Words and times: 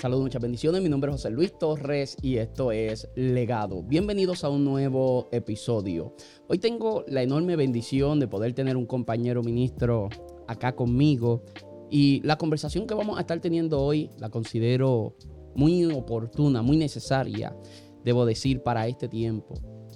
Saludos, 0.00 0.22
muchas 0.22 0.40
bendiciones. 0.40 0.80
Mi 0.80 0.88
nombre 0.88 1.10
es 1.10 1.16
José 1.16 1.30
Luis 1.30 1.58
Torres 1.58 2.16
y 2.22 2.38
esto 2.38 2.72
es 2.72 3.10
Legado. 3.16 3.82
Bienvenidos 3.82 4.44
a 4.44 4.48
un 4.48 4.64
nuevo 4.64 5.28
episodio. 5.30 6.14
Hoy 6.48 6.58
tengo 6.58 7.04
la 7.06 7.22
enorme 7.22 7.54
bendición 7.54 8.18
de 8.18 8.26
poder 8.26 8.54
tener 8.54 8.78
un 8.78 8.86
compañero 8.86 9.42
ministro 9.42 10.08
acá 10.48 10.74
conmigo 10.74 11.44
y 11.90 12.22
la 12.22 12.38
conversación 12.38 12.86
que 12.86 12.94
vamos 12.94 13.18
a 13.18 13.20
estar 13.20 13.40
teniendo 13.40 13.78
hoy 13.78 14.08
la 14.16 14.30
considero 14.30 15.16
muy 15.54 15.84
oportuna, 15.84 16.62
muy 16.62 16.78
necesaria, 16.78 17.54
debo 18.02 18.24
decir, 18.24 18.62
para 18.62 18.88
este 18.88 19.06
tiempo. 19.06 19.52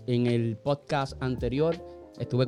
En 0.06 0.26
el 0.26 0.58
podcast 0.58 1.14
anterior 1.22 1.82
estuve 2.18 2.44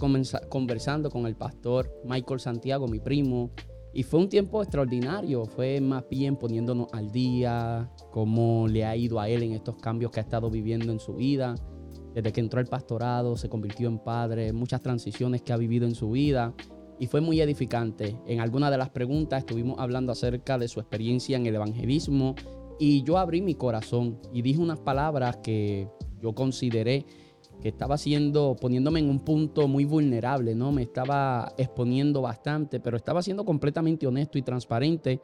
conversando 0.50 1.08
con 1.08 1.26
el 1.26 1.36
pastor 1.36 1.90
Michael 2.04 2.38
Santiago, 2.38 2.86
mi 2.86 3.00
primo, 3.00 3.50
y 3.96 4.02
fue 4.02 4.20
un 4.20 4.28
tiempo 4.28 4.62
extraordinario, 4.62 5.46
fue 5.46 5.80
más 5.80 6.06
bien 6.10 6.36
poniéndonos 6.36 6.88
al 6.92 7.10
día, 7.10 7.90
cómo 8.10 8.68
le 8.68 8.84
ha 8.84 8.94
ido 8.94 9.18
a 9.18 9.26
él 9.30 9.42
en 9.42 9.52
estos 9.52 9.76
cambios 9.76 10.10
que 10.10 10.20
ha 10.20 10.22
estado 10.22 10.50
viviendo 10.50 10.92
en 10.92 11.00
su 11.00 11.14
vida. 11.14 11.54
Desde 12.12 12.30
que 12.30 12.42
entró 12.42 12.60
al 12.60 12.66
pastorado, 12.66 13.38
se 13.38 13.48
convirtió 13.48 13.88
en 13.88 13.98
padre, 13.98 14.52
muchas 14.52 14.82
transiciones 14.82 15.40
que 15.40 15.54
ha 15.54 15.56
vivido 15.56 15.86
en 15.86 15.94
su 15.94 16.10
vida. 16.10 16.52
Y 16.98 17.06
fue 17.06 17.22
muy 17.22 17.40
edificante. 17.40 18.18
En 18.26 18.40
alguna 18.40 18.70
de 18.70 18.76
las 18.76 18.90
preguntas 18.90 19.38
estuvimos 19.38 19.78
hablando 19.78 20.12
acerca 20.12 20.58
de 20.58 20.68
su 20.68 20.78
experiencia 20.78 21.38
en 21.38 21.46
el 21.46 21.54
evangelismo 21.54 22.34
y 22.78 23.02
yo 23.02 23.16
abrí 23.16 23.40
mi 23.40 23.54
corazón 23.54 24.20
y 24.30 24.42
dije 24.42 24.60
unas 24.60 24.80
palabras 24.80 25.38
que 25.38 25.88
yo 26.20 26.34
consideré 26.34 27.06
que 27.60 27.68
estaba 27.68 27.94
haciendo, 27.96 28.56
poniéndome 28.60 29.00
en 29.00 29.10
un 29.10 29.20
punto 29.20 29.68
muy 29.68 29.84
vulnerable, 29.84 30.54
¿no? 30.54 30.72
Me 30.72 30.82
estaba 30.82 31.52
exponiendo 31.56 32.22
bastante, 32.22 32.80
pero 32.80 32.96
estaba 32.96 33.22
siendo 33.22 33.44
completamente 33.44 34.06
honesto 34.06 34.38
y 34.38 34.42
transparente 34.42 35.20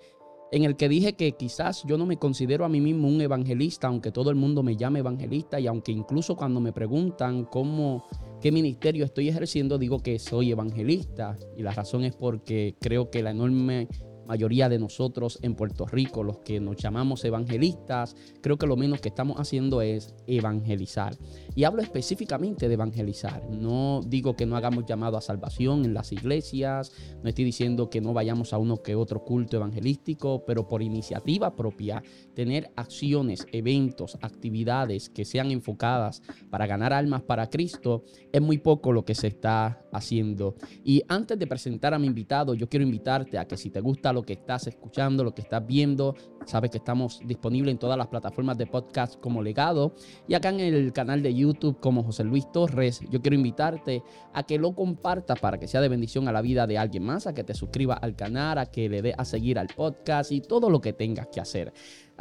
en 0.52 0.64
el 0.64 0.76
que 0.76 0.90
dije 0.90 1.14
que 1.14 1.32
quizás 1.32 1.82
yo 1.84 1.96
no 1.96 2.04
me 2.04 2.18
considero 2.18 2.66
a 2.66 2.68
mí 2.68 2.78
mismo 2.78 3.08
un 3.08 3.22
evangelista, 3.22 3.88
aunque 3.88 4.12
todo 4.12 4.28
el 4.28 4.36
mundo 4.36 4.62
me 4.62 4.76
llame 4.76 4.98
evangelista 4.98 5.58
y 5.58 5.66
aunque 5.66 5.92
incluso 5.92 6.36
cuando 6.36 6.60
me 6.60 6.72
preguntan 6.72 7.46
cómo, 7.46 8.04
qué 8.38 8.52
ministerio 8.52 9.06
estoy 9.06 9.30
ejerciendo, 9.30 9.78
digo 9.78 10.00
que 10.00 10.18
soy 10.18 10.50
evangelista. 10.50 11.38
Y 11.56 11.62
la 11.62 11.72
razón 11.72 12.04
es 12.04 12.14
porque 12.14 12.76
creo 12.78 13.10
que 13.10 13.22
la 13.22 13.30
enorme 13.30 13.88
mayoría 14.32 14.70
de 14.70 14.78
nosotros 14.78 15.38
en 15.42 15.54
Puerto 15.54 15.84
Rico, 15.84 16.22
los 16.22 16.38
que 16.38 16.58
nos 16.58 16.76
llamamos 16.76 17.22
evangelistas, 17.26 18.16
creo 18.40 18.56
que 18.56 18.66
lo 18.66 18.76
menos 18.76 19.02
que 19.02 19.10
estamos 19.10 19.38
haciendo 19.38 19.82
es 19.82 20.14
evangelizar. 20.26 21.14
Y 21.54 21.64
hablo 21.64 21.82
específicamente 21.82 22.66
de 22.66 22.72
evangelizar. 22.72 23.46
No 23.50 24.00
digo 24.06 24.34
que 24.34 24.46
no 24.46 24.56
hagamos 24.56 24.86
llamado 24.86 25.18
a 25.18 25.20
salvación 25.20 25.84
en 25.84 25.92
las 25.92 26.12
iglesias, 26.12 26.92
no 27.22 27.28
estoy 27.28 27.44
diciendo 27.44 27.90
que 27.90 28.00
no 28.00 28.14
vayamos 28.14 28.54
a 28.54 28.58
uno 28.58 28.78
que 28.82 28.94
otro 28.94 29.22
culto 29.22 29.58
evangelístico, 29.58 30.44
pero 30.46 30.66
por 30.66 30.82
iniciativa 30.82 31.54
propia, 31.54 32.02
tener 32.34 32.70
acciones, 32.76 33.46
eventos, 33.52 34.18
actividades 34.22 35.08
que 35.08 35.24
sean 35.24 35.50
enfocadas 35.50 36.22
para 36.50 36.66
ganar 36.66 36.92
almas 36.92 37.22
para 37.22 37.48
Cristo, 37.48 38.04
es 38.32 38.40
muy 38.40 38.58
poco 38.58 38.92
lo 38.92 39.04
que 39.04 39.14
se 39.14 39.26
está 39.26 39.82
haciendo. 39.92 40.56
Y 40.84 41.02
antes 41.08 41.38
de 41.38 41.46
presentar 41.46 41.94
a 41.94 41.98
mi 41.98 42.06
invitado, 42.06 42.54
yo 42.54 42.68
quiero 42.68 42.84
invitarte 42.84 43.38
a 43.38 43.46
que 43.46 43.56
si 43.56 43.70
te 43.70 43.80
gusta 43.80 44.12
lo 44.12 44.22
que 44.22 44.32
estás 44.34 44.66
escuchando, 44.66 45.24
lo 45.24 45.34
que 45.34 45.42
estás 45.42 45.66
viendo. 45.66 46.14
Sabes 46.46 46.70
que 46.70 46.78
estamos 46.78 47.20
disponibles 47.24 47.72
en 47.72 47.78
todas 47.78 47.98
las 47.98 48.08
plataformas 48.08 48.58
de 48.58 48.66
podcast 48.66 49.20
como 49.20 49.42
Legado 49.42 49.94
y 50.26 50.34
acá 50.34 50.48
en 50.48 50.60
el 50.60 50.92
canal 50.92 51.22
de 51.22 51.34
YouTube 51.34 51.78
como 51.80 52.02
José 52.02 52.24
Luis 52.24 52.50
Torres. 52.50 53.00
Yo 53.10 53.20
quiero 53.20 53.36
invitarte 53.36 54.02
a 54.32 54.42
que 54.42 54.58
lo 54.58 54.74
compartas 54.74 55.38
para 55.38 55.58
que 55.58 55.68
sea 55.68 55.80
de 55.80 55.88
bendición 55.88 56.28
a 56.28 56.32
la 56.32 56.42
vida 56.42 56.66
de 56.66 56.78
alguien 56.78 57.04
más, 57.04 57.26
a 57.26 57.34
que 57.34 57.44
te 57.44 57.54
suscribas 57.54 57.98
al 58.02 58.16
canal, 58.16 58.58
a 58.58 58.66
que 58.66 58.88
le 58.88 59.02
dé 59.02 59.14
a 59.16 59.24
seguir 59.24 59.58
al 59.58 59.68
podcast 59.68 60.32
y 60.32 60.40
todo 60.40 60.70
lo 60.70 60.80
que 60.80 60.92
tengas 60.92 61.28
que 61.28 61.40
hacer. 61.40 61.72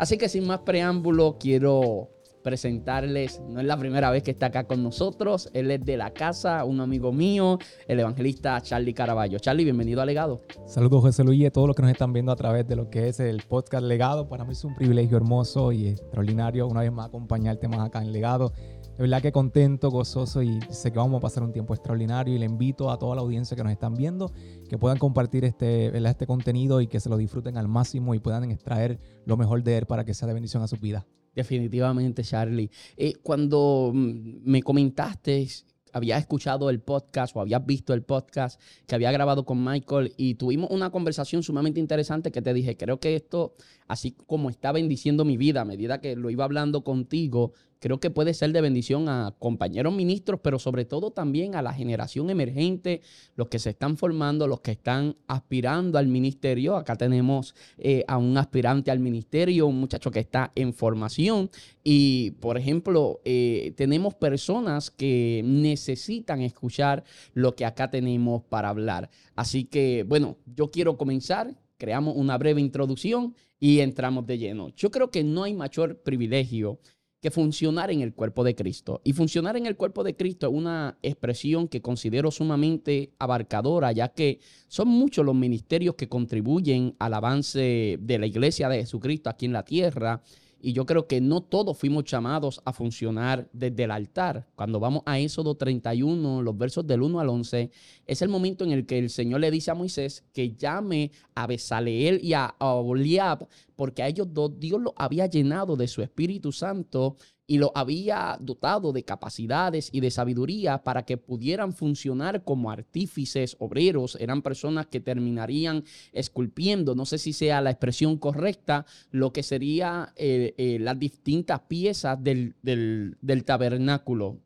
Así 0.02 0.18
que 0.18 0.30
sin 0.30 0.48
más 0.48 0.62
preámbulo, 0.62 1.38
quiero 1.40 2.10
presentarles, 2.42 3.40
no 3.48 3.60
es 3.60 3.68
la 3.68 3.78
primera 3.78 4.10
vez 4.10 4.24
que 4.24 4.32
está 4.32 4.48
acá 4.48 4.64
con 4.64 4.82
nosotros, 4.82 5.52
él 5.54 5.70
es 5.70 5.86
de 5.86 5.96
la 5.96 6.10
casa, 6.10 6.66
un 6.66 6.82
amigo 6.82 7.12
mío, 7.12 7.60
el 7.88 8.00
evangelista 8.00 8.60
Charlie 8.62 8.96
Caraballo. 8.96 9.38
Charlie, 9.38 9.64
bienvenido 9.64 10.02
a 10.02 10.08
Legado. 10.08 10.42
Saludos 10.66 11.02
José 11.02 11.24
Luis 11.24 11.42
y 11.42 11.46
a 11.46 11.52
todos 11.52 11.68
los 11.68 11.76
que 11.76 11.84
nos 11.84 11.92
están 11.92 12.14
viendo 12.14 12.32
a 12.32 12.36
través 12.36 12.68
de 12.68 12.76
lo 12.76 12.90
que 12.90 13.10
es 13.10 13.20
el 13.20 13.44
podcast 13.48 13.86
Legado. 13.86 14.28
Para 14.28 14.44
mí 14.44 14.54
es 14.54 14.66
un 14.66 14.74
privilegio 14.74 15.18
hermoso 15.18 15.72
y 15.72 15.90
extraordinario 15.90 16.68
una 16.68 16.82
vez 16.82 16.92
más 16.92 17.06
acompañarte 17.06 17.68
más 17.68 17.82
acá 17.86 18.02
en 18.02 18.12
Legado. 18.12 18.54
De 19.02 19.08
verdad 19.08 19.24
que 19.24 19.32
contento, 19.32 19.90
gozoso 19.90 20.44
y 20.44 20.60
sé 20.70 20.92
que 20.92 21.00
vamos 21.00 21.18
a 21.18 21.22
pasar 21.22 21.42
un 21.42 21.52
tiempo 21.52 21.74
extraordinario 21.74 22.36
y 22.36 22.38
le 22.38 22.46
invito 22.46 22.92
a 22.92 23.00
toda 23.00 23.16
la 23.16 23.24
audiencia 23.24 23.58
que 23.58 23.64
nos 23.64 23.72
están 23.72 23.96
viendo 23.96 24.32
que 24.70 24.78
puedan 24.78 25.00
compartir 25.00 25.44
este, 25.44 25.88
este 26.08 26.28
contenido 26.28 26.82
y 26.82 26.86
que 26.86 27.00
se 27.00 27.10
lo 27.10 27.18
disfruten 27.18 27.58
al 27.58 27.68
máximo 27.68 28.14
y 28.14 28.20
puedan 28.20 28.52
extraer 28.52 29.00
lo 29.26 29.38
mejor 29.38 29.64
de 29.64 29.80
él 29.80 29.88
para 29.88 30.06
que 30.06 30.14
sea 30.14 30.28
de 30.28 30.36
bendición 30.36 30.62
a 30.62 30.68
su 30.68 30.78
vida. 30.78 31.08
Definitivamente, 31.34 32.22
Charlie. 32.22 32.70
Eh, 32.96 33.16
cuando 33.24 33.90
mm, 33.92 34.44
me 34.44 34.62
comentaste, 34.62 35.48
habías 35.94 36.20
escuchado 36.20 36.70
el 36.70 36.80
podcast 36.80 37.36
o 37.36 37.42
habías 37.42 37.66
visto 37.66 37.96
el 37.96 38.04
podcast 38.04 38.62
que 38.86 38.94
había 38.94 39.12
grabado 39.12 39.46
con 39.46 39.64
Michael 39.64 40.14
y 40.16 40.36
tuvimos 40.36 40.70
una 40.70 40.92
conversación 40.92 41.42
sumamente 41.42 41.80
interesante 41.80 42.32
que 42.32 42.44
te 42.44 42.54
dije, 42.54 42.78
creo 42.78 43.00
que 43.00 43.16
esto, 43.16 43.56
así 43.88 44.12
como 44.12 44.52
está 44.52 44.72
bendiciendo 44.72 45.26
mi 45.26 45.38
vida 45.38 45.62
a 45.62 45.66
medida 45.66 46.02
que 46.02 46.16
lo 46.16 46.30
iba 46.30 46.44
hablando 46.44 46.84
contigo, 46.84 47.54
creo 47.82 48.00
que 48.00 48.12
puede 48.12 48.34
ser 48.34 48.54
de 48.54 48.62
bendición 48.62 49.10
a 49.10 49.36
compañeros 49.40 49.94
ministros, 49.94 50.40
pero 50.42 50.60
sobre 50.60 50.86
todo 50.86 51.10
también 51.12 51.56
a 51.56 51.64
la 51.64 51.74
generación 51.74 52.30
emergente, 52.30 53.02
los 53.36 53.48
que 53.48 53.58
se 53.58 53.72
están 53.72 53.98
formando, 53.98 54.48
los 54.48 54.62
que 54.62 54.72
están 54.72 55.18
aspirando 55.28 55.98
al 55.98 56.08
ministerio. 56.08 56.78
Acá 56.78 56.96
tenemos 56.96 57.56
eh, 57.80 58.06
a 58.08 58.18
un 58.18 58.38
aspirante 58.38 58.92
al 58.92 59.00
ministerio, 59.00 59.66
un 59.66 59.80
muchacho 59.80 60.12
que 60.12 60.20
está 60.20 60.52
en 60.54 60.74
formación. 60.74 61.50
Y, 61.84 62.32
por 62.40 62.58
ejemplo, 62.58 63.20
eh, 63.26 63.74
tenemos 63.76 64.14
personas 64.14 64.92
que 64.92 65.42
necesitan 65.44 66.42
escuchar 66.42 67.04
lo 67.34 67.56
que 67.56 67.66
acá 67.66 67.90
tenemos 67.90 68.44
para 68.44 68.70
hablar. 68.70 69.10
Así 69.36 69.66
que, 69.66 70.06
bueno, 70.08 70.38
yo 70.46 70.70
quiero 70.70 70.98
comenzar 70.98 71.56
creamos 71.82 72.16
una 72.16 72.38
breve 72.38 72.62
introducción 72.62 73.36
y 73.60 73.80
entramos 73.80 74.28
de 74.28 74.38
lleno. 74.38 74.70
Yo 74.76 74.92
creo 74.92 75.10
que 75.10 75.24
no 75.24 75.46
hay 75.46 75.56
mayor 75.56 75.98
privilegio 76.04 76.78
que 77.22 77.30
funcionar 77.30 77.92
en 77.92 78.02
el 78.02 78.14
cuerpo 78.14 78.44
de 78.44 78.56
Cristo. 78.56 79.00
Y 79.04 79.14
funcionar 79.14 79.56
en 79.56 79.68
el 79.68 79.78
cuerpo 79.78 80.04
de 80.04 80.16
Cristo 80.16 80.48
es 80.48 80.54
una 80.54 80.98
expresión 81.04 81.68
que 81.68 81.82
considero 81.82 82.32
sumamente 82.32 83.12
abarcadora, 83.20 83.92
ya 83.92 84.10
que 84.10 84.40
son 84.68 84.88
muchos 84.88 85.24
los 85.24 85.36
ministerios 85.36 85.94
que 85.96 86.10
contribuyen 86.10 86.96
al 86.98 87.14
avance 87.14 87.98
de 88.02 88.20
la 88.20 88.26
iglesia 88.26 88.70
de 88.70 88.80
Jesucristo 88.80 89.30
aquí 89.30 89.46
en 89.46 89.54
la 89.54 89.64
tierra. 89.64 90.24
Y 90.62 90.74
yo 90.74 90.86
creo 90.86 91.08
que 91.08 91.22
no 91.22 91.42
todos 91.42 91.78
fuimos 91.78 92.06
llamados 92.06 92.62
a 92.66 92.74
funcionar 92.74 93.50
desde 93.52 93.84
el 93.84 93.92
altar. 93.92 94.48
Cuando 94.56 94.80
vamos 94.80 95.04
a 95.06 95.20
Éxodo 95.20 95.56
31, 95.56 96.42
los 96.42 96.58
versos 96.58 96.86
del 96.86 97.02
1 97.02 97.20
al 97.20 97.30
11, 97.30 97.72
es 98.06 98.22
el 98.22 98.30
momento 98.30 98.64
en 98.64 98.72
el 98.72 98.86
que 98.86 99.00
el 99.00 99.10
Señor 99.10 99.42
le 99.42 99.52
dice 99.52 99.72
a 99.72 99.76
Moisés 99.76 100.24
que 100.34 100.56
llame 100.56 101.12
a 101.34 101.48
Besaleel 101.48 102.20
y 102.24 102.34
a 102.34 102.56
Oliab, 102.60 103.48
porque 103.76 104.04
a 104.04 104.08
ellos 104.08 104.28
dos 104.32 104.60
Dios 104.60 104.80
los 104.80 104.94
había 104.96 105.26
llenado 105.26 105.76
de 105.76 105.88
su 105.88 106.02
Espíritu 106.02 106.52
Santo 106.52 107.16
y 107.48 107.58
lo 107.58 107.72
había 107.76 108.38
dotado 108.40 108.94
de 108.94 109.04
capacidades 109.04 109.90
y 109.92 110.00
de 110.00 110.12
sabiduría 110.12 110.84
para 110.84 111.04
que 111.04 111.18
pudieran 111.18 111.74
funcionar 111.74 112.44
como 112.44 112.72
artífices, 112.72 113.58
obreros, 113.60 114.18
eran 114.20 114.42
personas 114.42 114.88
que 114.88 115.00
terminarían 115.00 115.84
esculpiendo, 116.14 116.96
no 116.96 117.06
sé 117.06 117.18
si 117.18 117.34
sea 117.34 117.62
la 117.62 117.72
expresión 117.72 118.18
correcta, 118.18 118.86
lo 119.12 119.34
que 119.34 119.44
sería 119.44 120.14
eh, 120.16 120.54
eh, 120.58 120.78
las 120.80 120.98
distintas 120.98 121.62
piezas 121.62 122.24
del, 122.24 122.56
del 122.62 123.44
tabernáculo 123.46 124.40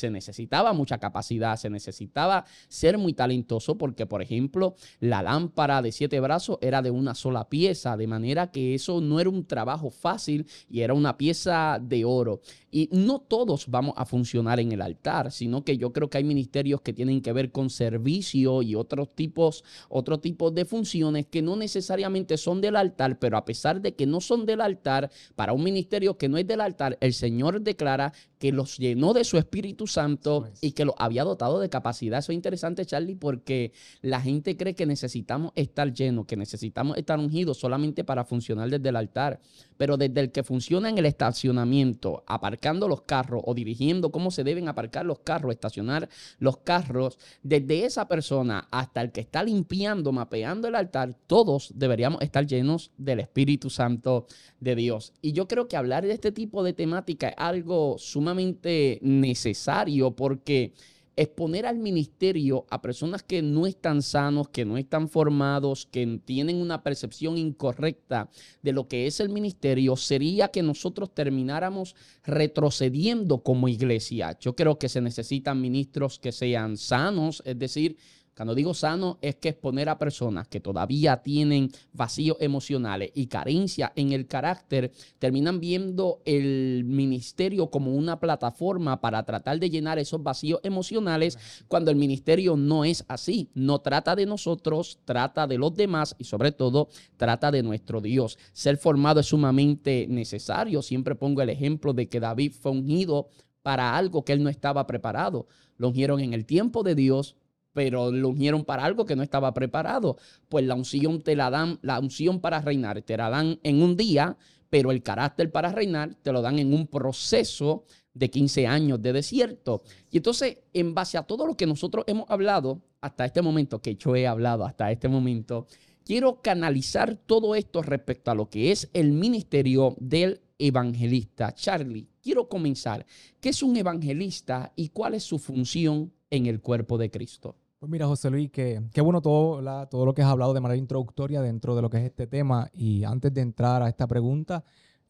se 0.00 0.10
necesitaba 0.10 0.72
mucha 0.72 0.98
capacidad, 0.98 1.56
se 1.56 1.70
necesitaba 1.70 2.44
ser 2.68 2.98
muy 2.98 3.12
talentoso 3.12 3.78
porque, 3.78 4.06
por 4.06 4.22
ejemplo, 4.22 4.74
la 4.98 5.22
lámpara 5.22 5.82
de 5.82 5.92
siete 5.92 6.18
brazos 6.20 6.58
era 6.60 6.82
de 6.82 6.90
una 6.90 7.14
sola 7.14 7.48
pieza, 7.48 7.96
de 7.96 8.06
manera 8.06 8.50
que 8.50 8.74
eso 8.74 9.00
no 9.00 9.20
era 9.20 9.30
un 9.30 9.46
trabajo 9.46 9.90
fácil 9.90 10.46
y 10.68 10.80
era 10.80 10.94
una 10.94 11.16
pieza 11.16 11.78
de 11.80 12.04
oro. 12.04 12.40
Y 12.70 12.88
no 12.92 13.18
todos 13.18 13.66
vamos 13.68 13.94
a 13.96 14.04
funcionar 14.04 14.60
en 14.60 14.72
el 14.72 14.82
altar, 14.82 15.32
sino 15.32 15.64
que 15.64 15.76
yo 15.76 15.92
creo 15.92 16.08
que 16.08 16.18
hay 16.18 16.24
ministerios 16.24 16.80
que 16.80 16.92
tienen 16.92 17.20
que 17.20 17.32
ver 17.32 17.50
con 17.50 17.70
servicio 17.70 18.62
y 18.62 18.74
otros 18.74 19.14
tipos, 19.14 19.64
otros 19.88 20.20
tipos 20.20 20.54
de 20.54 20.64
funciones 20.64 21.26
que 21.26 21.42
no 21.42 21.56
necesariamente 21.56 22.36
son 22.36 22.60
del 22.60 22.76
altar, 22.76 23.18
pero 23.18 23.36
a 23.36 23.44
pesar 23.44 23.80
de 23.80 23.94
que 23.94 24.06
no 24.06 24.20
son 24.20 24.46
del 24.46 24.60
altar, 24.60 25.10
para 25.34 25.52
un 25.52 25.64
ministerio 25.64 26.16
que 26.16 26.28
no 26.28 26.38
es 26.38 26.46
del 26.46 26.60
altar, 26.60 26.96
el 27.00 27.12
Señor 27.12 27.60
declara 27.60 28.12
que 28.38 28.52
los 28.52 28.78
llenó 28.78 29.12
de 29.12 29.24
su 29.24 29.36
Espíritu 29.36 29.86
Santo 29.86 30.48
y 30.62 30.72
que 30.72 30.86
lo 30.86 30.94
había 30.98 31.24
dotado 31.24 31.60
de 31.60 31.68
capacidad. 31.68 32.20
Eso 32.20 32.32
es 32.32 32.36
interesante, 32.36 32.86
Charlie, 32.86 33.14
porque 33.14 33.72
la 34.00 34.20
gente 34.20 34.56
cree 34.56 34.74
que 34.74 34.86
necesitamos 34.86 35.52
estar 35.56 35.92
llenos, 35.92 36.24
que 36.24 36.36
necesitamos 36.36 36.96
estar 36.96 37.18
ungidos 37.18 37.58
solamente 37.58 38.02
para 38.02 38.24
funcionar 38.24 38.70
desde 38.70 38.88
el 38.88 38.96
altar. 38.96 39.40
Pero 39.76 39.98
desde 39.98 40.20
el 40.20 40.32
que 40.32 40.42
funciona 40.42 40.88
en 40.88 40.96
el 40.96 41.04
estacionamiento, 41.04 42.24
aparcando 42.60 42.88
los 42.88 43.00
carros 43.02 43.42
o 43.46 43.54
dirigiendo 43.54 44.12
cómo 44.12 44.30
se 44.30 44.44
deben 44.44 44.68
aparcar 44.68 45.06
los 45.06 45.20
carros, 45.20 45.50
estacionar 45.50 46.10
los 46.38 46.58
carros, 46.58 47.18
desde 47.42 47.86
esa 47.86 48.06
persona 48.06 48.68
hasta 48.70 49.00
el 49.00 49.12
que 49.12 49.22
está 49.22 49.42
limpiando, 49.42 50.12
mapeando 50.12 50.68
el 50.68 50.74
altar, 50.74 51.16
todos 51.26 51.72
deberíamos 51.74 52.20
estar 52.20 52.46
llenos 52.46 52.90
del 52.98 53.20
Espíritu 53.20 53.70
Santo 53.70 54.26
de 54.60 54.74
Dios. 54.74 55.14
Y 55.22 55.32
yo 55.32 55.48
creo 55.48 55.68
que 55.68 55.78
hablar 55.78 56.04
de 56.04 56.12
este 56.12 56.32
tipo 56.32 56.62
de 56.62 56.74
temática 56.74 57.28
es 57.30 57.34
algo 57.38 57.96
sumamente 57.98 58.98
necesario 59.00 60.14
porque 60.14 60.74
exponer 61.22 61.66
al 61.66 61.78
ministerio 61.78 62.66
a 62.70 62.80
personas 62.80 63.22
que 63.22 63.42
no 63.42 63.66
están 63.66 64.02
sanos, 64.02 64.48
que 64.48 64.64
no 64.64 64.78
están 64.78 65.08
formados, 65.08 65.86
que 65.86 66.20
tienen 66.24 66.56
una 66.56 66.82
percepción 66.82 67.36
incorrecta 67.36 68.30
de 68.62 68.72
lo 68.72 68.88
que 68.88 69.06
es 69.06 69.20
el 69.20 69.28
ministerio, 69.28 69.96
sería 69.96 70.48
que 70.48 70.62
nosotros 70.62 71.14
termináramos 71.14 71.94
retrocediendo 72.24 73.42
como 73.42 73.68
iglesia. 73.68 74.38
Yo 74.40 74.56
creo 74.56 74.78
que 74.78 74.88
se 74.88 75.00
necesitan 75.00 75.60
ministros 75.60 76.18
que 76.18 76.32
sean 76.32 76.76
sanos, 76.76 77.42
es 77.44 77.58
decir, 77.58 77.98
cuando 78.40 78.54
digo 78.54 78.72
sano 78.72 79.18
es 79.20 79.36
que 79.36 79.50
exponer 79.50 79.90
a 79.90 79.98
personas 79.98 80.48
que 80.48 80.60
todavía 80.60 81.18
tienen 81.18 81.70
vacíos 81.92 82.38
emocionales 82.40 83.10
y 83.14 83.26
carencia 83.26 83.92
en 83.96 84.12
el 84.12 84.26
carácter, 84.28 84.92
terminan 85.18 85.60
viendo 85.60 86.22
el 86.24 86.84
ministerio 86.86 87.68
como 87.68 87.94
una 87.94 88.18
plataforma 88.18 89.02
para 89.02 89.24
tratar 89.24 89.60
de 89.60 89.68
llenar 89.68 89.98
esos 89.98 90.22
vacíos 90.22 90.58
emocionales 90.62 91.38
cuando 91.68 91.90
el 91.90 91.98
ministerio 91.98 92.56
no 92.56 92.86
es 92.86 93.04
así. 93.08 93.50
No 93.52 93.80
trata 93.82 94.16
de 94.16 94.24
nosotros, 94.24 95.00
trata 95.04 95.46
de 95.46 95.58
los 95.58 95.74
demás 95.74 96.16
y 96.16 96.24
sobre 96.24 96.50
todo 96.50 96.88
trata 97.18 97.50
de 97.50 97.62
nuestro 97.62 98.00
Dios. 98.00 98.38
Ser 98.54 98.78
formado 98.78 99.20
es 99.20 99.26
sumamente 99.26 100.06
necesario. 100.08 100.80
Siempre 100.80 101.14
pongo 101.14 101.42
el 101.42 101.50
ejemplo 101.50 101.92
de 101.92 102.08
que 102.08 102.20
David 102.20 102.54
fue 102.58 102.72
ungido 102.72 103.28
para 103.60 103.98
algo 103.98 104.24
que 104.24 104.32
él 104.32 104.42
no 104.42 104.48
estaba 104.48 104.86
preparado. 104.86 105.46
Lo 105.76 105.88
ungieron 105.88 106.20
en 106.20 106.32
el 106.32 106.46
tiempo 106.46 106.82
de 106.82 106.94
Dios, 106.94 107.36
pero 107.72 108.10
lo 108.10 108.28
ungieron 108.28 108.64
para 108.64 108.84
algo 108.84 109.04
que 109.04 109.16
no 109.16 109.22
estaba 109.22 109.54
preparado. 109.54 110.16
Pues 110.48 110.64
la 110.64 110.74
unción 110.74 111.22
te 111.22 111.36
la 111.36 111.50
dan, 111.50 111.78
la 111.82 111.98
unción 111.98 112.40
para 112.40 112.60
reinar 112.60 113.02
te 113.02 113.16
la 113.16 113.30
dan 113.30 113.58
en 113.62 113.82
un 113.82 113.96
día, 113.96 114.36
pero 114.68 114.90
el 114.90 115.02
carácter 115.02 115.50
para 115.50 115.72
reinar 115.72 116.14
te 116.22 116.32
lo 116.32 116.42
dan 116.42 116.58
en 116.58 116.72
un 116.72 116.86
proceso 116.86 117.84
de 118.14 118.30
15 118.30 118.66
años 118.66 119.00
de 119.02 119.12
desierto. 119.12 119.82
Y 120.10 120.18
entonces, 120.18 120.58
en 120.72 120.94
base 120.94 121.18
a 121.18 121.22
todo 121.22 121.46
lo 121.46 121.56
que 121.56 121.66
nosotros 121.66 122.04
hemos 122.06 122.28
hablado 122.28 122.82
hasta 123.00 123.24
este 123.24 123.42
momento, 123.42 123.80
que 123.80 123.96
yo 123.96 124.14
he 124.16 124.26
hablado 124.26 124.64
hasta 124.64 124.90
este 124.90 125.08
momento, 125.08 125.66
quiero 126.04 126.40
canalizar 126.42 127.14
todo 127.14 127.54
esto 127.54 127.82
respecto 127.82 128.30
a 128.30 128.34
lo 128.34 128.50
que 128.50 128.72
es 128.72 128.90
el 128.92 129.12
ministerio 129.12 129.96
del 129.98 130.40
evangelista. 130.58 131.54
Charlie, 131.54 132.08
quiero 132.22 132.48
comenzar. 132.48 133.06
¿Qué 133.40 133.48
es 133.48 133.62
un 133.62 133.76
evangelista 133.76 134.72
y 134.76 134.88
cuál 134.88 135.14
es 135.14 135.24
su 135.24 135.38
función 135.38 136.12
en 136.28 136.46
el 136.46 136.60
cuerpo 136.60 136.98
de 136.98 137.10
Cristo? 137.10 137.56
Pues 137.80 137.90
mira, 137.90 138.06
José 138.06 138.28
Luis, 138.28 138.50
que 138.50 138.82
qué 138.92 139.00
bueno 139.00 139.22
todo, 139.22 139.86
todo 139.88 140.04
lo 140.04 140.12
que 140.12 140.20
has 140.20 140.28
hablado 140.28 140.52
de 140.52 140.60
manera 140.60 140.76
introductoria 140.76 141.40
dentro 141.40 141.74
de 141.74 141.80
lo 141.80 141.88
que 141.88 141.96
es 141.96 142.04
este 142.04 142.26
tema. 142.26 142.68
Y 142.74 143.04
antes 143.04 143.32
de 143.32 143.40
entrar 143.40 143.82
a 143.82 143.88
esta 143.88 144.06
pregunta, 144.06 144.64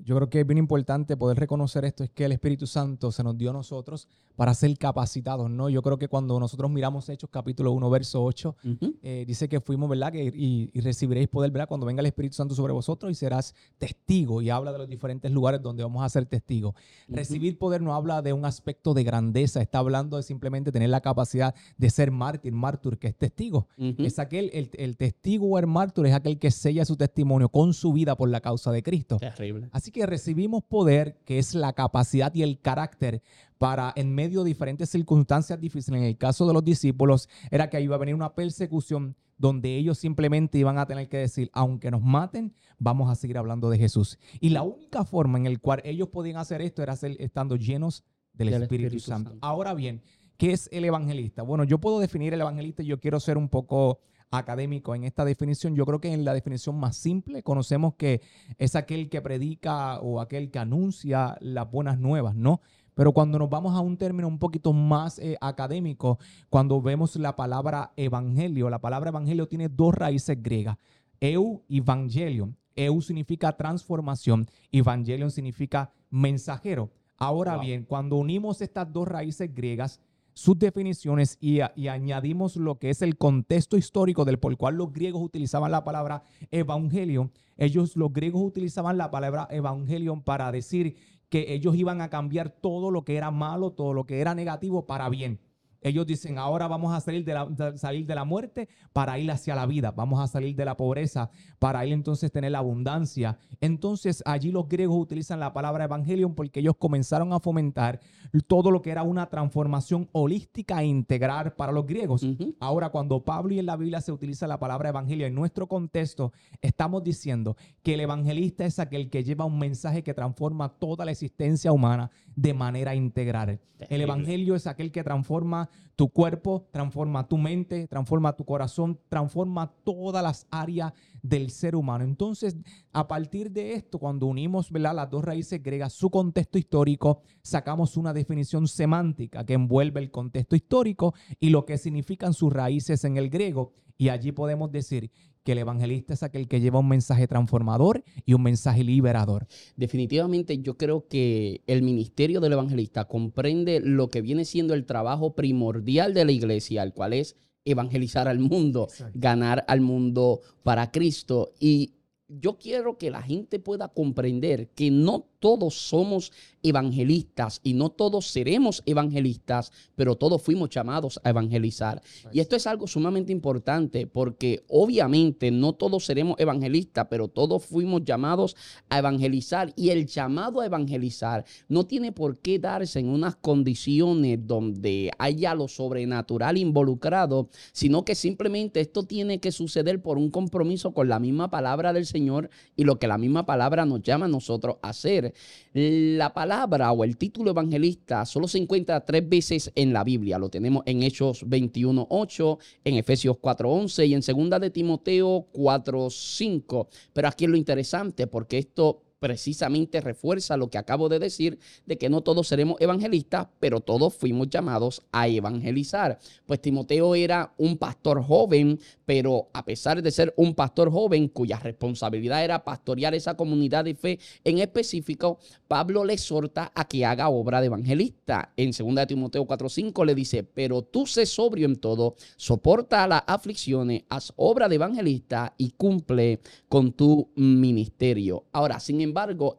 yo 0.04 0.16
creo 0.16 0.30
que 0.30 0.40
es 0.40 0.46
bien 0.46 0.58
importante 0.58 1.16
poder 1.16 1.38
reconocer 1.38 1.84
esto, 1.84 2.04
es 2.04 2.10
que 2.10 2.24
el 2.24 2.32
Espíritu 2.32 2.66
Santo 2.66 3.12
se 3.12 3.22
nos 3.22 3.36
dio 3.36 3.50
a 3.50 3.52
nosotros 3.52 4.08
para 4.40 4.54
ser 4.54 4.76
capacitados, 4.78 5.50
¿no? 5.50 5.68
Yo 5.68 5.82
creo 5.82 5.98
que 5.98 6.08
cuando 6.08 6.40
nosotros 6.40 6.70
miramos 6.70 7.08
Hechos 7.10 7.28
capítulo 7.30 7.72
1, 7.72 7.90
verso 7.90 8.24
8, 8.24 8.56
eh, 9.02 9.24
dice 9.26 9.50
que 9.50 9.60
fuimos, 9.60 9.90
¿verdad? 9.90 10.12
Que, 10.12 10.24
y, 10.24 10.80
recibiréis 10.80 11.28
poder, 11.28 11.50
¿verdad? 11.50 11.68
Cuando 11.68 11.84
venga 11.84 12.00
el 12.00 12.06
Espíritu 12.06 12.36
Santo 12.36 12.54
sobre 12.54 12.72
vosotros 12.72 13.12
y 13.12 13.14
serás 13.14 13.54
testigo. 13.76 14.40
Y 14.40 14.48
habla 14.48 14.72
de 14.72 14.78
los 14.78 14.88
diferentes 14.88 15.30
lugares 15.30 15.60
donde 15.60 15.82
vamos 15.82 16.02
a 16.02 16.08
ser 16.08 16.24
testigos. 16.24 16.74
Recibir 17.06 17.58
poder 17.58 17.82
no 17.82 17.94
habla 17.94 18.22
de 18.22 18.32
un 18.32 18.46
aspecto 18.46 18.94
de 18.94 19.04
grandeza, 19.04 19.60
está 19.60 19.78
hablando 19.78 20.16
de 20.16 20.22
simplemente 20.22 20.72
tener 20.72 20.88
la 20.88 21.02
capacidad 21.02 21.54
de 21.76 21.90
ser 21.90 22.10
mártir, 22.10 22.52
mártir, 22.52 22.96
que 22.96 23.08
es 23.08 23.16
testigo. 23.16 23.68
Es 23.98 24.18
aquel, 24.18 24.50
el, 24.54 24.70
el, 24.72 24.96
testigo 24.96 25.48
o 25.48 25.58
el 25.58 25.66
mártir 25.66 26.06
es 26.06 26.14
aquel 26.14 26.38
que 26.38 26.50
sella 26.50 26.86
su 26.86 26.96
testimonio 26.96 27.50
con 27.50 27.74
su 27.74 27.92
vida 27.92 28.16
por 28.16 28.30
la 28.30 28.40
causa 28.40 28.72
de 28.72 28.82
Cristo. 28.82 29.18
Terrible. 29.18 29.68
Así 29.72 29.89
que 29.90 30.06
recibimos 30.06 30.62
poder, 30.64 31.18
que 31.24 31.38
es 31.38 31.54
la 31.54 31.72
capacidad 31.72 32.34
y 32.34 32.42
el 32.42 32.60
carácter 32.60 33.22
para 33.58 33.92
en 33.96 34.14
medio 34.14 34.42
de 34.42 34.48
diferentes 34.48 34.88
circunstancias 34.88 35.60
difíciles. 35.60 36.00
En 36.00 36.06
el 36.06 36.16
caso 36.16 36.46
de 36.46 36.54
los 36.54 36.64
discípulos 36.64 37.28
era 37.50 37.68
que 37.68 37.80
iba 37.80 37.96
a 37.96 37.98
venir 37.98 38.14
una 38.14 38.34
persecución 38.34 39.16
donde 39.36 39.76
ellos 39.76 39.98
simplemente 39.98 40.58
iban 40.58 40.78
a 40.78 40.86
tener 40.86 41.08
que 41.08 41.16
decir, 41.16 41.50
aunque 41.54 41.90
nos 41.90 42.02
maten, 42.02 42.54
vamos 42.78 43.10
a 43.10 43.14
seguir 43.14 43.38
hablando 43.38 43.70
de 43.70 43.78
Jesús. 43.78 44.18
Y 44.38 44.50
la 44.50 44.62
única 44.62 45.04
forma 45.04 45.38
en 45.38 45.50
la 45.50 45.58
cual 45.58 45.80
ellos 45.84 46.08
podían 46.08 46.36
hacer 46.36 46.60
esto 46.60 46.82
era 46.82 46.94
ser, 46.94 47.16
estando 47.18 47.56
llenos 47.56 48.04
del, 48.34 48.52
Espíritu, 48.52 48.98
Santo. 48.98 49.36
Ahora 49.40 49.72
bien, 49.72 50.02
¿qué 50.36 50.52
es 50.52 50.68
el 50.72 50.84
evangelista? 50.84 51.42
Bueno, 51.42 51.64
yo 51.64 51.78
puedo 51.78 52.00
definir 52.00 52.34
el 52.34 52.40
evangelista 52.42 52.82
yo 52.82 53.00
quiero 53.00 53.18
ser 53.18 53.38
un 53.38 53.48
poco 53.48 54.00
académico 54.30 54.94
en 54.94 55.04
esta 55.04 55.24
definición. 55.24 55.74
Yo 55.74 55.84
creo 55.84 56.00
que 56.00 56.12
en 56.12 56.24
la 56.24 56.34
definición 56.34 56.78
más 56.78 56.96
simple 56.96 57.42
conocemos 57.42 57.94
que 57.94 58.20
es 58.58 58.76
aquel 58.76 59.08
que 59.08 59.20
predica 59.20 59.98
o 60.00 60.20
aquel 60.20 60.50
que 60.50 60.58
anuncia 60.58 61.36
las 61.40 61.70
buenas 61.70 61.98
nuevas, 61.98 62.34
¿no? 62.34 62.60
Pero 62.94 63.12
cuando 63.12 63.38
nos 63.38 63.48
vamos 63.48 63.74
a 63.74 63.80
un 63.80 63.96
término 63.96 64.28
un 64.28 64.38
poquito 64.38 64.72
más 64.72 65.18
eh, 65.18 65.36
académico, 65.40 66.18
cuando 66.48 66.82
vemos 66.82 67.16
la 67.16 67.34
palabra 67.34 67.92
evangelio, 67.96 68.68
la 68.68 68.80
palabra 68.80 69.10
evangelio 69.10 69.48
tiene 69.48 69.68
dos 69.68 69.94
raíces 69.94 70.42
griegas, 70.42 70.76
eu 71.20 71.62
y 71.68 71.78
evangelio. 71.78 72.54
Eu 72.76 73.00
significa 73.02 73.52
transformación, 73.56 74.46
evangelion 74.72 75.30
significa 75.30 75.92
mensajero. 76.08 76.90
Ahora 77.18 77.58
bien, 77.58 77.84
cuando 77.84 78.16
unimos 78.16 78.62
estas 78.62 78.90
dos 78.90 79.06
raíces 79.06 79.54
griegas, 79.54 80.00
sus 80.40 80.58
definiciones 80.58 81.36
y, 81.38 81.60
añadimos 81.60 82.56
lo 82.56 82.78
que 82.78 82.88
es 82.88 83.02
el 83.02 83.18
contexto 83.18 83.76
histórico 83.76 84.24
del 84.24 84.38
por 84.38 84.56
cual 84.56 84.76
los 84.76 84.90
griegos 84.90 85.20
utilizaban 85.22 85.70
la 85.70 85.84
palabra 85.84 86.22
evangelio, 86.50 87.30
ellos 87.58 87.94
los 87.94 88.10
griegos 88.10 88.40
utilizaban 88.42 88.96
la 88.96 89.10
palabra 89.10 89.48
evangelion 89.50 90.22
para 90.22 90.50
decir 90.50 90.96
que 91.28 91.52
ellos 91.52 91.76
iban 91.76 92.00
a 92.00 92.08
cambiar 92.08 92.48
todo 92.48 92.90
lo 92.90 93.04
que 93.04 93.18
era 93.18 93.30
malo, 93.30 93.72
todo 93.72 93.92
lo 93.92 94.06
que 94.06 94.22
era 94.22 94.34
negativo 94.34 94.86
para 94.86 95.10
bien. 95.10 95.40
Ellos 95.82 96.06
dicen, 96.06 96.38
ahora 96.38 96.68
vamos 96.68 96.92
a 96.92 97.00
salir 97.00 97.24
de, 97.24 97.34
la, 97.34 97.76
salir 97.76 98.06
de 98.06 98.14
la 98.14 98.24
muerte 98.24 98.68
para 98.92 99.18
ir 99.18 99.30
hacia 99.30 99.54
la 99.54 99.66
vida. 99.66 99.92
Vamos 99.92 100.20
a 100.20 100.26
salir 100.26 100.54
de 100.54 100.64
la 100.64 100.76
pobreza 100.76 101.30
para 101.58 101.84
ir 101.86 101.92
entonces 101.92 102.30
tener 102.30 102.52
la 102.52 102.58
abundancia. 102.58 103.38
Entonces 103.60 104.22
allí 104.26 104.50
los 104.50 104.68
griegos 104.68 104.98
utilizan 104.98 105.40
la 105.40 105.52
palabra 105.52 105.84
evangelion 105.84 106.34
porque 106.34 106.60
ellos 106.60 106.76
comenzaron 106.78 107.32
a 107.32 107.40
fomentar 107.40 108.00
todo 108.46 108.70
lo 108.70 108.82
que 108.82 108.90
era 108.90 109.02
una 109.02 109.28
transformación 109.28 110.08
holística 110.12 110.82
e 110.82 110.86
integral 110.86 111.54
para 111.54 111.72
los 111.72 111.86
griegos. 111.86 112.26
Ahora 112.60 112.90
cuando 112.90 113.24
Pablo 113.24 113.54
y 113.54 113.58
en 113.58 113.66
la 113.66 113.76
Biblia 113.76 114.00
se 114.00 114.12
utiliza 114.12 114.46
la 114.46 114.58
palabra 114.58 114.90
evangelio 114.90 115.26
en 115.26 115.34
nuestro 115.34 115.66
contexto, 115.66 116.32
estamos 116.60 117.02
diciendo 117.02 117.56
que 117.82 117.94
el 117.94 118.00
evangelista 118.00 118.64
es 118.64 118.78
aquel 118.78 119.10
que 119.10 119.24
lleva 119.24 119.44
un 119.44 119.58
mensaje 119.58 120.02
que 120.02 120.14
transforma 120.14 120.68
toda 120.68 121.04
la 121.04 121.10
existencia 121.10 121.72
humana 121.72 122.10
de 122.36 122.54
manera 122.54 122.94
integral. 122.94 123.60
El 123.88 124.02
evangelio 124.02 124.54
es 124.54 124.66
aquel 124.66 124.92
que 124.92 125.02
transforma 125.02 125.70
tu 125.96 126.08
cuerpo, 126.08 126.68
transforma 126.70 127.28
tu 127.28 127.36
mente, 127.36 127.86
transforma 127.86 128.34
tu 128.34 128.44
corazón, 128.44 128.98
transforma 129.08 129.72
todas 129.84 130.22
las 130.22 130.46
áreas 130.50 130.92
del 131.22 131.50
ser 131.50 131.76
humano. 131.76 132.04
Entonces, 132.04 132.56
a 132.92 133.06
partir 133.06 133.50
de 133.50 133.74
esto, 133.74 133.98
cuando 133.98 134.26
unimos 134.26 134.70
las 134.70 135.10
dos 135.10 135.24
raíces 135.24 135.62
griegas, 135.62 135.92
su 135.92 136.10
contexto 136.10 136.58
histórico, 136.58 137.20
sacamos 137.42 137.96
una 137.96 138.12
definición 138.12 138.66
semántica 138.68 139.44
que 139.44 139.54
envuelve 139.54 140.00
el 140.00 140.10
contexto 140.10 140.56
histórico 140.56 141.14
y 141.38 141.50
lo 141.50 141.64
que 141.64 141.78
significan 141.78 142.32
sus 142.32 142.52
raíces 142.52 143.04
en 143.04 143.16
el 143.16 143.28
griego. 143.28 143.74
Y 144.00 144.08
allí 144.08 144.32
podemos 144.32 144.72
decir 144.72 145.10
que 145.42 145.52
el 145.52 145.58
evangelista 145.58 146.14
es 146.14 146.22
aquel 146.22 146.48
que 146.48 146.58
lleva 146.58 146.78
un 146.78 146.88
mensaje 146.88 147.28
transformador 147.28 148.02
y 148.24 148.32
un 148.32 148.42
mensaje 148.42 148.82
liberador. 148.82 149.46
Definitivamente 149.76 150.56
yo 150.62 150.78
creo 150.78 151.06
que 151.06 151.60
el 151.66 151.82
ministerio 151.82 152.40
del 152.40 152.54
evangelista 152.54 153.04
comprende 153.04 153.78
lo 153.78 154.08
que 154.08 154.22
viene 154.22 154.46
siendo 154.46 154.72
el 154.72 154.86
trabajo 154.86 155.34
primordial 155.34 156.14
de 156.14 156.24
la 156.24 156.32
iglesia, 156.32 156.82
el 156.82 156.94
cual 156.94 157.12
es 157.12 157.36
evangelizar 157.66 158.26
al 158.26 158.38
mundo, 158.38 158.88
ganar 159.12 159.66
al 159.68 159.82
mundo 159.82 160.40
para 160.62 160.90
Cristo. 160.90 161.52
Y 161.60 161.92
yo 162.26 162.56
quiero 162.56 162.96
que 162.96 163.10
la 163.10 163.20
gente 163.20 163.58
pueda 163.58 163.88
comprender 163.88 164.70
que 164.70 164.90
no 164.90 165.26
todos 165.40 165.74
somos 165.74 166.32
evangelistas 166.62 167.60
y 167.62 167.74
no 167.74 167.88
todos 167.90 168.26
seremos 168.26 168.82
evangelistas, 168.86 169.72
pero 169.96 170.16
todos 170.16 170.42
fuimos 170.42 170.68
llamados 170.68 171.20
a 171.24 171.30
evangelizar. 171.30 172.02
Y 172.32 172.40
esto 172.40 172.56
es 172.56 172.66
algo 172.66 172.86
sumamente 172.86 173.32
importante 173.32 174.06
porque 174.06 174.62
obviamente 174.68 175.50
no 175.50 175.72
todos 175.72 176.04
seremos 176.04 176.38
evangelistas, 176.38 177.06
pero 177.10 177.28
todos 177.28 177.64
fuimos 177.64 178.04
llamados 178.04 178.56
a 178.88 178.98
evangelizar 178.98 179.72
y 179.76 179.90
el 179.90 180.06
llamado 180.06 180.60
a 180.60 180.66
evangelizar 180.66 181.44
no 181.68 181.86
tiene 181.86 182.12
por 182.12 182.38
qué 182.38 182.58
darse 182.58 183.00
en 183.00 183.08
unas 183.08 183.36
condiciones 183.36 184.46
donde 184.46 185.10
haya 185.18 185.54
lo 185.54 185.68
sobrenatural 185.68 186.58
involucrado, 186.58 187.48
sino 187.72 188.04
que 188.04 188.14
simplemente 188.14 188.80
esto 188.80 189.04
tiene 189.04 189.40
que 189.40 189.52
suceder 189.52 190.02
por 190.02 190.18
un 190.18 190.30
compromiso 190.30 190.92
con 190.92 191.08
la 191.08 191.18
misma 191.18 191.50
palabra 191.50 191.92
del 191.92 192.06
Señor 192.06 192.50
y 192.76 192.84
lo 192.84 192.98
que 192.98 193.08
la 193.08 193.18
misma 193.18 193.46
palabra 193.46 193.86
nos 193.86 194.02
llama 194.02 194.26
a 194.26 194.28
nosotros 194.28 194.76
a 194.82 194.90
hacer. 194.90 195.29
La 195.72 196.32
palabra 196.32 196.92
o 196.92 197.04
el 197.04 197.16
título 197.16 197.50
evangelista 197.50 198.24
solo 198.24 198.48
se 198.48 198.58
encuentra 198.58 199.04
tres 199.04 199.28
veces 199.28 199.72
en 199.74 199.92
la 199.92 200.04
Biblia. 200.04 200.38
Lo 200.38 200.48
tenemos 200.48 200.82
en 200.86 201.02
Hechos 201.02 201.46
21.8, 201.46 202.58
en 202.84 202.96
Efesios 202.96 203.36
4.11 203.36 204.08
y 204.08 204.14
en 204.14 204.22
segunda 204.22 204.58
de 204.58 204.70
Timoteo 204.70 205.46
4.5. 205.52 206.88
Pero 207.12 207.28
aquí 207.28 207.44
es 207.44 207.50
lo 207.50 207.56
interesante 207.56 208.26
porque 208.26 208.58
esto 208.58 209.02
precisamente 209.20 210.00
refuerza 210.00 210.56
lo 210.56 210.70
que 210.70 210.78
acabo 210.78 211.08
de 211.08 211.18
decir, 211.18 211.58
de 211.86 211.98
que 211.98 212.08
no 212.08 212.22
todos 212.22 212.48
seremos 212.48 212.80
evangelistas, 212.80 213.46
pero 213.60 213.80
todos 213.80 214.14
fuimos 214.14 214.48
llamados 214.48 215.02
a 215.12 215.28
evangelizar. 215.28 216.18
Pues 216.46 216.60
Timoteo 216.60 217.14
era 217.14 217.52
un 217.58 217.76
pastor 217.76 218.22
joven, 218.22 218.80
pero 219.04 219.48
a 219.52 219.64
pesar 219.64 220.02
de 220.02 220.10
ser 220.10 220.32
un 220.36 220.54
pastor 220.54 220.90
joven 220.90 221.28
cuya 221.28 221.58
responsabilidad 221.58 222.42
era 222.42 222.64
pastorear 222.64 223.14
esa 223.14 223.36
comunidad 223.36 223.84
de 223.84 223.94
fe 223.94 224.18
en 224.42 224.58
específico, 224.58 225.38
Pablo 225.68 226.04
le 226.04 226.14
exhorta 226.14 226.72
a 226.74 226.88
que 226.88 227.04
haga 227.04 227.28
obra 227.28 227.60
de 227.60 227.66
evangelista. 227.66 228.52
En 228.56 228.72
2 228.72 229.06
Timoteo 229.06 229.46
4:5 229.46 230.04
le 230.06 230.14
dice, 230.14 230.44
pero 230.44 230.82
tú 230.82 231.06
sé 231.06 231.26
sobrio 231.26 231.66
en 231.66 231.76
todo, 231.76 232.14
soporta 232.36 233.06
las 233.06 233.22
aflicciones, 233.26 234.04
haz 234.08 234.32
obra 234.36 234.68
de 234.68 234.76
evangelista 234.76 235.54
y 235.58 235.72
cumple 235.72 236.40
con 236.68 236.92
tu 236.92 237.28
ministerio. 237.34 238.44
Ahora, 238.52 238.80
sin 238.80 239.00
embargo, 239.02 239.09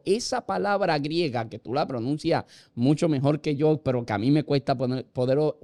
esa 0.04 0.46
palabra 0.46 0.98
griega 0.98 1.48
que 1.48 1.58
tú 1.58 1.74
la 1.74 1.86
pronuncias 1.86 2.44
mucho 2.74 3.08
mejor 3.08 3.40
que 3.40 3.56
yo, 3.56 3.82
pero 3.82 4.04
que 4.04 4.12
a 4.12 4.18
mí 4.18 4.30
me 4.30 4.44
cuesta 4.44 4.76
poder, 4.76 5.04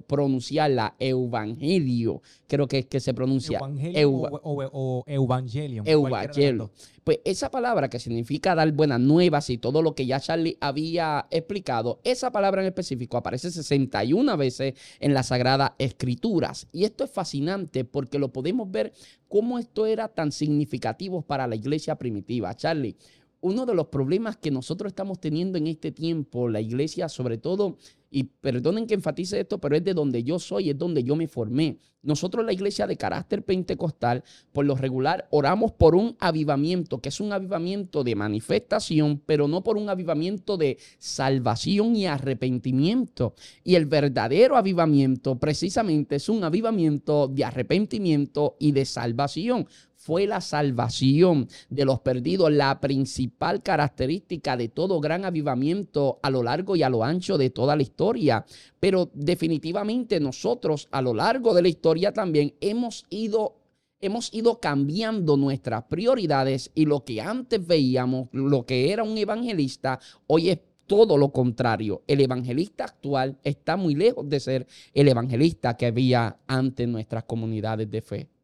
pronunciarla, 0.06 0.94
evangelio, 0.98 2.22
creo 2.46 2.66
que 2.66 2.78
es 2.78 2.86
que 2.86 3.00
se 3.00 3.14
pronuncia. 3.14 3.58
Evangelio 3.58 4.10
o, 4.10 5.04
evangelio. 5.06 5.82
Evangelio. 5.86 6.70
Pues 7.08 7.20
esa 7.24 7.50
palabra 7.50 7.88
que 7.88 7.98
significa 7.98 8.54
dar 8.54 8.70
buenas 8.72 9.00
nuevas 9.00 9.48
y 9.48 9.56
todo 9.56 9.80
lo 9.80 9.94
que 9.94 10.04
ya 10.04 10.20
Charlie 10.20 10.58
había 10.60 11.26
explicado, 11.30 12.00
esa 12.04 12.30
palabra 12.30 12.60
en 12.60 12.66
específico 12.66 13.16
aparece 13.16 13.50
61 13.50 14.36
veces 14.36 14.74
en 15.00 15.14
las 15.14 15.28
Sagradas 15.28 15.72
Escrituras. 15.78 16.66
Y 16.70 16.84
esto 16.84 17.04
es 17.04 17.10
fascinante 17.10 17.84
porque 17.84 18.18
lo 18.18 18.30
podemos 18.30 18.70
ver 18.70 18.92
cómo 19.26 19.58
esto 19.58 19.86
era 19.86 20.08
tan 20.08 20.32
significativo 20.32 21.22
para 21.22 21.46
la 21.46 21.56
iglesia 21.56 21.96
primitiva. 21.96 22.54
Charlie, 22.54 22.96
uno 23.40 23.66
de 23.66 23.74
los 23.74 23.86
problemas 23.88 24.36
que 24.36 24.50
nosotros 24.50 24.90
estamos 24.90 25.20
teniendo 25.20 25.58
en 25.58 25.66
este 25.66 25.92
tiempo, 25.92 26.48
la 26.48 26.60
iglesia 26.60 27.08
sobre 27.08 27.38
todo, 27.38 27.76
y 28.10 28.24
perdonen 28.24 28.86
que 28.86 28.94
enfatice 28.94 29.40
esto, 29.40 29.58
pero 29.58 29.76
es 29.76 29.84
de 29.84 29.94
donde 29.94 30.24
yo 30.24 30.38
soy, 30.38 30.70
es 30.70 30.78
donde 30.78 31.04
yo 31.04 31.14
me 31.14 31.28
formé. 31.28 31.78
Nosotros 32.02 32.44
la 32.44 32.52
iglesia 32.52 32.86
de 32.86 32.96
carácter 32.96 33.44
pentecostal, 33.44 34.24
por 34.52 34.64
lo 34.64 34.76
regular, 34.76 35.28
oramos 35.30 35.72
por 35.72 35.94
un 35.94 36.16
avivamiento, 36.20 37.00
que 37.00 37.10
es 37.10 37.20
un 37.20 37.32
avivamiento 37.32 38.04
de 38.04 38.14
manifestación, 38.14 39.20
pero 39.26 39.46
no 39.46 39.62
por 39.62 39.76
un 39.76 39.90
avivamiento 39.90 40.56
de 40.56 40.78
salvación 40.98 41.96
y 41.96 42.06
arrepentimiento. 42.06 43.34
Y 43.62 43.74
el 43.74 43.86
verdadero 43.86 44.56
avivamiento 44.56 45.38
precisamente 45.38 46.16
es 46.16 46.28
un 46.28 46.44
avivamiento 46.44 47.28
de 47.28 47.44
arrepentimiento 47.44 48.56
y 48.58 48.72
de 48.72 48.84
salvación 48.84 49.66
fue 50.08 50.26
la 50.26 50.40
salvación 50.40 51.48
de 51.68 51.84
los 51.84 52.00
perdidos, 52.00 52.50
la 52.50 52.80
principal 52.80 53.62
característica 53.62 54.56
de 54.56 54.70
todo 54.70 55.00
gran 55.00 55.26
avivamiento 55.26 56.18
a 56.22 56.30
lo 56.30 56.42
largo 56.42 56.76
y 56.76 56.82
a 56.82 56.88
lo 56.88 57.04
ancho 57.04 57.36
de 57.36 57.50
toda 57.50 57.76
la 57.76 57.82
historia. 57.82 58.46
Pero 58.80 59.10
definitivamente 59.12 60.18
nosotros 60.18 60.88
a 60.92 61.02
lo 61.02 61.12
largo 61.12 61.52
de 61.52 61.60
la 61.60 61.68
historia 61.68 62.14
también 62.14 62.54
hemos 62.62 63.04
ido 63.10 63.56
hemos 64.00 64.32
ido 64.32 64.60
cambiando 64.60 65.36
nuestras 65.36 65.84
prioridades 65.84 66.70
y 66.74 66.86
lo 66.86 67.04
que 67.04 67.20
antes 67.20 67.66
veíamos, 67.66 68.30
lo 68.32 68.64
que 68.64 68.90
era 68.90 69.02
un 69.02 69.18
evangelista, 69.18 70.00
hoy 70.26 70.48
es 70.48 70.60
todo 70.86 71.18
lo 71.18 71.32
contrario. 71.32 72.02
El 72.06 72.22
evangelista 72.22 72.84
actual 72.84 73.36
está 73.44 73.76
muy 73.76 73.94
lejos 73.94 74.26
de 74.26 74.40
ser 74.40 74.66
el 74.94 75.08
evangelista 75.08 75.76
que 75.76 75.84
había 75.84 76.38
antes 76.46 76.84
en 76.84 76.92
nuestras 76.92 77.24
comunidades 77.24 77.90
de 77.90 78.00
fe. 78.00 78.37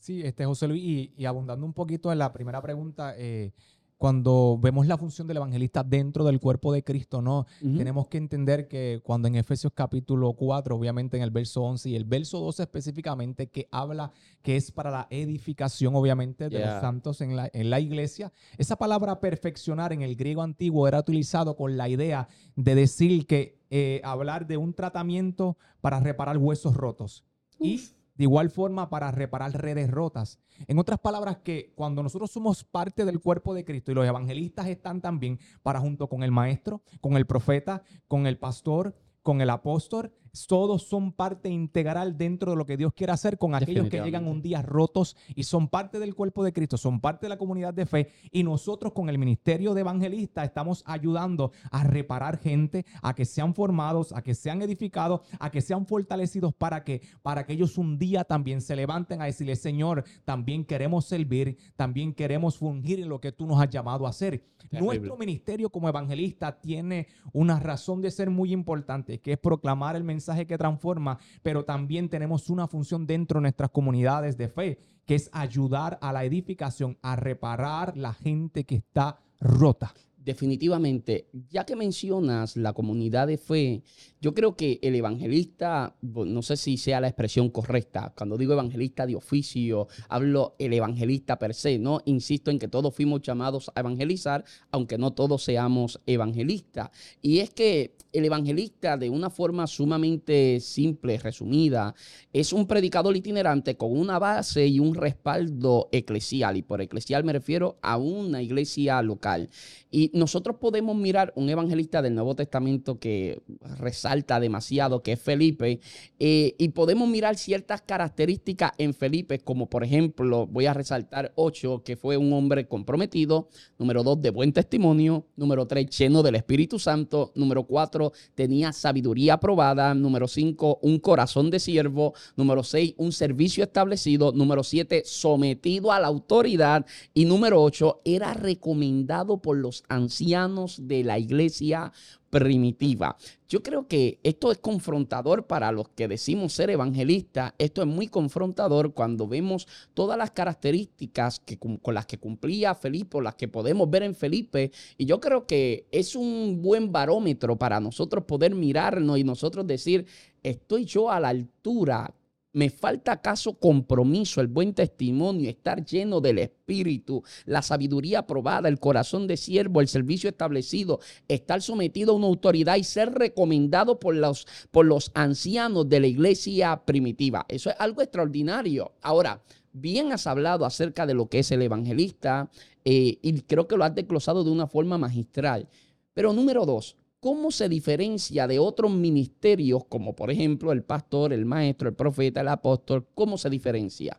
Sí, 0.00 0.22
este 0.24 0.46
José 0.46 0.66
Luis, 0.66 1.10
y, 1.16 1.24
abundando 1.26 1.66
un 1.66 1.74
poquito 1.74 2.10
en 2.10 2.18
la 2.18 2.32
primera 2.32 2.62
pregunta, 2.62 3.14
eh, 3.18 3.52
cuando 3.98 4.58
vemos 4.58 4.86
la 4.86 4.96
función 4.96 5.26
del 5.26 5.36
evangelista 5.36 5.84
dentro 5.84 6.24
del 6.24 6.40
cuerpo 6.40 6.72
de 6.72 6.82
Cristo, 6.82 7.20
¿no? 7.20 7.46
Tenemos 7.60 8.08
que 8.08 8.16
entender 8.16 8.66
que 8.66 9.02
cuando 9.04 9.28
en 9.28 9.36
Efesios 9.36 9.74
capítulo 9.74 10.32
4, 10.32 10.74
obviamente 10.74 11.18
en 11.18 11.22
el 11.22 11.30
verso 11.30 11.62
11 11.64 11.90
y 11.90 11.96
el 11.96 12.06
verso 12.06 12.40
12 12.40 12.62
específicamente, 12.62 13.50
que 13.50 13.68
habla 13.70 14.10
que 14.40 14.56
es 14.56 14.72
para 14.72 14.90
la 14.90 15.06
edificación, 15.10 15.94
obviamente, 15.94 16.48
de 16.48 16.60
los 16.60 16.80
santos 16.80 17.20
en 17.20 17.36
la, 17.36 17.50
en 17.52 17.68
la 17.68 17.78
iglesia, 17.78 18.32
esa 18.56 18.76
palabra 18.76 19.20
perfeccionar 19.20 19.92
en 19.92 20.00
el 20.00 20.16
griego 20.16 20.40
antiguo 20.40 20.88
era 20.88 21.00
utilizado 21.00 21.54
con 21.54 21.76
la 21.76 21.90
idea 21.90 22.26
de 22.56 22.74
decir 22.74 23.26
que 23.26 23.60
eh, 23.68 24.00
hablar 24.02 24.46
de 24.46 24.56
un 24.56 24.72
tratamiento 24.72 25.58
para 25.82 26.00
reparar 26.00 26.38
huesos 26.38 26.74
rotos. 26.74 27.22
Y 27.58 27.82
de 28.20 28.24
igual 28.24 28.50
forma 28.50 28.90
para 28.90 29.10
reparar 29.10 29.50
redes 29.52 29.90
rotas. 29.90 30.38
En 30.68 30.78
otras 30.78 30.98
palabras, 30.98 31.38
que 31.38 31.72
cuando 31.74 32.02
nosotros 32.02 32.30
somos 32.30 32.64
parte 32.64 33.06
del 33.06 33.18
cuerpo 33.18 33.54
de 33.54 33.64
Cristo 33.64 33.92
y 33.92 33.94
los 33.94 34.06
evangelistas 34.06 34.66
están 34.66 35.00
también 35.00 35.38
para 35.62 35.80
junto 35.80 36.06
con 36.06 36.22
el 36.22 36.30
maestro, 36.30 36.82
con 37.00 37.16
el 37.16 37.26
profeta, 37.26 37.82
con 38.08 38.26
el 38.26 38.36
pastor, 38.36 38.94
con 39.22 39.40
el 39.40 39.48
apóstol, 39.48 40.12
todos 40.46 40.82
son 40.82 41.12
parte 41.12 41.48
integral 41.48 42.16
dentro 42.16 42.52
de 42.52 42.56
lo 42.56 42.66
que 42.66 42.76
Dios 42.76 42.92
quiere 42.94 43.12
hacer 43.12 43.38
con 43.38 43.54
aquellos 43.54 43.88
que 43.88 44.00
llegan 44.00 44.26
un 44.26 44.42
día 44.42 44.62
rotos 44.62 45.16
y 45.34 45.44
son 45.44 45.68
parte 45.68 45.98
del 45.98 46.14
cuerpo 46.14 46.44
de 46.44 46.52
Cristo, 46.52 46.76
son 46.76 47.00
parte 47.00 47.26
de 47.26 47.30
la 47.30 47.38
comunidad 47.38 47.74
de 47.74 47.86
fe. 47.86 48.12
Y 48.30 48.42
nosotros 48.42 48.92
con 48.92 49.08
el 49.08 49.18
ministerio 49.18 49.74
de 49.74 49.80
evangelista 49.80 50.44
estamos 50.44 50.82
ayudando 50.86 51.52
a 51.70 51.84
reparar 51.84 52.38
gente, 52.38 52.86
a 53.02 53.14
que 53.14 53.24
sean 53.24 53.54
formados, 53.54 54.12
a 54.12 54.22
que 54.22 54.34
sean 54.34 54.62
edificados, 54.62 55.22
a 55.38 55.50
que 55.50 55.60
sean 55.60 55.86
fortalecidos 55.86 56.54
para 56.54 56.84
que 56.84 57.02
para 57.22 57.44
que 57.44 57.52
ellos 57.52 57.78
un 57.78 57.98
día 57.98 58.24
también 58.24 58.60
se 58.60 58.76
levanten 58.76 59.20
a 59.20 59.26
decirle, 59.26 59.56
"Señor, 59.56 60.04
también 60.24 60.64
queremos 60.64 61.04
servir, 61.06 61.58
también 61.76 62.14
queremos 62.14 62.56
fungir 62.56 63.00
en 63.00 63.08
lo 63.08 63.20
que 63.20 63.32
tú 63.32 63.46
nos 63.46 63.60
has 63.60 63.70
llamado 63.70 64.06
a 64.06 64.10
hacer." 64.10 64.44
Nuestro 64.70 65.16
ministerio 65.16 65.70
como 65.70 65.88
evangelista 65.88 66.60
tiene 66.60 67.08
una 67.32 67.58
razón 67.58 68.00
de 68.00 68.10
ser 68.10 68.30
muy 68.30 68.52
importante, 68.52 69.18
que 69.20 69.32
es 69.32 69.38
proclamar 69.38 69.96
el 69.96 70.04
mensaje 70.04 70.19
mensaje 70.20 70.46
que 70.46 70.58
transforma, 70.58 71.18
pero 71.42 71.64
también 71.64 72.10
tenemos 72.10 72.50
una 72.50 72.66
función 72.66 73.06
dentro 73.06 73.38
de 73.38 73.42
nuestras 73.42 73.70
comunidades 73.70 74.36
de 74.36 74.48
fe, 74.48 74.78
que 75.06 75.14
es 75.14 75.30
ayudar 75.32 75.98
a 76.02 76.12
la 76.12 76.24
edificación, 76.24 76.98
a 77.00 77.16
reparar 77.16 77.96
la 77.96 78.12
gente 78.12 78.64
que 78.64 78.76
está 78.76 79.18
rota 79.40 79.94
definitivamente, 80.24 81.28
ya 81.50 81.64
que 81.64 81.76
mencionas 81.76 82.56
la 82.56 82.72
comunidad 82.72 83.26
de 83.26 83.38
fe, 83.38 83.82
yo 84.20 84.34
creo 84.34 84.54
que 84.54 84.78
el 84.82 84.94
evangelista, 84.94 85.96
no 86.02 86.42
sé 86.42 86.56
si 86.56 86.76
sea 86.76 87.00
la 87.00 87.08
expresión 87.08 87.48
correcta, 87.48 88.12
cuando 88.16 88.36
digo 88.36 88.52
evangelista 88.52 89.06
de 89.06 89.16
oficio, 89.16 89.88
hablo 90.08 90.56
el 90.58 90.74
evangelista 90.74 91.38
per 91.38 91.54
se, 91.54 91.78
¿no? 91.78 92.00
Insisto 92.04 92.50
en 92.50 92.58
que 92.58 92.68
todos 92.68 92.94
fuimos 92.94 93.22
llamados 93.22 93.70
a 93.74 93.80
evangelizar, 93.80 94.44
aunque 94.70 94.98
no 94.98 95.12
todos 95.12 95.42
seamos 95.42 96.00
evangelistas. 96.06 96.90
Y 97.22 97.38
es 97.38 97.50
que 97.50 97.96
el 98.12 98.24
evangelista, 98.24 98.96
de 98.96 99.08
una 99.08 99.30
forma 99.30 99.66
sumamente 99.66 100.60
simple, 100.60 101.18
resumida, 101.18 101.94
es 102.32 102.52
un 102.52 102.66
predicador 102.66 103.16
itinerante 103.16 103.76
con 103.76 103.96
una 103.96 104.18
base 104.18 104.66
y 104.66 104.80
un 104.80 104.94
respaldo 104.94 105.88
eclesial. 105.92 106.56
Y 106.56 106.62
por 106.62 106.80
eclesial 106.80 107.24
me 107.24 107.32
refiero 107.32 107.78
a 107.82 107.96
una 107.96 108.42
iglesia 108.42 109.00
local. 109.00 109.48
Y 109.90 110.09
nosotros 110.12 110.56
podemos 110.60 110.96
mirar 110.96 111.32
un 111.36 111.48
evangelista 111.48 112.02
del 112.02 112.14
Nuevo 112.14 112.34
Testamento 112.34 112.98
que 112.98 113.42
resalta 113.78 114.40
demasiado, 114.40 115.02
que 115.02 115.12
es 115.12 115.20
Felipe, 115.20 115.80
eh, 116.18 116.54
y 116.58 116.68
podemos 116.70 117.08
mirar 117.08 117.36
ciertas 117.36 117.82
características 117.82 118.72
en 118.78 118.94
Felipe, 118.94 119.38
como 119.38 119.68
por 119.68 119.84
ejemplo, 119.84 120.46
voy 120.46 120.66
a 120.66 120.74
resaltar 120.74 121.32
ocho, 121.36 121.82
que 121.84 121.96
fue 121.96 122.16
un 122.16 122.32
hombre 122.32 122.66
comprometido, 122.66 123.48
número 123.78 124.02
dos, 124.02 124.20
de 124.20 124.30
buen 124.30 124.52
testimonio, 124.52 125.26
número 125.36 125.66
tres, 125.66 125.86
lleno 125.96 126.22
del 126.22 126.34
Espíritu 126.34 126.78
Santo, 126.78 127.32
número 127.34 127.64
cuatro, 127.64 128.12
tenía 128.34 128.72
sabiduría 128.72 129.34
aprobada, 129.34 129.94
número 129.94 130.28
cinco, 130.28 130.78
un 130.82 130.98
corazón 130.98 131.50
de 131.50 131.60
siervo, 131.60 132.14
número 132.36 132.62
seis, 132.62 132.94
un 132.96 133.12
servicio 133.12 133.64
establecido, 133.64 134.32
número 134.32 134.62
siete, 134.62 135.02
sometido 135.04 135.92
a 135.92 136.00
la 136.00 136.08
autoridad, 136.08 136.84
y 137.14 137.24
número 137.24 137.62
ocho, 137.62 138.00
era 138.04 138.34
recomendado 138.34 139.40
por 139.40 139.56
los 139.56 139.84
ancianos 139.88 139.99
ancianos 140.00 140.88
de 140.88 141.04
la 141.04 141.18
iglesia 141.18 141.92
primitiva. 142.30 143.16
Yo 143.48 143.62
creo 143.62 143.88
que 143.88 144.20
esto 144.22 144.52
es 144.52 144.58
confrontador 144.58 145.46
para 145.46 145.72
los 145.72 145.88
que 145.88 146.06
decimos 146.06 146.52
ser 146.52 146.70
evangelistas. 146.70 147.52
Esto 147.58 147.82
es 147.82 147.88
muy 147.88 148.06
confrontador 148.06 148.94
cuando 148.94 149.26
vemos 149.26 149.66
todas 149.94 150.16
las 150.16 150.30
características 150.30 151.40
que, 151.40 151.58
con 151.58 151.94
las 151.94 152.06
que 152.06 152.18
cumplía 152.18 152.74
Felipe 152.74 153.18
o 153.18 153.20
las 153.20 153.34
que 153.34 153.48
podemos 153.48 153.90
ver 153.90 154.04
en 154.04 154.14
Felipe. 154.14 154.70
Y 154.96 155.06
yo 155.06 155.20
creo 155.20 155.46
que 155.46 155.86
es 155.90 156.14
un 156.14 156.62
buen 156.62 156.92
barómetro 156.92 157.56
para 157.56 157.80
nosotros 157.80 158.24
poder 158.24 158.54
mirarnos 158.54 159.18
y 159.18 159.24
nosotros 159.24 159.66
decir, 159.66 160.06
estoy 160.42 160.84
yo 160.84 161.10
a 161.10 161.18
la 161.18 161.28
altura 161.30 162.14
me 162.52 162.70
falta 162.70 163.12
acaso 163.12 163.54
compromiso, 163.58 164.40
el 164.40 164.48
buen 164.48 164.74
testimonio, 164.74 165.48
estar 165.48 165.84
lleno 165.84 166.20
del 166.20 166.38
Espíritu, 166.38 167.22
la 167.44 167.62
sabiduría 167.62 168.20
aprobada, 168.20 168.68
el 168.68 168.78
corazón 168.78 169.26
de 169.26 169.36
siervo, 169.36 169.80
el 169.80 169.88
servicio 169.88 170.28
establecido, 170.30 171.00
estar 171.28 171.62
sometido 171.62 172.12
a 172.12 172.16
una 172.16 172.26
autoridad 172.26 172.76
y 172.76 172.84
ser 172.84 173.12
recomendado 173.12 174.00
por 174.00 174.14
los, 174.14 174.46
por 174.70 174.86
los 174.86 175.10
ancianos 175.14 175.88
de 175.88 176.00
la 176.00 176.06
iglesia 176.06 176.82
primitiva. 176.84 177.46
Eso 177.48 177.70
es 177.70 177.76
algo 177.78 178.02
extraordinario. 178.02 178.92
Ahora, 179.00 179.42
bien 179.72 180.12
has 180.12 180.26
hablado 180.26 180.64
acerca 180.64 181.06
de 181.06 181.14
lo 181.14 181.28
que 181.28 181.40
es 181.40 181.50
el 181.52 181.62
evangelista 181.62 182.50
eh, 182.84 183.18
y 183.22 183.40
creo 183.42 183.68
que 183.68 183.76
lo 183.76 183.84
has 183.84 183.94
desglosado 183.94 184.44
de 184.44 184.50
una 184.50 184.66
forma 184.66 184.98
magistral. 184.98 185.68
Pero 186.14 186.32
número 186.32 186.66
dos, 186.66 186.96
¿Cómo 187.20 187.50
se 187.50 187.68
diferencia 187.68 188.46
de 188.46 188.58
otros 188.58 188.90
ministerios, 188.90 189.84
como 189.84 190.16
por 190.16 190.30
ejemplo 190.30 190.72
el 190.72 190.82
pastor, 190.82 191.34
el 191.34 191.44
maestro, 191.44 191.90
el 191.90 191.94
profeta, 191.94 192.40
el 192.40 192.48
apóstol? 192.48 193.06
¿Cómo 193.14 193.36
se 193.36 193.50
diferencia? 193.50 194.18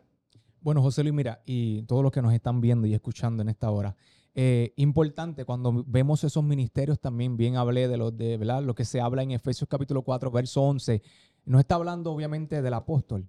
Bueno, 0.60 0.80
José 0.80 1.02
Luis, 1.02 1.12
mira, 1.12 1.42
y 1.44 1.82
todos 1.82 2.04
los 2.04 2.12
que 2.12 2.22
nos 2.22 2.32
están 2.32 2.60
viendo 2.60 2.86
y 2.86 2.94
escuchando 2.94 3.42
en 3.42 3.48
esta 3.48 3.72
hora, 3.72 3.96
eh, 4.36 4.72
importante 4.76 5.44
cuando 5.44 5.84
vemos 5.84 6.22
esos 6.22 6.44
ministerios 6.44 7.00
también, 7.00 7.36
bien 7.36 7.56
hablé 7.56 7.88
de 7.88 7.96
los 7.96 8.16
de, 8.16 8.36
¿verdad? 8.36 8.62
Lo 8.62 8.76
que 8.76 8.84
se 8.84 9.00
habla 9.00 9.24
en 9.24 9.32
Efesios 9.32 9.68
capítulo 9.68 10.02
4, 10.02 10.30
verso 10.30 10.62
11, 10.62 11.02
nos 11.44 11.58
está 11.58 11.74
hablando 11.74 12.12
obviamente 12.12 12.62
del 12.62 12.74
apóstol, 12.74 13.26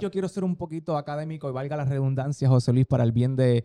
yo 0.00 0.10
quiero 0.10 0.28
ser 0.28 0.44
un 0.44 0.56
poquito 0.56 0.96
académico 0.96 1.48
y 1.48 1.52
valga 1.52 1.76
la 1.76 1.84
redundancia, 1.84 2.48
José 2.48 2.72
Luis, 2.72 2.86
para 2.86 3.04
el 3.04 3.12
bien 3.12 3.36
de, 3.36 3.64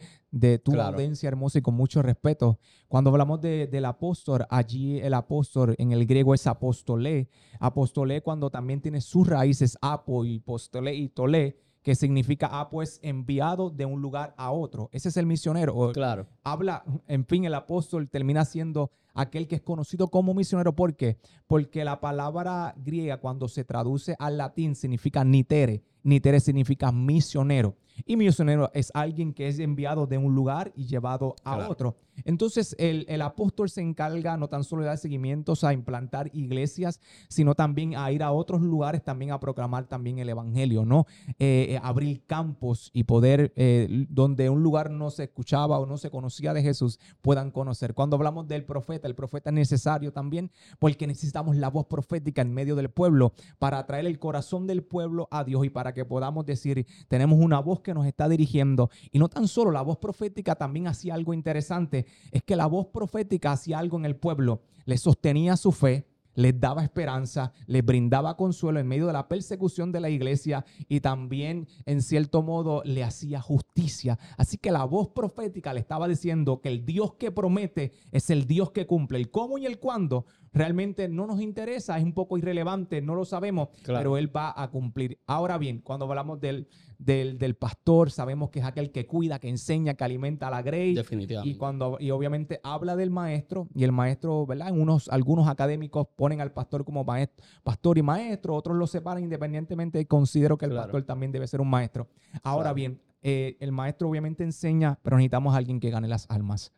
tu 0.64 0.80
audiencia 0.80 1.28
hermosa 1.28 1.60
y 1.60 1.62
con 1.62 1.76
mucho 1.76 2.02
respeto. 2.02 2.60
Cuando 2.88 3.10
hablamos 3.10 3.42
del 3.42 3.86
apóstol, 3.86 4.46
allí 4.50 5.00
el 5.00 5.14
apóstol 5.14 5.76
en 5.78 5.92
el 5.92 6.06
griego 6.06 6.34
es 6.34 6.48
apóstolé. 6.48 7.30
Apóstolé 7.60 8.22
cuando 8.22 8.50
también 8.50 8.82
tiene 8.82 9.02
sus 9.02 9.28
raíces 9.28 9.78
apo 9.82 10.26
y 10.26 10.40
postolé 10.40 10.96
y 10.96 11.10
tolé 11.10 11.58
que 11.88 11.96
significa 11.96 12.48
apo 12.60 12.84
es 12.84 13.00
enviado 13.02 13.70
de 13.70 13.86
un 13.86 14.02
lugar 14.02 14.34
a 14.36 14.52
otro. 14.52 14.90
Ese 14.92 15.08
es 15.08 15.16
el 15.16 15.26
misionero. 15.26 15.94
Claro. 15.94 16.28
Habla, 16.44 16.84
en 17.08 17.26
fin, 17.26 17.46
el 17.46 17.54
apóstol 17.54 18.10
termina 18.10 18.44
siendo 18.44 18.92
aquel 19.18 19.48
que 19.48 19.56
es 19.56 19.62
conocido 19.62 20.10
como 20.10 20.34
misionero. 20.34 20.76
¿Por 20.76 20.96
qué? 20.96 21.18
Porque 21.48 21.84
la 21.84 22.00
palabra 22.00 22.74
griega 22.78 23.18
cuando 23.18 23.48
se 23.48 23.64
traduce 23.64 24.16
al 24.20 24.38
latín 24.38 24.76
significa 24.76 25.24
nitere. 25.24 25.84
Nitere 26.04 26.40
significa 26.40 26.92
misionero. 26.92 27.76
Y 28.06 28.16
misionero 28.16 28.70
es 28.74 28.92
alguien 28.94 29.34
que 29.34 29.48
es 29.48 29.60
enviado 29.60 30.06
de 30.06 30.18
un 30.18 30.36
lugar 30.36 30.72
y 30.76 30.86
llevado 30.86 31.36
a 31.44 31.68
otro. 31.68 31.98
Entonces, 32.26 32.76
el, 32.80 33.22
apóstol 33.22 33.70
se 33.70 33.82
encarga 33.82 34.38
no 34.38 34.48
tan 34.48 34.64
solo 34.64 34.82
de 34.82 34.90
dar 34.90 34.98
seguimientos 34.98 35.64
a 35.64 35.74
implantar 35.74 36.30
iglesias, 36.34 37.00
sino 37.28 37.56
también 37.56 37.96
a 37.96 38.12
ir 38.12 38.24
a 38.24 38.32
otros 38.32 38.62
lugares, 38.62 39.04
también 39.04 39.32
a 39.32 39.40
proclamar 39.40 39.86
también 39.86 40.20
el 40.20 40.30
evangelio, 40.30 40.86
¿no? 40.86 41.06
Eh, 41.40 41.68
eh, 41.70 41.80
abrir 41.82 42.24
campos 42.26 42.90
y 42.94 43.04
poder, 43.04 43.54
eh, 43.56 44.06
donde 44.10 44.50
un 44.50 44.64
lugar 44.64 44.90
no 44.90 45.10
se 45.10 45.26
escuchaba 45.26 45.80
o 45.80 45.86
no 45.86 45.98
se 45.98 46.10
conocía 46.10 46.54
de 46.54 46.64
Jesús, 46.64 47.00
puedan 47.22 47.52
conocer. 47.52 47.94
Cuando 47.94 48.16
hablamos 48.16 48.48
del 48.48 48.64
profeta, 48.64 49.07
el 49.08 49.16
profeta 49.16 49.50
es 49.50 49.54
necesario 49.56 50.12
también 50.12 50.52
porque 50.80 51.08
necesitamos 51.08 51.56
la 51.56 51.70
voz 51.70 51.88
profética 51.88 52.42
en 52.42 52.54
medio 52.54 52.76
del 52.76 52.90
pueblo 52.90 53.34
para 53.60 53.80
atraer 53.80 54.06
el 54.06 54.20
corazón 54.20 54.68
del 54.68 54.84
pueblo 54.84 55.28
a 55.32 55.44
Dios 55.44 55.66
y 55.66 55.70
para 55.70 55.94
que 55.94 56.06
podamos 56.06 56.46
decir, 56.46 56.86
tenemos 57.08 57.40
una 57.40 57.60
voz 57.60 57.82
que 57.82 57.94
nos 57.94 58.06
está 58.06 58.30
dirigiendo. 58.30 58.90
Y 59.12 59.20
no 59.20 59.30
tan 59.30 59.48
solo 59.48 59.72
la 59.72 59.82
voz 59.82 59.98
profética 59.98 60.56
también 60.56 60.88
hacía 60.88 61.14
algo 61.14 61.34
interesante, 61.34 62.06
es 62.32 62.44
que 62.44 62.56
la 62.56 62.68
voz 62.68 62.88
profética 62.88 63.52
hacía 63.52 63.80
algo 63.80 63.98
en 63.98 64.06
el 64.06 64.16
pueblo, 64.16 64.62
le 64.86 64.98
sostenía 64.98 65.58
su 65.58 65.72
fe, 65.72 66.08
les 66.38 66.58
daba 66.58 66.84
esperanza, 66.84 67.52
les 67.66 67.84
brindaba 67.84 68.38
consuelo 68.38 68.80
en 68.80 68.88
medio 68.88 69.08
de 69.08 69.14
la 69.14 69.28
persecución 69.28 69.92
de 69.92 70.00
la 70.00 70.10
iglesia 70.10 70.64
y 70.88 71.00
también 71.00 71.68
en 71.88 72.04
cierto 72.04 72.44
modo 72.44 72.84
le 72.86 73.04
hacía 73.04 73.42
justicia. 73.42 74.20
Así 74.38 74.60
que 74.60 74.72
la 74.72 74.84
voz 74.84 75.10
profética 75.10 75.74
le 75.74 75.80
estaba 75.80 76.08
diciendo 76.08 76.62
que 76.62 76.70
el 76.70 76.86
Dios 76.86 77.16
que 77.16 77.32
promete 77.32 77.92
es 78.12 78.30
el 78.30 78.46
Dios 78.46 78.70
que 78.70 78.86
cumple. 78.86 79.18
El 79.18 79.32
cómo 79.32 79.58
y 79.58 79.66
el 79.66 79.80
cuándo 79.80 80.28
realmente 80.58 81.08
no 81.08 81.28
nos 81.28 81.42
interesa, 81.42 81.98
es 81.98 82.04
un 82.04 82.14
poco 82.14 82.38
irrelevante, 82.38 83.02
no 83.02 83.16
lo 83.16 83.26
sabemos, 83.26 83.70
pero 83.86 84.18
Él 84.18 84.36
va 84.36 84.54
a 84.56 84.70
cumplir. 84.70 85.20
Ahora 85.28 85.58
bien, 85.58 85.80
cuando 85.80 86.06
hablamos 86.06 86.40
del, 86.40 86.68
del, 86.98 87.56
pastor, 87.56 88.12
sabemos 88.12 88.50
que 88.50 88.60
es 88.60 88.66
aquel 88.66 88.92
que 88.92 89.06
cuida, 89.06 89.40
que 89.40 89.50
enseña, 89.50 89.94
que 89.94 90.04
alimenta 90.04 90.48
a 90.48 90.52
la 90.52 90.62
grey. 90.62 90.96
Definitivamente. 90.96 91.56
Y, 91.56 91.58
cuando, 91.58 91.98
y 92.00 92.12
obviamente 92.12 92.60
habla 92.64 92.96
del 92.96 93.10
maestro, 93.10 93.68
y 93.74 93.84
el 93.84 93.92
maestro, 93.92 94.46
¿verdad? 94.46 94.72
Unos, 94.72 95.10
algunos 95.10 95.48
académicos 95.48 96.08
ponen 96.16 96.42
al 96.42 96.52
pastor 96.52 96.84
como 96.84 97.04
maestro, 97.04 97.46
pastor 97.64 97.98
y 97.98 98.02
maestro, 98.02 98.56
otros 98.56 98.78
lo 98.78 98.88
separan 98.88 99.24
independientemente 99.24 100.00
y 100.00 100.06
considero 100.06 100.58
que 100.58 100.66
el 100.66 100.76
pastor 100.76 101.04
también 101.04 101.32
debe 101.32 101.48
ser 101.48 101.62
un 101.62 101.70
maestro. 101.70 102.08
Ahora 102.44 102.74
bien, 102.74 103.00
eh, 103.22 103.58
el 103.60 103.72
maestro 103.72 104.10
obviamente 104.10 104.44
enseña, 104.44 105.00
pero 105.02 105.18
necesitamos 105.18 105.54
a 105.54 105.58
alguien 105.58 105.80
que 105.80 105.90
gane 105.90 106.08
las 106.08 106.26
almas. 106.30 106.74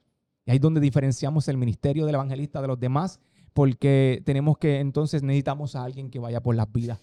Y 0.46 0.52
ahí 0.52 0.56
es 0.58 0.62
donde 0.62 0.82
diferenciamos 0.82 1.48
el 1.48 1.58
ministerio 1.58 2.06
del 2.06 2.16
evangelista 2.16 2.62
de 2.62 2.68
los 2.68 2.80
demás 2.80 3.20
porque 3.54 4.22
tenemos 4.26 4.58
que, 4.58 4.80
entonces 4.80 5.24
necesitamos 5.24 5.76
a 5.76 5.84
alguien 5.84 6.10
que 6.10 6.20
vaya 6.20 6.42
por 6.42 6.56
las 6.56 6.72
vidas. 6.72 7.00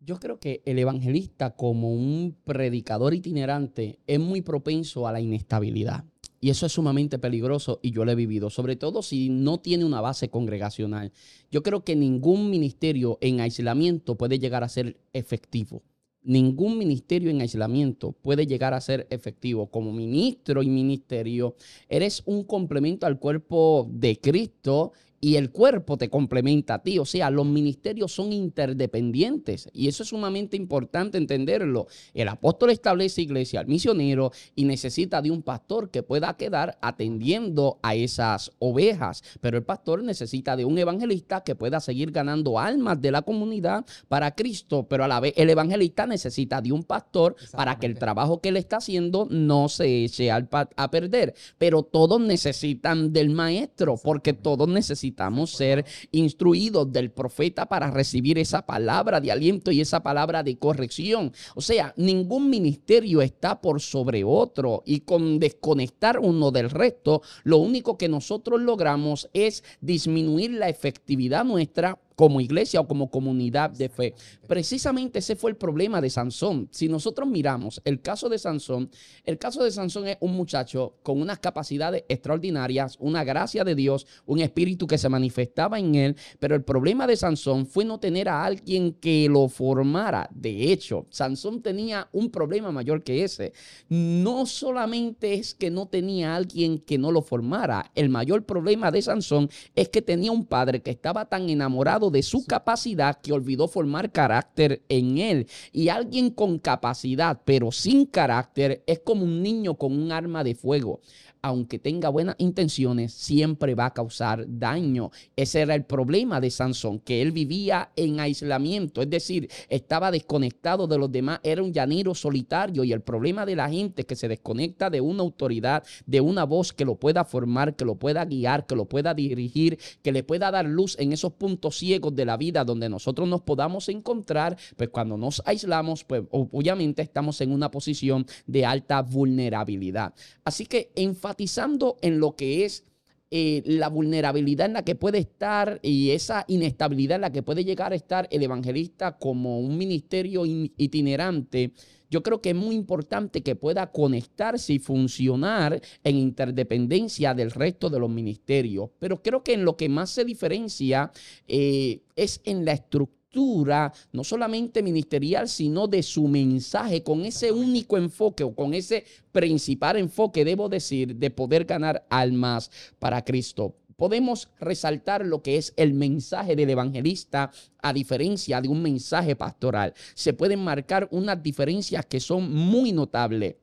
Yo 0.00 0.18
creo 0.18 0.40
que 0.40 0.62
el 0.64 0.78
evangelista 0.78 1.54
como 1.54 1.92
un 1.92 2.36
predicador 2.44 3.14
itinerante 3.14 3.98
es 4.06 4.18
muy 4.18 4.40
propenso 4.40 5.06
a 5.06 5.12
la 5.12 5.20
inestabilidad. 5.20 6.04
Y 6.40 6.48
eso 6.48 6.64
es 6.64 6.72
sumamente 6.72 7.18
peligroso 7.18 7.80
y 7.82 7.90
yo 7.90 8.06
lo 8.06 8.12
he 8.12 8.14
vivido, 8.14 8.48
sobre 8.48 8.76
todo 8.76 9.02
si 9.02 9.28
no 9.28 9.60
tiene 9.60 9.84
una 9.84 10.00
base 10.00 10.30
congregacional. 10.30 11.12
Yo 11.50 11.62
creo 11.62 11.84
que 11.84 11.94
ningún 11.96 12.48
ministerio 12.48 13.18
en 13.20 13.40
aislamiento 13.40 14.16
puede 14.16 14.38
llegar 14.38 14.64
a 14.64 14.70
ser 14.70 14.98
efectivo. 15.12 15.82
Ningún 16.22 16.78
ministerio 16.78 17.30
en 17.30 17.42
aislamiento 17.42 18.12
puede 18.12 18.46
llegar 18.46 18.72
a 18.72 18.80
ser 18.80 19.06
efectivo. 19.10 19.70
Como 19.70 19.92
ministro 19.92 20.62
y 20.62 20.70
ministerio, 20.70 21.56
eres 21.88 22.22
un 22.24 22.44
complemento 22.44 23.06
al 23.06 23.18
cuerpo 23.18 23.86
de 23.90 24.18
Cristo 24.18 24.92
y 25.20 25.36
el 25.36 25.50
cuerpo 25.50 25.98
te 25.98 26.08
complementa 26.08 26.74
a 26.74 26.82
ti. 26.82 26.98
O 26.98 27.04
sea, 27.04 27.30
los 27.30 27.46
ministerios 27.46 28.12
son 28.12 28.32
interdependientes 28.32 29.68
y 29.72 29.88
eso 29.88 30.02
es 30.02 30.08
sumamente 30.08 30.56
importante 30.56 31.18
entenderlo. 31.18 31.86
El 32.14 32.28
apóstol 32.28 32.70
establece 32.70 33.22
iglesia 33.22 33.60
al 33.60 33.66
misionero 33.66 34.32
y 34.56 34.64
necesita 34.64 35.20
de 35.20 35.30
un 35.30 35.42
pastor 35.42 35.90
que 35.90 36.02
pueda 36.02 36.36
quedar 36.36 36.78
atendiendo 36.80 37.78
a 37.82 37.94
esas 37.94 38.52
ovejas, 38.58 39.22
pero 39.40 39.58
el 39.58 39.64
pastor 39.64 40.02
necesita 40.02 40.56
de 40.56 40.64
un 40.64 40.78
evangelista 40.78 41.42
que 41.42 41.54
pueda 41.54 41.80
seguir 41.80 42.10
ganando 42.10 42.58
almas 42.58 43.00
de 43.00 43.10
la 43.10 43.22
comunidad 43.22 43.84
para 44.08 44.34
Cristo, 44.34 44.86
pero 44.88 45.04
a 45.04 45.08
la 45.08 45.20
vez 45.20 45.34
el 45.36 45.50
evangelista 45.50 46.06
necesita 46.06 46.60
de 46.60 46.72
un 46.72 46.84
pastor 46.84 47.36
para 47.52 47.78
que 47.78 47.86
el 47.86 47.98
trabajo 47.98 48.40
que 48.40 48.48
él 48.48 48.56
está 48.56 48.78
haciendo 48.78 49.26
no 49.30 49.68
se 49.68 50.04
eche 50.04 50.30
a 50.30 50.90
perder. 50.90 51.34
Pero 51.58 51.82
todos 51.82 52.20
necesitan 52.20 53.12
del 53.12 53.30
maestro 53.30 53.96
porque 54.02 54.32
todos 54.32 54.68
necesitan 54.68 55.09
necesitamos 55.10 55.50
ser 55.50 55.84
instruidos 56.12 56.92
del 56.92 57.10
profeta 57.10 57.66
para 57.66 57.90
recibir 57.90 58.38
esa 58.38 58.64
palabra 58.64 59.20
de 59.20 59.32
aliento 59.32 59.72
y 59.72 59.80
esa 59.80 60.02
palabra 60.02 60.42
de 60.42 60.56
corrección. 60.56 61.32
O 61.54 61.60
sea, 61.60 61.92
ningún 61.96 62.48
ministerio 62.48 63.20
está 63.20 63.60
por 63.60 63.80
sobre 63.80 64.22
otro 64.24 64.82
y 64.86 65.00
con 65.00 65.38
desconectar 65.38 66.20
uno 66.20 66.50
del 66.50 66.70
resto, 66.70 67.22
lo 67.42 67.58
único 67.58 67.98
que 67.98 68.08
nosotros 68.08 68.60
logramos 68.60 69.28
es 69.32 69.64
disminuir 69.80 70.52
la 70.52 70.68
efectividad 70.68 71.44
nuestra 71.44 71.98
como 72.20 72.42
iglesia 72.42 72.82
o 72.82 72.86
como 72.86 73.10
comunidad 73.10 73.70
de 73.70 73.88
fe. 73.88 74.14
Precisamente 74.46 75.20
ese 75.20 75.36
fue 75.36 75.52
el 75.52 75.56
problema 75.56 76.02
de 76.02 76.10
Sansón. 76.10 76.68
Si 76.70 76.86
nosotros 76.86 77.26
miramos 77.26 77.80
el 77.86 78.02
caso 78.02 78.28
de 78.28 78.38
Sansón, 78.38 78.90
el 79.24 79.38
caso 79.38 79.64
de 79.64 79.70
Sansón 79.70 80.06
es 80.06 80.18
un 80.20 80.32
muchacho 80.32 80.96
con 81.02 81.18
unas 81.22 81.38
capacidades 81.38 82.04
extraordinarias, 82.10 82.98
una 83.00 83.24
gracia 83.24 83.64
de 83.64 83.74
Dios, 83.74 84.06
un 84.26 84.40
espíritu 84.40 84.86
que 84.86 84.98
se 84.98 85.08
manifestaba 85.08 85.78
en 85.78 85.94
él, 85.94 86.16
pero 86.38 86.54
el 86.54 86.62
problema 86.62 87.06
de 87.06 87.16
Sansón 87.16 87.64
fue 87.64 87.86
no 87.86 87.98
tener 87.98 88.28
a 88.28 88.44
alguien 88.44 88.92
que 88.92 89.26
lo 89.30 89.48
formara. 89.48 90.28
De 90.30 90.70
hecho, 90.70 91.06
Sansón 91.08 91.62
tenía 91.62 92.10
un 92.12 92.30
problema 92.30 92.70
mayor 92.70 93.02
que 93.02 93.24
ese. 93.24 93.54
No 93.88 94.44
solamente 94.44 95.32
es 95.32 95.54
que 95.54 95.70
no 95.70 95.86
tenía 95.86 96.34
a 96.34 96.36
alguien 96.36 96.80
que 96.80 96.98
no 96.98 97.12
lo 97.12 97.22
formara, 97.22 97.90
el 97.94 98.10
mayor 98.10 98.44
problema 98.44 98.90
de 98.90 99.00
Sansón 99.00 99.48
es 99.74 99.88
que 99.88 100.02
tenía 100.02 100.32
un 100.32 100.44
padre 100.44 100.82
que 100.82 100.90
estaba 100.90 101.24
tan 101.24 101.48
enamorado 101.48 102.09
de 102.10 102.22
su 102.22 102.44
capacidad 102.44 103.20
que 103.20 103.32
olvidó 103.32 103.68
formar 103.68 104.12
carácter 104.12 104.82
en 104.88 105.18
él. 105.18 105.46
Y 105.72 105.88
alguien 105.88 106.30
con 106.30 106.58
capacidad 106.58 107.40
pero 107.44 107.72
sin 107.72 108.06
carácter 108.06 108.82
es 108.86 109.00
como 109.00 109.24
un 109.24 109.42
niño 109.42 109.74
con 109.74 109.92
un 109.92 110.12
arma 110.12 110.44
de 110.44 110.54
fuego. 110.54 111.00
Aunque 111.42 111.78
tenga 111.78 112.08
buenas 112.08 112.36
intenciones, 112.38 113.12
siempre 113.12 113.74
va 113.74 113.86
a 113.86 113.94
causar 113.94 114.44
daño. 114.46 115.10
Ese 115.36 115.60
era 115.60 115.74
el 115.74 115.84
problema 115.84 116.40
de 116.40 116.50
Sansón, 116.50 117.00
que 117.00 117.22
él 117.22 117.32
vivía 117.32 117.90
en 117.96 118.20
aislamiento, 118.20 119.02
es 119.02 119.10
decir, 119.10 119.48
estaba 119.68 120.10
desconectado 120.10 120.86
de 120.86 120.98
los 120.98 121.10
demás, 121.10 121.40
era 121.42 121.62
un 121.62 121.72
llanero 121.72 122.14
solitario 122.14 122.84
y 122.84 122.92
el 122.92 123.00
problema 123.00 123.46
de 123.46 123.56
la 123.56 123.68
gente 123.68 124.04
que 124.04 124.16
se 124.16 124.28
desconecta 124.28 124.90
de 124.90 125.00
una 125.00 125.22
autoridad, 125.22 125.84
de 126.06 126.20
una 126.20 126.44
voz 126.44 126.72
que 126.72 126.84
lo 126.84 126.96
pueda 126.96 127.24
formar, 127.24 127.76
que 127.76 127.84
lo 127.84 127.96
pueda 127.96 128.24
guiar, 128.24 128.66
que 128.66 128.76
lo 128.76 128.86
pueda 128.86 129.14
dirigir, 129.14 129.78
que 130.02 130.12
le 130.12 130.22
pueda 130.22 130.50
dar 130.50 130.66
luz 130.66 130.96
en 130.98 131.12
esos 131.12 131.32
puntos 131.32 131.78
ciegos 131.78 132.14
de 132.14 132.24
la 132.24 132.36
vida 132.36 132.64
donde 132.64 132.88
nosotros 132.88 133.28
nos 133.28 133.42
podamos 133.42 133.88
encontrar, 133.88 134.56
pues 134.76 134.90
cuando 134.90 135.16
nos 135.16 135.42
aislamos, 135.46 136.04
pues 136.04 136.22
obviamente 136.30 137.02
estamos 137.02 137.40
en 137.40 137.52
una 137.52 137.70
posición 137.70 138.26
de 138.46 138.64
alta 138.64 139.02
vulnerabilidad. 139.02 140.14
Así 140.44 140.66
que 140.66 140.90
enfatizando 141.30 141.96
en 142.02 142.18
lo 142.18 142.34
que 142.34 142.64
es 142.64 142.84
eh, 143.30 143.62
la 143.64 143.88
vulnerabilidad 143.88 144.66
en 144.66 144.72
la 144.72 144.84
que 144.84 144.96
puede 144.96 145.18
estar 145.18 145.78
y 145.82 146.10
esa 146.10 146.44
inestabilidad 146.48 147.16
en 147.16 147.20
la 147.20 147.32
que 147.32 147.44
puede 147.44 147.64
llegar 147.64 147.92
a 147.92 147.94
estar 147.94 148.26
el 148.32 148.42
evangelista 148.42 149.16
como 149.16 149.60
un 149.60 149.78
ministerio 149.78 150.44
itinerante, 150.44 151.72
yo 152.10 152.24
creo 152.24 152.42
que 152.42 152.50
es 152.50 152.56
muy 152.56 152.74
importante 152.74 153.42
que 153.42 153.54
pueda 153.54 153.92
conectarse 153.92 154.72
y 154.72 154.78
funcionar 154.80 155.80
en 156.02 156.16
interdependencia 156.16 157.32
del 157.32 157.52
resto 157.52 157.88
de 157.88 158.00
los 158.00 158.10
ministerios. 158.10 158.90
Pero 158.98 159.22
creo 159.22 159.44
que 159.44 159.52
en 159.52 159.64
lo 159.64 159.76
que 159.76 159.88
más 159.88 160.10
se 160.10 160.24
diferencia 160.24 161.12
eh, 161.46 162.00
es 162.16 162.40
en 162.44 162.64
la 162.64 162.72
estructura 162.72 163.19
no 163.32 164.24
solamente 164.24 164.82
ministerial, 164.82 165.48
sino 165.48 165.86
de 165.86 166.02
su 166.02 166.26
mensaje, 166.26 167.02
con 167.02 167.24
ese 167.24 167.52
único 167.52 167.96
enfoque 167.96 168.42
o 168.42 168.54
con 168.54 168.74
ese 168.74 169.04
principal 169.30 169.96
enfoque, 169.96 170.44
debo 170.44 170.68
decir, 170.68 171.14
de 171.16 171.30
poder 171.30 171.64
ganar 171.64 172.06
almas 172.10 172.70
para 172.98 173.24
Cristo. 173.24 173.76
Podemos 173.96 174.48
resaltar 174.58 175.24
lo 175.26 175.42
que 175.42 175.58
es 175.58 175.74
el 175.76 175.92
mensaje 175.92 176.56
del 176.56 176.70
evangelista 176.70 177.52
a 177.82 177.92
diferencia 177.92 178.60
de 178.60 178.68
un 178.68 178.82
mensaje 178.82 179.36
pastoral. 179.36 179.92
Se 180.14 180.32
pueden 180.32 180.64
marcar 180.64 181.06
unas 181.10 181.42
diferencias 181.42 182.06
que 182.06 182.18
son 182.18 182.50
muy 182.50 182.92
notables 182.92 183.56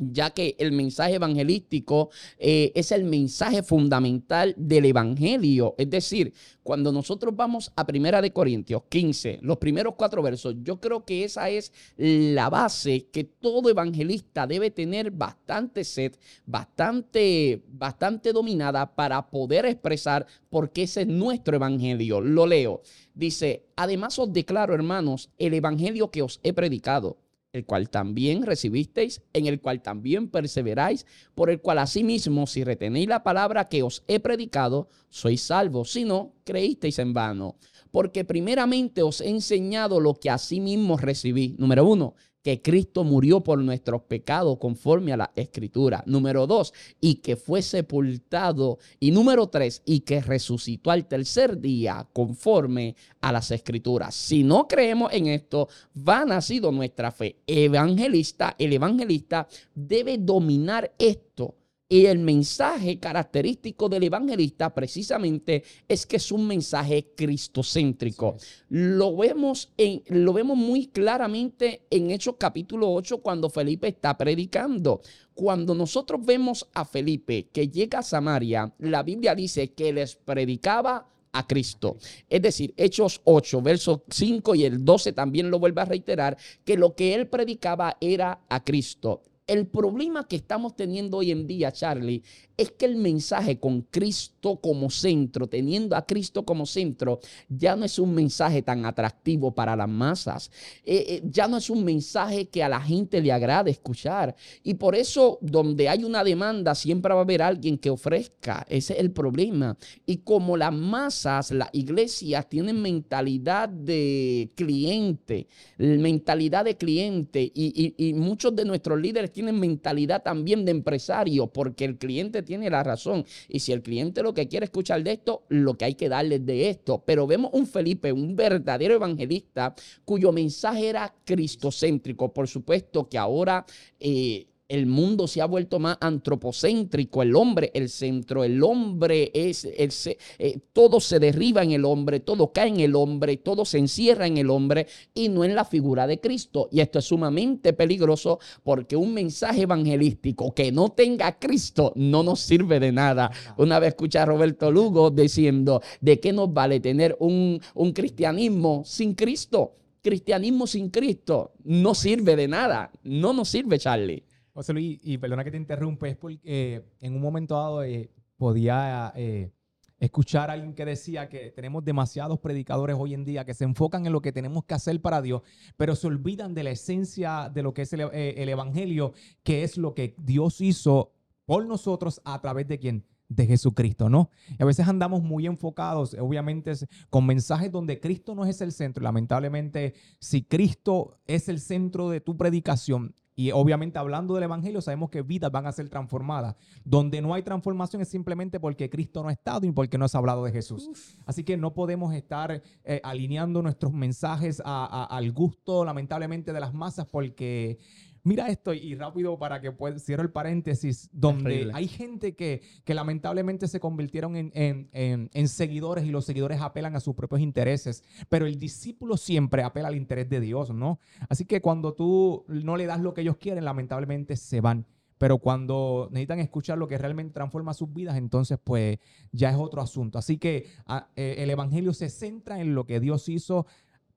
ya 0.00 0.30
que 0.30 0.56
el 0.58 0.72
mensaje 0.72 1.14
evangelístico 1.14 2.10
eh, 2.38 2.72
es 2.74 2.92
el 2.92 3.04
mensaje 3.04 3.62
fundamental 3.62 4.54
del 4.56 4.86
evangelio. 4.86 5.74
Es 5.78 5.90
decir, 5.90 6.32
cuando 6.62 6.92
nosotros 6.92 7.34
vamos 7.34 7.72
a 7.76 7.86
Primera 7.86 8.22
de 8.22 8.32
Corintios 8.32 8.82
15, 8.88 9.40
los 9.42 9.58
primeros 9.58 9.94
cuatro 9.96 10.22
versos, 10.22 10.54
yo 10.62 10.80
creo 10.80 11.04
que 11.04 11.24
esa 11.24 11.50
es 11.50 11.72
la 11.96 12.48
base 12.48 13.06
que 13.12 13.24
todo 13.24 13.70
evangelista 13.70 14.46
debe 14.46 14.70
tener 14.70 15.10
bastante 15.10 15.84
sed, 15.84 16.14
bastante, 16.46 17.62
bastante 17.68 18.32
dominada 18.32 18.94
para 18.94 19.30
poder 19.30 19.66
expresar 19.66 20.26
porque 20.48 20.84
ese 20.84 21.02
es 21.02 21.06
nuestro 21.06 21.56
evangelio. 21.56 22.20
Lo 22.20 22.46
leo. 22.46 22.82
Dice, 23.14 23.64
además 23.76 24.18
os 24.18 24.32
declaro, 24.32 24.74
hermanos, 24.74 25.30
el 25.38 25.54
evangelio 25.54 26.10
que 26.10 26.22
os 26.22 26.40
he 26.42 26.52
predicado 26.52 27.18
el 27.52 27.66
cual 27.66 27.90
también 27.90 28.44
recibisteis, 28.44 29.22
en 29.32 29.46
el 29.46 29.60
cual 29.60 29.82
también 29.82 30.28
perseveráis, 30.28 31.06
por 31.34 31.50
el 31.50 31.60
cual 31.60 31.78
asimismo, 31.78 32.46
si 32.46 32.64
retenéis 32.64 33.08
la 33.08 33.22
palabra 33.22 33.68
que 33.68 33.82
os 33.82 34.04
he 34.06 34.20
predicado, 34.20 34.88
sois 35.08 35.40
salvos, 35.40 35.90
si 35.90 36.04
no, 36.04 36.34
creísteis 36.44 36.98
en 36.98 37.12
vano. 37.12 37.56
Porque 37.90 38.24
primeramente 38.24 39.02
os 39.02 39.20
he 39.20 39.28
enseñado 39.28 39.98
lo 39.98 40.14
que 40.14 40.30
asimismo 40.30 40.96
recibí. 40.96 41.56
Número 41.58 41.84
uno, 41.84 42.14
que 42.42 42.62
Cristo 42.62 43.04
murió 43.04 43.40
por 43.40 43.58
nuestros 43.58 44.02
pecados 44.02 44.58
conforme 44.58 45.12
a 45.12 45.16
la 45.16 45.30
escritura. 45.36 46.02
Número 46.06 46.46
dos, 46.46 46.72
y 47.00 47.16
que 47.16 47.36
fue 47.36 47.62
sepultado. 47.62 48.78
Y 48.98 49.10
número 49.10 49.48
tres, 49.48 49.82
y 49.84 50.00
que 50.00 50.20
resucitó 50.20 50.90
al 50.90 51.06
tercer 51.06 51.60
día 51.60 52.06
conforme 52.12 52.96
a 53.20 53.32
las 53.32 53.50
escrituras. 53.50 54.14
Si 54.14 54.42
no 54.42 54.66
creemos 54.66 55.12
en 55.12 55.26
esto, 55.26 55.68
va 55.96 56.24
nacido 56.24 56.72
nuestra 56.72 57.10
fe. 57.12 57.36
Evangelista, 57.46 58.56
el 58.58 58.72
evangelista 58.72 59.46
debe 59.74 60.18
dominar 60.18 60.92
esto 60.98 61.54
y 61.92 62.06
el 62.06 62.20
mensaje 62.20 63.00
característico 63.00 63.88
del 63.88 64.04
evangelista 64.04 64.72
precisamente 64.72 65.64
es 65.88 66.06
que 66.06 66.16
es 66.16 66.30
un 66.30 66.46
mensaje 66.46 67.08
cristocéntrico. 67.16 68.36
Lo 68.68 69.16
vemos, 69.16 69.72
en, 69.76 70.04
lo 70.06 70.32
vemos 70.32 70.56
muy 70.56 70.86
claramente 70.86 71.82
en 71.90 72.12
Hechos 72.12 72.36
capítulo 72.38 72.92
8 72.92 73.18
cuando 73.18 73.50
Felipe 73.50 73.88
está 73.88 74.16
predicando. 74.16 75.00
Cuando 75.34 75.74
nosotros 75.74 76.24
vemos 76.24 76.68
a 76.74 76.84
Felipe 76.84 77.48
que 77.52 77.68
llega 77.68 77.98
a 77.98 78.04
Samaria, 78.04 78.72
la 78.78 79.02
Biblia 79.02 79.34
dice 79.34 79.72
que 79.72 79.92
les 79.92 80.14
predicaba 80.14 81.08
a 81.32 81.44
Cristo. 81.44 81.96
Es 82.28 82.40
decir, 82.40 82.72
Hechos 82.76 83.20
8, 83.24 83.62
versos 83.62 84.00
5 84.08 84.54
y 84.54 84.64
el 84.64 84.84
12 84.84 85.12
también 85.12 85.50
lo 85.50 85.58
vuelve 85.58 85.80
a 85.80 85.86
reiterar, 85.86 86.36
que 86.64 86.76
lo 86.76 86.94
que 86.94 87.14
él 87.14 87.26
predicaba 87.26 87.96
era 88.00 88.42
a 88.48 88.62
Cristo. 88.62 89.22
El 89.50 89.66
problema 89.66 90.28
que 90.28 90.36
estamos 90.36 90.76
teniendo 90.76 91.16
hoy 91.16 91.32
en 91.32 91.44
día, 91.48 91.72
Charlie, 91.72 92.22
es 92.56 92.70
que 92.70 92.86
el 92.86 92.94
mensaje 92.94 93.58
con 93.58 93.80
Cristo 93.80 94.60
como 94.60 94.90
centro, 94.90 95.48
teniendo 95.48 95.96
a 95.96 96.06
Cristo 96.06 96.44
como 96.44 96.66
centro, 96.66 97.18
ya 97.48 97.74
no 97.74 97.84
es 97.84 97.98
un 97.98 98.14
mensaje 98.14 98.62
tan 98.62 98.86
atractivo 98.86 99.52
para 99.52 99.74
las 99.74 99.88
masas. 99.88 100.52
Eh, 100.84 101.04
eh, 101.08 101.22
ya 101.24 101.48
no 101.48 101.56
es 101.56 101.68
un 101.68 101.82
mensaje 101.82 102.48
que 102.48 102.62
a 102.62 102.68
la 102.68 102.80
gente 102.80 103.20
le 103.20 103.32
agrade 103.32 103.72
escuchar. 103.72 104.36
Y 104.62 104.74
por 104.74 104.94
eso, 104.94 105.38
donde 105.40 105.88
hay 105.88 106.04
una 106.04 106.22
demanda, 106.22 106.76
siempre 106.76 107.12
va 107.12 107.18
a 107.20 107.24
haber 107.24 107.42
alguien 107.42 107.76
que 107.76 107.90
ofrezca. 107.90 108.64
Ese 108.68 108.92
es 108.92 109.00
el 109.00 109.10
problema. 109.10 109.76
Y 110.06 110.18
como 110.18 110.56
las 110.56 110.72
masas, 110.72 111.50
las 111.50 111.70
iglesias 111.72 112.48
tienen 112.48 112.80
mentalidad 112.80 113.68
de 113.68 114.52
cliente, 114.54 115.48
mentalidad 115.76 116.64
de 116.66 116.76
cliente, 116.76 117.50
y, 117.52 117.94
y 117.96 118.14
muchos 118.14 118.54
de 118.54 118.64
nuestros 118.64 119.00
líderes 119.00 119.32
tienen 119.40 119.58
mentalidad 119.58 120.22
también 120.22 120.66
de 120.66 120.70
empresario, 120.70 121.46
porque 121.46 121.86
el 121.86 121.96
cliente 121.96 122.42
tiene 122.42 122.68
la 122.68 122.82
razón. 122.82 123.24
Y 123.48 123.60
si 123.60 123.72
el 123.72 123.80
cliente 123.80 124.22
lo 124.22 124.34
que 124.34 124.48
quiere 124.48 124.64
escuchar 124.64 125.02
de 125.02 125.12
esto, 125.12 125.44
lo 125.48 125.78
que 125.78 125.86
hay 125.86 125.94
que 125.94 126.10
darle 126.10 126.40
de 126.40 126.68
esto. 126.68 127.02
Pero 127.06 127.26
vemos 127.26 127.50
un 127.54 127.66
Felipe, 127.66 128.12
un 128.12 128.36
verdadero 128.36 128.92
evangelista, 128.92 129.74
cuyo 130.04 130.30
mensaje 130.30 130.90
era 130.90 131.14
cristocéntrico. 131.24 132.34
Por 132.34 132.48
supuesto 132.48 133.08
que 133.08 133.16
ahora 133.16 133.64
eh, 133.98 134.46
el 134.70 134.86
mundo 134.86 135.26
se 135.26 135.42
ha 135.42 135.46
vuelto 135.46 135.80
más 135.80 135.98
antropocéntrico, 136.00 137.22
el 137.22 137.34
hombre 137.34 137.72
el 137.74 137.88
centro, 137.88 138.44
el 138.44 138.62
hombre 138.62 139.32
es, 139.34 139.64
el, 139.64 139.90
eh, 140.38 140.60
todo 140.72 141.00
se 141.00 141.18
derriba 141.18 141.62
en 141.62 141.72
el 141.72 141.84
hombre, 141.84 142.20
todo 142.20 142.52
cae 142.52 142.68
en 142.68 142.80
el 142.80 142.94
hombre, 142.94 143.36
todo 143.36 143.64
se 143.64 143.78
encierra 143.78 144.28
en 144.28 144.38
el 144.38 144.48
hombre 144.48 144.86
y 145.12 145.28
no 145.28 145.44
en 145.44 145.56
la 145.56 145.64
figura 145.64 146.06
de 146.06 146.20
Cristo. 146.20 146.68
Y 146.70 146.80
esto 146.80 147.00
es 147.00 147.06
sumamente 147.06 147.72
peligroso 147.72 148.38
porque 148.62 148.94
un 148.94 149.12
mensaje 149.12 149.62
evangelístico 149.62 150.54
que 150.54 150.70
no 150.70 150.90
tenga 150.90 151.38
Cristo 151.38 151.92
no 151.96 152.22
nos 152.22 152.40
sirve 152.40 152.78
de 152.78 152.92
nada. 152.92 153.30
Una 153.56 153.80
vez 153.80 153.88
escuché 153.90 154.20
a 154.20 154.26
Roberto 154.26 154.70
Lugo 154.70 155.10
diciendo, 155.10 155.82
¿de 156.00 156.20
qué 156.20 156.32
nos 156.32 156.52
vale 156.52 156.78
tener 156.78 157.16
un, 157.18 157.60
un 157.74 157.92
cristianismo 157.92 158.82
sin 158.86 159.14
Cristo? 159.14 159.74
Cristianismo 160.00 160.66
sin 160.66 160.90
Cristo 160.90 161.52
no 161.64 161.94
sirve 161.94 162.36
de 162.36 162.48
nada, 162.48 162.90
no 163.02 163.32
nos 163.32 163.48
sirve, 163.48 163.78
Charlie. 163.78 164.24
José 164.52 164.72
Luis, 164.72 164.98
y 165.02 165.18
perdona 165.18 165.44
que 165.44 165.50
te 165.50 165.56
interrumpa, 165.56 166.08
es 166.08 166.16
porque 166.16 166.40
eh, 166.44 166.84
en 167.00 167.14
un 167.14 167.22
momento 167.22 167.54
dado 167.54 167.82
eh, 167.82 168.10
podía 168.36 169.12
eh, 169.14 169.52
escuchar 169.98 170.50
a 170.50 170.54
alguien 170.54 170.74
que 170.74 170.84
decía 170.84 171.28
que 171.28 171.50
tenemos 171.50 171.84
demasiados 171.84 172.40
predicadores 172.40 172.96
hoy 172.98 173.14
en 173.14 173.24
día 173.24 173.44
que 173.44 173.54
se 173.54 173.64
enfocan 173.64 174.06
en 174.06 174.12
lo 174.12 174.22
que 174.22 174.32
tenemos 174.32 174.64
que 174.64 174.74
hacer 174.74 175.00
para 175.00 175.22
Dios, 175.22 175.42
pero 175.76 175.94
se 175.94 176.06
olvidan 176.06 176.54
de 176.54 176.64
la 176.64 176.70
esencia 176.70 177.50
de 177.52 177.62
lo 177.62 177.74
que 177.74 177.82
es 177.82 177.92
el, 177.92 178.00
el 178.12 178.48
Evangelio, 178.48 179.12
que 179.42 179.62
es 179.62 179.76
lo 179.76 179.94
que 179.94 180.14
Dios 180.18 180.60
hizo 180.60 181.12
por 181.44 181.66
nosotros 181.66 182.20
a 182.24 182.40
través 182.40 182.66
de 182.66 182.78
quien 182.78 183.04
de 183.30 183.46
Jesucristo, 183.46 184.08
¿no? 184.10 184.28
Y 184.58 184.62
a 184.62 184.66
veces 184.66 184.88
andamos 184.88 185.22
muy 185.22 185.46
enfocados, 185.46 186.14
obviamente, 186.18 186.72
con 187.08 187.24
mensajes 187.24 187.70
donde 187.70 188.00
Cristo 188.00 188.34
no 188.34 188.44
es 188.44 188.60
el 188.60 188.72
centro. 188.72 189.04
Lamentablemente, 189.04 189.94
si 190.18 190.42
Cristo 190.42 191.20
es 191.26 191.48
el 191.48 191.60
centro 191.60 192.10
de 192.10 192.20
tu 192.20 192.36
predicación, 192.36 193.14
y 193.36 193.52
obviamente 193.52 193.98
hablando 193.98 194.34
del 194.34 194.44
Evangelio, 194.44 194.80
sabemos 194.80 195.10
que 195.10 195.22
vidas 195.22 195.50
van 195.50 195.66
a 195.66 195.72
ser 195.72 195.88
transformadas. 195.88 196.56
Donde 196.84 197.22
no 197.22 197.32
hay 197.32 197.42
transformación 197.42 198.02
es 198.02 198.08
simplemente 198.08 198.60
porque 198.60 198.90
Cristo 198.90 199.22
no 199.22 199.28
ha 199.28 199.32
estado 199.32 199.66
y 199.66 199.72
porque 199.72 199.98
no 199.98 200.04
has 200.04 200.14
hablado 200.14 200.44
de 200.44 200.52
Jesús. 200.52 201.16
Así 201.24 201.44
que 201.44 201.56
no 201.56 201.72
podemos 201.72 202.14
estar 202.14 202.62
eh, 202.84 203.00
alineando 203.02 203.62
nuestros 203.62 203.92
mensajes 203.92 204.60
al 204.64 205.32
gusto, 205.32 205.84
lamentablemente, 205.84 206.52
de 206.52 206.60
las 206.60 206.74
masas 206.74 207.06
porque 207.06 207.78
Mira 208.22 208.48
esto 208.48 208.74
y 208.74 208.94
rápido 208.94 209.38
para 209.38 209.60
que 209.60 209.72
pueda, 209.72 209.98
cierro 209.98 210.22
el 210.22 210.30
paréntesis, 210.30 211.08
donde 211.12 211.70
hay 211.72 211.88
gente 211.88 212.34
que, 212.36 212.62
que 212.84 212.94
lamentablemente 212.94 213.66
se 213.66 213.80
convirtieron 213.80 214.36
en, 214.36 214.50
en, 214.54 215.30
en, 215.32 215.48
seguidores 215.48 216.04
y 216.04 216.10
los 216.10 216.26
seguidores 216.26 216.60
apelan 216.60 216.96
a 216.96 217.00
sus 217.00 217.14
propios 217.14 217.40
intereses, 217.40 218.04
pero 218.28 218.46
el 218.46 218.58
discípulo 218.58 219.16
siempre 219.16 219.62
apela 219.62 219.88
al 219.88 219.96
interés 219.96 220.28
de 220.28 220.40
Dios, 220.40 220.70
¿no? 220.74 221.00
Así 221.28 221.46
que 221.46 221.60
cuando 221.60 221.94
tú 221.94 222.44
no 222.48 222.76
le 222.76 222.86
das 222.86 223.00
lo 223.00 223.14
que 223.14 223.22
ellos 223.22 223.36
quieren, 223.36 223.64
lamentablemente 223.64 224.36
se 224.36 224.60
van. 224.60 224.86
pero 225.18 225.36
cuando 225.36 226.08
necesitan 226.10 226.40
escuchar 226.40 226.78
lo 226.78 226.88
que 226.88 226.96
realmente 226.96 227.34
transforma 227.34 227.74
sus 227.74 227.92
vidas, 227.92 228.16
entonces 228.16 228.58
pues 228.62 228.98
ya 229.32 229.50
es 229.50 229.56
otro 229.56 229.82
asunto. 229.82 230.18
Así 230.18 230.38
que 230.38 230.68
ah, 230.86 231.08
eh, 231.14 231.34
el 231.38 231.50
Evangelio 231.50 231.92
se 231.92 232.08
centra 232.08 232.58
en 232.58 232.74
lo 232.74 232.86
que 232.86 233.00
Dios 233.00 233.28
hizo 233.28 233.66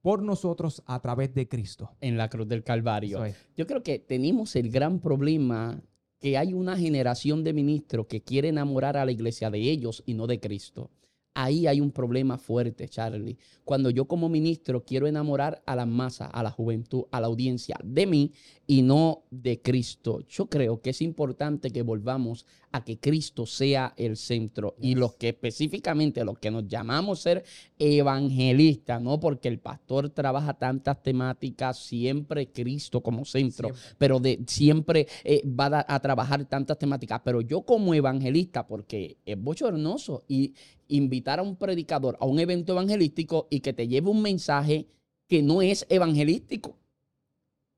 por 0.04 0.22
nosotros 0.22 0.84
a 0.86 1.00
través 1.00 1.34
de 1.34 1.48
Cristo. 1.48 1.89
En 2.02 2.18
la 2.18 2.30
cruz 2.30 2.48
del 2.48 2.63
Calvario. 2.63 3.24
Yo 3.56 3.66
creo 3.66 3.82
que 3.82 3.98
tenemos 3.98 4.56
el 4.58 4.70
gran 4.70 5.00
problema 5.00 5.82
que 6.20 6.38
hay 6.38 6.54
una 6.54 6.78
generación 6.78 7.44
de 7.44 7.54
ministros 7.54 8.06
que 8.08 8.22
quiere 8.22 8.50
enamorar 8.50 8.98
a 8.98 9.06
la 9.06 9.13
iglesia 9.13 9.50
de 9.50 9.60
ellos 9.60 10.04
y 10.06 10.13
no 10.13 10.28
de 10.28 10.42
Cristo. 10.42 10.92
Ahí 11.36 11.68
hay 11.68 11.80
un 11.80 11.92
problema 11.92 12.38
fuerte, 12.38 12.88
Charlie. 12.88 13.38
Cuando 13.63 13.89
yo 13.89 14.06
como 14.06 14.30
ministro 14.30 14.84
quiero 14.84 15.08
enamorar 15.08 15.63
a 15.66 15.76
la 15.76 15.86
masa, 15.86 16.26
a 16.28 16.44
la 16.44 16.52
juventud, 16.52 17.06
a 17.12 17.22
la 17.22 17.28
audiencia 17.28 17.78
de 17.84 18.06
mí 18.06 18.32
y 18.68 18.82
no 18.84 19.24
de 19.32 19.62
Cristo. 19.62 20.20
Yo 20.28 20.48
creo 20.48 20.82
que 20.82 20.92
es 20.92 21.02
importante 21.02 21.72
que 21.72 21.82
volvamos 21.82 22.46
a 22.74 22.84
que 22.84 23.00
Cristo 23.00 23.46
sea 23.46 23.94
el 23.96 24.18
centro. 24.18 24.76
Y 24.82 24.96
los 24.96 25.14
que 25.14 25.30
específicamente 25.30 26.26
los 26.26 26.40
que 26.40 26.52
nos 26.52 26.68
llamamos 26.68 27.22
ser 27.22 27.46
evangelistas, 27.78 29.02
no 29.02 29.20
porque 29.20 29.48
el 29.48 29.60
pastor 29.60 30.10
trabaja 30.10 30.56
tantas 30.56 31.02
temáticas, 31.02 31.78
siempre 31.78 32.52
Cristo 32.52 33.02
como 33.02 33.26
centro, 33.26 33.70
pero 33.98 34.20
de 34.20 34.44
siempre 34.48 35.08
eh, 35.24 35.44
va 35.48 35.86
a, 35.88 36.00
trabajar 36.00 36.44
tantas 36.46 36.80
temáticas, 36.80 37.22
pero 37.24 37.42
yo 37.42 37.62
como 37.62 37.94
evangelista 37.94 38.66
porque 38.66 39.18
es 39.24 39.40
bochornoso 39.40 40.26
y 40.28 40.56
invitar 40.88 41.40
a 41.40 41.44
un 41.44 41.56
predicador 41.56 42.18
a 42.20 42.26
un 42.26 42.40
evento 42.40 42.74
evangelístico 42.74 43.48
y 43.52 43.60
que 43.60 43.74
te 43.74 43.88
lleve 43.88 44.10
un 44.10 44.22
mensaje 44.22 44.88
que 45.28 45.44
no 45.44 45.62
es 45.62 45.86
evangelístico. 45.90 46.76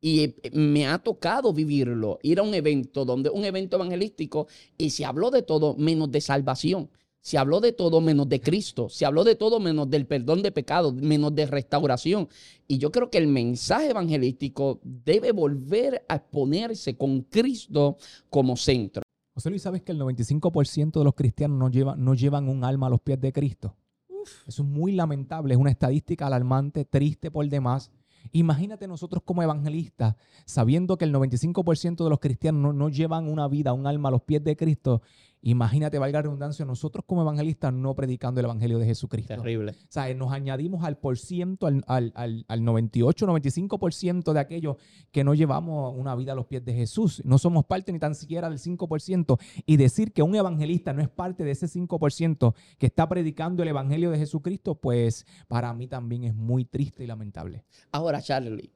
Y 0.05 0.19
eh, 0.19 0.35
me 0.53 0.85
ha 0.85 0.99
tocado 0.99 1.51
vivirlo, 1.51 2.19
ir 2.21 2.37
a 2.37 2.43
un 2.43 2.53
evento 2.53 3.05
donde 3.05 3.31
un 3.31 3.43
evento 3.43 3.77
evangelístico 3.77 4.45
y 4.77 4.91
se 4.91 5.03
habló 5.03 5.31
de 5.31 5.41
todo 5.41 5.75
menos 5.77 6.11
de 6.11 6.21
salvación. 6.21 6.91
Se 7.21 7.39
habló 7.39 7.59
de 7.59 7.71
todo 7.71 8.01
menos 8.01 8.29
de 8.29 8.39
Cristo. 8.39 8.87
Se 8.87 9.03
habló 9.03 9.23
de 9.23 9.33
todo 9.33 9.59
menos 9.59 9.89
del 9.89 10.05
perdón 10.05 10.43
de 10.43 10.51
pecados, 10.51 10.93
menos 10.93 11.33
de 11.33 11.47
restauración. 11.47 12.29
Y 12.67 12.77
yo 12.77 12.91
creo 12.91 13.09
que 13.09 13.17
el 13.17 13.25
mensaje 13.25 13.89
evangelístico 13.89 14.79
debe 14.83 15.31
volver 15.31 16.05
a 16.07 16.17
exponerse 16.17 16.95
con 16.95 17.21
Cristo 17.21 17.97
como 18.29 18.55
centro. 18.57 19.01
José 19.33 19.49
Luis, 19.49 19.63
¿sabes 19.63 19.81
que 19.81 19.91
el 19.91 19.99
95% 19.99 20.99
de 20.99 21.03
los 21.03 21.15
cristianos 21.15 21.57
no, 21.57 21.95
no 21.95 22.13
llevan 22.13 22.47
un 22.47 22.63
alma 22.63 22.85
a 22.85 22.89
los 22.91 23.01
pies 23.01 23.19
de 23.19 23.33
Cristo? 23.33 23.75
Eso 24.45 24.61
es 24.61 24.69
muy 24.69 24.91
lamentable, 24.91 25.55
es 25.55 25.59
una 25.59 25.71
estadística 25.71 26.27
alarmante, 26.27 26.85
triste 26.85 27.31
por 27.31 27.49
demás. 27.49 27.91
Imagínate 28.31 28.87
nosotros 28.87 29.23
como 29.23 29.43
evangelistas, 29.43 30.15
sabiendo 30.45 30.97
que 30.97 31.05
el 31.05 31.13
95% 31.13 32.03
de 32.03 32.09
los 32.09 32.19
cristianos 32.19 32.75
no, 32.75 32.89
llevan 32.89 33.27
una 33.27 33.47
vida, 33.47 33.73
un 33.73 33.87
alma 33.87 34.09
a 34.09 34.11
los 34.11 34.21
pies 34.23 34.43
de 34.43 34.55
Cristo, 34.55 35.01
Imagínate, 35.47 35.99
valga 35.99 36.17
la 36.17 36.23
redundancia, 36.23 36.65
nosotros 36.65 37.05
como 37.05 37.21
evangelistas 37.21 37.71
no 37.71 37.93
predicando 37.93 38.39
el 38.39 38.45
evangelio 38.45 38.79
de 38.79 38.87
Jesucristo. 38.87 39.35
Terrible. 39.35 39.73
O 39.73 39.87
sea, 39.89 40.11
nos 40.15 40.31
añadimos 40.31 40.83
al 40.83 40.97
por 40.97 41.19
ciento, 41.19 41.67
al, 41.67 41.83
al, 41.85 42.45
al, 42.47 42.63
98, 42.63 43.27
95% 43.27 44.33
de 44.33 44.39
aquellos 44.39 44.77
que 45.11 45.23
no 45.23 45.35
llevamos 45.35 45.93
una 45.95 46.15
vida 46.15 46.31
a 46.31 46.35
los 46.35 46.47
pies 46.47 46.65
de 46.65 46.73
Jesús. 46.73 47.21
No 47.25 47.37
somos 47.37 47.63
parte 47.65 47.93
ni 47.93 47.99
tan 47.99 48.15
siquiera 48.15 48.49
del 48.49 48.57
5%. 48.57 49.39
Y 49.67 49.77
decir 49.77 50.13
que 50.13 50.23
un 50.23 50.35
evangelista 50.35 50.93
no 50.93 51.03
es 51.03 51.09
parte 51.09 51.43
de 51.43 51.51
ese 51.51 51.67
5% 51.67 52.55
que 52.79 52.87
está 52.87 53.07
predicando 53.07 53.61
el 53.61 53.69
evangelio 53.69 54.09
de 54.09 54.17
Jesucristo, 54.17 54.73
pues 54.73 55.27
para 55.47 55.71
mí 55.75 55.87
también 55.87 56.23
es 56.23 56.33
muy 56.33 56.65
triste 56.65 57.03
y 57.03 57.07
lamentable. 57.07 57.65
Ahora, 57.91 58.19
Charlie, 58.19 58.71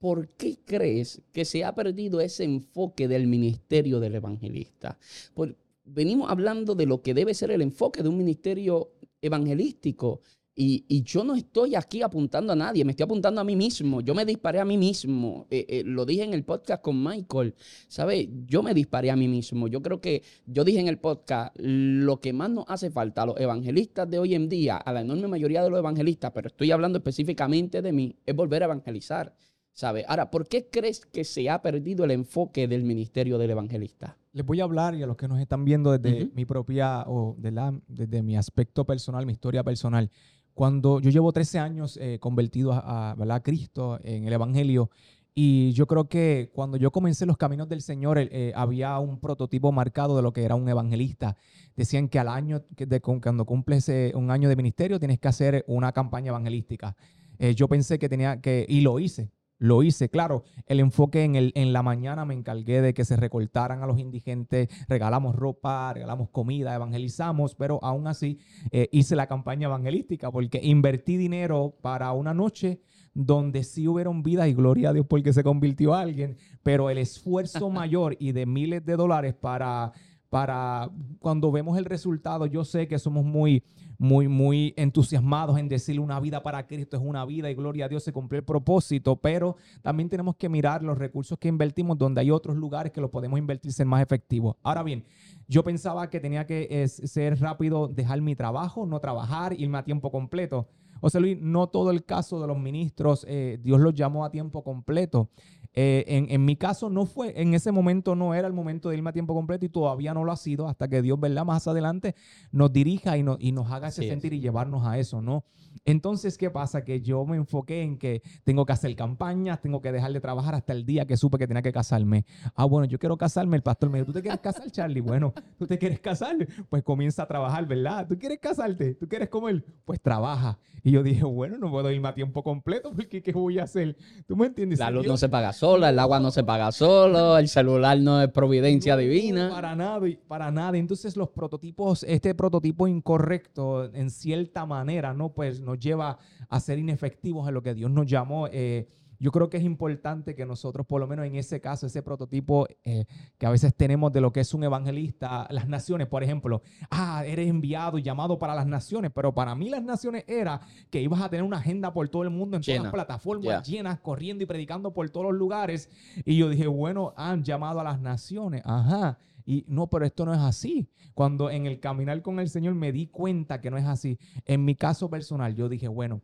¿por 0.00 0.30
qué 0.30 0.58
crees 0.64 1.22
que 1.32 1.44
se 1.44 1.64
ha 1.64 1.76
perdido 1.76 2.20
ese 2.20 2.42
enfoque 2.42 3.06
del 3.06 3.28
ministerio 3.28 4.00
del 4.00 4.16
evangelista? 4.16 4.98
Por, 5.32 5.61
venimos 5.84 6.30
hablando 6.30 6.74
de 6.74 6.86
lo 6.86 7.02
que 7.02 7.14
debe 7.14 7.34
ser 7.34 7.50
el 7.50 7.62
enfoque 7.62 8.02
de 8.02 8.08
un 8.08 8.18
ministerio 8.18 8.92
evangelístico. 9.20 10.20
Y, 10.54 11.02
yo 11.02 11.24
no 11.24 11.34
estoy 11.34 11.74
aquí 11.74 12.02
apuntando 12.02 12.52
a 12.52 12.56
nadie, 12.56 12.84
me 12.84 12.92
estoy 12.92 13.04
apuntando 13.04 13.40
a 13.40 13.44
mí 13.44 13.56
mismo. 13.56 14.02
Yo 14.02 14.14
me 14.14 14.26
disparé 14.26 14.60
a 14.60 14.66
mí 14.66 14.76
mismo. 14.76 15.46
Eh, 15.50 15.64
eh, 15.68 15.82
lo 15.84 16.04
dije 16.04 16.24
en 16.24 16.34
el 16.34 16.44
podcast 16.44 16.82
con 16.82 17.02
Michael. 17.02 17.54
¿Sabe? 17.88 18.28
Yo 18.44 18.62
me 18.62 18.74
disparé 18.74 19.10
a 19.10 19.16
mí 19.16 19.28
mismo. 19.28 19.66
Yo 19.68 19.80
creo 19.80 20.00
que 20.00 20.22
yo 20.44 20.62
dije 20.64 20.80
en 20.80 20.88
el 20.88 20.98
podcast, 20.98 21.56
lo 21.58 22.20
que 22.20 22.34
más 22.34 22.50
nos 22.50 22.66
hace 22.68 22.90
falta 22.90 23.22
a 23.22 23.26
los 23.26 23.40
evangelistas 23.40 24.08
de 24.10 24.18
hoy 24.18 24.34
en 24.34 24.50
día, 24.50 24.76
a 24.76 24.92
la 24.92 25.00
enorme 25.00 25.26
mayoría 25.26 25.62
de 25.62 25.70
los 25.70 25.78
evangelistas, 25.78 26.32
pero 26.32 26.48
estoy 26.48 26.70
hablando 26.70 26.98
específicamente 26.98 27.80
de 27.80 27.92
mí, 27.92 28.16
es 28.26 28.36
volver 28.36 28.62
a 28.62 28.66
evangelizar. 28.66 29.34
¿Sabe? 29.72 30.04
Ahora, 30.06 30.30
¿por 30.30 30.46
qué 30.48 30.68
crees 30.68 31.06
que 31.06 31.24
se 31.24 31.48
ha 31.48 31.62
perdido 31.62 32.04
el 32.04 32.10
enfoque 32.10 32.68
del 32.68 32.84
ministerio 32.84 33.38
del 33.38 33.52
evangelista? 33.52 34.18
Les 34.32 34.46
voy 34.46 34.60
a 34.60 34.64
hablar 34.64 34.94
y 34.94 35.02
a 35.02 35.06
los 35.06 35.16
que 35.16 35.28
nos 35.28 35.40
están 35.40 35.64
viendo 35.64 35.96
desde 35.96 36.30
mi 36.34 36.44
propia 36.44 37.04
o 37.06 37.36
de 37.38 37.50
la, 37.50 37.78
desde 37.86 38.22
mi 38.22 38.36
aspecto 38.36 38.84
personal, 38.84 39.26
mi 39.26 39.32
historia 39.32 39.62
personal. 39.62 40.10
Cuando 40.54 41.00
yo 41.00 41.10
llevo 41.10 41.32
13 41.32 41.58
años 41.58 41.98
eh, 42.00 42.18
convertido 42.18 42.72
a, 42.72 43.12
a, 43.12 43.40
Cristo 43.42 43.98
en 44.02 44.26
el 44.26 44.32
Evangelio, 44.32 44.90
y 45.34 45.72
yo 45.72 45.86
creo 45.86 46.08
que 46.08 46.50
cuando 46.54 46.76
yo 46.76 46.90
comencé 46.90 47.24
los 47.24 47.36
caminos 47.38 47.68
del 47.68 47.80
Señor, 47.80 48.18
eh, 48.18 48.52
había 48.54 48.98
un 48.98 49.18
prototipo 49.18 49.72
marcado 49.72 50.16
de 50.16 50.22
lo 50.22 50.32
que 50.32 50.44
era 50.44 50.54
un 50.54 50.68
evangelista. 50.68 51.36
Decían 51.74 52.08
que 52.08 52.18
al 52.18 52.28
año, 52.28 52.64
de, 52.76 53.00
cuando 53.00 53.46
cumples 53.46 53.90
un 54.14 54.30
año 54.30 54.50
de 54.50 54.56
ministerio, 54.56 54.98
tienes 54.98 55.18
que 55.18 55.28
hacer 55.28 55.64
una 55.68 55.92
campaña 55.92 56.28
evangelística. 56.28 56.96
Eh, 57.38 57.54
yo 57.54 57.66
pensé 57.66 57.98
que 57.98 58.08
tenía 58.08 58.40
que, 58.40 58.66
y 58.68 58.82
lo 58.82 58.98
hice, 58.98 59.30
lo 59.62 59.84
hice. 59.84 60.08
Claro, 60.08 60.42
el 60.66 60.80
enfoque 60.80 61.22
en, 61.22 61.36
el, 61.36 61.52
en 61.54 61.72
la 61.72 61.84
mañana 61.84 62.24
me 62.24 62.34
encargué 62.34 62.82
de 62.82 62.94
que 62.94 63.04
se 63.04 63.14
recortaran 63.14 63.80
a 63.80 63.86
los 63.86 64.00
indigentes, 64.00 64.68
regalamos 64.88 65.36
ropa, 65.36 65.92
regalamos 65.94 66.30
comida, 66.30 66.74
evangelizamos, 66.74 67.54
pero 67.54 67.78
aún 67.82 68.08
así 68.08 68.40
eh, 68.72 68.88
hice 68.90 69.14
la 69.14 69.28
campaña 69.28 69.68
evangelística 69.68 70.32
porque 70.32 70.60
invertí 70.62 71.16
dinero 71.16 71.76
para 71.80 72.12
una 72.12 72.34
noche 72.34 72.80
donde 73.14 73.62
sí 73.62 73.86
hubieron 73.86 74.24
vidas 74.24 74.48
y 74.48 74.54
gloria 74.54 74.90
a 74.90 74.92
Dios 74.92 75.06
porque 75.08 75.32
se 75.32 75.44
convirtió 75.44 75.94
a 75.94 76.00
alguien, 76.00 76.38
pero 76.64 76.90
el 76.90 76.98
esfuerzo 76.98 77.70
mayor 77.70 78.16
y 78.18 78.32
de 78.32 78.46
miles 78.46 78.84
de 78.84 78.96
dólares 78.96 79.34
para 79.34 79.92
para 80.32 80.90
cuando 81.18 81.52
vemos 81.52 81.76
el 81.76 81.84
resultado, 81.84 82.46
yo 82.46 82.64
sé 82.64 82.88
que 82.88 82.98
somos 82.98 83.22
muy, 83.22 83.62
muy, 83.98 84.28
muy 84.28 84.72
entusiasmados 84.78 85.58
en 85.58 85.68
decirle 85.68 86.00
una 86.00 86.18
vida 86.20 86.42
para 86.42 86.66
Cristo 86.66 86.96
es 86.96 87.02
una 87.04 87.26
vida 87.26 87.50
y 87.50 87.54
gloria 87.54 87.84
a 87.84 87.88
Dios 87.90 88.02
se 88.02 88.14
cumplió 88.14 88.38
el 88.38 88.44
propósito, 88.46 89.16
pero 89.16 89.56
también 89.82 90.08
tenemos 90.08 90.36
que 90.36 90.48
mirar 90.48 90.82
los 90.82 90.96
recursos 90.96 91.36
que 91.38 91.48
invertimos 91.48 91.98
donde 91.98 92.22
hay 92.22 92.30
otros 92.30 92.56
lugares 92.56 92.92
que 92.92 93.02
los 93.02 93.10
podemos 93.10 93.38
invertir 93.38 93.74
ser 93.74 93.84
más 93.84 94.00
efectivos. 94.00 94.56
Ahora 94.62 94.82
bien, 94.82 95.04
yo 95.48 95.62
pensaba 95.62 96.08
que 96.08 96.18
tenía 96.18 96.46
que 96.46 96.88
ser 96.88 97.38
rápido 97.38 97.88
dejar 97.88 98.22
mi 98.22 98.34
trabajo, 98.34 98.86
no 98.86 99.00
trabajar, 99.00 99.52
irme 99.52 99.76
a 99.76 99.84
tiempo 99.84 100.10
completo. 100.10 100.66
José 101.02 101.20
Luis, 101.20 101.36
no 101.38 101.66
todo 101.66 101.90
el 101.90 102.06
caso 102.06 102.40
de 102.40 102.46
los 102.46 102.58
ministros, 102.58 103.26
eh, 103.28 103.58
Dios 103.60 103.80
los 103.80 103.92
llamó 103.92 104.24
a 104.24 104.30
tiempo 104.30 104.64
completo. 104.64 105.28
Eh, 105.74 106.26
en, 106.28 106.44
mi 106.44 106.56
caso 106.56 106.90
no 106.90 107.06
fue, 107.06 107.40
en 107.40 107.54
ese 107.54 107.72
momento 107.72 108.14
no 108.14 108.34
era 108.34 108.46
el 108.46 108.52
momento 108.52 108.90
de 108.90 108.96
irme 108.96 109.08
a 109.10 109.12
tiempo 109.12 109.34
completo 109.34 109.64
y 109.64 109.70
todavía 109.70 110.12
no 110.12 110.22
lo 110.22 110.30
ha 110.30 110.36
sido 110.36 110.68
hasta 110.68 110.86
que 110.86 111.00
Dios, 111.00 111.18
¿verdad? 111.18 111.46
Más 111.46 111.66
adelante 111.66 112.14
nos 112.50 112.72
dirija 112.72 113.16
y, 113.16 113.24
y 113.38 113.52
nos 113.52 113.70
haga 113.70 113.88
ese 113.88 114.06
sentir 114.06 114.34
y 114.34 114.40
llevarnos 114.40 114.86
a 114.86 114.98
eso, 114.98 115.22
¿no? 115.22 115.44
Entonces, 115.84 116.38
¿qué 116.38 116.50
pasa? 116.50 116.84
Que 116.84 117.00
yo 117.00 117.24
me 117.24 117.36
enfoqué 117.36 117.82
en 117.82 117.98
que 117.98 118.22
tengo 118.44 118.66
que 118.66 118.72
hacer 118.72 118.94
campañas, 118.94 119.60
tengo 119.60 119.80
que 119.80 119.90
dejar 119.92 120.12
de 120.12 120.20
trabajar 120.20 120.54
hasta 120.54 120.72
el 120.72 120.84
día 120.84 121.06
que 121.06 121.16
supe 121.16 121.38
que 121.38 121.46
tenía 121.46 121.62
que 121.62 121.72
casarme. 121.72 122.24
Ah, 122.54 122.64
bueno, 122.64 122.86
yo 122.86 122.98
quiero 122.98 123.16
casarme. 123.16 123.56
El 123.56 123.62
pastor 123.62 123.90
me 123.90 123.98
dijo, 123.98 124.06
¿tú 124.06 124.12
te 124.12 124.22
quieres 124.22 124.40
casar, 124.40 124.70
Charlie? 124.70 125.00
Bueno, 125.00 125.32
¿tú 125.58 125.66
te 125.66 125.78
quieres 125.78 126.00
casar? 126.00 126.36
Pues 126.68 126.82
comienza 126.82 127.22
a 127.22 127.26
trabajar, 127.26 127.66
¿verdad? 127.66 128.06
¿Tú 128.08 128.18
quieres 128.18 128.38
casarte? 128.38 128.94
¿Tú 128.94 129.08
quieres 129.08 129.28
comer? 129.28 129.64
Pues 129.84 130.00
trabaja. 130.00 130.58
Y 130.84 130.90
yo 130.90 131.02
dije, 131.02 131.24
bueno, 131.24 131.58
no 131.58 131.70
puedo 131.70 131.90
irme 131.90 132.08
a 132.08 132.14
tiempo 132.14 132.42
completo 132.42 132.92
porque 132.94 133.22
¿qué 133.22 133.32
voy 133.32 133.58
a 133.58 133.64
hacer? 133.64 133.96
¿Tú 134.26 134.36
me 134.36 134.46
entiendes? 134.46 134.78
La 134.78 134.90
luz 134.90 135.06
no 135.06 135.16
se 135.16 135.28
paga 135.28 135.52
sola, 135.62 135.90
el 135.90 135.98
agua 136.00 136.18
no 136.18 136.32
se 136.32 136.42
paga 136.42 136.72
solo, 136.72 137.38
el 137.38 137.46
celular 137.46 137.96
no 138.00 138.20
es 138.20 138.28
providencia 138.30 138.96
divina. 138.96 139.48
Para 139.48 139.76
nada, 139.76 140.00
para 140.26 140.50
nada. 140.50 140.76
Entonces 140.76 141.16
los 141.16 141.28
prototipos, 141.28 142.02
este 142.02 142.34
prototipo 142.34 142.88
incorrecto 142.88 143.84
en 143.94 144.10
cierta 144.10 144.66
manera, 144.66 145.14
¿no? 145.14 145.28
Pues 145.28 145.60
nos 145.60 145.78
lleva 145.78 146.18
a 146.48 146.58
ser 146.58 146.80
inefectivos 146.80 147.46
en 147.46 147.54
lo 147.54 147.62
que 147.62 147.74
Dios 147.74 147.92
nos 147.92 148.08
llamó. 148.08 148.48
Eh, 148.50 148.88
yo 149.22 149.30
creo 149.30 149.48
que 149.48 149.56
es 149.56 149.62
importante 149.62 150.34
que 150.34 150.44
nosotros, 150.44 150.84
por 150.84 151.00
lo 151.00 151.06
menos 151.06 151.24
en 151.24 151.36
ese 151.36 151.60
caso, 151.60 151.86
ese 151.86 152.02
prototipo 152.02 152.66
eh, 152.82 153.04
que 153.38 153.46
a 153.46 153.50
veces 153.50 153.72
tenemos 153.72 154.12
de 154.12 154.20
lo 154.20 154.32
que 154.32 154.40
es 154.40 154.52
un 154.52 154.64
evangelista, 154.64 155.46
las 155.50 155.68
naciones, 155.68 156.08
por 156.08 156.24
ejemplo, 156.24 156.60
ah, 156.90 157.22
eres 157.24 157.48
enviado 157.48 157.98
y 157.98 158.02
llamado 158.02 158.36
para 158.36 158.56
las 158.56 158.66
naciones, 158.66 159.12
pero 159.14 159.32
para 159.32 159.54
mí 159.54 159.70
las 159.70 159.84
naciones 159.84 160.24
era 160.26 160.60
que 160.90 161.00
ibas 161.00 161.22
a 161.22 161.28
tener 161.28 161.44
una 161.44 161.58
agenda 161.58 161.92
por 161.92 162.08
todo 162.08 162.24
el 162.24 162.30
mundo, 162.30 162.56
en 162.56 162.64
todas 162.64 162.82
las 162.82 162.92
plataformas 162.92 163.64
llenas, 163.64 164.00
corriendo 164.00 164.42
y 164.42 164.46
predicando 164.48 164.92
por 164.92 165.08
todos 165.10 165.26
los 165.26 165.36
lugares. 165.36 165.88
Y 166.24 166.36
yo 166.36 166.48
dije, 166.48 166.66
bueno, 166.66 167.14
han 167.16 167.44
llamado 167.44 167.78
a 167.78 167.84
las 167.84 168.00
naciones, 168.00 168.62
ajá. 168.64 169.20
Y 169.44 169.64
no, 169.68 169.88
pero 169.88 170.04
esto 170.04 170.26
no 170.26 170.34
es 170.34 170.40
así. 170.40 170.88
Cuando 171.14 171.48
en 171.48 171.66
el 171.66 171.78
caminar 171.78 172.22
con 172.22 172.40
el 172.40 172.48
Señor 172.48 172.74
me 172.74 172.90
di 172.90 173.06
cuenta 173.06 173.60
que 173.60 173.70
no 173.70 173.78
es 173.78 173.86
así. 173.86 174.18
En 174.46 174.64
mi 174.64 174.74
caso 174.74 175.08
personal, 175.08 175.54
yo 175.54 175.68
dije, 175.68 175.86
bueno, 175.86 176.22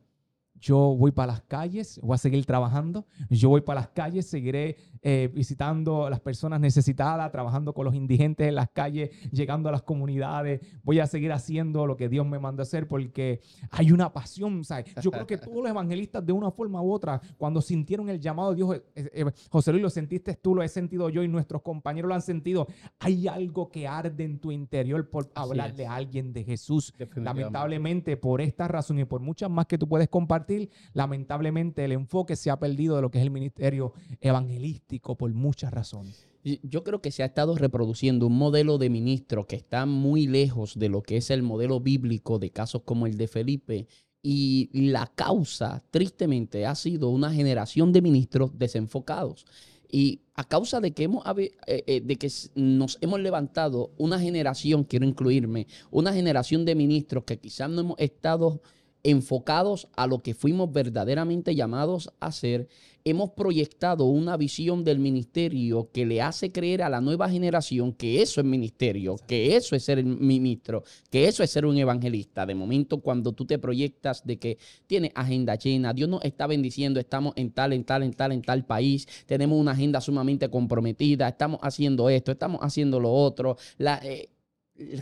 yo 0.60 0.96
voy 0.96 1.12
para 1.12 1.32
las 1.32 1.42
calles, 1.42 2.00
voy 2.02 2.14
a 2.14 2.18
seguir 2.18 2.44
trabajando, 2.44 3.06
yo 3.30 3.48
voy 3.48 3.60
para 3.60 3.80
las 3.80 3.88
calles, 3.88 4.26
seguiré 4.26 4.76
eh, 5.02 5.30
visitando 5.32 6.06
a 6.06 6.10
las 6.10 6.20
personas 6.20 6.60
necesitadas, 6.60 7.30
trabajando 7.30 7.72
con 7.72 7.84
los 7.84 7.94
indigentes 7.94 8.48
en 8.48 8.54
las 8.54 8.68
calles, 8.70 9.10
llegando 9.30 9.68
a 9.68 9.72
las 9.72 9.82
comunidades, 9.82 10.60
voy 10.82 11.00
a 11.00 11.06
seguir 11.06 11.32
haciendo 11.32 11.86
lo 11.86 11.96
que 11.96 12.08
Dios 12.08 12.26
me 12.26 12.38
manda 12.38 12.62
hacer 12.62 12.88
porque 12.88 13.40
hay 13.70 13.92
una 13.92 14.12
pasión, 14.12 14.64
¿sabes? 14.64 14.94
Yo 15.00 15.10
creo 15.10 15.26
que 15.26 15.38
todos 15.38 15.56
los 15.56 15.68
evangelistas 15.68 16.24
de 16.24 16.32
una 16.32 16.50
forma 16.50 16.82
u 16.82 16.92
otra, 16.92 17.20
cuando 17.36 17.60
sintieron 17.60 18.08
el 18.08 18.20
llamado 18.20 18.50
de 18.50 18.56
Dios, 18.56 18.76
eh, 18.94 19.10
eh, 19.12 19.24
José 19.50 19.72
Luis, 19.72 19.82
lo 19.82 19.90
sentiste 19.90 20.34
tú, 20.34 20.54
lo 20.54 20.62
he 20.62 20.68
sentido 20.68 21.08
yo 21.08 21.22
y 21.22 21.28
nuestros 21.28 21.62
compañeros 21.62 22.08
lo 22.08 22.14
han 22.14 22.22
sentido, 22.22 22.66
hay 22.98 23.28
algo 23.28 23.70
que 23.70 23.86
arde 23.86 24.24
en 24.24 24.38
tu 24.38 24.50
interior 24.50 25.08
por 25.08 25.30
hablarle 25.34 25.86
a 25.86 25.94
alguien 25.94 26.32
de 26.32 26.44
Jesús. 26.44 26.92
Lamentablemente, 27.14 28.16
por 28.16 28.40
esta 28.40 28.66
razón 28.66 28.98
y 28.98 29.04
por 29.04 29.20
muchas 29.20 29.50
más 29.50 29.66
que 29.66 29.78
tú 29.78 29.88
puedes 29.88 30.08
compartir, 30.08 30.47
lamentablemente 30.92 31.84
el 31.84 31.92
enfoque 31.92 32.36
se 32.36 32.50
ha 32.50 32.58
perdido 32.58 32.96
de 32.96 33.02
lo 33.02 33.10
que 33.10 33.18
es 33.18 33.24
el 33.24 33.30
ministerio 33.30 33.92
evangelístico 34.20 35.16
por 35.16 35.32
muchas 35.32 35.72
razones. 35.72 36.26
Yo 36.62 36.84
creo 36.84 37.02
que 37.02 37.10
se 37.10 37.22
ha 37.22 37.26
estado 37.26 37.56
reproduciendo 37.56 38.26
un 38.26 38.38
modelo 38.38 38.78
de 38.78 38.90
ministro 38.90 39.46
que 39.46 39.56
está 39.56 39.86
muy 39.86 40.26
lejos 40.26 40.78
de 40.78 40.88
lo 40.88 41.02
que 41.02 41.16
es 41.16 41.30
el 41.30 41.42
modelo 41.42 41.80
bíblico 41.80 42.38
de 42.38 42.50
casos 42.50 42.82
como 42.84 43.06
el 43.06 43.16
de 43.16 43.28
Felipe. 43.28 43.86
Y 44.22 44.68
la 44.72 45.06
causa, 45.14 45.84
tristemente, 45.90 46.66
ha 46.66 46.74
sido 46.74 47.08
una 47.08 47.32
generación 47.32 47.92
de 47.92 48.02
ministros 48.02 48.58
desenfocados. 48.58 49.46
Y 49.90 50.20
a 50.34 50.44
causa 50.44 50.80
de 50.80 50.92
que, 50.92 51.04
hemos, 51.04 51.24
eh, 51.38 51.50
eh, 51.66 52.00
de 52.04 52.16
que 52.16 52.30
nos 52.54 52.98
hemos 53.00 53.20
levantado 53.20 53.92
una 53.96 54.20
generación, 54.20 54.84
quiero 54.84 55.06
incluirme, 55.06 55.66
una 55.90 56.12
generación 56.12 56.64
de 56.64 56.74
ministros 56.74 57.24
que 57.24 57.38
quizás 57.38 57.70
no 57.70 57.80
hemos 57.80 57.98
estado 57.98 58.60
enfocados 59.02 59.88
a 59.96 60.06
lo 60.06 60.22
que 60.22 60.34
fuimos 60.34 60.72
verdaderamente 60.72 61.54
llamados 61.54 62.10
a 62.20 62.26
hacer, 62.26 62.68
hemos 63.04 63.30
proyectado 63.30 64.04
una 64.04 64.36
visión 64.36 64.84
del 64.84 64.98
ministerio 64.98 65.88
que 65.92 66.04
le 66.04 66.20
hace 66.20 66.52
creer 66.52 66.82
a 66.82 66.90
la 66.90 67.00
nueva 67.00 67.28
generación 67.28 67.92
que 67.92 68.20
eso 68.22 68.40
es 68.40 68.46
ministerio, 68.46 69.16
que 69.26 69.56
eso 69.56 69.76
es 69.76 69.84
ser 69.84 70.04
ministro, 70.04 70.82
que 71.10 71.26
eso 71.26 71.42
es 71.42 71.50
ser 71.50 71.64
un 71.64 71.76
evangelista. 71.76 72.44
De 72.44 72.54
momento, 72.54 73.00
cuando 73.00 73.32
tú 73.32 73.46
te 73.46 73.58
proyectas 73.58 74.26
de 74.26 74.38
que 74.38 74.58
tienes 74.86 75.12
agenda 75.14 75.54
llena, 75.54 75.92
Dios 75.92 76.08
nos 76.08 76.24
está 76.24 76.46
bendiciendo, 76.46 77.00
estamos 77.00 77.32
en 77.36 77.52
tal, 77.52 77.72
en 77.72 77.84
tal, 77.84 78.02
en 78.02 78.12
tal, 78.12 78.32
en 78.32 78.42
tal 78.42 78.64
país, 78.64 79.06
tenemos 79.26 79.58
una 79.58 79.72
agenda 79.72 80.00
sumamente 80.00 80.48
comprometida, 80.50 81.28
estamos 81.28 81.60
haciendo 81.62 82.10
esto, 82.10 82.32
estamos 82.32 82.60
haciendo 82.62 83.00
lo 83.00 83.12
otro. 83.12 83.56
La, 83.78 84.00
eh, 84.04 84.28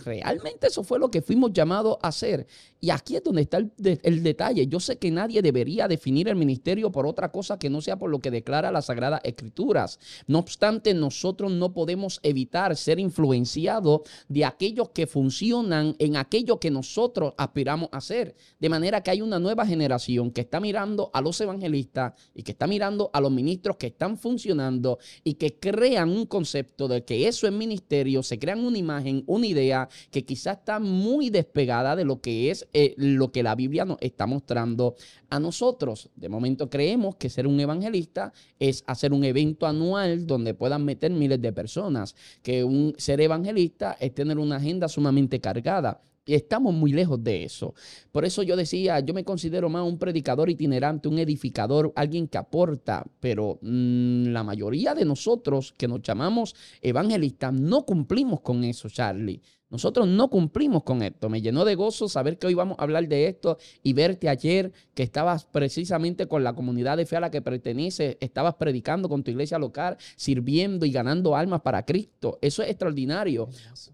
realmente 0.04 0.68
eso 0.68 0.82
fue 0.82 0.98
lo 0.98 1.10
que 1.10 1.22
fuimos 1.22 1.52
llamados 1.52 1.98
a 2.02 2.08
hacer. 2.08 2.46
Y 2.80 2.90
aquí 2.90 3.16
es 3.16 3.24
donde 3.24 3.42
está 3.42 3.58
el, 3.58 4.22
detalle. 4.22 4.66
Yo 4.66 4.80
sé 4.80 4.96
que 4.96 5.10
nadie 5.10 5.42
debería 5.42 5.88
definir 5.88 6.28
el 6.28 6.36
ministerio 6.36 6.90
por 6.90 7.06
otra 7.06 7.30
cosa 7.30 7.58
que 7.58 7.68
no 7.68 7.80
sea 7.80 7.98
por 7.98 8.10
lo 8.10 8.20
que 8.20 8.30
declara 8.30 8.70
las 8.70 8.86
Sagradas 8.86 9.20
Escrituras. 9.24 9.98
No 10.26 10.38
obstante, 10.38 10.94
nosotros 10.94 11.52
no 11.52 11.72
podemos 11.72 12.20
evitar 12.22 12.76
ser 12.76 12.98
influenciados 12.98 14.02
de 14.28 14.44
aquellos 14.44 14.90
que 14.90 15.06
funcionan 15.06 15.94
en 15.98 16.16
aquello 16.16 16.58
que 16.58 16.70
nosotros 16.70 17.34
aspiramos 17.36 17.88
a 17.92 17.98
hacer. 17.98 18.34
De 18.58 18.68
manera 18.68 19.02
que 19.02 19.10
hay 19.10 19.20
una 19.20 19.38
nueva 19.38 19.66
generación 19.66 20.30
que 20.30 20.42
está 20.42 20.60
mirando 20.60 21.10
a 21.12 21.20
los 21.20 21.40
evangelistas 21.40 22.14
y 22.34 22.42
que 22.42 22.52
está 22.52 22.66
mirando 22.66 23.10
a 23.12 23.20
los 23.20 23.30
ministros 23.30 23.76
que 23.76 23.88
están 23.88 24.16
funcionando 24.16 24.98
y 25.24 25.34
que 25.34 25.58
crean 25.58 26.10
un 26.10 26.26
concepto 26.26 26.88
de 26.88 27.04
que 27.04 27.28
eso 27.28 27.46
es 27.46 27.52
ministerio, 27.52 28.22
se 28.22 28.38
crean 28.38 28.64
una 28.64 28.78
imagen, 28.78 29.24
una 29.26 29.46
idea 29.46 29.65
que 30.10 30.24
quizás 30.24 30.58
está 30.58 30.78
muy 30.80 31.30
despegada 31.30 31.96
de 31.96 32.04
lo 32.04 32.20
que 32.20 32.50
es 32.50 32.66
eh, 32.72 32.94
lo 32.96 33.32
que 33.32 33.42
la 33.42 33.54
Biblia 33.54 33.84
nos 33.84 33.98
está 34.00 34.26
mostrando 34.26 34.94
a 35.30 35.40
nosotros. 35.40 36.10
De 36.16 36.28
momento 36.28 36.70
creemos 36.70 37.16
que 37.16 37.30
ser 37.30 37.46
un 37.46 37.58
evangelista 37.60 38.32
es 38.58 38.84
hacer 38.86 39.12
un 39.12 39.24
evento 39.24 39.66
anual 39.66 40.26
donde 40.26 40.54
puedan 40.54 40.84
meter 40.84 41.10
miles 41.10 41.40
de 41.40 41.52
personas, 41.52 42.14
que 42.42 42.64
un 42.64 42.94
ser 42.98 43.20
evangelista 43.20 43.96
es 44.00 44.14
tener 44.14 44.38
una 44.38 44.56
agenda 44.56 44.88
sumamente 44.88 45.40
cargada. 45.40 46.00
Y 46.28 46.34
estamos 46.34 46.74
muy 46.74 46.92
lejos 46.92 47.22
de 47.22 47.44
eso. 47.44 47.72
Por 48.10 48.24
eso 48.24 48.42
yo 48.42 48.56
decía, 48.56 48.98
yo 48.98 49.14
me 49.14 49.22
considero 49.22 49.68
más 49.68 49.86
un 49.86 49.96
predicador 49.96 50.50
itinerante, 50.50 51.06
un 51.06 51.20
edificador, 51.20 51.92
alguien 51.94 52.26
que 52.26 52.36
aporta, 52.36 53.06
pero 53.20 53.60
mm, 53.62 54.26
la 54.30 54.42
mayoría 54.42 54.92
de 54.96 55.04
nosotros 55.04 55.72
que 55.78 55.86
nos 55.86 56.02
llamamos 56.02 56.56
evangelistas 56.82 57.52
no 57.52 57.86
cumplimos 57.86 58.40
con 58.40 58.64
eso, 58.64 58.88
Charlie. 58.88 59.40
Nosotros 59.68 60.06
no 60.06 60.30
cumplimos 60.30 60.84
con 60.84 61.02
esto. 61.02 61.28
Me 61.28 61.42
llenó 61.42 61.64
de 61.64 61.74
gozo 61.74 62.08
saber 62.08 62.38
que 62.38 62.46
hoy 62.46 62.54
vamos 62.54 62.78
a 62.78 62.84
hablar 62.84 63.08
de 63.08 63.26
esto 63.26 63.58
y 63.82 63.94
verte 63.94 64.28
ayer 64.28 64.72
que 64.94 65.02
estabas 65.02 65.44
precisamente 65.44 66.28
con 66.28 66.44
la 66.44 66.52
comunidad 66.52 66.96
de 66.96 67.06
fe 67.06 67.16
a 67.16 67.20
la 67.20 67.30
que 67.30 67.42
perteneces, 67.42 68.16
estabas 68.20 68.54
predicando 68.54 69.08
con 69.08 69.24
tu 69.24 69.32
iglesia 69.32 69.58
local, 69.58 69.96
sirviendo 70.14 70.86
y 70.86 70.92
ganando 70.92 71.34
almas 71.34 71.62
para 71.62 71.84
Cristo. 71.84 72.38
Eso 72.42 72.62
es 72.62 72.70
extraordinario. 72.70 73.48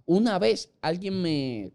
Una 0.05 0.39
vez 0.39 0.71
alguien 0.83 1.23
me, 1.23 1.73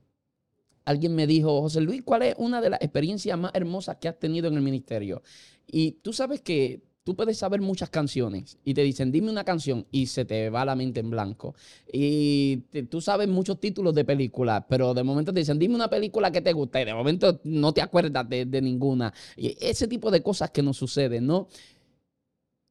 alguien 0.85 1.15
me 1.15 1.25
dijo, 1.25 1.61
José 1.61 1.81
Luis, 1.81 2.03
¿cuál 2.03 2.21
es 2.21 2.35
una 2.37 2.61
de 2.61 2.69
las 2.69 2.81
experiencias 2.81 3.37
más 3.37 3.51
hermosas 3.55 3.97
que 3.97 4.07
has 4.07 4.19
tenido 4.19 4.47
en 4.47 4.53
el 4.53 4.61
ministerio? 4.61 5.23
Y 5.65 5.93
tú 6.03 6.13
sabes 6.13 6.41
que 6.41 6.86
Tú 7.07 7.15
puedes 7.15 7.37
saber 7.37 7.61
muchas 7.61 7.89
canciones 7.89 8.57
y 8.65 8.73
te 8.73 8.81
dicen, 8.81 9.13
dime 9.13 9.31
una 9.31 9.45
canción 9.45 9.85
y 9.91 10.07
se 10.07 10.25
te 10.25 10.49
va 10.49 10.65
la 10.65 10.75
mente 10.75 10.99
en 10.99 11.09
blanco. 11.09 11.55
Y 11.89 12.57
tú 12.89 12.99
sabes 12.99 13.29
muchos 13.29 13.61
títulos 13.61 13.95
de 13.95 14.03
películas, 14.03 14.65
pero 14.67 14.93
de 14.93 15.03
momento 15.03 15.31
te 15.31 15.39
dicen, 15.39 15.57
dime 15.57 15.75
una 15.75 15.89
película 15.89 16.29
que 16.31 16.41
te 16.41 16.51
guste 16.51 16.81
y 16.81 16.83
de 16.83 16.93
momento 16.93 17.39
no 17.45 17.73
te 17.73 17.81
acuerdas 17.81 18.27
de, 18.27 18.61
ninguna. 18.61 19.13
Y 19.37 19.55
ese 19.61 19.87
tipo 19.87 20.11
de 20.11 20.21
cosas 20.21 20.51
que 20.51 20.61
nos 20.61 20.75
suceden, 20.75 21.25
¿no? 21.25 21.47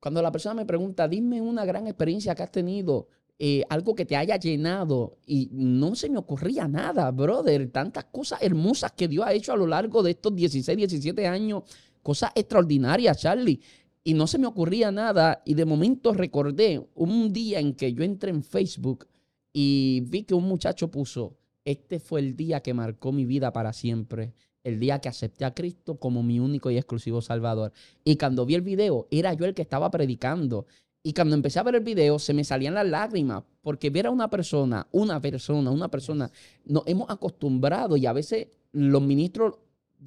Cuando 0.01 0.21
la 0.21 0.31
persona 0.31 0.55
me 0.55 0.67
pregunta, 0.67 1.09
dime 1.09 1.41
una 1.41 1.65
gran 1.65 1.87
experiencia 1.87 2.35
que 2.35 2.43
has 2.43 2.53
tenido, 2.53 3.09
eh, 3.39 3.63
algo 3.71 3.95
que 3.95 4.05
te 4.05 4.17
haya 4.17 4.37
llenado 4.37 5.17
y 5.27 5.49
no 5.51 5.95
se 5.95 6.11
me 6.11 6.19
ocurría 6.19 6.69
nada, 6.69 7.11
brother. 7.11 7.71
Tantas 7.71 8.05
cosas 8.05 8.43
hermosas 8.43 8.93
que 8.93 9.09
Dios 9.09 9.25
ha 9.27 9.33
hecho 9.33 9.55
a 9.55 9.57
lo 9.57 9.67
largo 9.67 10.03
de 10.03 10.11
estos 10.11 10.37
16, 10.37 10.77
17 10.77 11.27
años. 11.27 11.63
Cosas 12.03 12.33
extraordinarias, 12.35 13.19
Charlie 13.19 13.61
y 14.07 14.15
no 14.15 14.29
se 14.29 14.39
me 14.39 14.47
ocurría 14.47 14.93
nada 14.93 15.43
y 15.45 15.55
de 15.55 15.65
momento 15.65 16.15
recordé 16.15 16.81
un 16.95 17.33
día 17.33 17.59
en 17.59 17.75
que 17.75 17.93
yo 17.93 18.05
entré 18.05 18.31
en 18.31 18.45
Facebook 18.45 19.09
y 19.53 20.05
vi 20.07 20.23
que 20.23 20.35
un 20.35 20.45
muchacho 20.45 20.93
puso, 20.93 21.37
este 21.65 21.99
fue 21.99 22.21
el 22.21 22.37
día 22.37 22.61
que 22.61 22.73
marcó 22.73 23.11
mi 23.11 23.25
vida 23.25 23.53
para 23.53 23.73
siempre, 23.73 24.33
el 24.63 24.79
día 24.79 25.01
que 25.01 25.09
acepté 25.09 25.45
a 25.45 25.55
Cristo 25.55 25.99
como 25.99 26.23
mi 26.23 26.39
único 26.39 26.71
y 26.71 26.77
exclusivo 26.77 27.21
Salvador. 27.21 27.73
Y 28.05 28.15
cuando 28.17 28.47
vi 28.47 28.55
el 28.55 28.63
video, 28.63 29.09
era 29.11 29.35
yo 29.35 29.45
el 29.45 29.55
que 29.55 29.63
estaba 29.63 29.91
predicando. 29.91 30.67
Y 31.03 31.13
cuando 31.13 31.35
empecé 31.35 31.59
a 31.59 31.65
ver 31.65 31.75
el 31.75 31.83
video, 31.83 32.21
se 32.21 32.33
me 32.33 32.45
salían 32.45 32.75
las 32.75 32.87
lágrimas, 32.87 33.43
porque 33.61 33.91
ver 33.91 34.07
a 34.07 34.13
una 34.13 34.31
persona, 34.31 34.87
una 34.93 35.21
persona, 35.21 35.73
una 35.73 35.89
persona, 35.89 36.31
nos 36.65 36.85
hemos 36.87 37.11
acostumbrado 37.11 37.97
y 37.97 38.07
a 38.07 38.13
veces 38.13 38.47
los 38.71 39.03
ministros 39.03 39.57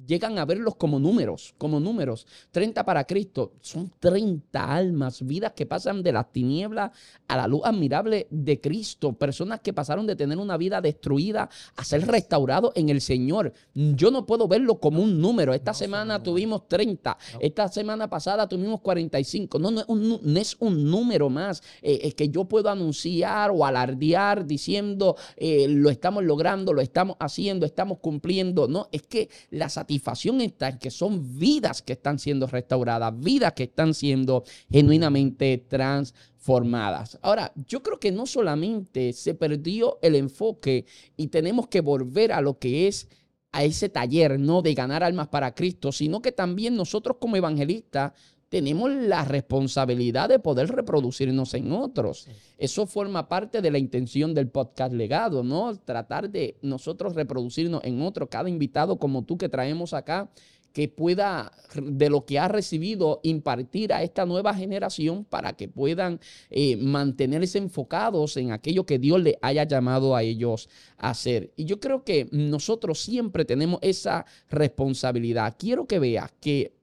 llegan 0.06 0.38
a 0.38 0.44
verlos 0.44 0.76
como 0.76 0.98
números, 0.98 1.54
como 1.58 1.80
números. 1.80 2.26
30 2.50 2.84
para 2.84 3.04
Cristo, 3.04 3.52
son 3.60 3.92
30 3.98 4.72
almas, 4.72 5.26
vidas 5.26 5.52
que 5.52 5.66
pasan 5.66 6.02
de 6.02 6.12
las 6.12 6.32
tinieblas 6.32 6.90
a 7.28 7.36
la 7.36 7.46
luz 7.46 7.62
admirable 7.64 8.26
de 8.30 8.60
Cristo, 8.60 9.12
personas 9.12 9.60
que 9.60 9.72
pasaron 9.72 10.06
de 10.06 10.16
tener 10.16 10.38
una 10.38 10.56
vida 10.56 10.80
destruida 10.80 11.48
a 11.76 11.84
ser 11.84 12.06
restaurados 12.06 12.72
en 12.74 12.88
el 12.88 13.00
Señor. 13.00 13.52
Yo 13.74 14.10
no 14.10 14.26
puedo 14.26 14.48
verlo 14.48 14.78
como 14.78 15.02
un 15.02 15.20
número. 15.20 15.54
Esta 15.54 15.74
semana 15.74 16.22
tuvimos 16.22 16.68
30, 16.68 17.16
esta 17.40 17.68
semana 17.68 18.08
pasada 18.08 18.48
tuvimos 18.48 18.80
45. 18.80 19.58
No, 19.58 19.70
no, 19.70 19.80
es, 19.80 19.88
un, 19.88 20.20
no 20.22 20.40
es 20.40 20.56
un 20.60 20.90
número 20.90 21.30
más 21.30 21.62
eh, 21.82 22.12
que 22.12 22.28
yo 22.28 22.44
puedo 22.44 22.68
anunciar 22.68 23.50
o 23.50 23.64
alardear 23.64 24.46
diciendo 24.46 25.16
eh, 25.36 25.66
lo 25.68 25.90
estamos 25.90 26.24
logrando, 26.24 26.72
lo 26.72 26.80
estamos 26.80 27.16
haciendo, 27.20 27.66
estamos 27.66 27.98
cumpliendo. 27.98 28.68
No, 28.68 28.88
es 28.92 29.02
que 29.02 29.28
las 29.50 29.70
satisfacción 29.80 29.89
está 29.96 30.68
en 30.68 30.78
que 30.78 30.90
son 30.90 31.38
vidas 31.38 31.82
que 31.82 31.94
están 31.94 32.18
siendo 32.18 32.46
restauradas, 32.46 33.18
vidas 33.18 33.52
que 33.52 33.64
están 33.64 33.94
siendo 33.94 34.44
genuinamente 34.70 35.58
transformadas. 35.68 37.18
Ahora, 37.22 37.52
yo 37.66 37.82
creo 37.82 37.98
que 37.98 38.12
no 38.12 38.26
solamente 38.26 39.12
se 39.12 39.34
perdió 39.34 39.98
el 40.02 40.14
enfoque 40.14 40.86
y 41.16 41.28
tenemos 41.28 41.68
que 41.68 41.80
volver 41.80 42.32
a 42.32 42.40
lo 42.40 42.58
que 42.58 42.88
es 42.88 43.08
a 43.52 43.64
ese 43.64 43.88
taller, 43.88 44.38
no 44.38 44.62
de 44.62 44.74
ganar 44.74 45.02
almas 45.02 45.28
para 45.28 45.54
Cristo, 45.54 45.90
sino 45.90 46.22
que 46.22 46.32
también 46.32 46.76
nosotros 46.76 47.16
como 47.20 47.36
evangelistas 47.36 48.12
tenemos 48.50 48.90
la 48.90 49.24
responsabilidad 49.24 50.28
de 50.28 50.40
poder 50.40 50.68
reproducirnos 50.68 51.54
en 51.54 51.72
otros. 51.72 52.26
Eso 52.58 52.84
forma 52.84 53.28
parte 53.28 53.62
de 53.62 53.70
la 53.70 53.78
intención 53.78 54.34
del 54.34 54.48
podcast 54.48 54.92
legado, 54.92 55.44
¿no? 55.44 55.74
Tratar 55.76 56.28
de 56.28 56.56
nosotros 56.60 57.14
reproducirnos 57.14 57.82
en 57.84 58.02
otros. 58.02 58.28
Cada 58.28 58.50
invitado 58.50 58.98
como 58.98 59.24
tú 59.24 59.38
que 59.38 59.48
traemos 59.48 59.94
acá, 59.94 60.28
que 60.72 60.88
pueda 60.88 61.52
de 61.80 62.10
lo 62.10 62.26
que 62.26 62.40
ha 62.40 62.48
recibido 62.48 63.20
impartir 63.22 63.92
a 63.92 64.02
esta 64.02 64.26
nueva 64.26 64.52
generación 64.52 65.24
para 65.24 65.52
que 65.52 65.68
puedan 65.68 66.20
eh, 66.50 66.76
mantenerse 66.76 67.58
enfocados 67.58 68.36
en 68.36 68.50
aquello 68.50 68.84
que 68.84 68.98
Dios 68.98 69.20
le 69.20 69.38
haya 69.42 69.62
llamado 69.64 70.16
a 70.16 70.24
ellos 70.24 70.68
a 70.98 71.10
hacer. 71.10 71.52
Y 71.54 71.66
yo 71.66 71.78
creo 71.78 72.02
que 72.02 72.28
nosotros 72.32 73.00
siempre 73.00 73.44
tenemos 73.44 73.78
esa 73.82 74.26
responsabilidad. 74.48 75.54
Quiero 75.56 75.86
que 75.86 76.00
veas 76.00 76.32
que 76.40 76.79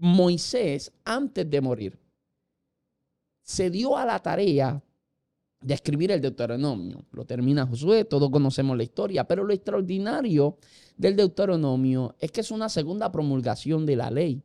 Moisés, 0.00 0.92
antes 1.04 1.48
de 1.48 1.60
morir, 1.60 1.98
se 3.42 3.68
dio 3.68 3.96
a 3.96 4.06
la 4.06 4.18
tarea 4.18 4.82
de 5.60 5.74
escribir 5.74 6.10
el 6.10 6.22
Deuteronomio. 6.22 7.04
Lo 7.12 7.26
termina 7.26 7.66
Josué, 7.66 8.06
todos 8.06 8.30
conocemos 8.30 8.76
la 8.78 8.82
historia, 8.82 9.24
pero 9.24 9.44
lo 9.44 9.52
extraordinario 9.52 10.56
del 10.96 11.16
Deuteronomio 11.16 12.16
es 12.18 12.32
que 12.32 12.40
es 12.40 12.50
una 12.50 12.70
segunda 12.70 13.12
promulgación 13.12 13.84
de 13.84 13.96
la 13.96 14.10
ley. 14.10 14.42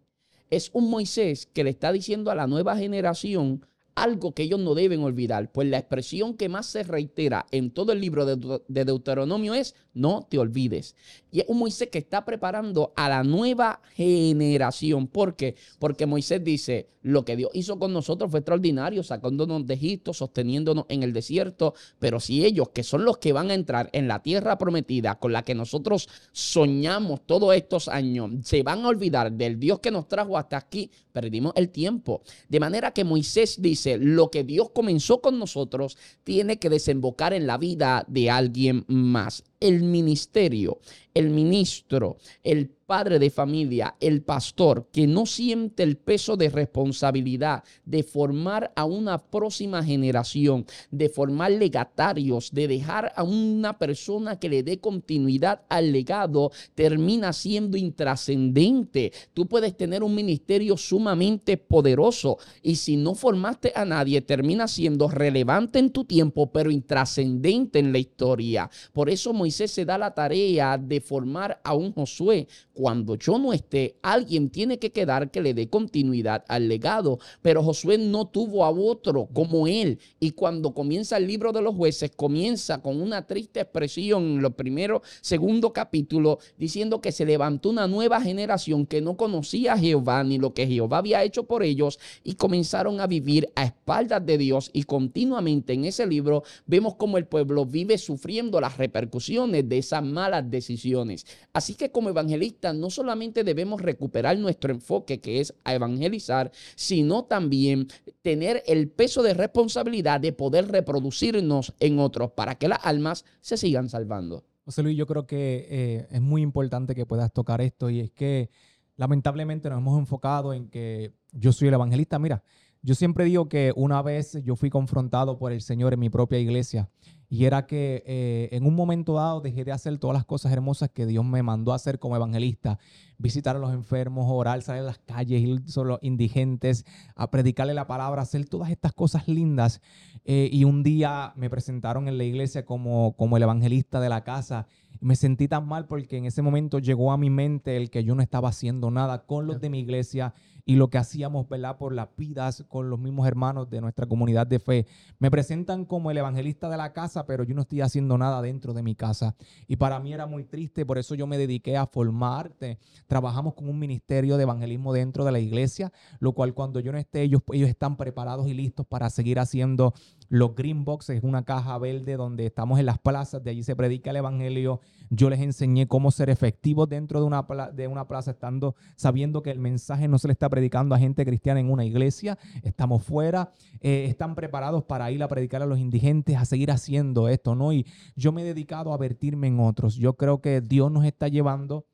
Es 0.50 0.70
un 0.74 0.90
Moisés 0.90 1.46
que 1.46 1.64
le 1.64 1.70
está 1.70 1.94
diciendo 1.94 2.32
a 2.32 2.36
la 2.36 2.48
nueva 2.48 2.76
generación 2.76 3.66
algo 3.96 4.34
que 4.34 4.44
ellos 4.44 4.60
no 4.60 4.76
deben 4.76 5.02
olvidar, 5.02 5.52
pues 5.52 5.70
la 5.70 5.78
expresión 5.78 6.36
que 6.36 6.50
más 6.50 6.66
se 6.66 6.84
reitera 6.84 7.46
en 7.52 7.72
todo 7.72 7.94
el 7.94 8.02
libro 8.02 8.26
de, 8.26 8.62
Deuteronomio 8.68 9.54
es 9.54 9.74
no 9.94 10.28
te 10.30 10.38
olvides. 10.38 10.96
Y 11.32 11.40
es 11.40 11.46
un 11.48 11.60
Moisés 11.60 11.88
que 11.90 12.00
está 12.00 12.26
preparando 12.26 12.92
a 12.98 13.08
la 13.08 13.24
nueva 13.24 13.82
generación. 13.94 15.08
¿Por 15.08 15.38
qué? 15.38 15.56
Porque 15.80 16.06
Moisés 16.06 16.44
dice, 16.44 16.90
lo 17.02 17.24
que 17.24 17.38
Dios 17.38 17.52
hizo 17.54 17.80
con 17.80 17.94
nosotros 17.94 18.32
fue 18.32 18.40
extraordinario, 18.40 19.04
sacándonos 19.04 19.66
de 19.66 19.76
Egipto, 19.76 20.14
sosteniéndonos 20.14 20.86
en 20.90 21.04
el 21.04 21.14
desierto, 21.14 21.76
pero 22.00 22.20
si 22.20 22.44
ellos, 22.44 22.70
que 22.70 22.84
son 22.84 23.06
los 23.06 23.20
que 23.20 23.32
van 23.32 23.52
a 23.52 23.54
entrar 23.54 23.90
en 23.94 24.08
la 24.08 24.24
tierra 24.24 24.58
prometida 24.58 25.20
con 25.20 25.32
la 25.32 25.44
que 25.44 25.56
nosotros 25.56 26.10
soñamos 26.32 27.22
todos 27.26 27.56
estos 27.56 27.88
años, 27.88 28.32
se 28.44 28.64
van 28.64 28.84
a 28.84 28.88
olvidar 28.88 29.32
del 29.32 29.60
Dios 29.60 29.80
que 29.80 29.92
nos 29.92 30.08
trajo 30.08 30.38
hasta 30.38 30.58
aquí, 30.58 30.90
perdimos 31.12 31.54
el 31.56 31.70
tiempo. 31.70 32.24
De 32.50 32.60
manera 32.60 32.92
que 32.92 33.04
Moisés 33.04 33.62
dice, 33.62 33.85
lo 33.86 34.32
que 34.32 34.44
Dios 34.44 34.70
comenzó 34.74 35.22
con 35.22 35.40
nosotros 35.40 35.98
tiene 36.24 36.58
que 36.58 36.70
desembocar 36.70 37.34
en 37.34 37.48
la 37.48 37.58
vida 37.58 38.06
de 38.08 38.30
alguien 38.30 38.86
más. 38.88 39.44
El 39.66 39.82
ministerio, 39.82 40.80
el 41.16 41.32
ministro, 41.32 42.18
el 42.44 42.70
padre 42.86 43.18
de 43.18 43.32
familia, 43.32 43.96
el 44.00 44.22
pastor, 44.22 44.90
que 44.92 45.08
no 45.08 45.26
siente 45.26 45.82
el 45.82 45.98
peso 45.98 46.38
de 46.38 46.50
responsabilidad 46.50 47.64
de 47.84 48.04
formar 48.04 48.72
a 48.76 48.86
una 48.86 49.18
próxima 49.18 49.84
generación, 49.84 50.66
de 50.92 51.10
formar 51.10 51.52
legatarios, 51.52 52.52
de 52.52 52.68
dejar 52.68 53.12
a 53.16 53.24
una 53.24 53.80
persona 53.80 54.38
que 54.40 54.50
le 54.50 54.62
dé 54.62 54.80
continuidad 54.80 55.62
al 55.70 55.92
legado, 55.92 56.52
termina 56.76 57.34
siendo 57.34 57.76
intrascendente. 57.78 59.12
Tú 59.34 59.48
puedes 59.48 59.76
tener 59.76 60.04
un 60.04 60.14
ministerio 60.14 60.78
sumamente 60.78 61.58
poderoso 61.58 62.38
y 62.62 62.76
si 62.76 62.98
no 62.98 63.16
formaste 63.16 63.72
a 63.76 63.86
nadie, 63.86 64.22
termina 64.22 64.68
siendo 64.68 65.08
relevante 65.08 65.80
en 65.80 65.90
tu 65.90 66.04
tiempo, 66.04 66.52
pero 66.52 66.70
intrascendente 66.70 67.80
en 67.80 67.92
la 67.92 68.00
historia. 68.00 68.70
Por 68.94 69.10
eso 69.10 69.34
Moisés 69.34 69.55
se 69.56 69.86
da 69.86 69.98
la 69.98 70.14
tarea 70.14 70.78
de 70.78 71.00
formar 71.02 71.62
a 71.64 71.74
un 71.74 71.94
Josué 71.94 72.48
cuando 72.74 73.16
yo 73.16 73.40
no 73.40 73.54
esté, 73.54 73.98
alguien 74.02 74.50
tiene 74.50 74.78
que 74.78 74.92
quedar 74.92 75.32
que 75.32 75.42
le 75.42 75.54
dé 75.54 75.70
continuidad 75.70 76.44
al 76.48 76.68
legado. 76.68 77.20
Pero 77.42 77.64
Josué 77.64 77.98
no 77.98 78.28
tuvo 78.28 78.66
a 78.66 78.70
otro 78.70 79.30
como 79.34 79.66
él. 79.66 80.00
Y 80.20 80.32
cuando 80.32 80.74
comienza 80.74 81.18
el 81.18 81.26
libro 81.26 81.54
de 81.54 81.62
los 81.62 81.74
jueces, 81.74 82.12
comienza 82.16 82.82
con 82.82 83.02
una 83.02 83.26
triste 83.26 83.62
expresión 83.62 84.24
en 84.24 84.42
los 84.42 84.56
primeros, 84.56 85.02
segundo 85.22 85.72
capítulo, 85.72 86.40
diciendo 86.58 87.00
que 87.00 87.14
se 87.14 87.26
levantó 87.26 87.70
una 87.70 87.88
nueva 87.88 88.20
generación 88.20 88.86
que 88.86 89.02
no 89.02 89.16
conocía 89.16 89.74
a 89.74 89.78
Jehová 89.78 90.24
ni 90.24 90.38
lo 90.38 90.54
que 90.54 90.68
Jehová 90.68 90.98
había 90.98 91.24
hecho 91.24 91.46
por 91.46 91.64
ellos 91.64 91.98
y 92.24 92.34
comenzaron 92.34 93.00
a 93.00 93.08
vivir 93.08 93.50
a 93.56 93.64
espaldas 93.64 94.26
de 94.26 94.38
Dios. 94.38 94.70
Y 94.74 94.84
continuamente 94.84 95.74
en 95.74 95.86
ese 95.86 96.06
libro 96.06 96.44
vemos 96.66 96.96
cómo 96.96 97.18
el 97.18 97.26
pueblo 97.26 97.66
vive 97.66 97.98
sufriendo 97.98 98.60
las 98.60 98.78
repercusiones 98.78 99.35
de 99.36 99.78
esas 99.78 100.04
malas 100.04 100.50
decisiones. 100.50 101.26
Así 101.52 101.76
que 101.76 101.92
como 101.92 102.10
evangelista, 102.10 102.74
no 102.74 102.90
solamente 102.90 103.44
debemos 103.44 103.82
recuperar 103.82 104.38
nuestro 104.38 104.72
enfoque, 104.72 105.20
que 105.20 105.42
es 105.42 105.54
a 105.66 105.76
evangelizar, 105.76 106.52
sino 106.76 107.26
también 107.26 107.88
tener 108.22 108.64
el 108.66 108.90
peso 108.90 109.22
de 109.24 109.34
responsabilidad 109.34 110.22
de 110.22 110.32
poder 110.32 110.70
reproducirnos 110.70 111.74
en 111.80 112.00
otros 112.00 112.32
para 112.32 112.56
que 112.56 112.70
las 112.70 112.80
almas 112.84 113.26
se 113.42 113.58
sigan 113.58 113.90
salvando. 113.90 114.46
José 114.64 114.84
Luis, 114.84 114.98
yo 114.98 115.06
creo 115.06 115.28
que 115.28 115.68
eh, 115.70 116.08
es 116.10 116.22
muy 116.22 116.42
importante 116.42 116.96
que 116.96 117.06
puedas 117.06 117.32
tocar 117.34 117.60
esto 117.60 117.90
y 117.90 118.00
es 118.00 118.12
que 118.12 118.50
lamentablemente 118.96 119.70
nos 119.70 119.80
hemos 119.80 120.00
enfocado 120.00 120.54
en 120.54 120.70
que 120.70 121.12
yo 121.34 121.52
soy 121.52 121.68
el 121.68 121.74
evangelista. 121.74 122.18
Mira, 122.20 122.42
yo 122.82 122.96
siempre 122.96 123.26
digo 123.26 123.50
que 123.50 123.74
una 123.76 124.02
vez 124.02 124.38
yo 124.44 124.56
fui 124.56 124.70
confrontado 124.70 125.38
por 125.38 125.52
el 125.52 125.62
Señor 125.62 125.94
en 125.94 126.00
mi 126.00 126.10
propia 126.10 126.40
iglesia 126.40 126.90
y 127.30 127.46
era 127.46 127.66
que 127.66 128.04
eh, 128.06 128.50
en 128.52 128.66
un 128.66 128.76
momento 128.76 129.14
dado 129.16 129.42
dejé 129.42 129.64
de 129.64 129.72
hacer 129.72 129.98
todas 129.98 130.14
las 130.14 130.26
cosas 130.26 130.52
hermosas 130.52 130.90
que 130.90 131.06
Dios 131.06 131.26
me 131.26 131.44
mandó 131.44 131.72
a 131.72 131.76
hacer 131.76 132.00
como 132.00 132.16
evangelista. 132.16 132.80
Visitar 133.18 133.56
a 133.56 133.60
los 133.60 133.74
enfermos, 133.74 134.26
orar, 134.30 134.62
salir 134.62 134.82
a 134.82 134.86
las 134.86 135.00
calles, 135.00 135.42
ir 135.42 135.62
a 135.76 135.84
los 135.84 136.00
indigentes, 136.02 136.86
a 137.16 137.32
predicarle 137.32 137.74
la 137.74 137.88
palabra, 137.88 138.22
hacer 138.22 138.46
todas 138.48 138.70
estas 138.70 138.94
cosas 138.94 139.28
lindas. 139.28 139.82
Eh, 140.26 140.50
y 140.52 140.64
un 140.64 140.84
día 140.84 141.34
me 141.36 141.50
presentaron 141.50 142.08
en 142.08 142.18
la 142.18 142.24
iglesia 142.24 142.66
como, 142.66 143.16
como 143.16 143.38
el 143.38 143.44
evangelista 143.44 144.00
de 144.00 144.10
la 144.10 144.24
casa. 144.24 144.68
Me 145.00 145.16
sentí 145.16 145.48
tan 145.48 145.68
mal 145.68 145.88
porque 145.88 146.18
en 146.18 146.26
ese 146.26 146.42
momento 146.42 146.80
llegó 146.80 147.12
a 147.12 147.18
mi 147.18 147.30
mente 147.30 147.78
el 147.78 147.90
que 147.90 148.04
yo 148.04 148.16
no 148.16 148.22
estaba 148.22 148.50
haciendo 148.50 148.92
nada 148.92 149.26
con 149.26 149.46
los 149.48 149.60
de 149.60 149.70
mi 149.70 149.80
iglesia 149.80 150.34
y 150.66 150.76
lo 150.76 150.90
que 150.90 150.98
hacíamos, 150.98 151.48
¿verdad? 151.48 151.78
Por 151.78 151.94
las 151.94 152.10
vidas 152.18 152.66
con 152.68 152.90
los 152.90 153.00
mismos 153.00 153.28
hermanos 153.28 153.70
de 153.70 153.82
nuestra 153.82 154.08
comunidad 154.08 154.48
de 154.48 154.60
fe. 154.60 154.88
Me 155.20 155.30
presentan 155.30 155.86
como 155.86 156.10
el 156.10 156.18
evangelista 156.18 156.70
de 156.70 156.78
la 156.78 156.92
casa, 156.92 157.26
pero 157.26 157.44
yo 157.44 157.54
no 157.54 157.62
estoy 157.62 157.82
haciendo 157.82 158.18
nada 158.18 158.42
dentro 158.42 158.74
de 158.74 158.82
mi 158.82 158.96
casa. 158.96 159.36
Y 159.68 159.76
para 159.76 160.00
mí 160.00 160.12
era 160.12 160.26
muy 160.26 160.44
triste, 160.44 160.86
por 160.86 160.98
eso 160.98 161.14
yo 161.14 161.28
me 161.28 161.38
dediqué 161.38 161.78
a 161.78 161.86
formarte. 161.86 162.80
Trabajamos 163.06 163.54
con 163.54 163.70
un 163.70 163.78
ministerio 163.78 164.38
de 164.38 164.44
evangelismo 164.44 164.92
dentro 164.92 165.24
de 165.24 165.32
la 165.32 165.40
iglesia, 165.40 165.94
lo 166.20 166.34
cual 166.34 166.54
cuando 166.56 166.80
yo 166.80 166.92
no 166.92 166.98
esté, 166.98 167.22
ellos, 167.22 167.42
ellos 167.54 167.70
están 167.70 167.96
preparados 167.96 168.48
y 168.48 168.56
listos 168.56 168.88
para 168.88 169.10
seguir 169.12 169.40
haciendo 169.40 169.94
los 170.30 170.56
Green 170.56 170.86
Boxes, 170.86 171.24
una 171.24 171.44
caja 171.44 171.78
verde 171.78 172.18
donde 172.18 172.46
estamos 172.46 172.80
en 172.80 172.86
las 172.86 173.00
plazas, 173.00 173.44
de 173.44 173.52
allí 173.52 173.64
se 173.64 173.76
predica 173.76 174.10
el 174.10 174.18
evangelio. 174.18 174.80
Yo 175.10 175.30
les 175.30 175.40
enseñé 175.40 175.88
cómo 175.88 176.12
ser 176.12 176.30
efectivos 176.30 176.90
dentro 176.90 177.20
de 177.20 177.26
una, 177.26 177.44
de 177.74 177.88
una 177.88 178.08
plaza, 178.08 178.32
estando 178.32 178.76
sabiendo 178.96 179.44
que 179.44 179.52
el 179.52 179.60
mensaje 179.60 180.08
no 180.08 180.18
se 180.18 180.28
le 180.28 180.34
está 180.34 180.50
predicando 180.50 180.96
a 180.96 181.00
gente 181.00 181.26
cristiana 181.26 181.60
en 181.60 181.70
una 181.70 181.86
iglesia, 181.86 182.38
estamos 182.64 183.04
fuera, 183.04 183.52
eh, 183.82 184.06
están 184.10 184.36
preparados 184.36 184.84
para 184.84 185.12
ir 185.12 185.22
a 185.24 185.28
predicar 185.28 185.62
a 185.62 185.66
los 185.66 185.80
indigentes, 185.80 186.38
a 186.38 186.46
seguir 186.46 186.72
haciendo 186.72 187.28
esto, 187.30 187.56
¿no? 187.56 187.72
Y 187.72 187.86
yo 188.16 188.32
me 188.32 188.42
he 188.42 188.46
dedicado 188.46 188.94
a 188.94 188.98
vertirme 188.98 189.48
en 189.48 189.60
otros. 189.60 189.96
Yo 189.96 190.14
creo 190.14 190.42
que 190.42 190.62
Dios 190.62 190.92
nos 190.92 191.06
está 191.06 191.28
llevando 191.28 191.86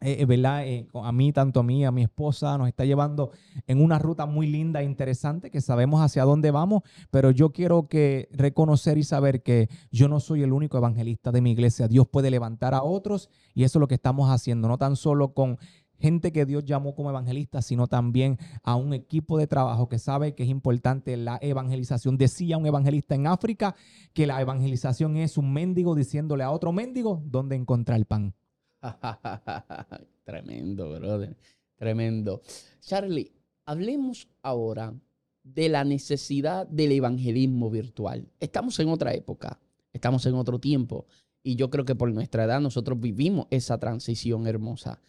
eh, 0.00 0.16
eh, 0.20 0.24
¿verdad? 0.26 0.64
a 0.94 1.12
mí, 1.12 1.32
tanto 1.32 1.60
a 1.60 1.62
mí, 1.62 1.84
a 1.84 1.90
mi 1.90 2.02
esposa, 2.02 2.58
nos 2.58 2.68
está 2.68 2.84
llevando 2.84 3.30
en 3.66 3.80
una 3.80 3.98
ruta 3.98 4.26
muy 4.26 4.46
linda 4.46 4.82
e 4.82 4.84
interesante 4.84 5.50
que 5.50 5.60
sabemos 5.60 6.00
hacia 6.00 6.24
dónde 6.24 6.50
vamos, 6.50 6.82
pero 7.10 7.30
yo 7.30 7.50
quiero 7.52 7.88
que 7.88 8.28
reconocer 8.32 8.98
y 8.98 9.04
saber 9.04 9.42
que 9.42 9.68
yo 9.90 10.08
no 10.08 10.20
soy 10.20 10.42
el 10.42 10.52
único 10.52 10.76
evangelista 10.76 11.32
de 11.32 11.40
mi 11.40 11.52
iglesia. 11.52 11.88
Dios 11.88 12.06
puede 12.08 12.30
levantar 12.30 12.74
a 12.74 12.82
otros 12.82 13.30
y 13.54 13.64
eso 13.64 13.78
es 13.78 13.80
lo 13.80 13.88
que 13.88 13.94
estamos 13.94 14.30
haciendo, 14.30 14.68
no 14.68 14.78
tan 14.78 14.96
solo 14.96 15.32
con 15.32 15.58
gente 15.98 16.32
que 16.32 16.44
Dios 16.44 16.64
llamó 16.64 16.94
como 16.94 17.10
evangelista, 17.10 17.62
sino 17.62 17.86
también 17.86 18.38
a 18.62 18.76
un 18.76 18.92
equipo 18.92 19.38
de 19.38 19.46
trabajo 19.46 19.88
que 19.88 19.98
sabe 19.98 20.34
que 20.34 20.42
es 20.42 20.48
importante 20.48 21.16
la 21.16 21.38
evangelización. 21.40 22.18
Decía 22.18 22.58
un 22.58 22.66
evangelista 22.66 23.14
en 23.14 23.26
África 23.26 23.74
que 24.12 24.26
la 24.26 24.40
evangelización 24.40 25.16
es 25.16 25.38
un 25.38 25.52
mendigo 25.52 25.94
diciéndole 25.94 26.44
a 26.44 26.50
otro 26.50 26.72
mendigo 26.72 27.22
dónde 27.24 27.56
encontrar 27.56 27.98
el 27.98 28.06
pan. 28.06 28.34
Tremendo, 30.24 30.90
brother. 30.90 31.36
Tremendo. 31.76 32.42
Charlie, 32.80 33.32
hablemos 33.64 34.28
ahora 34.42 34.94
de 35.42 35.68
la 35.68 35.84
necesidad 35.84 36.66
del 36.66 36.92
evangelismo 36.92 37.70
virtual. 37.70 38.28
Estamos 38.40 38.78
en 38.80 38.88
otra 38.88 39.14
época, 39.14 39.58
estamos 39.92 40.24
en 40.26 40.34
otro 40.34 40.58
tiempo 40.58 41.06
y 41.42 41.56
yo 41.56 41.70
creo 41.70 41.84
que 41.84 41.94
por 41.94 42.12
nuestra 42.12 42.44
edad 42.44 42.60
nosotros 42.60 42.98
vivimos 42.98 43.46
esa 43.50 43.78
transición 43.78 44.46
hermosa 44.46 45.00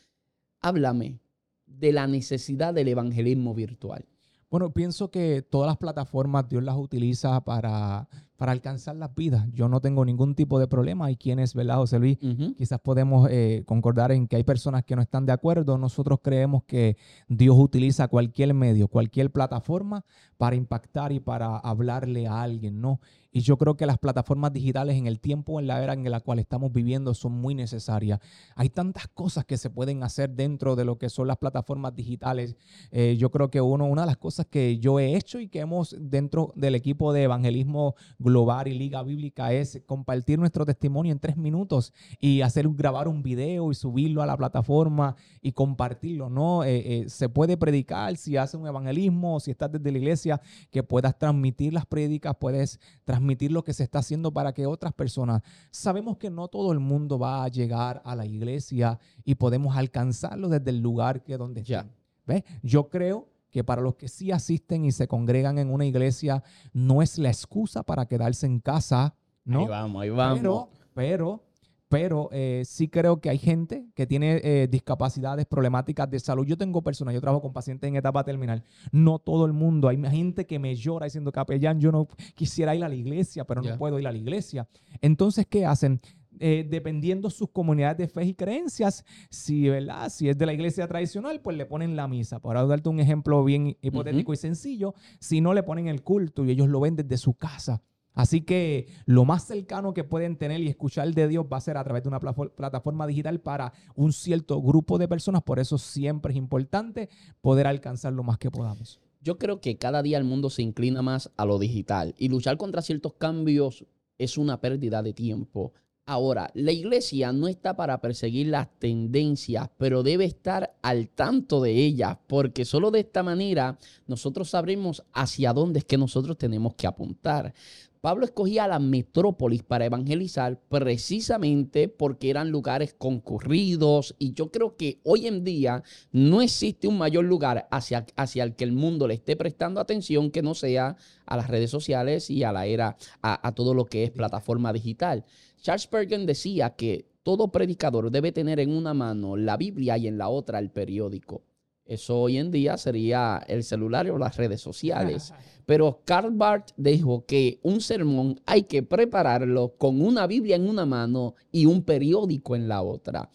háblame 0.61 1.19
de 1.65 1.91
la 1.91 2.07
necesidad 2.07 2.73
del 2.73 2.87
evangelismo 2.87 3.53
virtual. 3.53 4.05
Bueno, 4.49 4.71
pienso 4.71 5.11
que 5.11 5.41
todas 5.41 5.67
las 5.67 5.77
plataformas 5.77 6.47
Dios 6.47 6.63
las 6.63 6.77
utiliza 6.77 7.41
para, 7.43 8.07
para 8.37 8.51
alcanzar 8.51 8.95
las 8.95 9.13
vidas. 9.15 9.45
Yo 9.51 9.67
no 9.67 9.81
tengo 9.81 10.05
ningún 10.05 10.35
tipo 10.35 10.59
de 10.59 10.67
problema. 10.67 11.07
Hay 11.07 11.17
quienes, 11.17 11.55
¿verdad, 11.55 11.77
José 11.77 11.99
Luis? 11.99 12.17
Quizás 12.55 12.79
podemos 12.79 13.27
eh, 13.31 13.63
concordar 13.65 14.11
en 14.11 14.27
que 14.27 14.35
hay 14.35 14.43
personas 14.43 14.83
que 14.85 14.95
no 14.95 15.01
están 15.01 15.25
de 15.25 15.33
acuerdo. 15.33 15.77
Nosotros 15.77 16.19
creemos 16.21 16.63
que 16.63 16.97
Dios 17.27 17.57
utiliza 17.57 18.07
cualquier 18.07 18.53
medio, 18.53 18.87
cualquier 18.87 19.31
plataforma 19.31 20.05
para 20.37 20.55
impactar 20.55 21.11
y 21.11 21.19
para 21.19 21.57
hablarle 21.57 22.27
a 22.27 22.43
alguien, 22.43 22.79
¿no? 22.79 22.99
Y 23.31 23.41
yo 23.41 23.57
creo 23.57 23.77
que 23.77 23.85
las 23.85 23.99
plataformas 23.99 24.51
digitales 24.53 24.97
en 24.97 25.05
el 25.05 25.19
tiempo, 25.19 25.59
en 25.59 25.67
la 25.67 25.83
era 25.83 25.93
en 25.93 26.09
la 26.09 26.21
cual 26.21 26.39
estamos 26.39 26.73
viviendo, 26.73 27.13
son 27.13 27.33
muy 27.33 27.53
necesarias. 27.53 28.19
Hay 28.55 28.69
tantas 28.69 29.07
cosas 29.09 29.45
que 29.45 29.57
se 29.57 29.69
pueden 29.69 30.01
hacer 30.01 30.31
dentro 30.31 30.75
de 30.75 30.85
lo 30.85 30.97
que 30.97 31.09
son 31.09 31.27
las 31.27 31.37
plataformas 31.37 31.93
digitales. 31.93 32.55
Eh, 32.89 33.15
yo 33.19 33.29
creo 33.29 33.51
que 33.51 33.61
uno, 33.61 33.85
una 33.85 34.01
de 34.01 34.07
las 34.07 34.17
cosas 34.17 34.47
que 34.47 34.79
yo 34.79 34.99
he 34.99 35.15
hecho 35.15 35.39
y 35.39 35.49
que 35.49 35.59
hemos 35.59 35.95
dentro 35.99 36.51
del 36.55 36.73
equipo 36.73 37.13
de 37.13 37.23
evangelismo 37.23 37.95
Global 38.27 38.67
y 38.67 38.77
Liga 38.77 39.01
Bíblica 39.03 39.53
es 39.53 39.81
compartir 39.85 40.37
nuestro 40.37 40.65
testimonio 40.65 41.11
en 41.11 41.19
tres 41.19 41.37
minutos 41.37 41.93
y 42.19 42.41
hacer 42.41 42.67
grabar 42.69 43.07
un 43.07 43.23
video 43.23 43.71
y 43.71 43.75
subirlo 43.75 44.21
a 44.21 44.25
la 44.25 44.35
plataforma 44.35 45.15
y 45.41 45.53
compartirlo, 45.53 46.29
¿no? 46.29 46.63
Eh, 46.63 47.01
eh, 47.01 47.09
se 47.09 47.29
puede 47.29 47.57
predicar 47.57 48.17
si 48.17 48.37
haces 48.37 48.55
un 48.55 48.67
evangelismo, 48.67 49.39
si 49.39 49.51
estás 49.51 49.71
desde 49.71 49.91
la 49.91 49.97
iglesia, 49.97 50.41
que 50.69 50.83
puedas 50.83 51.17
transmitir 51.17 51.73
las 51.73 51.85
prédicas, 51.85 52.35
puedes 52.39 52.79
transmitir 53.05 53.51
lo 53.51 53.63
que 53.63 53.73
se 53.73 53.83
está 53.83 53.99
haciendo 53.99 54.31
para 54.31 54.53
que 54.53 54.65
otras 54.65 54.93
personas. 54.93 55.41
Sabemos 55.71 56.17
que 56.17 56.29
no 56.29 56.47
todo 56.47 56.73
el 56.73 56.79
mundo 56.79 57.17
va 57.17 57.43
a 57.43 57.47
llegar 57.47 58.01
a 58.03 58.15
la 58.15 58.25
iglesia 58.25 58.99
y 59.23 59.35
podemos 59.35 59.77
alcanzarlo 59.77 60.49
desde 60.49 60.69
el 60.71 60.79
lugar 60.79 61.23
que 61.23 61.37
donde 61.37 61.63
ya. 61.63 61.87
¿Ves? 62.25 62.43
Yo 62.61 62.89
creo 62.89 63.36
que 63.57 63.63
para 63.63 63.81
los 63.81 63.95
que 63.95 64.07
sí 64.07 64.31
asisten 64.31 64.85
y 64.85 64.91
se 64.91 65.07
congregan 65.07 65.57
en 65.57 65.71
una 65.73 65.83
iglesia, 65.83 66.43
no 66.73 67.01
es 67.01 67.17
la 67.17 67.29
excusa 67.29 67.81
para 67.81 68.05
quedarse 68.05 68.45
en 68.45 68.59
casa, 68.59 69.15
¿no? 69.45 69.61
Ahí 69.61 69.67
vamos, 69.67 70.01
ahí 70.03 70.09
vamos. 70.11 70.37
Pero, 70.37 70.69
pero, 70.93 71.43
pero 71.89 72.29
eh, 72.31 72.61
sí 72.67 72.87
creo 72.87 73.19
que 73.19 73.31
hay 73.31 73.39
gente 73.39 73.87
que 73.95 74.05
tiene 74.05 74.41
eh, 74.43 74.67
discapacidades, 74.69 75.47
problemáticas 75.47 76.07
de 76.07 76.19
salud. 76.19 76.45
Yo 76.45 76.55
tengo 76.55 76.83
personas, 76.83 77.15
yo 77.15 77.19
trabajo 77.19 77.41
con 77.41 77.51
pacientes 77.51 77.87
en 77.87 77.95
etapa 77.95 78.23
terminal. 78.23 78.63
No 78.91 79.17
todo 79.17 79.47
el 79.47 79.53
mundo. 79.53 79.87
Hay 79.87 79.99
gente 80.03 80.45
que 80.45 80.59
me 80.59 80.75
llora 80.75 81.05
diciendo, 81.05 81.31
capellán, 81.31 81.79
yo 81.79 81.91
no 81.91 82.07
quisiera 82.35 82.75
ir 82.75 82.83
a 82.83 82.89
la 82.89 82.95
iglesia, 82.95 83.43
pero 83.43 83.63
no 83.63 83.75
puedo 83.79 83.99
ir 83.99 84.05
a 84.05 84.11
la 84.11 84.19
iglesia. 84.19 84.67
Entonces, 85.01 85.47
¿qué 85.47 85.65
hacen? 85.65 85.99
Eh, 86.39 86.65
dependiendo 86.69 87.29
sus 87.29 87.49
comunidades 87.49 87.97
de 87.97 88.07
fe 88.07 88.25
y 88.25 88.33
creencias, 88.33 89.03
si, 89.29 89.69
¿verdad? 89.69 90.09
si 90.09 90.29
es 90.29 90.37
de 90.37 90.45
la 90.45 90.53
iglesia 90.53 90.87
tradicional, 90.87 91.41
pues 91.41 91.57
le 91.57 91.65
ponen 91.65 91.95
la 91.95 92.07
misa. 92.07 92.39
Para 92.39 92.65
darte 92.65 92.89
un 92.89 92.99
ejemplo 92.99 93.43
bien 93.43 93.77
hipotético 93.81 94.33
y 94.33 94.37
sencillo, 94.37 94.93
si 95.19 95.41
no 95.41 95.53
le 95.53 95.63
ponen 95.63 95.87
el 95.87 96.03
culto 96.03 96.45
y 96.45 96.51
ellos 96.51 96.67
lo 96.69 96.79
ven 96.79 96.95
desde 96.95 97.17
su 97.17 97.33
casa. 97.33 97.81
Así 98.17 98.41
que 98.41 98.87
lo 99.05 99.25
más 99.25 99.45
cercano 99.45 99.93
que 99.93 100.03
pueden 100.03 100.37
tener 100.37 100.59
y 100.61 100.67
escuchar 100.67 101.13
de 101.13 101.27
Dios 101.27 101.45
va 101.51 101.57
a 101.57 101.61
ser 101.61 101.77
a 101.77 101.83
través 101.83 102.01
de 102.01 102.09
una 102.09 102.19
plataforma 102.19 103.05
digital 103.05 103.39
para 103.39 103.73
un 103.93 104.11
cierto 104.11 104.59
grupo 104.59 104.97
de 104.97 105.07
personas. 105.07 105.43
Por 105.43 105.59
eso 105.59 105.77
siempre 105.77 106.33
es 106.33 106.37
importante 106.37 107.09
poder 107.41 107.67
alcanzar 107.67 108.13
lo 108.13 108.23
más 108.23 108.39
que 108.39 108.49
podamos. 108.49 108.99
Yo 109.21 109.37
creo 109.37 109.61
que 109.61 109.77
cada 109.77 110.01
día 110.01 110.17
el 110.17 110.23
mundo 110.23 110.49
se 110.49 110.63
inclina 110.63 111.03
más 111.03 111.31
a 111.37 111.45
lo 111.45 111.59
digital 111.59 112.15
y 112.17 112.29
luchar 112.29 112.57
contra 112.57 112.81
ciertos 112.81 113.13
cambios 113.13 113.85
es 114.17 114.39
una 114.39 114.61
pérdida 114.61 115.03
de 115.03 115.13
tiempo. 115.13 115.73
Ahora, 116.09 116.49
la 116.53 116.71
iglesia 116.71 117.33
no 117.33 117.49
está 117.49 117.75
para 117.75 117.99
perseguir 117.99 118.47
las 118.47 118.69
tendencias, 118.79 119.69
pero 119.77 120.03
debe 120.03 120.23
estar 120.23 120.73
al 120.81 121.09
tanto 121.09 121.59
de 121.59 121.73
ellas, 121.73 122.17
porque 122.27 122.63
solo 122.63 122.91
de 122.91 123.01
esta 123.01 123.23
manera 123.23 123.77
nosotros 124.07 124.51
sabremos 124.51 125.03
hacia 125.11 125.51
dónde 125.51 125.79
es 125.79 125.85
que 125.85 125.97
nosotros 125.97 126.37
tenemos 126.37 126.75
que 126.75 126.87
apuntar. 126.87 127.53
Pablo 127.99 128.23
escogía 128.23 128.69
la 128.69 128.79
metrópolis 128.79 129.63
para 129.63 129.85
evangelizar 129.85 130.61
precisamente 130.69 131.89
porque 131.89 132.29
eran 132.29 132.51
lugares 132.51 132.93
concurridos 132.93 134.15
y 134.17 134.31
yo 134.31 134.49
creo 134.49 134.77
que 134.77 135.01
hoy 135.03 135.27
en 135.27 135.43
día 135.43 135.83
no 136.13 136.41
existe 136.41 136.87
un 136.87 136.97
mayor 136.97 137.25
lugar 137.25 137.67
hacia, 137.69 138.05
hacia 138.15 138.45
el 138.45 138.55
que 138.55 138.63
el 138.63 138.71
mundo 138.71 139.09
le 139.09 139.15
esté 139.15 139.35
prestando 139.35 139.81
atención 139.81 140.31
que 140.31 140.41
no 140.41 140.53
sea 140.53 140.95
a 141.25 141.35
las 141.35 141.49
redes 141.49 141.69
sociales 141.69 142.29
y 142.29 142.43
a 142.43 142.53
la 142.53 142.65
era, 142.65 142.95
a, 143.21 143.45
a 143.45 143.51
todo 143.53 143.73
lo 143.73 143.83
que 143.83 144.05
es 144.05 144.11
plataforma 144.11 144.71
digital. 144.71 145.25
Charles 145.61 145.83
Spurgeon 145.83 146.25
decía 146.25 146.71
que 146.71 147.05
todo 147.23 147.49
predicador 147.49 148.09
debe 148.09 148.31
tener 148.31 148.59
en 148.59 148.71
una 148.71 148.93
mano 148.93 149.35
la 149.35 149.57
Biblia 149.57 149.97
y 149.97 150.07
en 150.07 150.17
la 150.17 150.29
otra 150.29 150.59
el 150.59 150.69
periódico. 150.69 151.43
Eso 151.85 152.19
hoy 152.19 152.37
en 152.37 152.51
día 152.51 152.77
sería 152.77 153.43
el 153.47 153.63
celular 153.63 154.09
o 154.09 154.17
las 154.17 154.35
redes 154.35 154.61
sociales. 154.61 155.33
Pero 155.65 156.01
Karl 156.05 156.31
Barth 156.31 156.71
dijo 156.77 157.25
que 157.25 157.59
un 157.63 157.81
sermón 157.81 158.39
hay 158.45 158.63
que 158.63 158.83
prepararlo 158.83 159.75
con 159.77 160.01
una 160.01 160.27
Biblia 160.27 160.55
en 160.55 160.69
una 160.69 160.85
mano 160.85 161.35
y 161.51 161.65
un 161.65 161.83
periódico 161.83 162.55
en 162.55 162.67
la 162.67 162.81
otra. 162.81 163.29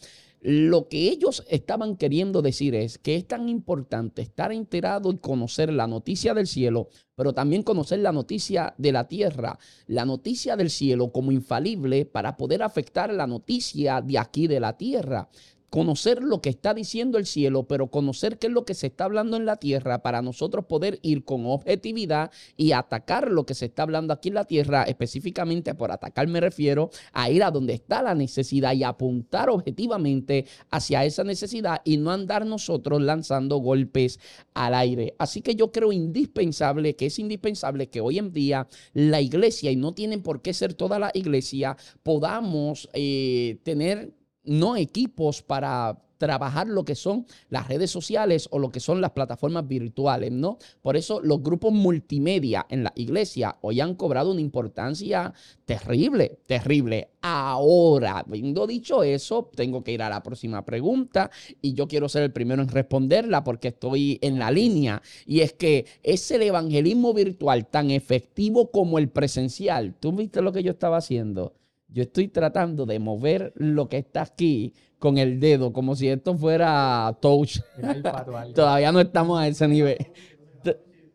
Lo 0.45 0.89
que 0.89 1.09
ellos 1.09 1.45
estaban 1.49 1.97
queriendo 1.97 2.43
decir 2.43 2.75
es 2.75 2.99
que 2.99 3.15
es 3.15 3.29
tan 3.29 3.49
importante 3.49 4.23
estar 4.23 4.51
enterado 4.51 5.13
y 5.13 5.19
conocer 5.19 5.73
la 5.73 5.87
noticia 5.87 6.35
del 6.35 6.49
cielo, 6.49 6.89
pero 7.15 7.33
también 7.33 7.63
conocer 7.63 8.01
la 8.01 8.11
noticia 8.11 8.75
de 8.77 8.91
la 8.91 9.07
tierra, 9.07 9.61
la 9.87 10.05
noticia 10.05 10.57
del 10.57 10.71
cielo 10.71 11.13
como 11.13 11.31
infalible 11.31 12.07
para 12.07 12.37
poder 12.37 12.65
afectar 12.65 13.13
la 13.15 13.29
noticia 13.29 14.01
de 14.01 14.19
aquí 14.19 14.49
de 14.49 14.59
la 14.59 14.77
tierra 14.77 15.29
conocer 15.73 16.23
lo 16.23 16.43
que 16.43 16.51
está 16.51 16.75
diciendo 16.75 17.17
el 17.17 17.25
cielo, 17.25 17.63
pero 17.67 17.87
conocer 17.87 18.39
qué 18.39 18.49
es 18.49 18.53
lo 18.53 18.67
que 18.67 18.75
se 18.75 18.89
está 18.89 19.05
hablando 19.05 19.39
en 19.39 19.47
la 19.47 19.57
tierra 19.57 20.03
para 20.03 20.21
nosotros 20.21 20.67
poder 20.67 20.99
ir 21.01 21.25
con 21.25 21.47
objetividad 21.47 22.31
y 22.59 22.73
atacar 22.73 23.31
lo 23.31 23.47
que 23.47 23.55
se 23.55 23.65
está 23.65 23.85
hablando 23.85 24.13
aquí 24.13 24.29
en 24.29 24.35
la 24.35 24.45
tierra, 24.45 24.83
específicamente 24.83 25.75
por 25.75 25.91
atacar 25.91 26.29
me 26.29 26.41
refiero 26.41 26.91
a 27.15 27.31
ir 27.31 27.43
a 27.43 27.51
donde 27.51 27.73
está 27.73 28.03
la 28.03 28.15
necesidad 28.15 28.75
y 28.75 28.85
apuntar 28.85 29.49
objetivamente 29.49 30.45
hacia 30.71 31.07
esa 31.07 31.25
necesidad 31.25 31.81
y 31.87 31.97
no 31.97 32.11
andar 32.11 32.45
nosotros 32.45 33.01
lanzando 33.01 33.57
golpes 33.57 34.21
al 34.53 34.75
aire. 34.75 35.15
Así 35.17 35.41
que 35.41 35.55
yo 35.55 35.73
creo 35.73 35.91
indispensable, 35.91 36.97
que 36.97 37.07
es 37.07 37.19
indispensable 37.19 37.89
que 37.89 38.03
hoy 38.03 38.19
en 38.19 38.35
día 38.35 38.69
la 38.93 39.23
iglesia, 39.23 39.71
y 39.71 39.77
no 39.77 39.95
tienen 39.95 40.23
por 40.23 40.43
qué 40.43 40.53
ser 40.53 40.75
toda 40.75 40.99
la 40.99 41.11
iglesia, 41.15 41.79
podamos 42.03 42.91
eh, 42.93 43.57
tener 43.63 44.13
no 44.45 44.77
equipos 44.77 45.43
para 45.43 45.99
trabajar 46.23 46.69
lo 46.69 46.85
que 46.85 46.95
son 46.95 47.27
las 47.51 47.67
redes 47.67 47.91
sociales 47.91 48.47
o 48.53 48.61
lo 48.61 48.71
que 48.71 48.79
son 48.79 49.01
las 49.01 49.11
plataformas 49.11 49.67
virtuales, 49.67 50.31
¿no? 50.31 50.57
Por 50.81 50.97
eso 50.97 51.21
los 51.21 51.43
grupos 51.43 51.73
multimedia 51.73 52.65
en 52.71 52.85
la 52.85 52.93
iglesia 52.95 53.57
hoy 53.61 53.81
han 53.81 53.97
cobrado 53.97 54.31
una 54.31 54.41
importancia 54.41 55.35
terrible, 55.65 56.39
terrible. 56.47 57.09
Ahora, 57.23 58.19
habiendo 58.19 58.69
dicho 58.69 59.03
eso, 59.03 59.51
tengo 59.57 59.83
que 59.83 59.91
ir 59.91 60.03
a 60.03 60.09
la 60.09 60.23
próxima 60.23 60.65
pregunta 60.65 61.29
y 61.61 61.75
yo 61.75 61.89
quiero 61.89 62.09
ser 62.09 62.23
el 62.23 62.33
primero 62.33 62.63
en 62.63 62.69
responderla 62.69 63.43
porque 63.43 63.69
estoy 63.69 64.21
en 64.23 64.39
la 64.39 64.53
línea 64.53 65.03
y 65.27 65.41
es 65.41 65.55
que 65.55 65.87
es 66.05 66.31
el 66.31 66.43
evangelismo 66.43 67.13
virtual 67.15 67.67
tan 67.67 67.91
efectivo 67.91 68.71
como 68.71 69.01
el 69.01 69.09
presencial. 69.09 69.97
¿Tú 69.99 70.13
viste 70.13 70.41
lo 70.41 70.53
que 70.53 70.63
yo 70.63 70.71
estaba 70.71 70.99
haciendo? 70.99 71.53
Yo 71.93 72.03
estoy 72.03 72.29
tratando 72.29 72.87
de 72.87 72.99
mover 72.99 73.53
lo 73.55 73.89
que 73.89 73.99
está 73.99 74.23
aquí 74.23 74.73
con 74.99 75.19
el 75.19 75.41
dedo, 75.41 75.73
como 75.73 75.95
si 75.95 76.09
esto 76.09 76.37
fuera 76.37 77.17
touch. 77.21 77.59
Todavía 78.55 78.93
no 78.93 79.01
estamos 79.01 79.41
a 79.41 79.49
ese 79.49 79.69
nivel. 79.69 79.99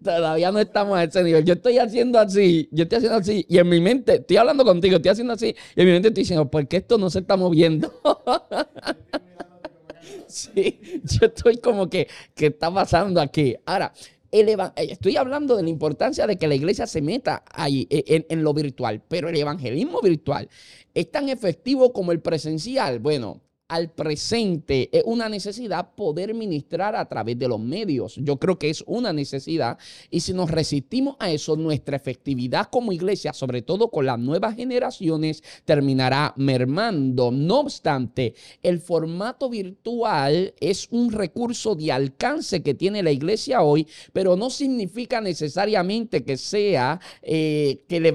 Todavía 0.04 0.52
no 0.52 0.60
estamos 0.60 0.98
a 0.98 1.04
ese 1.04 1.24
nivel. 1.24 1.44
Yo 1.44 1.56
estoy 1.56 1.80
haciendo 1.80 2.20
así, 2.20 2.70
yo 2.72 2.84
estoy 2.84 2.98
haciendo 2.98 3.18
así, 3.18 3.46
y 3.50 3.58
en 3.58 3.68
mi 3.68 3.82
mente, 3.82 4.16
estoy 4.16 4.38
hablando 4.38 4.64
contigo, 4.64 4.98
estoy 4.98 5.10
haciendo 5.10 5.34
así, 5.34 5.56
y 5.76 5.82
en 5.82 5.88
mi 5.88 5.94
mente 5.94 6.10
estoy 6.10 6.22
diciendo, 6.22 6.50
¿por 6.50 6.68
qué 6.68 6.78
esto 6.78 7.00
no 7.00 7.10
se 7.10 7.20
está 7.20 7.36
moviendo? 7.36 7.92
sí, 10.28 10.80
yo 11.04 11.26
estoy 11.26 11.58
como 11.58 11.90
que, 11.90 12.08
¿qué 12.36 12.48
está 12.48 12.72
pasando 12.72 13.20
aquí? 13.20 13.56
Ahora, 13.66 13.92
eh, 14.40 14.88
estoy 14.92 15.18
hablando 15.18 15.56
de 15.56 15.64
la 15.64 15.70
importancia 15.70 16.28
de 16.28 16.38
que 16.38 16.48
la 16.48 16.56
iglesia 16.56 16.88
se 16.88 17.02
meta 17.02 17.44
ahí 17.52 17.88
en, 17.90 18.26
en, 18.30 18.44
lo 18.44 18.54
virtual, 18.54 19.02
pero 19.08 19.30
el 19.30 19.36
evangelismo 19.36 20.02
virtual 20.02 20.50
es 20.94 21.12
tan 21.12 21.30
efectivo 21.30 21.94
como 21.94 22.12
el 22.12 22.22
presencial. 22.22 23.00
Bueno, 23.00 23.42
al 23.68 23.92
presente 23.92 24.90
es 24.92 25.04
una 25.06 25.28
necesidad 25.30 25.94
poder 25.96 26.34
ministrar 26.34 26.96
a 26.96 27.06
través 27.06 27.38
de 27.38 27.48
los 27.48 27.60
medios. 27.60 28.16
Yo 28.16 28.38
creo 28.38 28.58
que 28.58 28.70
es 28.70 28.84
una 28.88 29.12
necesidad 29.12 29.78
y 30.10 30.22
si 30.22 30.34
nos 30.34 30.50
resistimos 30.50 31.16
a 31.20 31.32
eso, 31.32 31.56
nuestra 31.56 31.98
efectividad 31.98 32.68
como 32.72 32.92
iglesia, 32.92 33.34
sobre 33.34 33.62
todo 33.62 33.90
con 33.90 34.06
las 34.06 34.20
nuevas 34.20 34.56
generaciones, 34.56 35.44
terminará 35.66 36.34
mermando. 36.38 37.32
No 37.32 37.60
obstante, 37.60 38.36
el 38.64 38.80
formato 38.80 39.50
virtual 39.50 40.54
es 40.60 40.88
un 40.92 41.12
recurso 41.12 41.76
de 41.76 41.92
alcance 41.92 42.64
que 42.64 42.74
tiene 42.74 43.04
la 43.04 43.12
iglesia 43.12 43.62
hoy, 43.62 43.88
pero 44.14 44.36
no 44.36 44.50
significa 44.50 45.20
necesariamente 45.20 46.24
que 46.24 46.38
sea 46.38 47.00
eh, 47.22 47.84
que 47.88 48.08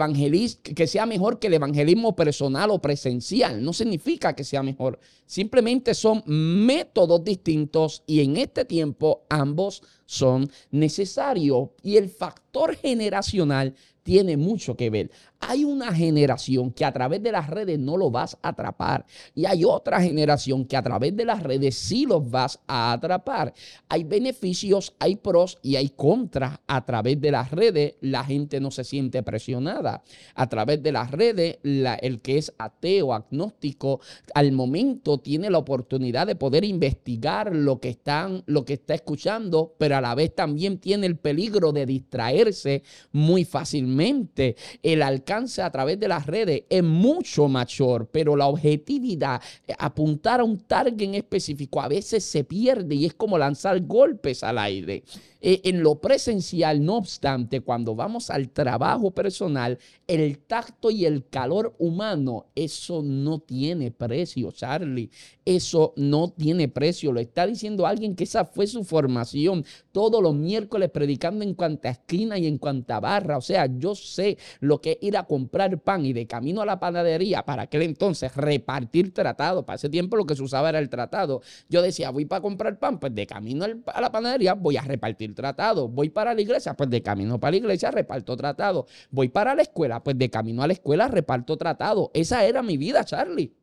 que 0.74 0.86
sea 0.86 1.04
mejor 1.04 1.38
que 1.38 1.48
el 1.48 1.54
evangelismo 1.54 2.16
personal 2.16 2.70
o 2.70 2.80
presencial. 2.80 3.62
No 3.62 3.72
significa 3.72 4.34
que 4.34 4.44
sea 4.44 4.62
mejor. 4.62 4.98
Simplemente 5.42 5.92
son 5.94 6.22
métodos 6.24 7.24
distintos 7.24 8.04
y 8.06 8.20
en 8.20 8.36
este 8.36 8.64
tiempo 8.64 9.26
ambos 9.28 9.82
son 10.06 10.48
necesarios. 10.70 11.70
Y 11.82 11.96
el 11.96 12.10
factor 12.10 12.76
generacional 12.76 13.74
tiene 14.04 14.36
mucho 14.36 14.76
que 14.76 14.88
ver. 14.88 15.10
Hay 15.44 15.64
una 15.64 15.92
generación 15.92 16.70
que 16.70 16.84
a 16.84 16.92
través 16.92 17.20
de 17.20 17.32
las 17.32 17.50
redes 17.50 17.76
no 17.76 17.96
lo 17.96 18.12
vas 18.12 18.38
a 18.42 18.50
atrapar 18.50 19.04
y 19.34 19.44
hay 19.44 19.64
otra 19.64 20.00
generación 20.00 20.64
que 20.64 20.76
a 20.76 20.82
través 20.82 21.16
de 21.16 21.24
las 21.24 21.42
redes 21.42 21.74
sí 21.74 22.06
los 22.06 22.30
vas 22.30 22.60
a 22.68 22.92
atrapar. 22.92 23.52
Hay 23.88 24.04
beneficios, 24.04 24.94
hay 25.00 25.16
pros 25.16 25.58
y 25.60 25.74
hay 25.74 25.88
contras. 25.88 26.60
A 26.68 26.84
través 26.84 27.20
de 27.20 27.32
las 27.32 27.50
redes 27.50 27.94
la 28.00 28.22
gente 28.24 28.60
no 28.60 28.70
se 28.70 28.84
siente 28.84 29.24
presionada. 29.24 30.04
A 30.36 30.48
través 30.48 30.80
de 30.80 30.92
las 30.92 31.10
redes 31.10 31.58
el 31.64 32.20
que 32.20 32.38
es 32.38 32.52
ateo, 32.56 33.12
agnóstico, 33.12 34.00
al 34.34 34.52
momento 34.52 35.18
tiene 35.18 35.50
la 35.50 35.58
oportunidad 35.58 36.28
de 36.28 36.36
poder 36.36 36.64
investigar 36.64 37.54
lo 37.54 37.80
que, 37.80 37.98
lo 38.46 38.64
que 38.64 38.74
está 38.74 38.94
escuchando, 38.94 39.74
pero 39.76 39.96
a 39.96 40.00
la 40.00 40.14
vez 40.14 40.34
también 40.36 40.78
tiene 40.78 41.08
el 41.08 41.16
peligro 41.16 41.72
de 41.72 41.84
distraerse 41.84 42.84
muy 43.10 43.44
fácilmente 43.44 44.54
el 44.84 45.02
alcance 45.02 45.31
a 45.32 45.70
través 45.70 45.98
de 45.98 46.08
las 46.08 46.26
redes 46.26 46.64
es 46.68 46.82
mucho 46.82 47.48
mayor, 47.48 48.06
pero 48.10 48.36
la 48.36 48.46
objetividad, 48.46 49.40
eh, 49.66 49.74
apuntar 49.78 50.40
a 50.40 50.44
un 50.44 50.58
target 50.58 51.00
en 51.00 51.14
específico, 51.14 51.80
a 51.80 51.88
veces 51.88 52.24
se 52.24 52.44
pierde 52.44 52.94
y 52.94 53.06
es 53.06 53.14
como 53.14 53.38
lanzar 53.38 53.80
golpes 53.80 54.42
al 54.42 54.58
aire. 54.58 55.02
Eh, 55.44 55.60
en 55.64 55.82
lo 55.82 56.00
presencial, 56.00 56.84
no 56.84 56.98
obstante, 56.98 57.62
cuando 57.62 57.96
vamos 57.96 58.30
al 58.30 58.50
trabajo 58.50 59.10
personal, 59.10 59.76
el 60.06 60.38
tacto 60.38 60.90
y 60.92 61.04
el 61.04 61.28
calor 61.28 61.74
humano, 61.80 62.46
eso 62.54 63.02
no 63.02 63.40
tiene 63.40 63.90
precio, 63.90 64.52
Charlie. 64.52 65.10
Eso 65.44 65.92
no 65.96 66.30
tiene 66.30 66.68
precio. 66.68 67.12
Lo 67.12 67.18
está 67.18 67.46
diciendo 67.46 67.86
alguien 67.86 68.14
que 68.14 68.24
esa 68.24 68.44
fue 68.44 68.68
su 68.68 68.84
formación. 68.84 69.64
Todos 69.90 70.22
los 70.22 70.34
miércoles 70.34 70.90
predicando 70.90 71.42
en 71.44 71.54
cuanta 71.54 71.88
esquina 71.90 72.38
y 72.38 72.46
en 72.46 72.58
cuanta 72.58 73.00
barra. 73.00 73.38
O 73.38 73.40
sea, 73.40 73.66
yo 73.66 73.96
sé 73.96 74.38
lo 74.60 74.80
que 74.80 74.92
es 74.92 74.98
ir 75.00 75.16
a 75.16 75.24
comprar 75.24 75.80
pan 75.80 76.06
y 76.06 76.12
de 76.12 76.28
camino 76.28 76.62
a 76.62 76.66
la 76.66 76.78
panadería 76.78 77.44
para 77.44 77.62
aquel 77.62 77.82
entonces 77.82 78.36
repartir 78.36 79.12
tratado. 79.12 79.66
Para 79.66 79.76
ese 79.76 79.88
tiempo 79.88 80.16
lo 80.16 80.24
que 80.24 80.36
se 80.36 80.42
usaba 80.42 80.68
era 80.68 80.78
el 80.78 80.88
tratado. 80.88 81.42
Yo 81.68 81.82
decía, 81.82 82.10
voy 82.10 82.24
para 82.24 82.42
comprar 82.42 82.78
pan, 82.78 83.00
pues 83.00 83.12
de 83.12 83.26
camino 83.26 83.64
a 83.86 84.00
la 84.00 84.12
panadería 84.12 84.54
voy 84.54 84.76
a 84.76 84.82
repartir 84.82 85.31
tratado. 85.34 85.88
Voy 85.88 86.10
para 86.10 86.34
la 86.34 86.40
iglesia, 86.40 86.74
pues 86.74 86.90
de 86.90 87.02
camino 87.02 87.38
para 87.40 87.52
la 87.52 87.56
iglesia 87.58 87.90
reparto 87.90 88.36
tratado. 88.36 88.86
Voy 89.10 89.28
para 89.28 89.54
la 89.54 89.62
escuela, 89.62 90.02
pues 90.02 90.18
de 90.18 90.30
camino 90.30 90.62
a 90.62 90.66
la 90.66 90.72
escuela 90.74 91.08
reparto 91.08 91.56
tratado. 91.56 92.10
Esa 92.14 92.44
era 92.44 92.62
mi 92.62 92.76
vida, 92.76 93.04
Charlie. 93.04 93.61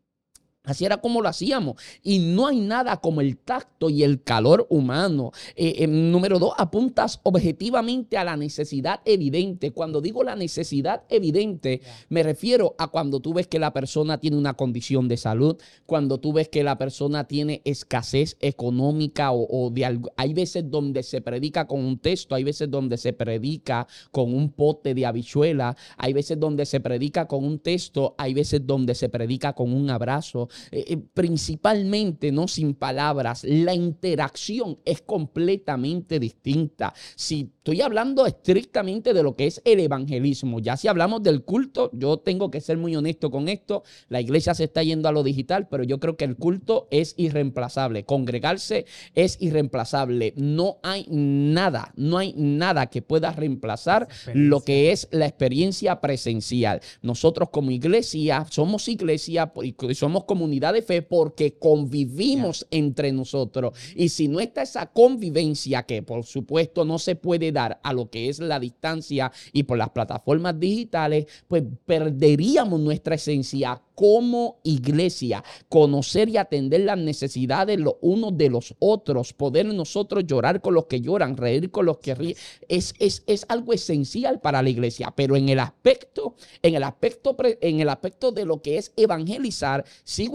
Así 0.66 0.86
era 0.86 0.98
como 0.98 1.22
lo 1.22 1.30
hacíamos. 1.30 1.82
Y 2.04 2.20
no 2.20 2.46
hay 2.46 2.60
nada 2.60 2.98
como 2.98 3.22
el 3.22 3.38
tacto 3.38 3.90
y 3.90 4.04
el 4.04 4.22
calor 4.22 4.68
humano. 4.70 5.32
Eh, 5.56 5.76
eh, 5.80 5.88
número 5.88 6.38
dos, 6.38 6.54
apuntas 6.58 7.22
objetivamente 7.24 8.18
a 8.18 8.26
la 8.26 8.36
necesidad 8.36 9.00
evidente. 9.06 9.72
Cuando 9.72 10.02
digo 10.02 10.24
la 10.24 10.36
necesidad 10.36 11.04
evidente, 11.10 11.82
me 12.10 12.24
refiero 12.24 12.76
a 12.78 12.88
cuando 12.88 13.22
tú 13.22 13.34
ves 13.34 13.48
que 13.48 13.58
la 13.58 13.74
persona 13.74 14.20
tiene 14.20 14.38
una 14.38 14.54
condición 14.54 15.08
de 15.08 15.18
salud, 15.18 15.58
cuando 15.86 16.20
tú 16.20 16.34
ves 16.34 16.50
que 16.50 16.64
la 16.64 16.78
persona 16.78 17.24
tiene 17.24 17.62
escasez 17.64 18.38
económica 18.42 19.32
o, 19.32 19.70
de 19.72 19.86
algo. 19.86 20.12
Hay 20.18 20.34
veces 20.34 20.70
donde 20.70 21.04
se 21.04 21.22
predica 21.22 21.68
con 21.68 21.80
un 21.80 22.00
texto, 22.00 22.36
hay 22.36 22.44
veces 22.44 22.70
donde 22.70 22.98
se 22.98 23.14
predica 23.14 23.88
con 24.12 24.34
un 24.34 24.52
pote 24.52 24.94
de 24.94 25.06
habichuela, 25.06 25.78
hay 25.98 26.12
veces 26.12 26.40
donde 26.40 26.66
se 26.66 26.82
predica 26.82 27.28
con 27.28 27.46
un 27.46 27.60
texto, 27.60 28.14
hay 28.18 28.34
veces 28.34 28.68
donde 28.68 28.94
se 28.94 29.08
predica 29.08 29.54
con 29.54 29.74
un 29.74 29.90
abrazo. 29.90 30.50
Eh, 30.72 30.86
eh, 30.88 30.98
principalmente, 31.14 32.32
no 32.32 32.48
sin 32.48 32.74
palabras, 32.74 33.44
la 33.44 33.74
interacción 33.74 34.80
es 34.86 35.02
completamente 35.02 36.20
distinta. 36.20 36.94
Si 37.16 37.52
estoy 37.58 37.82
hablando 37.82 38.26
estrictamente 38.26 39.14
de 39.14 39.24
lo 39.24 39.36
que 39.36 39.48
es 39.48 39.62
el 39.66 39.80
evangelismo, 39.80 40.60
ya 40.60 40.78
si 40.78 40.88
hablamos 40.88 41.24
del 41.24 41.44
culto, 41.44 41.90
yo 41.94 42.18
tengo 42.18 42.52
que 42.52 42.62
ser 42.62 42.78
muy 42.78 42.96
honesto 42.96 43.32
con 43.32 43.48
esto, 43.50 43.84
la 44.08 44.22
iglesia 44.22 44.54
se 44.54 44.66
está 44.66 44.84
yendo 44.84 45.10
a 45.10 45.12
lo 45.12 45.24
digital, 45.24 45.68
pero 45.70 45.84
yo 45.84 46.00
creo 46.00 46.18
que 46.18 46.26
el 46.26 46.36
culto 46.36 46.88
es 46.92 47.14
irreemplazable, 47.18 48.06
congregarse 48.06 48.86
es 49.16 49.38
irreemplazable, 49.40 50.34
no 50.36 50.80
hay 50.84 51.06
nada, 51.10 51.94
no 51.96 52.18
hay 52.18 52.34
nada 52.36 52.88
que 52.88 53.02
pueda 53.02 53.32
reemplazar 53.32 54.08
lo 54.34 54.62
que 54.62 54.92
es 54.92 55.08
la 55.12 55.26
experiencia 55.26 56.02
presencial. 56.02 56.82
Nosotros 57.02 57.50
como 57.50 57.72
iglesia 57.72 58.46
somos 58.50 58.88
iglesia 58.88 59.52
y 59.62 59.76
somos 59.96 60.26
como 60.26 60.39
comunidad 60.40 60.74
de 60.74 60.82
fe 60.82 61.02
porque 61.02 61.56
convivimos 61.60 62.66
entre 62.72 63.12
nosotros. 63.12 63.74
Y 63.94 64.08
si 64.08 64.30
no 64.30 64.40
está 64.40 64.62
esa 64.62 64.86
convivencia, 64.86 65.84
que 65.84 66.02
por 66.02 66.24
supuesto 66.24 66.86
no 66.86 66.98
se 66.98 67.16
puede 67.18 67.52
dar 67.52 67.82
a 67.84 67.92
lo 67.92 68.10
que 68.10 68.30
es 68.30 68.40
la 68.40 68.58
distancia 68.58 69.34
y 69.52 69.64
por 69.64 69.78
las 69.78 69.90
plataformas 69.90 70.58
digitales, 70.58 71.26
pues 71.50 71.64
perderíamos 71.86 72.80
nuestra 72.80 73.16
esencia 73.16 73.82
como 74.00 74.62
iglesia, 74.64 75.44
conocer 75.68 76.30
y 76.30 76.38
atender 76.38 76.80
las 76.80 76.98
necesidades 76.98 77.78
los 77.78 77.96
unos 78.00 78.38
de 78.38 78.50
los 78.50 78.74
otros, 78.80 79.34
poder 79.34 79.66
nosotros 79.66 80.24
llorar 80.26 80.62
con 80.62 80.74
los 80.74 80.86
que 80.86 81.02
lloran, 81.02 81.36
reír 81.36 81.70
con 81.70 81.86
los 81.86 81.98
que 81.98 82.16
ríen, 82.16 82.38
es, 82.70 82.94
es, 83.00 83.24
es 83.28 83.46
algo 83.50 83.74
esencial 83.74 84.40
para 84.40 84.62
la 84.62 84.70
iglesia, 84.70 85.12
pero 85.14 85.36
en 85.36 85.50
el 85.50 85.60
aspecto, 85.60 86.36
en 86.62 86.76
el 86.76 86.84
aspecto, 86.84 87.36
en 87.60 87.82
el 87.82 87.90
aspecto 87.90 88.32
de 88.32 88.46
lo 88.46 88.62
que 88.62 88.78
es 88.78 88.94
evangelizar, 88.96 89.84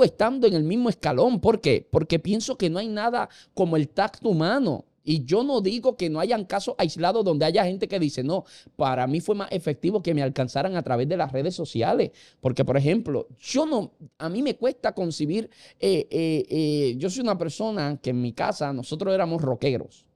estando 0.03 0.47
en 0.47 0.55
el 0.55 0.65
mismo 0.65 0.89
escalón. 0.89 1.41
¿Por 1.41 1.61
qué? 1.61 1.87
Porque 1.91 2.19
pienso 2.19 2.57
que 2.57 2.71
no 2.71 2.79
hay 2.79 2.89
nada 2.89 3.29
como 3.53 3.77
el 3.77 3.89
tacto 3.89 4.31
humano. 4.31 4.87
Y 5.05 5.25
yo 5.25 5.45
no 5.45 5.61
digo 5.61 5.97
que 5.97 6.09
no 6.09 6.19
hayan 6.19 6.47
casos 6.47 6.75
aislados 6.79 7.23
donde 7.25 7.45
haya 7.45 7.65
gente 7.65 7.87
que 7.87 8.01
dice, 8.01 8.25
no, 8.25 8.45
para 8.75 9.07
mí 9.07 9.21
fue 9.21 9.35
más 9.35 9.53
efectivo 9.53 10.03
que 10.03 10.15
me 10.15 10.23
alcanzaran 10.23 10.77
a 10.77 10.83
través 10.83 11.07
de 11.07 11.19
las 11.19 11.31
redes 11.31 11.55
sociales. 11.55 12.11
Porque, 12.41 12.65
por 12.65 12.79
ejemplo, 12.79 13.29
yo 13.39 13.67
no, 13.67 13.93
a 14.17 14.31
mí 14.31 14.43
me 14.43 14.57
cuesta 14.57 14.95
concebir, 14.95 15.51
eh, 15.79 16.09
eh, 16.11 16.47
eh, 16.49 16.95
yo 16.97 17.11
soy 17.11 17.21
una 17.21 17.37
persona 17.37 17.99
que 18.03 18.11
en 18.11 18.23
mi 18.23 18.33
casa 18.33 18.73
nosotros 18.73 19.13
éramos 19.13 19.43
rockeros. 19.43 20.07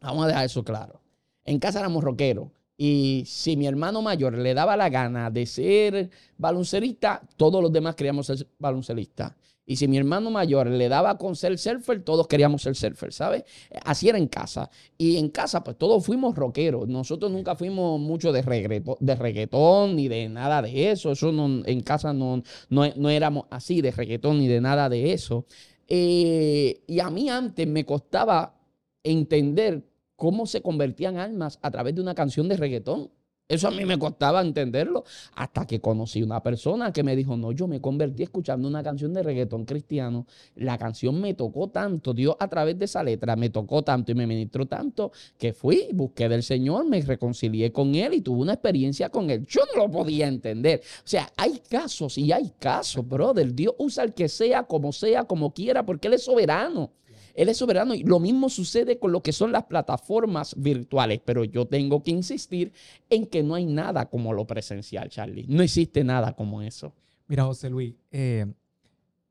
Vamos 0.00 0.24
a 0.24 0.28
dejar 0.28 0.44
eso 0.44 0.62
claro. 0.62 1.00
En 1.44 1.58
casa 1.58 1.80
éramos 1.80 2.04
rockeros. 2.04 2.48
Y 2.76 3.24
si 3.26 3.56
mi 3.56 3.66
hermano 3.66 4.02
mayor 4.02 4.36
le 4.36 4.52
daba 4.52 4.76
la 4.76 4.88
gana 4.90 5.30
de 5.30 5.46
ser 5.46 6.10
baloncelista, 6.36 7.22
todos 7.36 7.62
los 7.62 7.72
demás 7.72 7.94
queríamos 7.94 8.26
ser 8.26 8.46
baloncelistas. 8.58 9.32
Y 9.68 9.76
si 9.76 9.88
mi 9.88 9.96
hermano 9.96 10.30
mayor 10.30 10.68
le 10.68 10.88
daba 10.88 11.18
con 11.18 11.34
ser 11.34 11.58
surfer, 11.58 12.00
todos 12.04 12.28
queríamos 12.28 12.62
ser 12.62 12.76
surfer, 12.76 13.12
¿sabes? 13.12 13.42
Así 13.84 14.08
era 14.08 14.16
en 14.16 14.28
casa. 14.28 14.70
Y 14.96 15.16
en 15.16 15.28
casa, 15.28 15.64
pues 15.64 15.76
todos 15.76 16.06
fuimos 16.06 16.36
rockeros. 16.36 16.86
Nosotros 16.86 17.32
nunca 17.32 17.56
fuimos 17.56 17.98
mucho 17.98 18.30
de, 18.30 18.42
reggaetón, 18.42 18.94
de 19.00 19.16
reggaetón 19.16 19.96
ni 19.96 20.06
de 20.06 20.28
nada 20.28 20.62
de 20.62 20.92
eso. 20.92 21.10
Eso 21.10 21.32
no, 21.32 21.64
en 21.66 21.80
casa 21.80 22.12
no, 22.12 22.44
no, 22.68 23.10
éramos 23.10 23.46
así 23.50 23.80
de 23.80 23.90
reggaetón 23.90 24.38
ni 24.38 24.46
de 24.46 24.60
nada 24.60 24.88
de 24.88 25.12
eso. 25.12 25.46
Eh, 25.88 26.82
y 26.86 27.00
a 27.00 27.10
mí 27.10 27.28
antes 27.28 27.66
me 27.66 27.84
costaba 27.84 28.54
entender 29.02 29.82
cómo 30.16 30.46
se 30.46 30.62
convertían 30.62 31.18
almas 31.18 31.58
a 31.62 31.70
través 31.70 31.94
de 31.94 32.00
una 32.00 32.14
canción 32.14 32.48
de 32.48 32.56
reggaetón. 32.56 33.10
Eso 33.48 33.68
a 33.68 33.70
mí 33.70 33.84
me 33.84 33.96
costaba 33.96 34.40
entenderlo 34.40 35.04
hasta 35.36 35.68
que 35.68 35.80
conocí 35.80 36.20
una 36.20 36.42
persona 36.42 36.92
que 36.92 37.04
me 37.04 37.14
dijo, 37.14 37.36
no, 37.36 37.52
yo 37.52 37.68
me 37.68 37.80
convertí 37.80 38.24
escuchando 38.24 38.66
una 38.66 38.82
canción 38.82 39.14
de 39.14 39.22
reggaetón 39.22 39.64
cristiano. 39.64 40.26
La 40.56 40.76
canción 40.78 41.20
me 41.20 41.32
tocó 41.34 41.68
tanto, 41.68 42.12
Dios 42.12 42.34
a 42.40 42.48
través 42.48 42.76
de 42.76 42.86
esa 42.86 43.04
letra 43.04 43.36
me 43.36 43.50
tocó 43.50 43.82
tanto 43.82 44.10
y 44.10 44.16
me 44.16 44.26
ministró 44.26 44.66
tanto 44.66 45.12
que 45.38 45.52
fui, 45.52 45.90
busqué 45.92 46.28
del 46.28 46.42
Señor, 46.42 46.86
me 46.86 47.00
reconcilié 47.00 47.70
con 47.70 47.94
Él 47.94 48.14
y 48.14 48.20
tuve 48.20 48.40
una 48.40 48.54
experiencia 48.54 49.10
con 49.10 49.30
Él. 49.30 49.46
Yo 49.46 49.60
no 49.72 49.84
lo 49.84 49.90
podía 49.92 50.26
entender. 50.26 50.80
O 50.80 51.08
sea, 51.08 51.30
hay 51.36 51.60
casos 51.70 52.18
y 52.18 52.32
hay 52.32 52.50
casos, 52.58 53.06
brother. 53.06 53.54
Dios 53.54 53.74
usa 53.78 54.02
el 54.02 54.12
que 54.12 54.28
sea, 54.28 54.64
como 54.64 54.92
sea, 54.92 55.22
como 55.22 55.54
quiera, 55.54 55.86
porque 55.86 56.08
Él 56.08 56.14
es 56.14 56.24
soberano. 56.24 56.90
Él 57.36 57.50
es 57.50 57.58
soberano 57.58 57.94
y 57.94 58.02
lo 58.02 58.18
mismo 58.18 58.48
sucede 58.48 58.98
con 58.98 59.12
lo 59.12 59.22
que 59.22 59.32
son 59.32 59.52
las 59.52 59.64
plataformas 59.64 60.54
virtuales, 60.56 61.20
pero 61.24 61.44
yo 61.44 61.66
tengo 61.66 62.02
que 62.02 62.10
insistir 62.10 62.72
en 63.10 63.26
que 63.26 63.42
no 63.42 63.54
hay 63.54 63.66
nada 63.66 64.08
como 64.08 64.32
lo 64.32 64.46
presencial, 64.46 65.10
Charlie. 65.10 65.44
No 65.46 65.62
existe 65.62 66.02
nada 66.02 66.34
como 66.34 66.62
eso. 66.62 66.94
Mira, 67.28 67.44
José 67.44 67.68
Luis, 67.68 67.94
eh, 68.10 68.46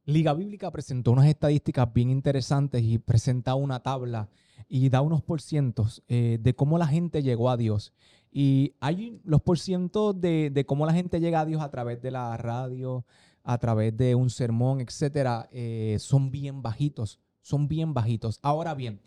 Liga 0.06 0.34
Bíblica 0.36 0.70
presentó 0.70 1.12
unas 1.12 1.26
estadísticas 1.26 1.92
bien 1.92 2.12
interesantes 2.12 2.84
y 2.84 3.00
presenta 3.00 3.56
una 3.56 3.82
tabla 3.82 4.30
y 4.70 4.90
da 4.90 5.02
unos 5.02 5.24
porcientos 5.24 6.04
eh, 6.08 6.38
de 6.40 6.54
cómo 6.54 6.78
la 6.78 6.86
gente 6.86 7.24
llegó 7.24 7.50
a 7.50 7.58
Dios. 7.58 7.92
Y 8.32 8.74
hay 8.82 9.20
los 9.24 9.42
porcientos 9.42 10.20
de, 10.22 10.64
cómo 10.68 10.86
la 10.86 10.94
gente 10.94 11.20
llega 11.20 11.40
a 11.40 11.46
Dios 11.46 11.62
a 11.62 11.72
través 11.72 12.02
de 12.04 12.12
la 12.12 12.38
radio, 12.38 13.04
a 13.44 13.58
través 13.58 13.98
de 13.98 14.14
un 14.14 14.30
sermón, 14.30 14.80
etcétera, 14.82 15.50
eh, 15.52 15.98
son 16.00 16.30
bien 16.30 16.62
bajitos 16.62 17.20
son 17.46 17.68
bien 17.68 17.94
bajitos. 17.94 18.40
Ahora 18.42 18.74
bien, 18.74 19.00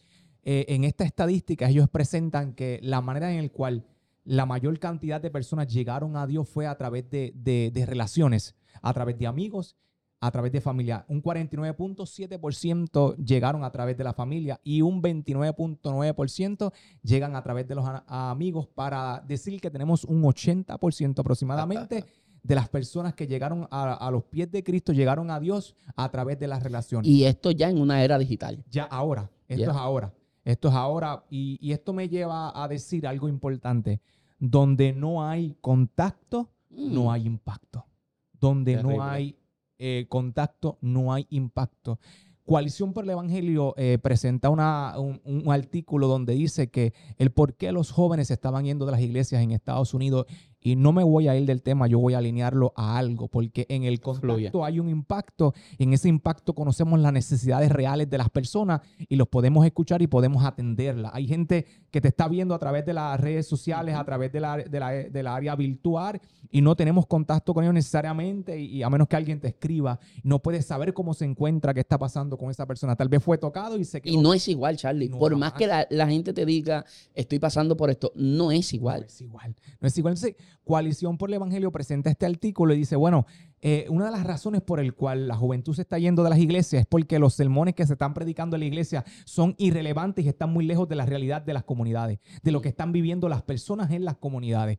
eh, 0.45 0.64
en 0.68 0.84
esta 0.84 1.03
estadística 1.05 1.68
ellos 1.68 1.89
presentan 1.89 2.55
que 2.55 2.78
la 2.84 3.01
manera 3.01 3.32
en 3.32 3.43
la 3.43 3.49
cual 3.49 3.84
la 4.24 4.47
mayor 4.47 4.78
cantidad 4.78 5.20
de 5.20 5.30
personas 5.30 5.66
llegaron 5.66 6.16
a 6.16 6.24
Dios 6.26 6.49
fue 6.49 6.68
a 6.68 6.76
través 6.76 7.11
de, 7.11 7.84
relaciones, 7.84 8.55
a 8.80 8.93
través 8.93 9.18
de 9.18 9.26
amigos, 9.26 9.76
a 10.20 10.30
través 10.30 10.53
de 10.53 10.61
familia. 10.61 11.05
Un 11.09 11.20
49.7% 11.20 13.16
llegaron 13.16 13.64
a 13.64 13.72
través 13.72 13.97
de 13.97 14.05
la 14.05 14.12
familia 14.12 14.61
y 14.62 14.82
un 14.82 15.03
29.9% 15.03 16.72
llegan 17.03 17.34
a 17.34 17.43
través 17.43 17.66
de 17.66 17.74
los 17.74 17.84
amigos 18.07 18.68
para 18.68 19.20
decir 19.26 19.61
que 19.61 19.70
tenemos 19.70 20.05
un 20.05 20.22
80% 20.22 21.18
aproximadamente 21.18 22.05
de 22.49 22.55
las 22.55 22.70
personas 22.70 23.14
que 23.14 23.26
llegaron 23.26 23.68
a, 23.70 24.09
los 24.11 24.24
pies 24.24 24.51
de 24.51 24.64
Cristo, 24.64 24.94
llegaron 24.94 25.30
a 25.30 25.38
Dios 25.38 25.76
a 25.94 26.09
través 26.09 26.38
de 26.38 26.49
las 26.49 26.62
relaciones. 26.62 27.07
Y 27.07 27.24
esto 27.24 27.51
ya 27.51 27.68
en 27.68 27.78
una 27.78 28.03
era 28.03 28.16
digital. 28.16 28.64
Ya 28.70 28.84
ahora, 28.84 29.30
esto 29.49 29.70
es 29.70 29.76
ahora. 29.76 30.14
Esto 30.46 30.68
es 30.68 30.74
ahora. 30.74 31.24
Y, 31.28 31.72
esto 31.72 31.92
me 31.92 32.09
lleva 32.09 32.51
a 32.61 32.66
decir 32.66 33.07
algo 33.07 33.28
importante. 33.28 34.01
Donde 34.38 34.94
no 34.94 35.22
hay 35.22 35.59
contacto, 35.61 36.49
no 36.70 37.05
mm. 37.05 37.11
hay 37.11 37.26
impacto. 37.26 37.84
Donde 38.32 38.82
no 38.82 39.03
hay 39.03 39.36
eh, 39.78 40.07
contacto, 40.09 40.78
no 40.80 41.12
hay 41.12 41.26
impacto. 41.28 41.99
Coalición 42.46 42.94
por 42.94 43.05
el 43.05 43.11
Evangelio 43.11 43.74
eh, 43.76 43.99
presenta 44.01 44.49
un, 44.49 45.20
un, 45.22 45.53
artículo 45.53 46.07
donde 46.07 46.32
dice 46.32 46.70
que 46.70 46.94
el 47.18 47.30
por 47.30 47.57
qué 47.57 47.72
los 47.72 47.90
jóvenes 47.90 48.30
estaban 48.30 48.64
yendo 48.64 48.86
de 48.86 48.92
las 48.92 49.03
iglesias 49.03 49.42
en 49.42 49.51
Estados 49.51 49.92
Unidos 49.92 50.24
Y 50.61 50.74
no 50.74 50.92
me 50.92 51.04
voy 51.04 51.28
a 51.28 51.36
ir 51.36 51.46
del 51.46 51.62
tema, 51.62 51.86
yo 51.86 52.00
voy 52.00 52.14
a 52.14 52.18
alinearlo 52.18 52.72
a 52.74 52.98
algo, 52.98 53.28
porque 53.28 53.64
en 53.68 53.84
el 53.84 54.00
contacto 54.00 54.64
hay 54.64 54.80
un 54.80 54.88
impacto, 54.88 55.54
y 55.78 55.84
en 55.84 55.92
ese 55.92 56.09
impacto 56.09 56.54
conocemos 56.54 56.98
las 56.98 57.12
necesidades 57.12 57.70
reales 57.70 58.11
de 58.11 58.18
las 58.18 58.28
personas 58.28 58.80
y 59.09 59.16
los 59.16 59.28
podemos 59.28 59.64
escuchar 59.64 60.02
y 60.02 60.09
podemos 60.09 60.44
atenderlas. 60.44 61.12
Hay 61.14 61.28
gente 61.28 61.64
que 61.90 62.00
te 62.00 62.09
está 62.09 62.26
viendo 62.28 62.54
a 62.54 62.59
través 62.59 62.84
de 62.84 62.92
las 62.92 63.20
redes 63.20 63.46
sociales, 63.46 63.94
a 63.94 64.04
través 64.04 64.32
de 64.32 64.40
la, 64.40 64.56
de 64.56 65.22
la, 65.22 65.34
área 65.34 65.54
virtual, 65.54 66.20
y 66.50 66.61
no 66.61 66.74
tenemos 66.74 67.06
contacto 67.06 67.54
con 67.54 67.62
ellos 67.62 67.74
necesariamente, 67.74 68.59
y, 68.59 68.82
a 68.82 68.90
menos 68.90 69.06
que 69.06 69.16
alguien 69.16 69.40
te 69.40 69.48
escriba, 69.48 70.00
no 70.24 70.40
puedes 70.40 70.66
saber 70.66 70.92
cómo 70.92 71.14
se 71.14 71.24
encuentra, 71.24 71.72
qué 71.72 71.80
está 71.80 71.98
pasando 71.98 72.36
con 72.36 72.50
esa 72.50 72.66
persona. 72.66 72.96
Tal 72.96 73.09
vez 73.09 73.22
fue 73.22 73.38
tocado 73.38 73.78
y 73.78 73.84
se 73.84 74.00
quedó. 74.00 74.12
Y 74.12 74.16
no 74.16 74.34
es 74.34 74.48
igual, 74.48 74.76
Charlie. 74.76 75.09
Por 75.09 75.36
más 75.36 75.52
que 75.52 75.66
la, 75.66 75.86
la, 75.90 76.09
gente 76.09 76.32
te 76.32 76.44
diga, 76.44 76.84
estoy 77.14 77.38
pasando 77.38 77.76
por 77.76 77.90
esto, 77.90 78.12
no 78.16 78.50
es 78.50 78.72
igual. 78.72 79.02
No 79.02 79.06
es 79.06 79.20
igual. 79.20 79.54
No 79.80 79.88
es 79.88 79.98
igual. 79.98 80.14
Entonces, 80.14 80.36
Coalición 80.64 81.18
por 81.18 81.30
el 81.30 81.34
Evangelio 81.34 81.72
presenta 81.72 82.11
este 82.11 82.26
artículo 82.26 82.74
y 82.74 82.78
dice, 82.78 82.96
bueno, 82.96 83.26
eh, 83.61 83.86
una 83.88 84.07
de 84.07 84.12
las 84.12 84.24
razones 84.24 84.62
por 84.62 84.80
el 84.80 84.94
cual 84.94 85.28
la 85.28 85.36
juventud 85.36 85.74
se 85.74 85.82
está 85.82 85.99
yendo 85.99 86.22
de 86.22 86.30
las 86.30 86.38
iglesias 86.38 86.82
es 86.82 86.86
porque 86.86 87.18
los 87.18 87.34
sermones 87.34 87.74
que 87.74 87.86
se 87.86 87.94
están 87.94 88.14
predicando 88.14 88.57
en 88.57 88.61
la 88.61 88.66
iglesia 88.66 89.05
son 89.24 89.55
irrelevantes 89.59 90.24
y 90.24 90.28
están 90.28 90.53
muy 90.53 90.64
lejos 90.64 90.88
de 90.88 90.96
la 90.96 91.07
realidad 91.07 91.42
de 91.42 91.55
las 91.55 91.64
comunidades, 91.64 92.18
de 92.42 92.53
lo 92.53 92.61
que 92.61 92.68
están 92.68 92.92
viviendo 92.92 93.28
las 93.28 93.42
personas 93.42 93.90
en 93.90 94.05
las 94.05 94.16
comunidades. 94.16 94.78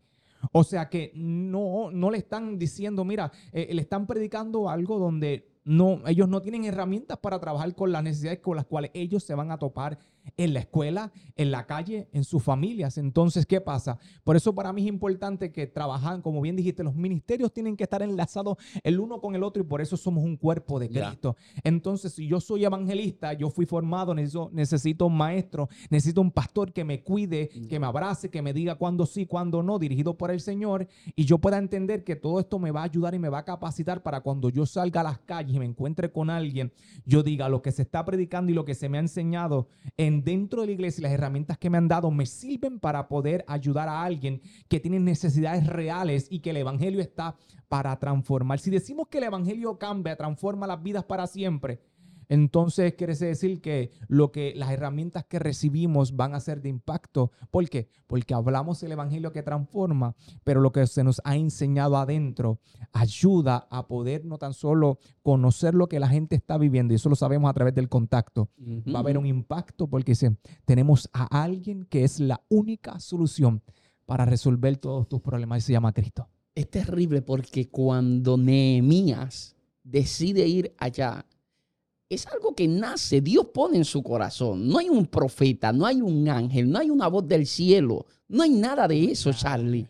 O 0.51 0.63
sea 0.63 0.89
que 0.89 1.11
no, 1.15 1.91
no 1.91 2.11
le 2.11 2.17
están 2.17 2.57
diciendo, 2.57 3.03
mira, 3.03 3.31
eh, 3.51 3.69
le 3.73 3.81
están 3.81 4.07
predicando 4.07 4.69
algo 4.69 4.97
donde 4.97 5.49
no, 5.65 6.01
ellos 6.07 6.29
no 6.29 6.41
tienen 6.41 6.65
herramientas 6.65 7.17
para 7.19 7.39
trabajar 7.39 7.75
con 7.75 7.91
las 7.91 8.03
necesidades 8.03 8.39
con 8.39 8.55
las 8.55 8.65
cuales 8.65 8.91
ellos 8.93 9.23
se 9.23 9.35
van 9.35 9.51
a 9.51 9.57
topar 9.57 9.99
en 10.37 10.53
la 10.53 10.59
escuela, 10.59 11.11
en 11.35 11.51
la 11.51 11.65
calle, 11.65 12.09
en 12.13 12.23
sus 12.23 12.43
familias. 12.43 12.97
Entonces, 12.97 13.45
¿qué 13.45 13.61
pasa? 13.61 13.97
Por 14.23 14.35
eso 14.35 14.53
para 14.53 14.73
mí 14.73 14.83
es 14.83 14.87
importante 14.87 15.51
que 15.51 15.67
trabajan, 15.67 16.21
como 16.21 16.41
bien 16.41 16.55
dijiste, 16.55 16.83
los 16.83 16.95
ministerios 16.95 17.53
tienen 17.53 17.75
que 17.75 17.83
estar 17.83 18.01
enlazados 18.01 18.57
el 18.83 18.99
uno 18.99 19.19
con 19.21 19.35
el 19.35 19.43
otro 19.43 19.61
y 19.61 19.65
por 19.65 19.81
eso 19.81 19.97
somos 19.97 20.23
un 20.23 20.37
cuerpo 20.37 20.79
de 20.79 20.89
Cristo. 20.89 21.35
Entonces, 21.63 22.13
si 22.13 22.27
yo 22.27 22.39
soy 22.39 22.65
evangelista, 22.65 23.33
yo 23.33 23.49
fui 23.49 23.65
formado, 23.65 24.13
necesito, 24.13 24.49
necesito 24.53 25.05
un 25.07 25.17
maestro, 25.17 25.69
necesito 25.89 26.21
un 26.21 26.31
pastor 26.31 26.73
que 26.73 26.83
me 26.83 27.03
cuide, 27.03 27.49
que 27.69 27.79
me 27.79 27.87
abrace, 27.87 28.29
que 28.29 28.41
me 28.41 28.53
diga 28.53 28.75
cuándo 28.75 29.05
sí, 29.05 29.25
cuándo 29.25 29.63
no, 29.63 29.79
dirigido 29.79 30.17
por 30.17 30.31
el 30.31 30.41
Señor, 30.41 30.87
y 31.15 31.25
yo 31.25 31.37
pueda 31.37 31.57
entender 31.57 32.03
que 32.03 32.15
todo 32.15 32.39
esto 32.39 32.59
me 32.59 32.71
va 32.71 32.81
a 32.81 32.85
ayudar 32.85 33.13
y 33.15 33.19
me 33.19 33.29
va 33.29 33.39
a 33.39 33.45
capacitar 33.45 34.03
para 34.03 34.21
cuando 34.21 34.49
yo 34.49 34.65
salga 34.65 35.01
a 35.01 35.03
las 35.03 35.19
calles 35.19 35.55
y 35.55 35.59
me 35.59 35.65
encuentre 35.65 36.11
con 36.11 36.29
alguien, 36.29 36.71
yo 37.05 37.23
diga 37.23 37.49
lo 37.49 37.61
que 37.61 37.71
se 37.71 37.81
está 37.81 38.05
predicando 38.05 38.51
y 38.51 38.55
lo 38.55 38.65
que 38.65 38.75
se 38.75 38.89
me 38.89 38.97
ha 38.97 39.01
enseñado 39.01 39.67
en 39.97 40.08
dentro 40.09 40.61
de 40.61 40.67
la 40.67 40.73
iglesia 40.73 41.03
las 41.03 41.11
herramientas 41.11 41.57
que 41.57 41.69
me 41.69 41.77
han 41.77 41.87
dado 41.87 42.11
me 42.11 42.25
sirven 42.25 42.79
para 42.79 43.07
poder 43.07 43.45
ayudar 43.47 43.87
a 43.87 44.03
alguien 44.03 44.41
que 44.67 44.79
tiene 44.79 44.99
necesidades 44.99 45.67
reales 45.67 46.27
y 46.29 46.39
que 46.39 46.49
el 46.49 46.57
evangelio 46.57 47.01
está 47.01 47.35
para 47.67 47.97
transformar. 47.99 48.59
Si 48.59 48.69
decimos 48.69 49.07
que 49.07 49.19
el 49.19 49.25
evangelio 49.25 49.77
cambia, 49.77 50.15
transforma 50.15 50.67
las 50.67 50.81
vidas 50.81 51.03
para 51.03 51.27
siempre, 51.27 51.79
entonces 52.29 52.93
quiere 52.93 53.15
decir 53.15 53.59
que 53.59 53.91
lo 54.07 54.31
que 54.31 54.53
las 54.55 54.71
herramientas 54.71 55.25
que 55.25 55.39
recibimos 55.39 56.15
van 56.15 56.35
a 56.35 56.39
ser 56.39 56.61
de 56.61 56.69
impacto. 56.69 57.31
¿Por 57.49 57.67
qué? 57.69 57.89
Porque 58.05 58.35
hablamos 58.35 58.81
el 58.83 58.91
evangelio 58.91 59.33
que 59.33 59.41
transforma, 59.41 60.15
pero 60.43 60.61
lo 60.61 60.71
que 60.71 60.85
se 60.85 61.03
nos 61.03 61.19
ha 61.25 61.35
enseñado 61.35 61.97
adentro 61.97 62.59
ayuda 62.93 63.67
a 63.71 63.87
poder 63.87 64.25
no 64.25 64.37
tan 64.37 64.53
solo 64.53 64.99
conocer 65.23 65.73
lo 65.73 65.89
que 65.89 65.99
la 65.99 66.07
gente 66.07 66.35
está 66.35 66.59
viviendo, 66.59 66.93
y 66.93 66.97
eso 66.97 67.09
lo 67.09 67.15
sabemos 67.15 67.49
a 67.49 67.53
través 67.53 67.73
del 67.73 67.89
contacto. 67.89 68.49
Va 68.87 68.99
a 68.99 69.01
haber 69.01 69.17
un 69.17 69.25
impacto 69.25 69.87
porque 69.87 70.11
dice, 70.11 70.37
tenemos 70.65 71.09
a 71.11 71.43
alguien 71.43 71.85
que 71.85 72.03
es 72.03 72.19
la 72.19 72.41
única 72.49 72.99
solución 72.99 73.63
para 74.05 74.25
resolver 74.25 74.77
todos 74.77 75.09
tus 75.09 75.21
problemas 75.21 75.59
y 75.59 75.61
se 75.61 75.73
llama 75.73 75.93
Cristo. 75.93 76.27
Es 76.53 76.69
terrible 76.69 77.23
porque 77.23 77.69
cuando 77.69 78.37
Nehemías 78.37 79.55
decide 79.83 80.47
ir 80.47 80.75
allá 80.77 81.25
es 82.09 82.25
algo 82.25 82.55
que 82.55 82.67
nace, 82.67 83.21
Dios 83.21 83.47
pone 83.53 83.77
en 83.77 83.85
su 83.85 84.01
corazón. 84.01 84.67
No 84.67 84.79
hay 84.79 84.89
un 84.89 85.05
profeta, 85.05 85.71
no 85.71 85.85
hay 85.85 86.01
un 86.01 86.27
ángel, 86.27 86.69
no 86.69 86.79
hay 86.79 86.89
una 86.89 87.07
voz 87.07 87.27
del 87.27 87.45
cielo, 87.45 88.07
no 88.27 88.41
hay 88.41 88.49
nada 88.49 88.87
de 88.87 89.11
eso, 89.11 89.31
Charlie. 89.31 89.87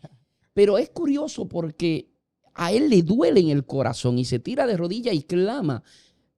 Pero 0.52 0.76
es 0.76 0.90
curioso 0.90 1.48
porque 1.48 2.10
a 2.54 2.72
él 2.72 2.90
le 2.90 3.02
duele 3.02 3.40
en 3.40 3.48
el 3.48 3.64
corazón 3.64 4.18
y 4.18 4.26
se 4.26 4.38
tira 4.38 4.66
de 4.66 4.76
rodillas 4.76 5.14
y 5.14 5.22
clama. 5.22 5.82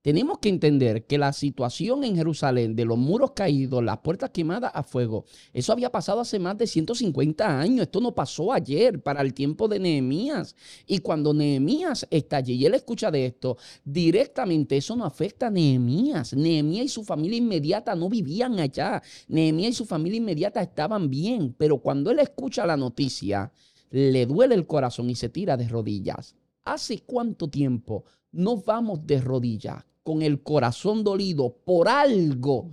Tenemos 0.03 0.39
que 0.39 0.49
entender 0.49 1.07
que 1.07 1.17
la 1.17 1.33
situación 1.33 2.03
en 2.03 2.17
Jerusalén 2.17 2.75
de 2.75 2.85
los 2.85 2.99
muros 2.99 3.31
caídos, 3.37 3.85
las 3.85 3.99
puertas 3.99 4.31
quemadas 4.31 4.73
a 4.75 4.83
fuego, 4.83 5.27
eso 5.53 5.73
había 5.73 5.93
pasado 5.93 6.21
hace 6.21 6.41
más 6.41 6.59
de 6.59 6.67
150 6.67 7.61
años. 7.61 7.83
Esto 7.83 8.01
no 8.01 8.13
pasó 8.13 8.53
ayer 8.53 9.01
para 9.01 9.21
el 9.21 9.33
tiempo 9.33 9.69
de 9.69 9.79
Nehemías. 9.79 10.57
Y 10.89 10.99
cuando 10.99 11.33
Nehemías 11.33 12.05
está 12.11 12.39
allí 12.39 12.55
y 12.55 12.67
él 12.67 12.75
escucha 12.75 13.13
de 13.13 13.27
esto, 13.27 13.57
directamente 13.85 14.77
eso 14.77 14.97
no 14.97 15.05
afecta 15.05 15.47
a 15.47 15.51
Nehemías. 15.51 16.35
Nehemías 16.35 16.87
y 16.87 16.89
su 16.89 17.05
familia 17.05 17.39
inmediata 17.39 17.95
no 17.95 18.09
vivían 18.09 18.59
allá. 18.59 19.01
Nehemías 19.29 19.71
y 19.71 19.75
su 19.75 19.85
familia 19.85 20.19
inmediata 20.19 20.61
estaban 20.61 21.11
bien. 21.11 21.55
Pero 21.57 21.79
cuando 21.79 22.11
él 22.11 22.19
escucha 22.19 22.67
la 22.67 22.77
noticia, 22.77 23.53
le 23.91 24.27
duele 24.27 24.57
el 24.57 24.67
corazón 24.67 25.09
y 25.11 25.15
se 25.15 25.29
tira 25.29 25.57
de 25.57 25.69
rodillas. 25.69 26.35
¿Hace 26.65 27.05
cuánto 27.07 27.49
tiempo 27.49 28.05
nos 28.33 28.65
vamos 28.65 29.07
de 29.07 29.21
rodillas 29.21 29.85
con 30.03 30.23
el 30.23 30.43
corazón 30.43 31.05
dolido 31.05 31.57
por 31.65 31.89
algo 31.89 32.71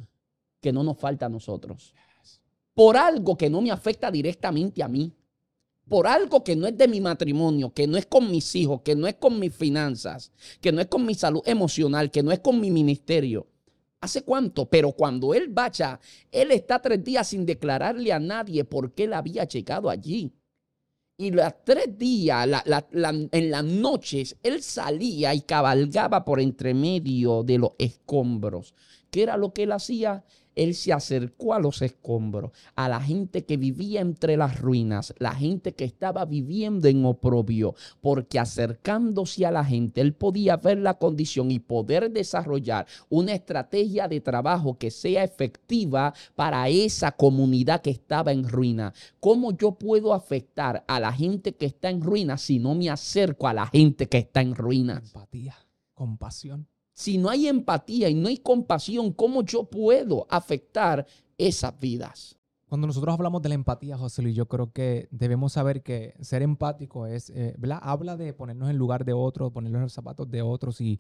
que 0.62 0.72
no 0.72 0.84
nos 0.84 0.98
falta 0.98 1.28
a 1.28 1.30
nosotros. 1.30 1.94
Por 2.74 2.98
algo 2.98 3.38
que 3.38 3.50
no 3.50 3.62
me 3.62 3.72
afecta 3.72 4.12
directamente 4.12 4.84
a 4.84 4.88
mí. 4.88 5.14
Por 5.88 6.08
algo 6.08 6.44
que 6.44 6.56
no 6.56 6.68
es 6.68 6.78
de 6.78 6.88
mi 6.88 7.02
matrimonio, 7.02 7.74
que 7.74 7.88
no 7.88 7.98
es 7.98 8.06
con 8.06 8.30
mis 8.30 8.56
hijos, 8.56 8.82
que 8.82 8.96
no 8.96 9.08
es 9.08 9.16
con 9.16 9.40
mis 9.40 9.54
finanzas, 9.54 10.32
que 10.62 10.72
no 10.72 10.82
es 10.82 10.88
con 10.88 11.06
mi 11.06 11.16
salud 11.16 11.42
emocional, 11.46 12.12
que 12.12 12.22
no 12.22 12.32
es 12.32 12.40
con 12.40 12.60
mi 12.60 12.70
ministerio. 12.70 13.48
¿Hace 14.02 14.22
cuánto? 14.22 14.70
Pero 14.70 14.92
cuando 14.92 15.34
él 15.34 15.48
vaya, 15.50 16.00
él 16.32 16.52
está 16.52 16.80
tres 16.82 17.04
días 17.04 17.28
sin 17.28 17.46
declararle 17.46 18.14
a 18.14 18.20
nadie 18.20 18.64
por 18.64 18.94
qué 18.94 19.06
él 19.06 19.14
había 19.14 19.44
llegado 19.46 19.90
allí. 19.90 20.32
Y 21.22 21.32
los 21.32 21.52
tres 21.66 21.98
días, 21.98 22.48
en 23.34 23.52
las 23.52 23.64
noches, 23.66 24.38
él 24.42 24.64
salía 24.64 25.34
y 25.34 25.42
cabalgaba 25.42 26.24
por 26.24 26.40
entre 26.40 26.74
medio 26.74 27.44
de 27.44 27.58
los 27.58 27.72
escombros. 27.78 28.74
¿Qué 29.12 29.24
era 29.24 29.36
lo 29.36 29.52
que 29.52 29.64
él 29.64 29.74
hacía? 29.74 30.24
Él 30.60 30.76
se 30.76 30.92
acercó 30.92 31.54
a 31.54 31.60
los 31.60 31.82
escombros, 31.82 32.52
a 32.76 32.90
la 32.90 33.00
gente 33.00 33.46
que 33.46 33.56
vivía 33.56 34.02
entre 34.02 34.36
las 34.36 34.60
ruinas, 34.60 35.14
la 35.18 35.34
gente 35.34 35.74
que 35.74 35.86
estaba 35.86 36.26
viviendo 36.26 36.90
en 36.90 37.06
oprobio, 37.06 37.76
porque 38.02 38.40
acercándose 38.40 39.46
a 39.46 39.52
la 39.52 39.64
gente, 39.64 40.02
él 40.02 40.14
podía 40.14 40.58
ver 40.58 40.80
la 40.80 40.96
condición 40.96 41.50
y 41.50 41.60
poder 41.60 42.12
desarrollar 42.12 42.88
una 43.10 43.34
estrategia 43.34 44.10
de 44.10 44.20
trabajo 44.20 44.78
que 44.78 44.92
sea 44.92 45.24
efectiva 45.24 46.14
para 46.36 46.68
esa 46.68 47.14
comunidad 47.14 47.82
que 47.82 47.92
estaba 47.92 48.34
en 48.34 48.48
ruina. 48.48 48.94
¿Cómo 49.22 49.56
yo 49.56 49.72
puedo 49.72 50.14
afectar 50.14 50.84
a 50.88 51.00
la 51.00 51.14
gente 51.14 51.56
que 51.56 51.68
está 51.68 51.90
en 51.90 52.02
ruina 52.02 52.38
si 52.38 52.60
no 52.60 52.76
me 52.76 52.90
acerco 52.90 53.48
a 53.48 53.54
la 53.54 53.68
gente 53.68 54.10
que 54.10 54.18
está 54.18 54.42
en 54.42 54.56
ruinas? 54.56 55.04
Empatía, 55.06 55.56
compasión. 55.94 56.68
Si 57.00 57.18
no 57.18 57.30
hay 57.30 57.48
empatía 57.48 58.10
y 58.10 58.14
no 58.14 58.28
hay 58.28 58.40
compasión, 58.40 59.14
¿cómo 59.14 59.42
yo 59.42 59.64
puedo 59.64 60.28
afectar 60.30 61.08
esas 61.38 61.80
vidas? 61.80 62.38
Cuando 62.68 62.88
nosotros 62.88 63.14
hablamos 63.14 63.42
de 63.42 63.48
la 63.48 63.56
empatía, 63.56 63.98
José 63.98 64.22
Luis, 64.22 64.36
yo 64.36 64.50
creo 64.50 64.74
que 64.74 65.08
debemos 65.10 65.54
saber 65.54 65.82
que 65.82 66.16
ser 66.20 66.42
empático 66.42 67.08
es, 67.08 67.30
eh, 67.30 67.56
Habla 67.82 68.18
de 68.18 68.34
ponernos 68.34 68.70
en 68.70 68.76
lugar 68.76 69.06
de 69.06 69.14
otros, 69.14 69.54
ponernos 69.54 69.80
en 69.80 69.84
los 69.84 69.94
zapatos 69.94 70.30
de 70.30 70.42
otros 70.42 70.82
y 70.82 71.00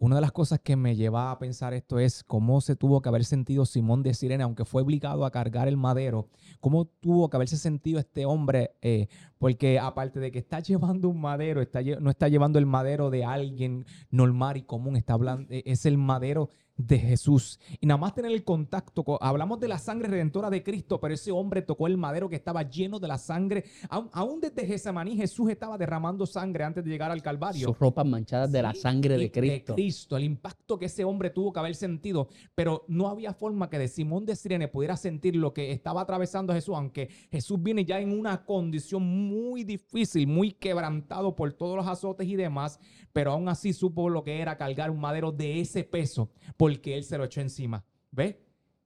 una 0.00 0.14
de 0.14 0.22
las 0.22 0.32
cosas 0.32 0.60
que 0.60 0.76
me 0.76 0.96
lleva 0.96 1.30
a 1.30 1.38
pensar 1.38 1.74
esto 1.74 1.98
es 1.98 2.24
cómo 2.24 2.62
se 2.62 2.74
tuvo 2.74 3.02
que 3.02 3.10
haber 3.10 3.22
sentido 3.26 3.66
Simón 3.66 4.02
de 4.02 4.14
Sirena, 4.14 4.44
aunque 4.44 4.64
fue 4.64 4.80
obligado 4.80 5.26
a 5.26 5.30
cargar 5.30 5.68
el 5.68 5.76
madero, 5.76 6.28
cómo 6.58 6.86
tuvo 6.86 7.28
que 7.28 7.36
haberse 7.36 7.58
sentido 7.58 8.00
este 8.00 8.24
hombre, 8.24 8.72
eh, 8.80 9.08
porque 9.38 9.78
aparte 9.78 10.18
de 10.18 10.32
que 10.32 10.38
está 10.38 10.60
llevando 10.60 11.10
un 11.10 11.20
madero, 11.20 11.60
está, 11.60 11.82
no 11.82 12.08
está 12.08 12.28
llevando 12.28 12.58
el 12.58 12.64
madero 12.64 13.10
de 13.10 13.26
alguien 13.26 13.84
normal 14.10 14.56
y 14.56 14.62
común, 14.62 14.96
está 14.96 15.12
hablando, 15.12 15.46
es 15.50 15.84
el 15.84 15.98
madero 15.98 16.48
de 16.86 16.98
Jesús. 16.98 17.58
Y 17.80 17.86
nada 17.86 17.98
más 17.98 18.14
tener 18.14 18.32
el 18.32 18.44
contacto, 18.44 19.04
hablamos 19.20 19.60
de 19.60 19.68
la 19.68 19.78
sangre 19.78 20.08
redentora 20.08 20.50
de 20.50 20.62
Cristo, 20.62 21.00
pero 21.00 21.14
ese 21.14 21.30
hombre 21.30 21.62
tocó 21.62 21.86
el 21.86 21.96
madero 21.96 22.28
que 22.28 22.36
estaba 22.36 22.62
lleno 22.62 22.98
de 22.98 23.08
la 23.08 23.18
sangre. 23.18 23.64
Aún, 23.88 24.40
desde 24.40 24.66
Gesemaní 24.66 25.16
Jesús 25.16 25.50
estaba 25.50 25.76
derramando 25.76 26.26
sangre 26.26 26.64
antes 26.64 26.84
de 26.84 26.90
llegar 26.90 27.10
al 27.10 27.22
Calvario. 27.22 27.68
Sus 27.68 27.78
ropas 27.78 28.06
manchadas 28.06 28.50
de 28.50 28.62
la 28.62 28.74
sangre 28.74 29.16
de 29.18 29.30
Cristo. 29.30 29.72
De 29.72 29.82
Cristo, 29.82 30.16
el 30.16 30.24
impacto 30.24 30.78
que 30.78 30.86
ese 30.86 31.04
hombre 31.04 31.30
tuvo 31.30 31.52
que 31.52 31.60
haber 31.60 31.74
sentido, 31.74 32.28
pero 32.54 32.84
no 32.88 33.08
había 33.08 33.34
forma 33.34 33.68
que 33.68 33.78
de 33.78 33.88
Simón 33.88 34.24
de 34.24 34.36
Sirene 34.36 34.68
pudiera 34.68 34.96
sentir 34.96 35.36
lo 35.36 35.52
que 35.52 35.72
estaba 35.72 36.00
atravesando 36.00 36.52
Jesús, 36.52 36.74
aunque 36.76 37.08
Jesús 37.30 37.62
viene 37.62 37.84
ya 37.84 38.00
en 38.00 38.18
una 38.18 38.44
condición 38.44 39.02
muy 39.02 39.64
difícil, 39.64 40.26
muy 40.26 40.52
quebrantado 40.52 41.36
por 41.36 41.52
todos 41.52 41.76
los 41.76 41.86
azotes 41.86 42.26
y 42.26 42.36
demás, 42.36 42.78
pero 43.12 43.32
aún 43.32 43.48
así 43.48 43.72
supo 43.72 44.08
lo 44.08 44.24
que 44.24 44.40
era 44.40 44.56
cargar 44.56 44.90
un 44.90 45.00
madero 45.00 45.32
de 45.32 45.60
ese 45.60 45.84
peso 45.84 46.30
porque 46.70 46.96
él 46.96 47.04
se 47.04 47.18
lo 47.18 47.24
echó 47.24 47.40
encima. 47.40 47.84
¿Ve? 48.10 48.40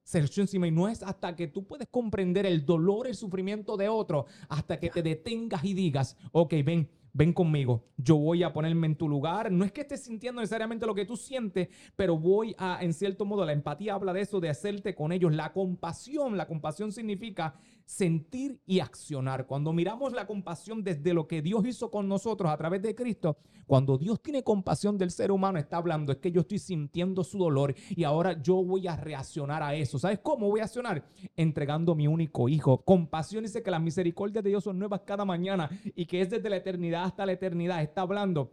se 0.05 0.18
echó 0.18 0.43
encima 0.43 0.66
y 0.66 0.70
no 0.70 0.87
es 0.87 1.03
hasta 1.03 1.35
que 1.35 1.49
tú 1.49 1.66
puedes 1.66 1.89
comprender 1.89 2.45
el 2.45 2.64
dolor, 2.64 3.07
el 3.07 3.14
sufrimiento 3.14 3.76
de 3.76 3.89
otro, 3.89 4.26
hasta 4.49 4.78
que 4.78 4.91
te 4.91 5.03
detengas 5.03 5.64
y 5.64 5.72
digas, 5.72 6.16
ok, 6.30 6.53
ven, 6.62 6.91
ven 7.14 7.32
conmigo, 7.32 7.87
yo 7.97 8.16
voy 8.16 8.43
a 8.43 8.53
ponerme 8.53 8.87
en 8.87 8.97
tu 8.97 9.09
lugar. 9.09 9.51
No 9.51 9.64
es 9.64 9.72
que 9.72 9.80
estés 9.80 10.03
sintiendo 10.03 10.43
necesariamente 10.43 10.85
lo 10.85 10.95
que 10.95 11.07
tú 11.07 11.16
sientes, 11.16 11.68
pero 11.97 12.18
voy 12.18 12.55
a, 12.59 12.80
en 12.82 12.93
cierto 12.93 13.24
modo, 13.24 13.47
la 13.47 13.53
empatía 13.53 13.95
habla 13.95 14.12
de 14.12 14.20
eso, 14.20 14.41
de 14.41 14.51
hacerte 14.51 14.95
con 14.95 15.11
ellos. 15.11 15.32
La 15.32 15.53
compasión, 15.55 16.37
la 16.37 16.47
compasión 16.47 16.93
significa 16.93 17.55
sentir 17.85 18.61
y 18.66 18.80
accionar. 18.80 19.47
Cuando 19.47 19.72
miramos 19.72 20.12
la 20.12 20.26
compasión 20.26 20.82
desde 20.82 21.14
lo 21.14 21.26
que 21.26 21.43
Dios 21.43 21.66
hizo 21.66 21.91
con 21.91 22.09
nosotros 22.09 22.51
a 22.51 22.57
través 22.57 22.82
de 22.82 22.95
Cristo, 22.95 23.37
cuando 23.66 23.97
Dios 23.99 24.22
tiene 24.22 24.43
compasión 24.43 24.99
del 24.99 25.11
ser 25.11 25.30
humano, 25.30 25.59
está 25.59 25.76
hablando, 25.76 26.12
es 26.12 26.18
que 26.18 26.32
yo 26.32 26.43
estoy 26.43 26.59
sintiendo 26.59 27.24
su 27.24 27.39
dolor 27.39 27.74
y 27.91 28.05
ahora 28.05 28.41
yo 28.41 28.62
voy 28.62 28.87
a 28.87 28.97
reaccionar 28.97 29.62
a 29.62 29.74
eso. 29.74 29.99
¿Sabes 29.99 30.18
cómo 30.22 30.49
voy 30.49 30.61
a 30.61 30.64
accionar? 30.64 31.05
Entregando 31.37 31.95
mi 31.95 32.07
único 32.07 32.49
hijo. 32.49 32.82
Compasión 32.85 33.45
dice 33.45 33.62
que 33.62 33.70
las 33.70 33.80
misericordias 33.80 34.45
de 34.45 34.51
Dios 34.51 34.64
son 34.64 34.78
nuevas 34.78 35.03
cada 35.07 35.24
mañana 35.24 35.70
y 35.95 36.07
que 36.07 36.20
es 36.20 36.30
desde 36.30 36.51
la 36.51 36.57
eternidad 36.57 37.05
hasta 37.05 37.26
la 37.26 37.32
eternidad. 37.32 37.82
Está 37.82 38.03
hablando 38.03 38.53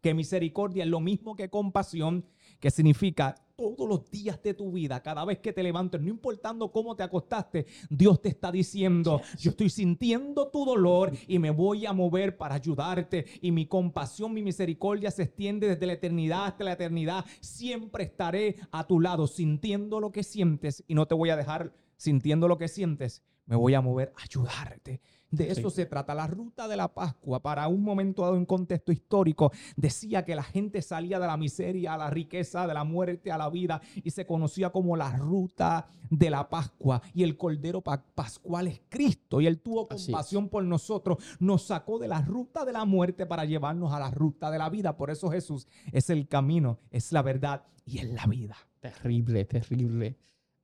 que 0.00 0.14
misericordia 0.14 0.84
es 0.84 0.90
lo 0.90 1.00
mismo 1.00 1.36
que 1.36 1.50
compasión, 1.50 2.24
que 2.60 2.70
significa 2.70 3.34
todos 3.58 3.88
los 3.88 4.08
días 4.08 4.40
de 4.40 4.54
tu 4.54 4.70
vida, 4.70 5.02
cada 5.02 5.24
vez 5.24 5.40
que 5.40 5.52
te 5.52 5.64
levantes, 5.64 6.00
no 6.00 6.08
importando 6.08 6.70
cómo 6.70 6.94
te 6.94 7.02
acostaste, 7.02 7.66
Dios 7.90 8.22
te 8.22 8.28
está 8.28 8.52
diciendo, 8.52 9.20
yo 9.36 9.50
estoy 9.50 9.68
sintiendo 9.68 10.46
tu 10.46 10.64
dolor 10.64 11.10
y 11.26 11.40
me 11.40 11.50
voy 11.50 11.84
a 11.84 11.92
mover 11.92 12.36
para 12.36 12.54
ayudarte 12.54 13.26
y 13.42 13.50
mi 13.50 13.66
compasión, 13.66 14.32
mi 14.32 14.44
misericordia 14.44 15.10
se 15.10 15.24
extiende 15.24 15.70
desde 15.70 15.86
la 15.86 15.94
eternidad 15.94 16.46
hasta 16.46 16.62
la 16.62 16.74
eternidad. 16.74 17.24
Siempre 17.40 18.04
estaré 18.04 18.54
a 18.70 18.86
tu 18.86 19.00
lado 19.00 19.26
sintiendo 19.26 19.98
lo 19.98 20.12
que 20.12 20.22
sientes 20.22 20.84
y 20.86 20.94
no 20.94 21.06
te 21.06 21.16
voy 21.16 21.30
a 21.30 21.36
dejar 21.36 21.72
sintiendo 21.96 22.46
lo 22.46 22.58
que 22.58 22.68
sientes, 22.68 23.24
me 23.44 23.56
voy 23.56 23.74
a 23.74 23.80
mover 23.80 24.12
a 24.16 24.22
ayudarte. 24.22 25.00
De 25.30 25.50
eso 25.50 25.70
se 25.70 25.86
trata. 25.86 26.14
La 26.14 26.26
ruta 26.26 26.68
de 26.68 26.76
la 26.76 26.88
Pascua, 26.88 27.42
para 27.42 27.68
un 27.68 27.82
momento 27.82 28.22
dado 28.22 28.36
en 28.36 28.46
contexto 28.46 28.92
histórico, 28.92 29.52
decía 29.76 30.24
que 30.24 30.34
la 30.34 30.42
gente 30.42 30.80
salía 30.80 31.18
de 31.18 31.26
la 31.26 31.36
miseria 31.36 31.94
a 31.94 31.98
la 31.98 32.10
riqueza, 32.10 32.66
de 32.66 32.74
la 32.74 32.84
muerte 32.84 33.30
a 33.30 33.38
la 33.38 33.50
vida, 33.50 33.80
y 33.96 34.10
se 34.10 34.26
conocía 34.26 34.70
como 34.70 34.96
la 34.96 35.16
ruta 35.16 35.88
de 36.10 36.30
la 36.30 36.48
Pascua. 36.48 37.02
Y 37.12 37.24
el 37.24 37.36
Cordero 37.36 37.82
Pascual 37.82 38.68
es 38.68 38.80
Cristo, 38.88 39.40
y 39.40 39.46
Él 39.46 39.60
tuvo 39.60 39.86
compasión 39.86 40.48
por 40.48 40.64
nosotros, 40.64 41.18
nos 41.40 41.62
sacó 41.62 41.98
de 41.98 42.08
la 42.08 42.22
ruta 42.22 42.64
de 42.64 42.72
la 42.72 42.84
muerte 42.84 43.26
para 43.26 43.44
llevarnos 43.44 43.92
a 43.92 44.00
la 44.00 44.10
ruta 44.10 44.50
de 44.50 44.58
la 44.58 44.70
vida. 44.70 44.96
Por 44.96 45.10
eso 45.10 45.30
Jesús 45.30 45.66
es 45.92 46.08
el 46.10 46.26
camino, 46.26 46.78
es 46.90 47.12
la 47.12 47.22
verdad 47.22 47.64
y 47.84 47.98
es 47.98 48.08
la 48.08 48.26
vida. 48.26 48.56
Terrible, 48.80 49.44
terrible. 49.44 50.16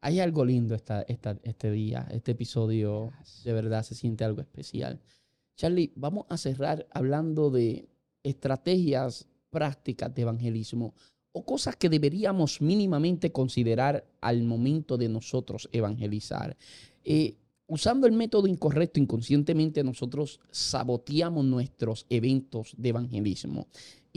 Hay 0.04 0.20
algo 0.20 0.44
lindo 0.44 0.74
esta, 0.74 1.00
este 1.08 1.70
día, 1.70 2.06
este 2.10 2.32
episodio 2.32 3.10
de 3.42 3.54
verdad 3.54 3.82
se 3.82 3.94
siente 3.94 4.22
algo 4.22 4.42
especial. 4.42 5.00
Charlie, 5.56 5.94
vamos 5.96 6.26
a 6.28 6.36
cerrar 6.36 6.86
hablando 6.90 7.50
de 7.50 7.88
estrategias 8.22 9.26
prácticas 9.48 10.14
de 10.14 10.20
evangelismo 10.20 10.92
o 11.32 11.46
cosas 11.46 11.76
que 11.76 11.88
deberíamos 11.88 12.60
mínimamente 12.60 13.32
considerar 13.32 14.04
al 14.20 14.42
momento 14.42 14.98
de 14.98 15.08
nosotros 15.08 15.70
evangelizar. 15.72 16.54
Eh, 17.02 17.36
usando 17.66 18.06
el 18.06 18.12
método 18.12 18.46
incorrecto, 18.46 19.00
inconscientemente 19.00 19.82
nosotros 19.82 20.40
saboteamos 20.50 21.44
nuestros 21.44 22.06
eventos 22.10 22.74
de 22.76 22.90
evangelismo. 22.90 23.66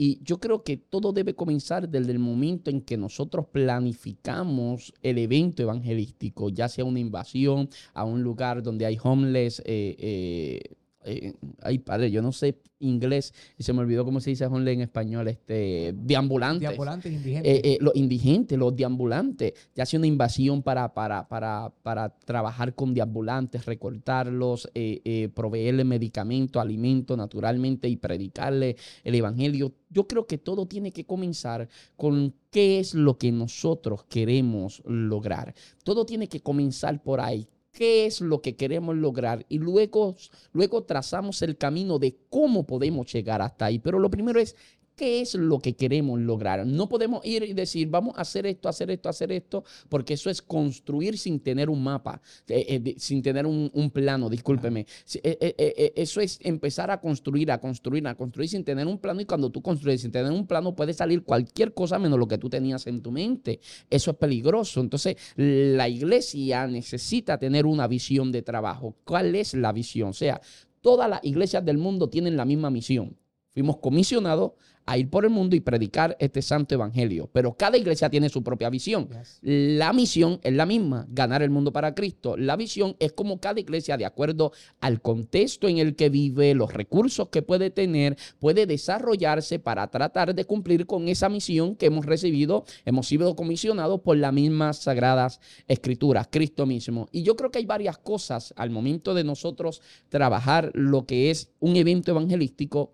Y 0.00 0.20
yo 0.22 0.38
creo 0.38 0.62
que 0.62 0.76
todo 0.76 1.12
debe 1.12 1.34
comenzar 1.34 1.88
desde 1.88 2.12
el 2.12 2.20
momento 2.20 2.70
en 2.70 2.82
que 2.82 2.96
nosotros 2.96 3.46
planificamos 3.50 4.94
el 5.02 5.18
evento 5.18 5.62
evangelístico, 5.62 6.50
ya 6.50 6.68
sea 6.68 6.84
una 6.84 7.00
invasión 7.00 7.68
a 7.94 8.04
un 8.04 8.22
lugar 8.22 8.62
donde 8.62 8.86
hay 8.86 8.96
homeless, 9.02 9.58
eh, 9.66 9.96
eh, 9.98 10.60
eh, 11.04 11.34
ay 11.62 11.78
padre, 11.78 12.10
yo 12.10 12.22
no 12.22 12.32
sé 12.32 12.58
inglés 12.80 13.34
y 13.56 13.62
se 13.62 13.72
me 13.72 13.80
olvidó 13.80 14.04
cómo 14.04 14.20
se 14.20 14.30
dice 14.30 14.46
homeless 14.46 14.74
en 14.74 14.80
español, 14.82 15.28
este, 15.28 15.94
deambulantes. 15.96 16.68
Deambulantes, 16.68 17.12
indigentes. 17.12 17.52
Eh, 17.52 17.60
eh, 17.64 17.78
los 17.80 17.94
indigentes, 17.96 18.58
los 18.58 18.74
deambulantes. 18.74 19.54
Ya 19.74 19.82
hace 19.82 19.96
una 19.96 20.06
invasión 20.06 20.62
para, 20.62 20.92
para, 20.94 21.28
para, 21.28 21.72
para 21.82 22.10
trabajar 22.10 22.74
con 22.74 22.94
deambulantes, 22.94 23.66
recortarlos, 23.66 24.70
eh, 24.74 25.28
proveerle 25.34 25.84
medicamentos, 25.84 26.60
alimentos 26.60 27.16
naturalmente 27.16 27.88
y 27.88 27.96
predicarle 27.96 28.76
el 29.04 29.14
evangelio. 29.14 29.72
Yo 29.90 30.06
creo 30.06 30.26
que 30.26 30.38
todo 30.38 30.66
tiene 30.66 30.92
que 30.92 31.04
comenzar 31.04 31.68
con 31.96 32.34
qué 32.50 32.78
es 32.78 32.94
lo 32.94 33.18
que 33.18 33.32
nosotros 33.32 34.04
queremos 34.04 34.82
lograr. 34.86 35.54
Todo 35.82 36.04
tiene 36.04 36.28
que 36.28 36.40
comenzar 36.40 37.02
por 37.02 37.20
ahí 37.20 37.48
qué 37.78 38.06
es 38.06 38.20
lo 38.20 38.42
que 38.42 38.56
queremos 38.56 38.96
lograr 38.96 39.46
y 39.48 39.60
luego, 39.60 40.16
luego 40.52 40.82
trazamos 40.82 41.42
el 41.42 41.56
camino 41.56 42.00
de 42.00 42.18
cómo 42.28 42.66
podemos 42.66 43.12
llegar 43.12 43.40
hasta 43.40 43.66
ahí. 43.66 43.78
Pero 43.78 44.00
lo 44.00 44.10
primero 44.10 44.40
es 44.40 44.56
qué 44.98 45.20
es 45.20 45.34
lo 45.34 45.60
que 45.60 45.76
queremos 45.76 46.20
lograr. 46.20 46.66
No 46.66 46.88
podemos 46.88 47.24
ir 47.24 47.44
y 47.44 47.54
decir, 47.54 47.88
vamos 47.88 48.18
a 48.18 48.22
hacer 48.22 48.46
esto, 48.46 48.68
hacer 48.68 48.90
esto, 48.90 49.08
hacer 49.08 49.30
esto, 49.32 49.64
porque 49.88 50.14
eso 50.14 50.28
es 50.28 50.42
construir 50.42 51.16
sin 51.16 51.40
tener 51.40 51.70
un 51.70 51.82
mapa, 51.82 52.20
eh, 52.48 52.82
eh, 52.84 52.94
sin 52.98 53.22
tener 53.22 53.46
un, 53.46 53.90
plano, 53.94 54.28
discúlpeme. 54.28 54.86
Eh, 55.22 55.92
eso 55.96 56.20
es 56.20 56.38
empezar 56.42 56.90
a 56.90 57.00
construir, 57.00 57.50
a 57.52 57.60
construir, 57.60 58.06
a 58.08 58.16
construir 58.16 58.50
sin 58.50 58.64
tener 58.64 58.86
un 58.86 58.98
plano 58.98 59.20
y 59.20 59.24
cuando 59.24 59.50
tú 59.50 59.62
construyes 59.62 60.02
sin 60.02 60.10
tener 60.10 60.32
un 60.32 60.46
plano 60.46 60.74
puede 60.74 60.92
salir 60.92 61.22
cualquier 61.22 61.72
cosa 61.72 61.98
menos 61.98 62.18
lo 62.18 62.26
que 62.26 62.38
tú 62.38 62.50
tenías 62.50 62.86
en 62.88 63.00
tu 63.00 63.12
mente. 63.12 63.60
Eso 63.88 64.10
es 64.10 64.16
peligroso. 64.16 64.80
Entonces, 64.80 65.16
la 65.36 65.88
iglesia 65.88 66.66
necesita 66.66 67.38
tener 67.38 67.66
una 67.66 67.86
visión 67.86 68.32
de 68.32 68.42
trabajo. 68.42 68.96
¿Cuál 69.04 69.36
es 69.36 69.54
la 69.54 69.72
visión? 69.72 70.10
O 70.10 70.12
sea, 70.12 70.40
todas 70.80 71.08
las 71.08 71.24
iglesias 71.24 71.64
del 71.64 71.78
mundo 71.78 72.08
tienen 72.08 72.36
la 72.36 72.44
misma 72.44 72.70
misión. 72.70 73.16
Fuimos 73.58 73.78
comisionados 73.78 74.52
a 74.86 74.96
ir 74.96 75.10
por 75.10 75.24
el 75.24 75.30
mundo 75.30 75.56
y 75.56 75.60
predicar 75.60 76.16
este 76.20 76.42
santo 76.42 76.76
evangelio. 76.76 77.28
Pero 77.32 77.54
cada 77.54 77.76
iglesia 77.76 78.08
tiene 78.08 78.28
su 78.28 78.44
propia 78.44 78.70
visión. 78.70 79.08
La 79.42 79.92
misión 79.92 80.38
es 80.44 80.52
la 80.52 80.64
misma, 80.64 81.08
ganar 81.10 81.42
el 81.42 81.50
mundo 81.50 81.72
para 81.72 81.92
Cristo. 81.92 82.36
La 82.36 82.54
visión 82.54 82.94
es 83.00 83.12
como 83.12 83.40
cada 83.40 83.58
iglesia, 83.58 83.96
de 83.96 84.06
acuerdo 84.06 84.52
al 84.80 85.02
contexto 85.02 85.66
en 85.66 85.78
el 85.78 85.96
que 85.96 86.08
vive, 86.08 86.54
los 86.54 86.72
recursos 86.72 87.30
que 87.30 87.42
puede 87.42 87.70
tener, 87.70 88.16
puede 88.38 88.64
desarrollarse 88.64 89.58
para 89.58 89.88
tratar 89.88 90.36
de 90.36 90.44
cumplir 90.44 90.86
con 90.86 91.08
esa 91.08 91.28
misión 91.28 91.74
que 91.74 91.86
hemos 91.86 92.06
recibido, 92.06 92.64
hemos 92.84 93.08
sido 93.08 93.34
comisionados 93.34 94.02
por 94.02 94.16
las 94.16 94.32
mismas 94.32 94.78
sagradas 94.78 95.40
escrituras, 95.66 96.28
Cristo 96.30 96.64
mismo. 96.64 97.08
Y 97.10 97.24
yo 97.24 97.34
creo 97.34 97.50
que 97.50 97.58
hay 97.58 97.66
varias 97.66 97.98
cosas 97.98 98.54
al 98.56 98.70
momento 98.70 99.14
de 99.14 99.24
nosotros 99.24 99.82
trabajar 100.10 100.70
lo 100.74 101.06
que 101.06 101.32
es 101.32 101.50
un 101.58 101.74
evento 101.74 102.12
evangelístico 102.12 102.92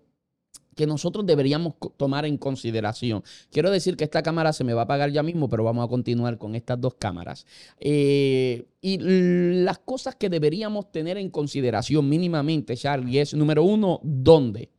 que 0.75 0.85
nosotros 0.85 1.25
deberíamos 1.25 1.73
tomar 1.97 2.25
en 2.25 2.37
consideración. 2.37 3.23
Quiero 3.51 3.71
decir 3.71 3.97
que 3.97 4.03
esta 4.03 4.21
cámara 4.21 4.53
se 4.53 4.63
me 4.63 4.73
va 4.73 4.81
a 4.81 4.83
apagar 4.83 5.09
ya 5.11 5.23
mismo, 5.23 5.49
pero 5.49 5.63
vamos 5.63 5.85
a 5.85 5.89
continuar 5.89 6.37
con 6.37 6.55
estas 6.55 6.79
dos 6.79 6.95
cámaras. 6.95 7.45
Eh, 7.79 8.65
y 8.81 8.97
las 8.99 9.79
cosas 9.79 10.15
que 10.15 10.29
deberíamos 10.29 10.91
tener 10.91 11.17
en 11.17 11.29
consideración 11.29 12.07
mínimamente, 12.07 12.75
Charlie, 12.75 13.19
es 13.19 13.33
número 13.33 13.63
uno, 13.63 13.99
¿dónde? 14.03 14.69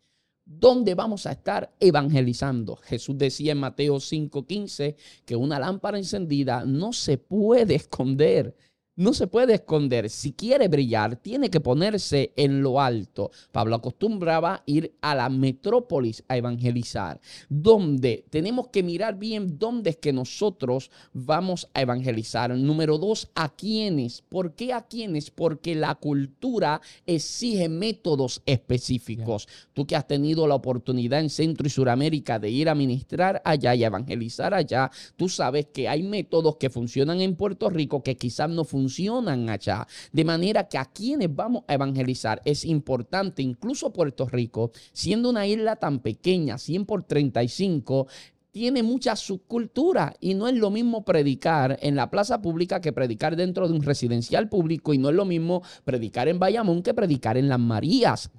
¿Dónde 0.48 0.94
vamos 0.94 1.26
a 1.26 1.32
estar 1.32 1.74
evangelizando? 1.80 2.76
Jesús 2.76 3.18
decía 3.18 3.50
en 3.50 3.58
Mateo 3.58 3.98
5:15 3.98 4.94
que 5.24 5.34
una 5.34 5.58
lámpara 5.58 5.98
encendida 5.98 6.64
no 6.64 6.92
se 6.92 7.18
puede 7.18 7.74
esconder 7.74 8.54
no 8.96 9.12
se 9.12 9.26
puede 9.26 9.54
esconder. 9.54 10.08
Si 10.08 10.32
quiere 10.32 10.68
brillar, 10.68 11.16
tiene 11.16 11.50
que 11.50 11.60
ponerse 11.60 12.32
en 12.36 12.62
lo 12.62 12.80
alto. 12.80 13.30
Pablo 13.52 13.76
acostumbraba 13.76 14.62
ir 14.66 14.94
a 15.02 15.14
la 15.14 15.28
metrópolis 15.28 16.24
a 16.28 16.36
evangelizar, 16.36 17.20
donde 17.48 18.24
tenemos 18.30 18.68
que 18.68 18.82
mirar 18.82 19.18
bien 19.18 19.58
dónde 19.58 19.90
es 19.90 19.96
que 19.98 20.12
nosotros 20.12 20.90
vamos 21.12 21.68
a 21.74 21.82
evangelizar. 21.82 22.56
Número 22.56 22.96
dos, 22.96 23.30
a 23.34 23.54
quiénes. 23.54 24.22
¿Por 24.22 24.54
qué 24.54 24.72
a 24.72 24.86
quiénes? 24.86 25.30
Porque 25.30 25.74
la 25.74 25.94
cultura 25.94 26.80
exige 27.04 27.68
métodos 27.68 28.42
específicos. 28.46 29.46
Tú 29.74 29.86
que 29.86 29.96
has 29.96 30.06
tenido 30.06 30.46
la 30.46 30.54
oportunidad 30.54 31.20
en 31.20 31.28
Centro 31.28 31.66
y 31.66 31.70
Suramérica 31.70 32.38
de 32.38 32.48
ir 32.50 32.68
a 32.68 32.74
ministrar 32.74 33.42
allá 33.44 33.74
y 33.74 33.84
evangelizar 33.84 34.54
allá, 34.54 34.90
tú 35.16 35.28
sabes 35.28 35.66
que 35.66 35.88
hay 35.88 36.02
métodos 36.02 36.56
que 36.56 36.70
funcionan 36.70 37.20
en 37.20 37.36
Puerto 37.36 37.68
Rico 37.68 38.02
que 38.02 38.16
quizás 38.16 38.48
no 38.48 38.64
funcionan 38.64 38.85
funcionan 38.86 39.50
allá. 39.50 39.86
De 40.12 40.24
manera 40.24 40.68
que 40.68 40.78
a 40.78 40.84
quienes 40.84 41.34
vamos 41.34 41.64
a 41.66 41.74
evangelizar 41.74 42.40
es 42.44 42.64
importante, 42.64 43.42
incluso 43.42 43.92
Puerto 43.92 44.26
Rico, 44.26 44.70
siendo 44.92 45.28
una 45.28 45.46
isla 45.46 45.76
tan 45.76 45.98
pequeña, 45.98 46.56
100 46.56 46.86
por 46.86 47.02
35, 47.02 48.06
tiene 48.52 48.82
mucha 48.82 49.16
subcultura 49.16 50.14
y 50.20 50.34
no 50.34 50.46
es 50.46 50.54
lo 50.54 50.70
mismo 50.70 51.04
predicar 51.04 51.78
en 51.82 51.96
la 51.96 52.10
plaza 52.10 52.40
pública 52.40 52.80
que 52.80 52.92
predicar 52.92 53.36
dentro 53.36 53.68
de 53.68 53.74
un 53.74 53.82
residencial 53.82 54.48
público 54.48 54.94
y 54.94 54.98
no 54.98 55.10
es 55.10 55.14
lo 55.16 55.24
mismo 55.24 55.62
predicar 55.84 56.28
en 56.28 56.38
Bayamón 56.38 56.82
que 56.82 56.94
predicar 56.94 57.36
en 57.36 57.48
Las 57.48 57.60
Marías. 57.60 58.30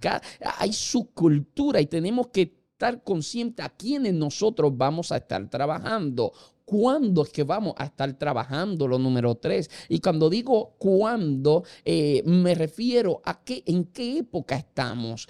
Hay 0.59 0.73
subcultura 0.73 1.81
y 1.81 1.85
tenemos 1.85 2.27
que 2.27 2.53
estar 2.71 3.03
conscientes 3.03 3.65
a 3.65 3.69
quienes 3.69 4.13
nosotros 4.13 4.75
vamos 4.75 5.11
a 5.11 5.17
estar 5.17 5.47
trabajando 5.49 6.31
¿cuándo 6.67 7.23
es 7.23 7.29
que 7.29 7.43
vamos 7.45 7.75
a 7.77 7.85
estar 7.85 8.11
trabajando 8.19 8.89
lo 8.89 8.99
número 8.99 9.35
tres? 9.35 9.71
Y 9.87 10.01
cuando 10.01 10.29
digo 10.29 10.75
cuándo, 10.77 11.63
eh, 11.85 12.21
me 12.25 12.55
refiero 12.55 13.21
a 13.23 13.41
qué, 13.41 13.63
en 13.65 13.85
qué 13.85 14.17
época 14.17 14.57
estamos, 14.57 15.29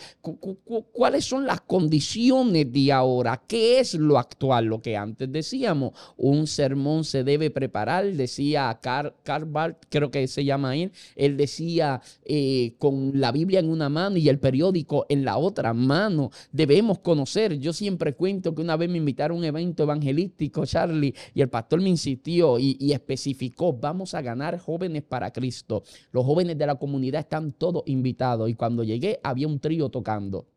cuáles 0.91 1.25
son 1.25 1.45
las 1.45 1.61
condiciones 1.61 2.73
de 2.73 2.91
ahora, 2.91 3.43
qué 3.47 3.79
es 3.79 3.93
lo 3.93 4.17
actual, 4.17 4.65
lo 4.65 4.81
que 4.81 4.97
antes 4.97 5.31
decíamos, 5.31 5.91
un 6.17 6.47
sermón 6.47 7.03
se 7.03 7.23
debe 7.23 7.51
preparar, 7.51 8.11
decía 8.13 8.79
Carl, 8.81 9.13
Barth, 9.45 9.85
creo 9.89 10.09
que 10.09 10.27
se 10.27 10.43
llama 10.43 10.75
él, 10.75 10.91
él 11.15 11.37
decía 11.37 12.01
eh, 12.25 12.73
con 12.79 13.11
la 13.13 13.31
Biblia 13.31 13.59
en 13.59 13.69
una 13.69 13.89
mano 13.89 14.17
y 14.17 14.27
el 14.27 14.39
periódico 14.39 15.05
en 15.07 15.23
la 15.23 15.37
otra 15.37 15.75
mano, 15.75 16.31
debemos 16.51 16.97
conocer, 16.97 17.59
yo 17.59 17.73
siempre 17.73 18.15
cuento 18.15 18.55
que 18.55 18.63
una 18.63 18.75
vez 18.75 18.89
me 18.89 18.97
invitaron 18.97 19.37
a 19.37 19.39
un 19.41 19.45
evento 19.45 19.83
evangelístico, 19.83 20.65
Charlie, 20.65 21.13
y 21.33 21.41
el 21.41 21.49
pastor 21.49 21.81
me 21.81 21.89
insistió 21.89 22.59
y, 22.59 22.91
especificó, 22.91 23.73
vamos 23.73 24.13
a 24.13 24.21
ganar 24.21 24.59
jóvenes 24.59 25.03
para 25.03 25.31
Cristo. 25.31 25.83
Los 26.11 26.25
jóvenes 26.25 26.57
de 26.57 26.67
la 26.67 26.75
comunidad 26.75 27.21
están 27.21 27.51
todos 27.53 27.83
invitados 27.85 28.49
y 28.49 28.55
cuando 28.55 28.83
llegué 28.83 29.19
había 29.23 29.47
un 29.47 29.59
trío 29.59 29.89
tocando. 29.89 30.47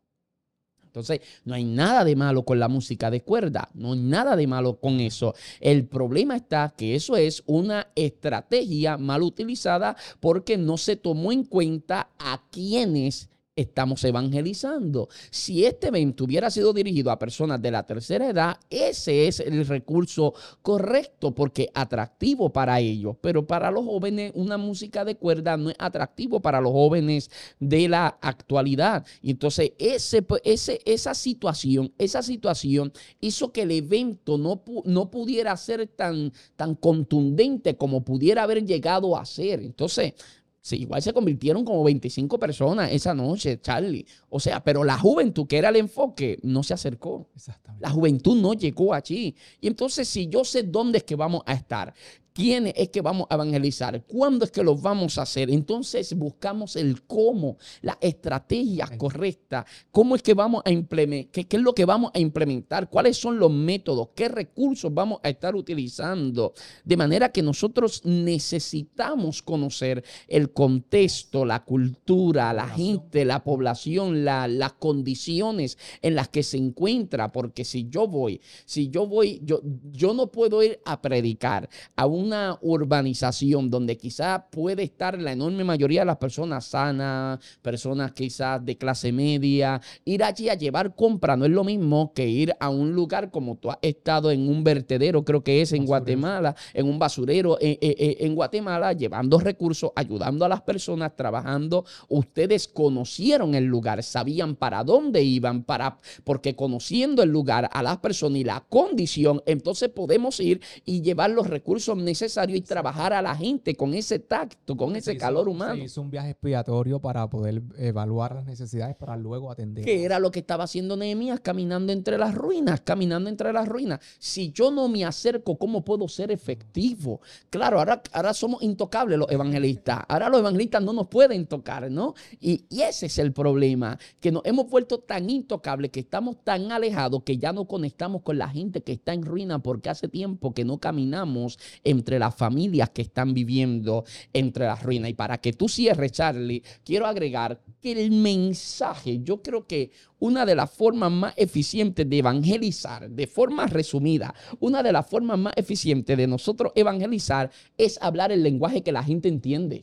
Entonces, 0.91 1.21
no 1.45 1.55
hay 1.55 1.63
nada 1.63 2.05
de 2.05 2.17
malo 2.17 2.45
con 2.45 2.59
la 2.59 2.67
música 2.67 3.13
de 3.13 3.23
cuerda, 3.23 3.69
no 3.75 3.93
hay 3.93 4.01
nada 4.01 4.35
de 4.35 4.49
malo 4.49 4.81
con 4.81 4.99
eso. 4.99 5.35
El 5.61 5.87
problema 5.87 6.35
está 6.35 6.75
que 6.77 6.97
eso 6.97 7.17
es 7.17 7.45
una 7.47 7.87
estrategia 7.95 8.99
mal 8.99 9.23
utilizada 9.23 9.97
porque 10.19 10.57
no 10.57 10.77
se 10.77 10.97
tomó 10.97 11.31
en 11.31 11.45
cuenta 11.45 12.09
a 12.19 12.43
quienes 12.51 13.29
estamos 13.61 14.03
evangelizando. 14.05 15.09
Si 15.31 15.65
este 15.65 15.89
evento 15.89 16.25
hubiera 16.25 16.51
sido 16.51 16.73
dirigido 16.73 17.11
a 17.11 17.19
personas 17.19 17.61
de 17.61 17.71
la 17.71 17.85
tercera 17.85 18.29
edad, 18.29 18.57
ese 18.69 19.29
es 19.29 19.41
el 19.41 19.67
recurso 19.67 20.35
correcto 20.63 21.35
porque 21.35 21.71
atractivo 21.75 22.53
para 22.53 22.81
ellos. 22.81 23.17
Pero 23.21 23.47
para 23.47 23.71
los 23.71 23.85
jóvenes, 23.85 24.33
una 24.35 24.59
música 24.59 25.05
de 25.05 25.17
cuerda 25.17 25.57
no 25.57 25.71
es 25.71 25.77
atractivo 25.79 26.41
para 26.41 26.61
los 26.61 26.73
jóvenes 26.73 27.31
de 27.59 27.89
la 27.89 28.19
actualidad. 28.21 29.07
Y 29.23 29.33
entonces 29.33 29.73
ese, 29.79 30.25
ese, 30.45 30.81
esa 30.85 31.15
situación, 31.15 31.93
esa 31.99 32.23
situación 32.23 32.93
hizo 33.21 33.53
que 33.53 33.63
el 33.63 33.71
evento 33.71 34.39
no, 34.39 34.63
no 34.85 35.11
pudiera 35.11 35.57
ser 35.57 35.87
tan, 35.87 36.33
tan 36.57 36.75
contundente 36.75 37.77
como 37.77 38.05
pudiera 38.05 38.43
haber 38.43 38.65
llegado 38.65 39.17
a 39.17 39.25
ser. 39.25 39.61
Entonces, 39.61 40.15
Sí, 40.63 40.77
igual 40.77 41.01
se 41.01 41.15
convirtieron 41.15 41.65
como 41.65 41.83
25 41.85 42.39
personas 42.39 42.93
esa 42.93 43.15
noche, 43.15 43.61
Charlie. 43.61 44.07
O 44.29 44.39
sea, 44.39 44.63
pero 44.63 44.85
la 44.85 44.99
juventud, 44.99 45.47
que 45.47 45.57
era 45.57 45.71
el 45.71 45.77
enfoque, 45.77 46.39
no 46.43 46.63
se 46.63 46.75
acercó. 46.75 47.31
La 47.79 47.89
juventud 47.91 48.37
no 48.39 48.53
llegó 48.53 48.93
allí. 48.93 49.35
Y 49.61 49.69
entonces, 49.69 50.07
si 50.07 50.29
yo 50.29 50.45
sé 50.45 50.63
dónde 50.63 50.99
es 50.99 51.05
que 51.05 51.17
vamos 51.17 51.43
a 51.47 51.55
estar, 51.55 51.95
quién 52.33 52.73
es 52.75 52.89
que 52.91 53.01
vamos 53.01 53.27
a 53.31 53.35
evangelizar, 53.35 54.03
cuándo 54.07 54.45
es 54.45 54.51
que 54.51 54.63
lo 54.63 54.77
vamos 54.77 55.19
a 55.19 55.23
hacer. 55.23 55.51
Entonces 55.51 56.15
buscamos 56.15 56.77
el 56.77 57.03
cómo, 57.03 57.59
la 57.83 57.99
estrategia 58.01 58.89
correcta, 58.97 59.67
cómo 59.91 60.17
es 60.17 60.23
que 60.23 60.35
vamos 60.35 60.63
a 60.65 60.71
implementar, 60.71 61.47
qué, 61.47 61.57
es 61.57 61.63
lo 61.63 61.75
que 61.75 61.85
vamos 61.85 62.11
a 62.15 62.19
implementar, 62.19 62.89
cuáles 62.89 63.17
son 63.17 63.39
los 63.39 63.51
métodos, 63.51 64.11
qué 64.15 64.29
recursos 64.29 64.93
vamos 64.93 65.21
a 65.23 65.29
estar 65.29 65.55
utilizando. 65.55 66.55
De 66.85 66.97
manera 66.97 67.31
que 67.31 67.43
nosotros 67.43 68.05
necesitamos 68.05 69.43
conocer 69.43 70.05
el 70.29 70.53
contexto, 70.53 71.45
la 71.45 71.65
cultura, 71.65 72.53
la 72.53 72.69
gente, 72.69 73.25
la 73.25 73.43
población, 73.43 74.25
las 74.25 74.73
condiciones 74.75 75.79
en 76.03 76.15
las 76.15 76.29
que 76.29 76.43
se 76.43 76.57
encuentra, 76.57 77.33
porque 77.33 77.65
si 77.65 77.89
yo 77.89 78.07
voy, 78.07 78.41
si 78.65 78.89
yo 78.89 79.07
voy, 79.07 79.41
yo, 79.45 79.61
yo 79.91 80.15
no 80.15 80.29
puedo 80.29 80.63
ir 80.63 80.81
a 80.85 81.01
predicar 81.01 81.69
a 81.97 82.07
un 82.07 82.20
una 82.21 82.59
urbanización 82.61 83.71
donde 83.71 83.97
quizás 83.97 84.43
puede 84.51 84.83
estar 84.83 85.21
la 85.21 85.33
enorme 85.33 85.65
mayoría 85.65 86.01
de 86.01 86.07
las 86.07 86.19
personas 86.19 86.67
sanas, 86.67 87.41
personas 87.63 88.13
quizás 88.13 88.65
de 88.65 88.77
clase 88.77 89.13
media, 89.13 89.81
ir 90.05 90.23
allí 90.23 90.49
a 90.49 90.55
llevar 90.55 90.95
compra 90.95 91.37
no 91.37 91.45
es 91.45 91.51
lo 91.51 91.65
mismo 91.65 92.13
que 92.15 92.29
ir 92.29 92.55
a 92.61 92.69
un 92.69 92.93
lugar 92.93 93.31
como 93.31 93.57
tú 93.57 93.71
has 93.71 93.79
estado 93.83 94.31
en 94.31 94.49
un 94.49 94.63
vertedero, 94.63 95.25
creo 95.25 95.43
que 95.43 95.63
es 95.63 95.73
en 95.73 95.87
Guatemala, 95.87 96.55
en 96.75 96.87
un 96.87 96.99
basurero 96.99 97.59
en, 97.61 97.71
eh, 97.71 97.79
eh, 97.81 97.97
eh, 97.99 98.17
en 98.21 98.35
Guatemala, 98.35 98.93
llevando 98.93 99.39
recursos, 99.39 99.93
ayudando 99.95 100.45
a 100.45 100.49
las 100.49 100.63
personas, 100.63 101.17
trabajando. 101.17 101.85
Ustedes 102.09 102.69
conocieron 102.69 103.55
el 103.55 103.65
lugar, 103.65 104.03
sabían 104.03 104.57
para 104.57 104.85
dónde 104.85 105.23
iban, 105.23 105.65
para, 105.65 105.99
porque 106.25 106.55
conociendo 106.55 107.23
el 107.23 107.31
lugar 107.31 107.69
a 107.73 107.83
las 107.83 107.99
personas 107.99 108.39
y 108.39 108.45
la 108.45 108.65
condición, 108.69 109.43
entonces 109.47 109.89
podemos 109.89 110.41
ir 110.41 110.61
y 110.85 111.03
llevar 111.03 111.31
los 111.31 111.49
recursos 111.49 111.97
necesarios 111.97 112.10
necesario 112.11 112.57
y 112.57 112.61
trabajar 112.61 113.13
a 113.13 113.23
la 113.23 113.37
gente 113.37 113.77
con 113.77 113.95
ese 113.95 114.19
tacto, 114.19 114.77
con 114.77 114.97
ese 114.97 115.17
calor 115.17 115.49
humano. 115.49 115.77
Se 115.77 115.85
hizo 115.85 116.03
un 116.03 116.11
viaje 116.11 116.31
expiatorio 116.31 117.01
para 117.01 117.29
poder 117.31 117.63
evaluar 117.79 118.35
las 118.35 118.45
necesidades 118.45 118.97
para 118.97 119.17
luego 119.17 119.51
atender. 119.51 119.85
Que 119.85 120.05
era 120.05 120.19
lo 120.19 120.31
que 120.31 120.41
estaba 120.41 120.65
haciendo 120.65 120.97
Nehemías 120.97 121.41
caminando 121.41 121.93
entre 121.93 122.19
las 122.19 122.35
ruinas, 122.35 122.81
caminando 122.81 123.31
entre 123.31 123.53
las 123.53 123.69
ruinas. 123.69 124.01
Si 124.19 124.51
yo 124.51 124.71
no 124.71 124.89
me 124.89 125.05
acerco, 125.05 125.57
¿cómo 125.57 125.85
puedo 125.85 126.09
ser 126.09 126.33
efectivo? 126.33 127.21
Claro, 127.49 127.79
ahora, 127.79 128.03
ahora 128.13 128.35
somos 128.35 128.63
intocables 128.63 129.19
los 129.19 129.31
evangelistas. 129.31 130.01
Ahora 130.09 130.29
los 130.29 130.41
evangelistas 130.41 130.83
no 130.83 130.93
nos 130.93 131.07
pueden 131.07 131.47
tocar, 131.47 131.91
¿no? 131.91 132.15
Y, 132.41 132.65
y 132.69 132.83
ese 132.83 133.07
es 133.07 133.19
el 133.19 133.33
problema, 133.33 133.99
que 134.21 134.33
nos 134.33 134.45
hemos 134.45 134.69
vuelto 134.69 134.99
tan 134.99 135.31
intocables, 135.31 135.93
que 135.93 136.01
estamos 136.01 136.43
tan 136.43 136.73
alejados 136.73 137.23
que 137.23 137.39
ya 137.39 137.53
no 137.53 137.67
conectamos 137.67 138.23
con 138.23 138.37
la 138.37 138.49
gente 138.49 138.83
que 138.83 138.93
está 138.93 139.13
en 139.13 139.25
ruina 139.25 139.61
porque 139.61 139.91
hace 139.91 140.09
tiempo 140.09 140.53
que 140.53 140.65
no 140.65 140.79
caminamos 140.79 141.59
en 141.85 142.00
entre 142.01 142.19
las 142.19 142.35
familias 142.35 142.91
que 142.91 143.03
están 143.03 143.33
viviendo 143.33 144.05
entre 144.33 144.65
las 144.67 144.83
ruinas. 144.83 145.11
Y 145.11 145.15
para 145.15 145.39
que 145.39 145.53
tú 145.53 145.69
cierres, 145.69 146.13
Charlie, 146.13 146.63
quiero 146.85 147.07
agregar 147.07 147.61
que 147.81 147.93
el 147.93 148.11
mensaje, 148.11 149.21
yo 149.23 149.43
creo 149.43 149.67
que 149.67 149.91
una 150.19 150.45
de 150.45 150.55
las 150.55 150.71
formas 150.71 151.13
más 151.13 151.35
eficientes 151.37 152.09
de 152.09 152.19
evangelizar, 152.19 153.09
de 153.09 153.27
forma 153.27 153.67
resumida, 153.67 154.35
una 154.59 154.83
de 154.83 154.93
las 154.93 155.07
formas 155.09 155.39
más 155.39 155.55
eficientes 155.57 156.17
de 156.17 156.27
nosotros 156.27 156.73
evangelizar 156.75 157.51
es 157.79 157.99
hablar 158.03 158.33
el 158.33 158.43
lenguaje 158.43 158.83
que 158.83 158.93
la 158.93 159.03
gente 159.03 159.29
entiende. 159.29 159.83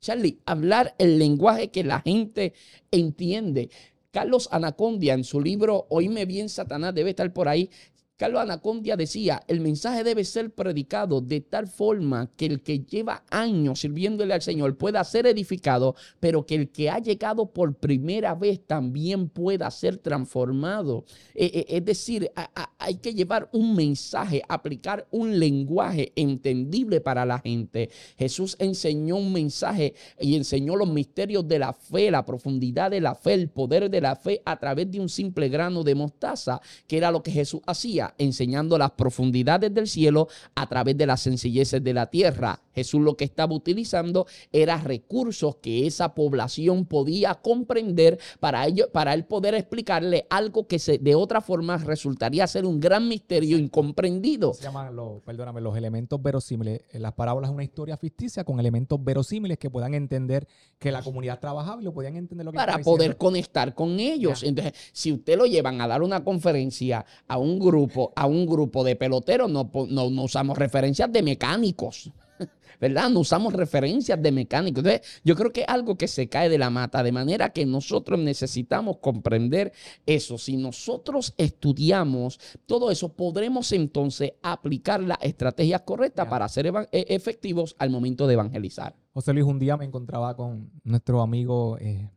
Charlie, 0.00 0.40
hablar 0.46 0.94
el 0.98 1.18
lenguaje 1.18 1.70
que 1.70 1.84
la 1.84 2.00
gente 2.00 2.52
entiende. 2.90 3.70
Carlos 4.10 4.48
Anacondia 4.50 5.14
en 5.14 5.24
su 5.24 5.40
libro 5.40 5.86
Oíme 5.90 6.24
bien 6.24 6.48
Satanás 6.48 6.94
debe 6.94 7.10
estar 7.10 7.32
por 7.32 7.48
ahí. 7.48 7.68
Carlos 8.16 8.40
Anacondia 8.40 8.96
decía, 8.96 9.42
el 9.46 9.60
mensaje 9.60 10.02
debe 10.02 10.24
ser 10.24 10.50
predicado 10.50 11.20
de 11.20 11.42
tal 11.42 11.66
forma 11.66 12.30
que 12.34 12.46
el 12.46 12.62
que 12.62 12.78
lleva 12.78 13.24
años 13.28 13.80
sirviéndole 13.80 14.32
al 14.32 14.40
Señor 14.40 14.78
pueda 14.78 15.04
ser 15.04 15.26
edificado, 15.26 15.94
pero 16.18 16.46
que 16.46 16.54
el 16.54 16.70
que 16.70 16.88
ha 16.88 16.98
llegado 16.98 17.52
por 17.52 17.74
primera 17.74 18.34
vez 18.34 18.66
también 18.66 19.28
pueda 19.28 19.70
ser 19.70 19.98
transformado. 19.98 21.04
Eh, 21.34 21.50
eh, 21.52 21.66
es 21.68 21.84
decir, 21.84 22.32
hay 22.78 22.94
que 22.94 23.12
llevar 23.12 23.50
un 23.52 23.76
mensaje, 23.76 24.42
aplicar 24.48 25.06
un 25.10 25.38
lenguaje 25.38 26.12
entendible 26.16 27.02
para 27.02 27.26
la 27.26 27.38
gente. 27.40 27.90
Jesús 28.16 28.56
enseñó 28.58 29.16
un 29.16 29.30
mensaje 29.30 29.92
y 30.18 30.36
enseñó 30.36 30.74
los 30.76 30.88
misterios 30.88 31.46
de 31.46 31.58
la 31.58 31.74
fe, 31.74 32.10
la 32.10 32.24
profundidad 32.24 32.90
de 32.90 33.02
la 33.02 33.14
fe, 33.14 33.34
el 33.34 33.50
poder 33.50 33.90
de 33.90 34.00
la 34.00 34.16
fe 34.16 34.40
a 34.46 34.58
través 34.58 34.90
de 34.90 35.00
un 35.00 35.10
simple 35.10 35.50
grano 35.50 35.82
de 35.82 35.94
mostaza, 35.94 36.62
que 36.86 36.96
era 36.96 37.10
lo 37.10 37.22
que 37.22 37.30
Jesús 37.30 37.60
hacía 37.66 38.05
enseñando 38.18 38.78
las 38.78 38.92
profundidades 38.92 39.72
del 39.72 39.86
cielo 39.86 40.28
a 40.54 40.66
través 40.68 40.96
de 40.96 41.06
las 41.06 41.20
sencilleces 41.20 41.82
de 41.82 41.94
la 41.94 42.06
tierra. 42.06 42.60
Jesús 42.74 43.00
lo 43.00 43.16
que 43.16 43.24
estaba 43.24 43.54
utilizando 43.54 44.26
era 44.52 44.76
recursos 44.78 45.56
que 45.56 45.86
esa 45.86 46.14
población 46.14 46.84
podía 46.84 47.34
comprender 47.34 48.18
para, 48.38 48.66
ello, 48.66 48.90
para 48.92 49.14
él 49.14 49.24
poder 49.24 49.54
explicarle 49.54 50.26
algo 50.28 50.66
que 50.66 50.78
se, 50.78 50.98
de 50.98 51.14
otra 51.14 51.40
forma 51.40 51.78
resultaría 51.78 52.46
ser 52.46 52.66
un 52.66 52.78
gran 52.78 53.08
misterio 53.08 53.56
incomprendido. 53.58 54.52
Se 54.54 54.64
llaman, 54.64 54.94
los, 54.94 55.22
perdóname, 55.22 55.60
los 55.60 55.76
elementos 55.76 56.22
verosímiles. 56.22 56.82
Las 56.92 57.14
parábolas 57.14 57.50
es 57.50 57.54
una 57.54 57.64
historia 57.64 57.96
ficticia 57.96 58.44
con 58.44 58.60
elementos 58.60 59.02
verosímiles 59.02 59.58
que 59.58 59.70
puedan 59.70 59.94
entender 59.94 60.46
que 60.78 60.92
la 60.92 61.02
comunidad 61.02 61.40
trabajaba 61.40 61.80
y 61.80 61.84
lo 61.84 61.94
podían 61.94 62.16
entender 62.16 62.44
lo 62.44 62.52
que 62.52 62.56
Para 62.56 62.78
poder 62.78 63.16
conectar 63.16 63.74
con 63.74 63.98
ellos. 63.98 64.42
Entonces, 64.42 64.74
si 64.92 65.12
usted 65.12 65.36
lo 65.38 65.46
llevan 65.46 65.80
a 65.80 65.88
dar 65.88 66.02
una 66.02 66.22
conferencia 66.22 67.04
a 67.26 67.38
un 67.38 67.58
grupo, 67.58 67.95
a 68.14 68.26
un 68.26 68.46
grupo 68.46 68.84
de 68.84 68.96
peloteros, 68.96 69.50
no, 69.50 69.70
no, 69.88 70.10
no 70.10 70.22
usamos 70.22 70.58
referencias 70.58 71.12
de 71.12 71.22
mecánicos. 71.22 72.12
¿verdad? 72.80 73.10
No 73.10 73.20
usamos 73.20 73.52
referencias 73.52 74.20
de 74.20 74.32
mecánicos. 74.32 74.84
Entonces, 74.84 75.20
yo 75.24 75.34
creo 75.34 75.52
que 75.52 75.62
es 75.62 75.68
algo 75.68 75.96
que 75.96 76.08
se 76.08 76.28
cae 76.28 76.48
de 76.48 76.58
la 76.58 76.70
mata, 76.70 77.02
de 77.02 77.12
manera 77.12 77.50
que 77.50 77.66
nosotros 77.66 78.18
necesitamos 78.18 78.98
comprender 78.98 79.72
eso. 80.04 80.38
Si 80.38 80.56
nosotros 80.56 81.34
estudiamos 81.36 82.38
todo 82.66 82.90
eso, 82.90 83.12
podremos 83.12 83.72
entonces 83.72 84.32
aplicar 84.42 85.02
las 85.02 85.18
estrategias 85.22 85.82
correctas 85.82 86.28
para 86.28 86.48
ser 86.48 86.66
e, 86.66 87.06
efectivos 87.08 87.74
al 87.78 87.90
momento 87.90 88.26
de 88.26 88.34
evangelizar. 88.34 88.94
José 89.12 89.32
Luis, 89.32 89.46
un 89.46 89.58
día 89.58 89.76
me 89.76 89.84
encontraba 89.84 90.36
con 90.36 90.70
nuestro 90.84 91.22
amigo, 91.22 91.78
eh, 91.78 92.10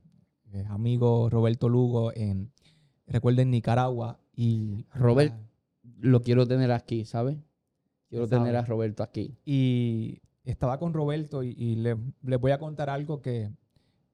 eh, 0.51 0.63
amigo 0.69 1.29
Roberto 1.29 1.69
Lugo 1.69 2.11
en, 2.13 2.51
recuerden, 3.07 3.51
Nicaragua. 3.51 4.19
Y 4.35 4.85
Robert, 4.93 5.33
lo 5.99 6.21
quiero 6.21 6.47
tener 6.47 6.71
aquí, 6.71 7.05
¿sabes? 7.05 7.37
Quiero 8.09 8.25
tener 8.39 8.55
a 8.55 8.61
Roberto 8.65 9.03
aquí. 9.03 9.37
Y 9.45 10.21
estaba 10.43 10.79
con 10.79 10.93
Roberto 10.93 11.43
y, 11.43 11.49
y 11.57 11.75
le- 11.75 11.95
voy 12.37 12.51
a 12.51 12.57
contar 12.59 12.89
algo 12.89 13.21
que, 13.21 13.51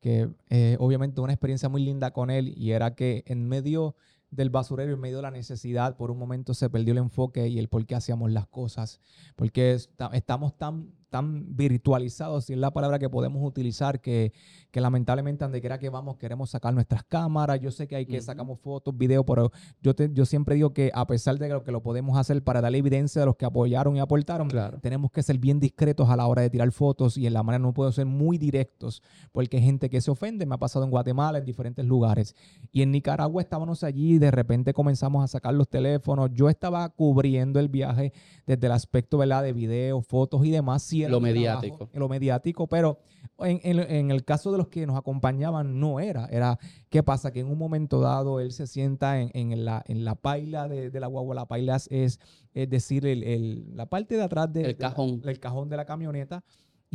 que 0.01 0.29
eh, 0.49 0.75
obviamente 0.79 1.21
una 1.21 1.33
experiencia 1.33 1.69
muy 1.69 1.83
linda 1.83 2.11
con 2.11 2.29
él 2.29 2.53
y 2.57 2.71
era 2.71 2.93
que 2.95 3.23
en 3.27 3.47
medio 3.47 3.95
del 4.31 4.49
basurero, 4.49 4.93
en 4.93 4.99
medio 4.99 5.17
de 5.17 5.21
la 5.21 5.31
necesidad, 5.31 5.95
por 5.95 6.11
un 6.11 6.17
momento 6.17 6.53
se 6.53 6.69
perdió 6.69 6.91
el 6.91 6.97
enfoque 6.97 7.47
y 7.47 7.57
el 7.57 7.69
por 7.69 7.85
qué 7.85 7.95
hacíamos 7.95 8.31
las 8.31 8.47
cosas. 8.47 8.99
Porque 9.37 9.73
esta- 9.73 10.07
estamos 10.13 10.57
tan, 10.57 10.91
tan 11.15 11.55
virtualizados, 11.55 12.43
si 12.45 12.53
es 12.53 12.59
la 12.59 12.71
palabra 12.71 12.99
que 12.99 13.09
podemos 13.09 13.41
utilizar, 13.47 14.01
que, 14.01 14.33
que 14.71 14.81
lamentablemente 14.81 15.45
donde 15.45 15.61
quiera 15.61 15.79
que 15.79 15.89
vamos 15.89 16.17
queremos 16.17 16.49
sacar 16.49 16.73
nuestras 16.73 17.03
cámaras. 17.05 17.61
Yo 17.61 17.71
sé 17.71 17.87
que 17.87 17.95
hay 17.95 18.05
que 18.05 18.17
Ujú. 18.17 18.25
sacamos 18.25 18.59
fotos, 18.59 18.97
videos, 18.97 19.23
pero 19.25 19.49
yo, 19.81 19.95
te- 19.95 20.09
yo 20.11 20.25
siempre 20.25 20.55
digo 20.55 20.73
que 20.73 20.91
a 20.93 21.07
pesar 21.07 21.37
de 21.37 21.47
lo 21.47 21.63
que 21.63 21.71
lo 21.71 21.81
podemos 21.81 22.17
hacer 22.17 22.43
para 22.43 22.59
darle 22.59 22.79
evidencia 22.79 23.21
de 23.21 23.27
los 23.27 23.37
que 23.37 23.45
apoyaron 23.45 23.95
y 23.95 23.99
aportaron, 24.01 24.49
Claro. 24.49 24.79
tenemos 24.81 25.09
que 25.09 25.23
ser 25.23 25.37
bien 25.37 25.59
discretos 25.61 26.09
a 26.09 26.17
la 26.17 26.27
hora 26.27 26.41
de 26.41 26.49
tirar 26.49 26.69
fotos 26.73 27.17
y 27.17 27.27
en 27.27 27.33
la 27.33 27.43
manera 27.43 27.59
no 27.63 27.73
puedo 27.73 27.91
ser 27.93 28.05
muy 28.05 28.37
directos 28.37 29.01
porque 29.31 29.55
hay 29.57 29.63
gente 29.63 29.89
que 29.89 30.01
se 30.01 30.11
ofende. 30.11 30.45
Me 30.45 30.55
ha 30.55 30.57
pasado 30.57 30.83
en 30.83 30.91
Guatemala, 30.91 31.37
en 31.37 31.45
diferentes 31.45 31.85
lugares. 31.85 32.35
Y 32.73 32.81
en 32.81 32.91
Nicaragua 32.91 33.41
estábamos 33.41 33.83
allí 33.85 34.15
y 34.15 34.19
de 34.19 34.31
repente 34.31 34.73
comenzamos 34.73 35.23
a 35.23 35.27
sacar 35.27 35.53
los 35.53 35.69
teléfonos. 35.69 36.29
Yo 36.33 36.49
estaba 36.49 36.89
cubriendo 36.89 37.59
el 37.61 37.69
viaje 37.69 38.11
desde 38.45 38.67
el 38.67 38.73
aspecto 38.73 39.17
¿verdad? 39.17 39.43
de 39.43 39.53
video, 39.53 40.01
fotos 40.01 40.45
y 40.45 40.51
demás. 40.51 40.83
Sí 40.83 41.04
Lo 41.09 41.19
mediático. 41.21 41.77
trabajo, 41.77 41.99
lo 41.99 42.09
mediático, 42.09 42.67
pero 42.67 42.99
en, 43.39 43.59
en- 43.63 43.79
en 43.79 44.11
el 44.11 44.23
caso 44.23 44.51
de 44.51 44.57
los 44.57 44.67
que 44.67 44.85
nos 44.85 44.97
acompañaban 44.97 45.79
no 45.79 45.99
era. 45.99 46.25
Era, 46.27 46.57
¿qué 46.89 47.03
pasa? 47.03 47.31
Que 47.31 47.39
en 47.41 47.47
un 47.47 47.57
momento 47.57 47.99
dado 47.99 48.39
él 48.39 48.51
se 48.51 48.67
sienta 48.67 49.19
en, 49.21 49.31
en 49.33 49.65
la, 49.65 49.83
en 49.87 50.05
la 50.05 50.15
paila 50.15 50.67
de, 50.67 50.89
de 50.89 50.99
la 50.99 51.07
guagua. 51.07 51.35
La 51.35 51.45
paila 51.45 51.75
es, 51.75 52.19
es 52.53 52.69
decir, 52.69 53.05
el- 53.05 53.23
el- 53.23 53.75
la 53.75 53.85
parte 53.87 54.15
de 54.15 54.23
atrás 54.23 54.51
de- 54.53 54.61
El 54.61 54.67
de 54.67 54.83
la- 54.83 54.89
cajón. 54.89 55.21
el 55.25 55.39
cajón 55.39 55.69
de 55.69 55.77
la 55.77 55.85
camioneta. 55.85 56.43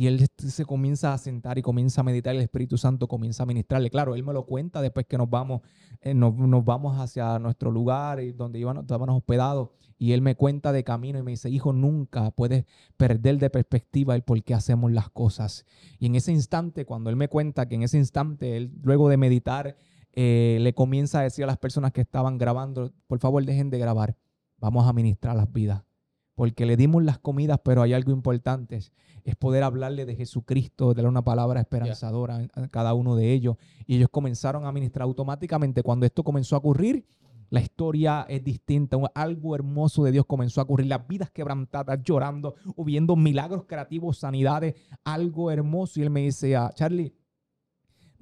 Y 0.01 0.07
él 0.07 0.25
se 0.35 0.65
comienza 0.65 1.13
a 1.13 1.17
sentar 1.19 1.59
y 1.59 1.61
comienza 1.61 2.01
a 2.01 2.03
meditar. 2.03 2.33
El 2.33 2.41
Espíritu 2.41 2.75
Santo 2.75 3.07
comienza 3.07 3.43
a 3.43 3.45
ministrarle. 3.45 3.91
Claro, 3.91 4.15
él 4.15 4.23
me 4.23 4.33
lo 4.33 4.47
cuenta 4.47 4.81
después 4.81 5.05
que 5.05 5.15
nos 5.15 5.29
vamos, 5.29 5.61
eh, 6.01 6.15
nos, 6.15 6.33
vamos 6.65 6.97
hacia 6.99 7.37
nuestro 7.37 7.69
lugar 7.69 8.19
y 8.19 8.31
donde 8.31 8.57
íbamos, 8.57 8.81
estábamos 8.81 9.15
hospedados. 9.15 9.69
Y 9.99 10.13
él 10.13 10.23
me 10.23 10.33
cuenta 10.33 10.71
de 10.71 10.83
camino 10.83 11.19
y 11.19 11.21
me 11.21 11.29
dice, 11.29 11.51
hijo, 11.51 11.71
nunca 11.71 12.31
puedes 12.31 12.65
perder 12.97 13.37
de 13.37 13.51
perspectiva 13.51 14.15
el 14.15 14.23
por 14.23 14.41
qué 14.41 14.55
hacemos 14.55 14.91
las 14.91 15.11
cosas. 15.11 15.67
Y 15.99 16.07
en 16.07 16.15
ese 16.15 16.31
instante, 16.31 16.83
cuando 16.83 17.11
él 17.11 17.15
me 17.15 17.27
cuenta 17.27 17.67
que 17.67 17.75
en 17.75 17.83
ese 17.83 17.99
instante, 17.99 18.57
él 18.57 18.71
luego 18.81 19.07
de 19.07 19.17
meditar, 19.17 19.77
eh, 20.13 20.57
le 20.61 20.73
comienza 20.73 21.19
a 21.19 21.21
decir 21.21 21.43
a 21.43 21.47
las 21.47 21.59
personas 21.59 21.91
que 21.91 22.01
estaban 22.01 22.39
grabando, 22.39 22.91
por 23.05 23.19
favor 23.19 23.45
dejen 23.45 23.69
de 23.69 23.77
grabar, 23.77 24.17
vamos 24.57 24.87
a 24.87 24.93
ministrar 24.93 25.35
las 25.35 25.53
vidas. 25.53 25.83
Porque 26.41 26.65
le 26.65 26.75
dimos 26.75 27.03
las 27.03 27.19
comidas, 27.19 27.59
pero 27.63 27.83
hay 27.83 27.93
algo 27.93 28.11
importante, 28.11 28.77
es- 28.77 28.91
poder 29.37 29.61
hablarle 29.61 30.07
de 30.07 30.15
Jesucristo, 30.15 30.95
darle 30.95 31.07
una 31.07 31.23
palabra 31.23 31.59
esperanzadora 31.61 32.47
a 32.55 32.67
cada 32.69 32.95
uno 32.95 33.15
de 33.15 33.31
ellos. 33.31 33.57
Y 33.85 33.97
ellos 33.97 34.09
comenzaron 34.09 34.65
a 34.65 34.71
ministrar 34.71 35.03
automáticamente. 35.03 35.83
Cuando 35.83 36.07
esto 36.07 36.23
comenzó 36.23 36.55
a 36.55 36.57
ocurrir, 36.57 37.05
la 37.51 37.61
historia 37.61 38.25
es 38.27 38.43
distinta. 38.43 38.97
Algo 39.13 39.53
hermoso 39.53 40.03
de 40.03 40.13
Dios 40.13 40.25
comenzó 40.25 40.61
a 40.61 40.63
ocurrir. 40.63 40.87
Las 40.87 41.07
vidas 41.07 41.29
quebrantadas, 41.29 41.99
llorando, 42.03 42.55
o 42.75 42.83
viendo 42.83 43.15
milagros 43.15 43.65
creativos, 43.67 44.17
sanidades, 44.17 44.73
algo 45.03 45.51
hermoso. 45.51 45.99
Y 45.99 46.03
él 46.03 46.09
me 46.09 46.21
dice, 46.21 46.55
ah, 46.55 46.71
Charlie, 46.73 47.13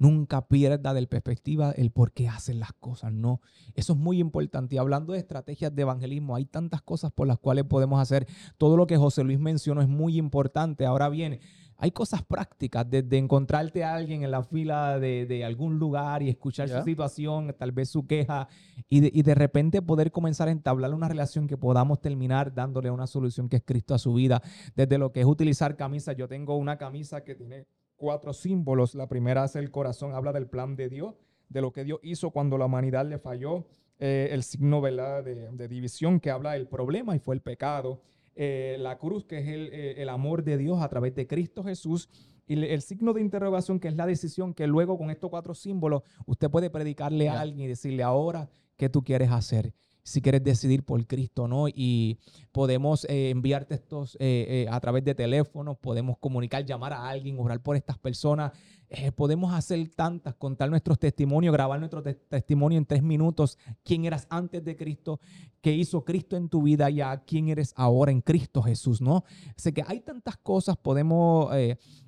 nunca 0.00 0.48
pierda 0.48 0.94
de 0.94 1.06
perspectiva 1.06 1.72
el 1.72 1.90
por 1.90 2.12
qué 2.12 2.26
hacen 2.26 2.58
las 2.58 2.72
cosas, 2.72 3.12
¿no? 3.12 3.40
Eso 3.74 3.92
es 3.92 3.98
muy 3.98 4.18
importante. 4.18 4.74
Y 4.74 4.78
hablando 4.78 5.12
de 5.12 5.18
estrategias 5.18 5.74
de 5.74 5.82
evangelismo, 5.82 6.34
hay 6.34 6.46
tantas 6.46 6.80
cosas 6.80 7.12
por 7.12 7.28
las 7.28 7.38
cuales 7.38 7.64
podemos 7.66 8.00
hacer. 8.00 8.26
Todo 8.56 8.76
lo 8.78 8.86
que 8.86 8.96
José 8.96 9.22
Luis 9.22 9.38
mencionó 9.38 9.82
es 9.82 9.88
muy 9.88 10.16
importante. 10.16 10.86
Ahora 10.86 11.10
bien, 11.10 11.40
hay 11.76 11.90
cosas 11.90 12.22
prácticas, 12.22 12.88
desde 12.88 13.18
encontrarte 13.18 13.84
a 13.84 13.94
alguien 13.94 14.22
en 14.22 14.30
la 14.30 14.42
fila 14.42 14.98
de, 14.98 15.26
de 15.26 15.44
algún 15.44 15.78
lugar 15.78 16.22
y 16.22 16.30
escuchar 16.30 16.68
su 16.68 16.82
situación, 16.82 17.54
tal 17.58 17.72
vez 17.72 17.90
su 17.90 18.06
queja, 18.06 18.48
y 18.88 19.00
de, 19.00 19.10
y 19.12 19.22
de 19.22 19.34
repente 19.34 19.82
poder 19.82 20.12
comenzar 20.12 20.48
a 20.48 20.50
entablar 20.50 20.94
una 20.94 21.08
relación 21.08 21.46
que 21.46 21.58
podamos 21.58 22.00
terminar 22.00 22.54
dándole 22.54 22.90
una 22.90 23.06
solución 23.06 23.50
que 23.50 23.56
es 23.56 23.62
Cristo 23.64 23.94
a 23.94 23.98
su 23.98 24.14
vida. 24.14 24.42
Desde 24.74 24.96
lo 24.96 25.12
que 25.12 25.20
es 25.20 25.26
utilizar 25.26 25.76
camisas, 25.76 26.16
yo 26.16 26.26
tengo 26.26 26.56
una 26.56 26.78
camisa 26.78 27.22
que 27.22 27.34
tiene 27.34 27.66
cuatro 28.00 28.32
símbolos. 28.32 28.94
La 28.94 29.06
primera 29.06 29.44
es 29.44 29.54
el 29.54 29.70
corazón, 29.70 30.14
habla 30.14 30.32
del 30.32 30.48
plan 30.48 30.74
de 30.74 30.88
Dios, 30.88 31.14
de 31.50 31.60
lo 31.60 31.72
que 31.72 31.84
Dios 31.84 32.00
hizo 32.02 32.30
cuando 32.30 32.56
la 32.56 32.64
humanidad 32.64 33.06
le 33.06 33.18
falló. 33.18 33.66
Eh, 33.98 34.30
el 34.32 34.42
signo 34.42 34.80
¿verdad? 34.80 35.22
De, 35.22 35.50
de 35.50 35.68
división 35.68 36.18
que 36.18 36.30
habla 36.30 36.52
del 36.52 36.66
problema 36.66 37.14
y 37.14 37.18
fue 37.18 37.34
el 37.34 37.42
pecado. 37.42 38.00
Eh, 38.34 38.76
la 38.78 38.96
cruz, 38.96 39.26
que 39.26 39.40
es 39.40 39.48
el, 39.48 39.68
eh, 39.70 40.00
el 40.02 40.08
amor 40.08 40.42
de 40.42 40.56
Dios 40.56 40.80
a 40.80 40.88
través 40.88 41.14
de 41.14 41.26
Cristo 41.26 41.62
Jesús. 41.62 42.08
Y 42.46 42.64
el 42.64 42.80
signo 42.80 43.12
de 43.12 43.20
interrogación, 43.20 43.78
que 43.78 43.88
es 43.88 43.96
la 43.96 44.06
decisión 44.06 44.54
que 44.54 44.66
luego 44.66 44.96
con 44.96 45.10
estos 45.10 45.28
cuatro 45.28 45.54
símbolos 45.54 46.02
usted 46.26 46.50
puede 46.50 46.70
predicarle 46.70 47.28
a 47.28 47.40
alguien 47.40 47.66
y 47.66 47.68
decirle 47.68 48.02
ahora 48.02 48.48
qué 48.76 48.88
tú 48.88 49.04
quieres 49.04 49.30
hacer. 49.30 49.74
Si 50.02 50.20
quieres 50.20 50.42
decidir 50.42 50.84
por 50.84 51.04
Cristo 51.06 51.46
no. 51.48 51.68
Y 51.68 52.18
podemos 52.52 53.04
eh, 53.04 53.30
enviar 53.30 53.66
eh, 53.70 53.76
eh, 54.18 54.66
a 54.70 54.80
través 54.80 55.04
de 55.04 55.14
teléfonos, 55.14 55.76
podemos 55.78 56.18
comunicar, 56.18 56.64
llamar 56.64 56.92
a 56.92 57.08
alguien, 57.08 57.36
orar 57.38 57.62
por 57.62 57.76
estas 57.76 57.98
personas. 57.98 58.52
Eh, 58.88 59.12
podemos 59.12 59.52
hacer 59.54 59.88
tantas, 59.94 60.34
contar 60.34 60.68
nuestros 60.68 60.98
testimonios, 60.98 61.52
grabar 61.52 61.78
nuestro 61.78 62.02
te- 62.02 62.14
testimonio 62.14 62.76
en 62.76 62.86
tres 62.86 63.02
minutos. 63.02 63.56
¿Quién 63.84 64.04
eras 64.04 64.26
antes 64.30 64.64
de 64.64 64.76
Cristo? 64.76 65.20
¿Qué 65.60 65.72
hizo 65.72 66.04
Cristo 66.04 66.36
en 66.36 66.48
tu 66.48 66.62
vida? 66.62 66.90
Y 66.90 67.00
a 67.00 67.22
quién 67.24 67.48
eres 67.48 67.72
ahora 67.76 68.10
en 68.10 68.20
Cristo 68.20 68.62
Jesús, 68.62 69.00
¿no? 69.00 69.24
Sé 69.56 69.72
que 69.72 69.84
hay 69.86 70.00
tantas 70.00 70.36
cosas, 70.38 70.76
podemos 70.76 71.52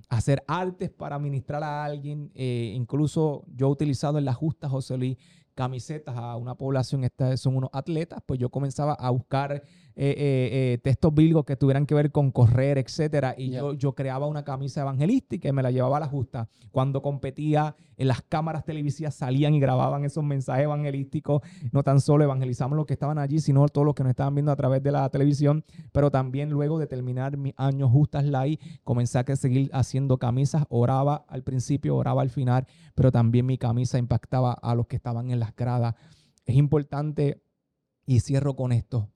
hacer 0.08 0.42
artes 0.48 0.90
para 0.90 1.18
ministrar 1.18 1.62
a 1.62 1.84
alguien. 1.84 2.32
incluso 2.34 3.44
yo 3.54 3.68
he 3.68 3.70
utilizado 3.70 4.18
en 4.18 4.24
la 4.24 4.34
justa, 4.34 4.68
José 4.68 4.96
Luis, 4.96 5.16
camisetas 5.54 6.16
a 6.16 6.36
una 6.36 6.54
población, 6.54 7.04
esta, 7.04 7.36
son 7.36 7.56
unos 7.56 7.70
atletas, 7.72 8.20
pues 8.26 8.40
yo 8.40 8.50
comenzaba 8.50 8.94
a 8.94 9.10
buscar 9.10 9.62
eh, 9.94 10.14
eh, 10.16 10.72
eh, 10.74 10.78
textos 10.78 11.14
bíblicos 11.14 11.44
que 11.44 11.56
tuvieran 11.56 11.86
que 11.86 11.94
ver 11.94 12.10
con 12.10 12.30
correr, 12.30 12.78
etcétera, 12.78 13.34
y 13.36 13.50
yo, 13.50 13.74
yo 13.74 13.94
creaba 13.94 14.26
una 14.26 14.44
camisa 14.44 14.80
evangelística 14.80 15.48
y 15.48 15.52
me 15.52 15.62
la 15.62 15.70
llevaba 15.70 15.98
a 15.98 16.00
la 16.00 16.08
justa. 16.08 16.48
Cuando 16.70 17.02
competía, 17.02 17.76
en 17.96 18.08
las 18.08 18.22
cámaras 18.22 18.64
televisivas 18.64 19.14
salían 19.14 19.54
y 19.54 19.60
grababan 19.60 20.04
esos 20.04 20.24
mensajes 20.24 20.64
evangelísticos, 20.64 21.42
no 21.72 21.82
tan 21.82 22.00
solo 22.00 22.24
evangelizamos 22.24 22.76
los 22.76 22.86
que 22.86 22.94
estaban 22.94 23.18
allí, 23.18 23.38
sino 23.38 23.68
todos 23.68 23.84
los 23.84 23.94
que 23.94 24.02
nos 24.02 24.10
estaban 24.10 24.34
viendo 24.34 24.50
a 24.50 24.56
través 24.56 24.82
de 24.82 24.90
la 24.90 25.08
televisión, 25.10 25.64
pero 25.92 26.10
también 26.10 26.50
luego 26.50 26.78
de 26.78 26.86
terminar 26.86 27.36
mis 27.36 27.54
años 27.56 27.90
justas 27.90 28.24
live, 28.24 28.58
comencé 28.82 29.18
a 29.18 29.36
seguir 29.36 29.70
haciendo 29.72 30.18
camisas, 30.18 30.64
oraba 30.68 31.24
al 31.28 31.42
principio, 31.42 31.96
oraba 31.96 32.22
al 32.22 32.30
final, 32.30 32.66
pero 32.94 33.12
también 33.12 33.46
mi 33.46 33.58
camisa 33.58 33.98
impactaba 33.98 34.52
a 34.52 34.74
los 34.74 34.86
que 34.86 34.96
estaban 34.96 35.30
en 35.30 35.38
las 35.38 35.54
gradas. 35.54 35.94
Es 36.44 36.56
importante, 36.56 37.42
y 38.04 38.20
cierro 38.20 38.56
con 38.56 38.72
esto, 38.72 39.11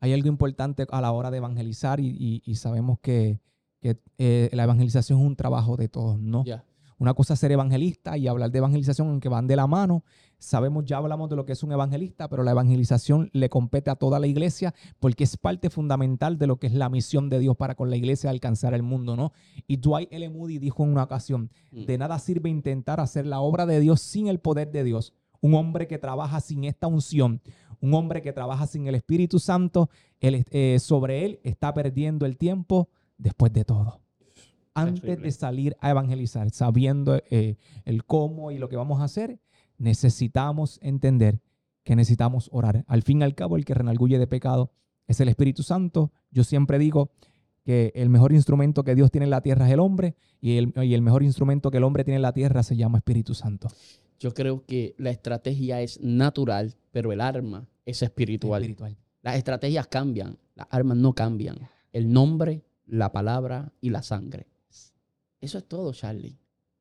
hay 0.00 0.12
algo 0.12 0.28
importante 0.28 0.86
a 0.90 1.00
la 1.00 1.12
hora 1.12 1.30
de 1.30 1.38
evangelizar 1.38 2.00
y, 2.00 2.08
y- 2.08 2.42
y 2.44 2.54
sabemos 2.56 2.98
que, 3.00 3.40
que, 3.80 4.00
eh, 4.18 4.48
la 4.52 4.64
evangelización 4.64 5.20
es 5.20 5.24
un 5.26 5.36
trabajo 5.36 5.76
de 5.76 5.88
todos, 5.88 6.18
¿no? 6.18 6.44
Ya. 6.44 6.64
Una 7.00 7.14
cosa 7.14 7.34
es 7.34 7.38
ser 7.40 7.52
evangelista 7.52 8.18
y 8.18 8.26
hablar 8.26 8.50
de 8.50 8.58
evangelización, 8.58 9.08
aunque 9.08 9.28
van 9.28 9.46
de 9.46 9.54
la 9.54 9.68
mano. 9.68 10.02
Sabemos, 10.40 10.84
ya 10.84 10.96
hablamos 10.96 11.30
de 11.30 11.36
lo 11.36 11.46
que 11.46 11.52
es 11.52 11.62
un 11.62 11.70
evangelista, 11.70 12.28
pero 12.28 12.42
la 12.42 12.50
evangelización 12.50 13.30
le 13.32 13.48
compete 13.48 13.88
a 13.90 13.94
toda 13.94 14.18
la 14.18 14.26
iglesia 14.26 14.74
porque 14.98 15.22
es 15.22 15.36
parte 15.36 15.70
fundamental 15.70 16.38
de 16.38 16.48
lo 16.48 16.56
que 16.58 16.66
es 16.66 16.74
la 16.74 16.88
misión 16.88 17.28
de 17.28 17.38
Dios 17.38 17.56
para 17.56 17.76
con 17.76 17.88
la 17.88 17.96
iglesia 17.96 18.30
alcanzar 18.30 18.74
el 18.74 18.82
mundo, 18.82 19.14
¿no? 19.14 19.32
Y 19.68 19.76
Dwight 19.76 20.12
L. 20.12 20.28
Moody 20.30 20.58
dijo 20.58 20.82
en 20.82 20.90
una 20.90 21.04
ocasión, 21.04 21.50
Mm. 21.70 21.84
de 21.86 21.98
nada 21.98 22.18
sirve 22.18 22.50
intentar 22.50 22.98
hacer 22.98 23.26
la 23.26 23.38
obra 23.40 23.64
de 23.64 23.78
Dios 23.78 24.00
sin 24.00 24.26
el 24.26 24.40
poder 24.40 24.72
de 24.72 24.82
Dios. 24.82 25.12
Un 25.40 25.54
hombre 25.54 25.86
que 25.86 25.98
trabaja 25.98 26.40
sin 26.40 26.64
esta 26.64 26.88
unción, 26.88 27.40
un 27.80 27.94
hombre 27.94 28.22
que 28.22 28.32
trabaja 28.32 28.66
sin 28.66 28.86
el 28.86 28.94
Espíritu 28.94 29.38
Santo, 29.38 29.90
él, 30.20 30.44
eh, 30.50 30.78
sobre 30.80 31.24
él 31.24 31.40
está 31.42 31.72
perdiendo 31.74 32.26
el 32.26 32.36
tiempo 32.36 32.88
después 33.16 33.52
de 33.52 33.64
todo. 33.64 34.00
Antes 34.74 35.02
Terrible. 35.02 35.26
de 35.26 35.32
salir 35.32 35.76
a 35.80 35.90
evangelizar, 35.90 36.50
sabiendo 36.50 37.20
eh, 37.30 37.56
el 37.84 38.04
cómo 38.04 38.50
y 38.50 38.58
lo 38.58 38.68
que 38.68 38.76
vamos 38.76 39.00
a 39.00 39.04
hacer, 39.04 39.40
necesitamos 39.76 40.78
entender 40.82 41.40
que 41.84 41.96
necesitamos 41.96 42.48
orar. 42.52 42.84
Al 42.86 43.02
fin 43.02 43.20
y 43.20 43.24
al 43.24 43.34
cabo, 43.34 43.56
el 43.56 43.64
que 43.64 43.74
renalguye 43.74 44.18
de 44.18 44.26
pecado 44.26 44.70
es 45.06 45.20
el 45.20 45.28
Espíritu 45.28 45.62
Santo. 45.62 46.12
Yo 46.30 46.44
siempre 46.44 46.78
digo 46.78 47.10
que 47.64 47.92
el 47.94 48.08
mejor 48.08 48.32
instrumento 48.32 48.84
que 48.84 48.94
Dios 48.94 49.10
tiene 49.10 49.24
en 49.24 49.30
la 49.30 49.40
tierra 49.40 49.66
es 49.66 49.72
el 49.72 49.80
hombre 49.80 50.14
y 50.40 50.58
el, 50.58 50.72
y 50.76 50.94
el 50.94 51.02
mejor 51.02 51.22
instrumento 51.22 51.70
que 51.70 51.78
el 51.78 51.84
hombre 51.84 52.04
tiene 52.04 52.16
en 52.16 52.22
la 52.22 52.32
tierra 52.32 52.62
se 52.62 52.76
llama 52.76 52.98
Espíritu 52.98 53.34
Santo. 53.34 53.68
Yo 54.18 54.34
creo 54.34 54.64
que 54.66 54.94
la 54.98 55.10
estrategia 55.10 55.80
es 55.80 56.00
natural, 56.00 56.74
pero 56.90 57.12
el 57.12 57.20
arma 57.20 57.68
es 57.86 58.02
espiritual. 58.02 58.62
Espiritual. 58.62 58.96
Las 59.22 59.36
estrategias 59.36 59.86
cambian, 59.86 60.38
las 60.54 60.66
armas 60.70 60.96
no 60.96 61.14
cambian. 61.14 61.58
El 61.92 62.12
nombre, 62.12 62.62
la 62.86 63.12
palabra 63.12 63.72
y 63.80 63.90
la 63.90 64.02
sangre. 64.02 64.46
Eso 65.40 65.58
es 65.58 65.64
todo, 65.64 65.92
Charlie. 65.92 66.36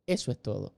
Eso 0.05 0.31
es 0.31 0.37
todo. 0.39 0.73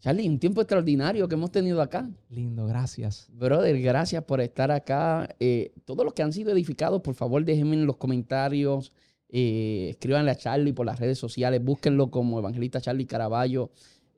Charlie, 0.00 0.28
un 0.28 0.38
tiempo 0.38 0.60
extraordinario 0.60 1.28
que 1.28 1.34
hemos 1.34 1.50
tenido 1.50 1.80
acá. 1.80 2.08
Lindo, 2.28 2.66
gracias. 2.66 3.28
Brother, 3.32 3.80
gracias 3.80 4.22
por 4.24 4.40
estar 4.40 4.70
acá. 4.70 5.28
Eh, 5.40 5.72
todos 5.84 6.04
los 6.04 6.12
que 6.12 6.22
han 6.22 6.32
sido 6.32 6.50
edificados, 6.50 7.00
por 7.02 7.14
favor, 7.14 7.44
déjenme 7.44 7.74
en 7.74 7.86
los 7.86 7.96
comentarios. 7.96 8.92
Eh, 9.28 9.88
escríbanle 9.90 10.30
a 10.30 10.36
Charlie 10.36 10.72
por 10.72 10.86
las 10.86 11.00
redes 11.00 11.18
sociales. 11.18 11.64
Búsquenlo 11.64 12.10
como 12.10 12.38
Evangelista 12.38 12.80
Charlie 12.80 13.06
Caraballo 13.06 13.70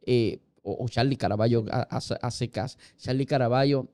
eh, 0.07 0.41
o, 0.65 0.89
Charlie 0.89 1.17
Caraballo 1.17 1.65
a, 1.71 2.31
secas. 2.31 2.79
Charlie 2.97 3.27
Caraballo, 3.27 3.89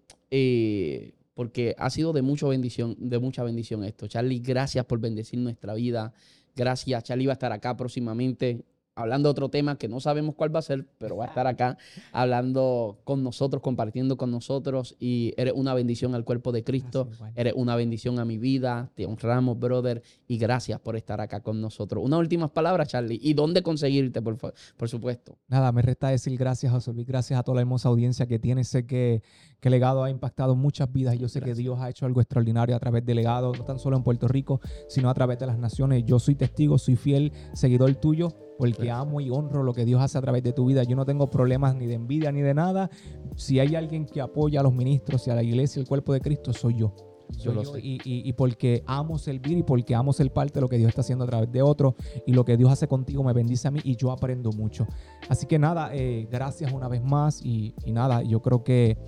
porque 1.34 1.74
ha 1.78 1.90
sido 1.90 2.12
de, 2.12 2.22
mucha 2.22 2.46
bendición, 2.46 2.96
de 2.98 3.18
mucha 3.18 3.42
bendición 3.42 3.84
esto. 3.84 4.06
Charlie, 4.06 4.40
gracias 4.40 4.84
por 4.86 5.00
bendecir 5.00 5.38
nuestra 5.38 5.74
vida. 5.74 6.14
Gracias. 6.54 7.04
Charlie 7.04 7.26
va 7.26 7.32
a 7.32 7.34
estar 7.34 7.52
acá 7.52 7.76
próximamente 7.76 8.64
hablando 9.00 9.28
de 9.28 9.30
otro 9.30 9.48
tema 9.48 9.76
que 9.76 9.88
no 9.88 10.00
sabemos 10.00 10.34
cuál 10.34 10.54
va 10.54 10.60
a 10.60 10.62
ser, 10.62 10.86
pero 10.98 11.16
va 11.16 11.24
a 11.24 11.28
estar 11.28 11.46
acá 11.46 11.78
hablando 12.12 13.00
con 13.04 13.22
nosotros, 13.22 13.62
compartiendo 13.62 14.16
con 14.16 14.30
nosotros 14.30 14.96
y 14.98 15.34
eres 15.36 15.54
una 15.56 15.74
bendición 15.74 16.14
al 16.14 16.24
cuerpo 16.24 16.52
de 16.52 16.64
Cristo, 16.64 17.08
eres 17.34 17.54
una 17.56 17.76
bendición 17.76 18.18
a 18.18 18.24
mi 18.24 18.38
vida, 18.38 18.90
te 18.94 19.06
honramos, 19.06 19.58
brother, 19.58 20.02
y 20.26 20.38
gracias 20.38 20.80
por 20.80 20.96
estar 20.96 21.20
acá 21.20 21.40
con 21.40 21.60
nosotros. 21.60 22.02
Una 22.04 22.18
última 22.18 22.52
palabra, 22.52 22.86
Charlie, 22.86 23.18
y 23.22 23.34
dónde 23.34 23.62
conseguirte, 23.62 24.22
por, 24.22 24.36
por 24.36 24.88
supuesto. 24.88 25.38
Nada, 25.48 25.72
me 25.72 25.82
resta 25.82 26.08
decir 26.08 26.36
gracias, 26.38 26.72
José 26.72 26.92
Luis, 26.92 27.06
gracias 27.06 27.38
a 27.38 27.42
toda 27.42 27.56
la 27.56 27.62
hermosa 27.62 27.88
audiencia 27.88 28.26
que 28.26 28.38
tiene, 28.38 28.64
sé 28.64 28.86
que, 28.86 29.22
que 29.60 29.70
Legado 29.70 30.02
ha 30.02 30.10
impactado 30.10 30.56
muchas 30.56 30.92
vidas 30.92 31.14
y 31.14 31.18
yo 31.18 31.28
sé 31.28 31.40
que 31.40 31.54
Dios 31.54 31.78
ha 31.80 31.88
hecho 31.88 32.06
algo 32.06 32.20
extraordinario 32.20 32.74
a 32.74 32.78
través 32.78 33.04
de 33.04 33.14
Legado, 33.14 33.52
no 33.56 33.64
tan 33.64 33.78
solo 33.78 33.96
en 33.96 34.02
Puerto 34.02 34.26
Rico, 34.28 34.60
sino 34.88 35.10
a 35.10 35.14
través 35.14 35.38
de 35.38 35.46
las 35.46 35.58
naciones. 35.58 36.04
Yo 36.04 36.18
soy 36.18 36.34
testigo, 36.34 36.78
soy 36.78 36.96
fiel 36.96 37.32
seguidor 37.52 37.94
tuyo 37.96 38.28
porque 38.58 38.90
amo 38.90 39.20
y 39.22 39.30
honro 39.30 39.62
lo 39.62 39.72
que 39.72 39.86
Dios 39.86 40.02
hace 40.02 40.18
a 40.18 40.20
través 40.20 40.42
de 40.42 40.52
tu 40.52 40.66
vida. 40.66 40.82
Yo 40.82 40.94
no 40.94 41.06
tengo 41.06 41.30
problemas 41.30 41.74
ni 41.74 41.86
de 41.86 41.94
envidia 41.94 42.30
ni 42.30 42.42
de 42.42 42.52
nada. 42.52 42.90
Si 43.36 43.58
hay 43.58 43.74
alguien 43.74 44.04
que 44.04 44.20
apoya 44.20 44.60
a 44.60 44.62
los 44.62 44.74
ministros 44.74 45.26
y 45.26 45.30
a 45.30 45.34
la 45.34 45.42
iglesia, 45.42 45.80
el 45.80 45.88
cuerpo 45.88 46.12
de 46.12 46.20
Cristo, 46.20 46.52
soy 46.52 46.74
yo. 46.76 46.94
Yo 47.38 47.52
lo 47.52 47.64
sé. 47.64 47.80
Y, 47.82 48.32
porque 48.34 48.82
amo 48.86 49.18
servir 49.18 49.58
y 49.58 49.62
porque 49.62 49.94
amo 49.94 50.12
ser 50.12 50.32
parte 50.32 50.54
de 50.54 50.60
lo 50.60 50.68
que 50.68 50.76
Dios 50.76 50.88
está 50.88 51.00
haciendo 51.00 51.24
a 51.24 51.28
través 51.28 51.50
de 51.50 51.62
otros 51.62 51.94
y 52.26 52.32
lo 52.32 52.44
que 52.44 52.56
Dios 52.56 52.70
hace 52.70 52.88
contigo 52.88 53.22
me 53.22 53.32
bendice 53.32 53.68
a 53.68 53.70
mí 53.70 53.80
y 53.84 53.96
yo 53.96 54.10
aprendo 54.10 54.50
mucho. 54.52 54.86
Así 55.28 55.46
que 55.46 55.58
nada, 55.58 55.94
eh, 55.94 56.28
gracias 56.30 56.72
una 56.72 56.88
vez 56.88 57.02
más 57.02 57.44
y, 57.44 57.74
nada, 57.86 58.22
yo 58.22 58.40
creo 58.42 58.64
que 58.64 58.98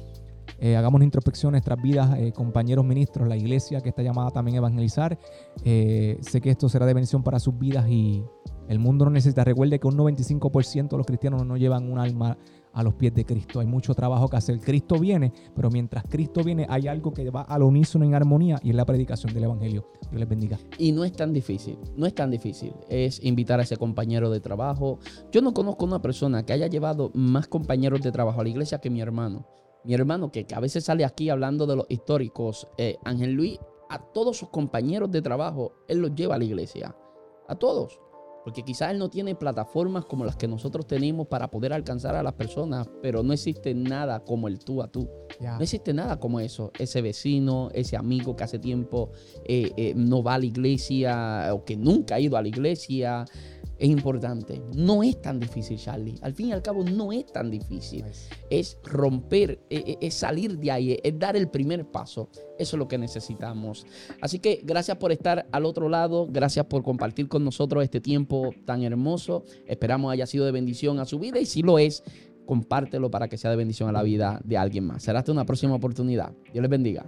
eh, 0.58 0.76
hagamos 0.76 1.02
introspección 1.02 1.50
en 1.50 1.52
nuestras 1.52 1.80
vidas, 1.82 2.18
eh, 2.18 2.32
compañeros 2.32 2.84
ministros, 2.84 3.28
la 3.28 3.36
iglesia 3.36 3.80
que 3.80 3.88
está 3.88 4.02
llamada 4.02 4.30
también 4.30 4.56
a 4.56 4.58
evangelizar. 4.58 5.18
sé 5.64 6.40
que 6.40 6.50
esto 6.50 6.68
será 6.68 6.86
de 6.86 6.94
bendición 6.94 7.22
para 7.22 7.38
sus 7.38 7.58
vidas 7.58 7.88
y 7.88 8.24
el 8.68 8.78
mundo 8.78 9.04
no 9.04 9.10
necesita. 9.10 9.44
Recuerde 9.44 9.78
que 9.78 9.86
un 9.86 9.96
95% 9.96 10.88
de 10.90 10.96
los 10.96 11.06
cristianos 11.06 11.44
no 11.44 11.56
llevan 11.56 11.90
un 11.90 11.98
alma 11.98 12.38
a 12.72 12.82
los 12.82 12.94
pies 12.94 13.14
de 13.14 13.24
Cristo. 13.24 13.60
Hay 13.60 13.66
mucho 13.66 13.94
trabajo 13.94 14.28
que 14.28 14.36
hacer. 14.36 14.60
Cristo 14.60 14.98
viene, 14.98 15.32
pero 15.54 15.70
mientras 15.70 16.04
Cristo 16.08 16.42
viene 16.42 16.66
hay 16.68 16.88
algo 16.88 17.12
que 17.12 17.28
va 17.30 17.42
al 17.42 17.62
unísono 17.62 18.04
en 18.04 18.14
armonía 18.14 18.58
y 18.62 18.70
es 18.70 18.76
la 18.76 18.84
predicación 18.84 19.32
del 19.34 19.44
Evangelio. 19.44 19.86
Dios 20.10 20.18
les 20.18 20.28
bendiga. 20.28 20.58
Y 20.78 20.92
no 20.92 21.04
es 21.04 21.12
tan 21.12 21.32
difícil, 21.32 21.78
no 21.96 22.06
es 22.06 22.14
tan 22.14 22.30
difícil. 22.30 22.72
Es 22.88 23.22
invitar 23.22 23.60
a 23.60 23.62
ese 23.62 23.76
compañero 23.76 24.30
de 24.30 24.40
trabajo. 24.40 24.98
Yo 25.30 25.42
no 25.42 25.52
conozco 25.52 25.84
una 25.84 26.00
persona 26.00 26.44
que 26.44 26.52
haya 26.52 26.66
llevado 26.66 27.10
más 27.14 27.46
compañeros 27.46 28.00
de 28.02 28.12
trabajo 28.12 28.40
a 28.40 28.44
la 28.44 28.50
iglesia 28.50 28.78
que 28.78 28.90
mi 28.90 29.00
hermano. 29.00 29.46
Mi 29.84 29.94
hermano 29.94 30.30
que, 30.30 30.46
a 30.54 30.60
veces 30.60 30.84
sale 30.84 31.04
aquí 31.04 31.28
hablando 31.28 31.66
de 31.66 31.76
los 31.76 31.86
históricos, 31.88 32.68
eh, 32.78 32.96
Ángel 33.04 33.32
Luis, 33.32 33.58
a 33.90 33.98
todos 33.98 34.36
sus 34.36 34.48
compañeros 34.48 35.10
de 35.10 35.22
trabajo, 35.22 35.72
él 35.88 35.98
los 35.98 36.14
lleva 36.14 36.36
a 36.36 36.38
la 36.38 36.44
iglesia. 36.44 36.96
A 37.48 37.56
todos. 37.56 38.00
Porque 38.44 38.62
quizás 38.64 38.90
él 38.90 38.98
no 38.98 39.08
tiene 39.08 39.34
plataformas 39.34 40.04
como 40.04 40.24
las 40.24 40.36
que 40.36 40.48
nosotros 40.48 40.86
tenemos 40.86 41.28
para 41.28 41.48
poder 41.48 41.72
alcanzar 41.72 42.16
a 42.16 42.22
las 42.22 42.32
personas, 42.32 42.88
pero 43.00 43.22
no 43.22 43.32
existe 43.32 43.72
nada 43.74 44.24
como 44.24 44.48
el 44.48 44.58
tú 44.58 44.82
a 44.82 44.88
tú. 44.88 45.08
No 45.40 45.60
existe 45.60 45.92
nada 45.92 46.18
como 46.18 46.40
eso. 46.40 46.72
Ese 46.78 47.02
vecino, 47.02 47.70
ese 47.72 47.96
amigo 47.96 48.34
que 48.34 48.44
hace 48.44 48.58
tiempo 48.58 49.10
eh, 49.44 49.72
eh, 49.76 49.94
no 49.94 50.22
va 50.22 50.34
a 50.34 50.38
la 50.38 50.46
iglesia 50.46 51.50
o 51.52 51.64
que 51.64 51.76
nunca 51.76 52.16
ha 52.16 52.20
ido 52.20 52.36
a 52.36 52.42
la 52.42 52.48
iglesia, 52.48 53.24
es 53.82 53.88
importante. 53.90 54.62
No 54.76 55.02
es 55.02 55.20
tan 55.20 55.40
difícil, 55.40 55.76
Charlie. 55.76 56.14
Al 56.22 56.34
fin 56.34 56.50
y 56.50 56.52
al 56.52 56.62
cabo, 56.62 56.84
no 56.84 57.10
es 57.10 57.26
tan 57.26 57.50
difícil. 57.50 58.04
Es 58.48 58.78
romper, 58.84 59.58
e, 59.68 59.98
e, 60.00 60.06
es, 60.06 60.14
salir 60.14 60.56
de 60.56 60.70
ahí, 60.70 60.98
es 61.02 61.18
dar 61.18 61.36
el 61.36 61.48
primer 61.48 61.84
paso. 61.90 62.28
Eso 62.60 62.76
es 62.76 62.78
lo 62.78 62.86
que 62.86 62.96
necesitamos. 62.96 63.84
Así 64.20 64.38
que 64.38 64.60
gracias 64.62 64.98
por 64.98 65.10
estar 65.10 65.48
al 65.50 65.64
otro 65.64 65.88
lado. 65.88 66.28
Gracias 66.30 66.64
por 66.66 66.84
compartir 66.84 67.26
con 67.26 67.44
nosotros 67.44 67.82
este 67.82 68.00
tiempo 68.00 68.54
tan 68.64 68.84
hermoso. 68.84 69.42
Esperamos 69.66 70.12
haya 70.12 70.26
sido 70.26 70.44
de 70.44 70.52
bendición 70.52 71.00
a 71.00 71.04
su 71.04 71.18
vida 71.18 71.40
y 71.40 71.46
si 71.46 71.62
lo 71.62 71.80
es, 71.80 72.04
compártelo 72.46 73.10
para 73.10 73.26
que 73.26 73.36
sea 73.36 73.50
de 73.50 73.56
bendición 73.56 73.88
a 73.88 73.92
la 73.92 74.04
vida 74.04 74.40
de 74.44 74.58
alguien 74.58 74.84
más. 74.84 75.02
Será 75.02 75.18
hasta 75.18 75.32
una 75.32 75.44
próxima 75.44 75.74
oportunidad. 75.74 76.32
Dios 76.52 76.62
les 76.62 76.70
bendiga. 76.70 77.04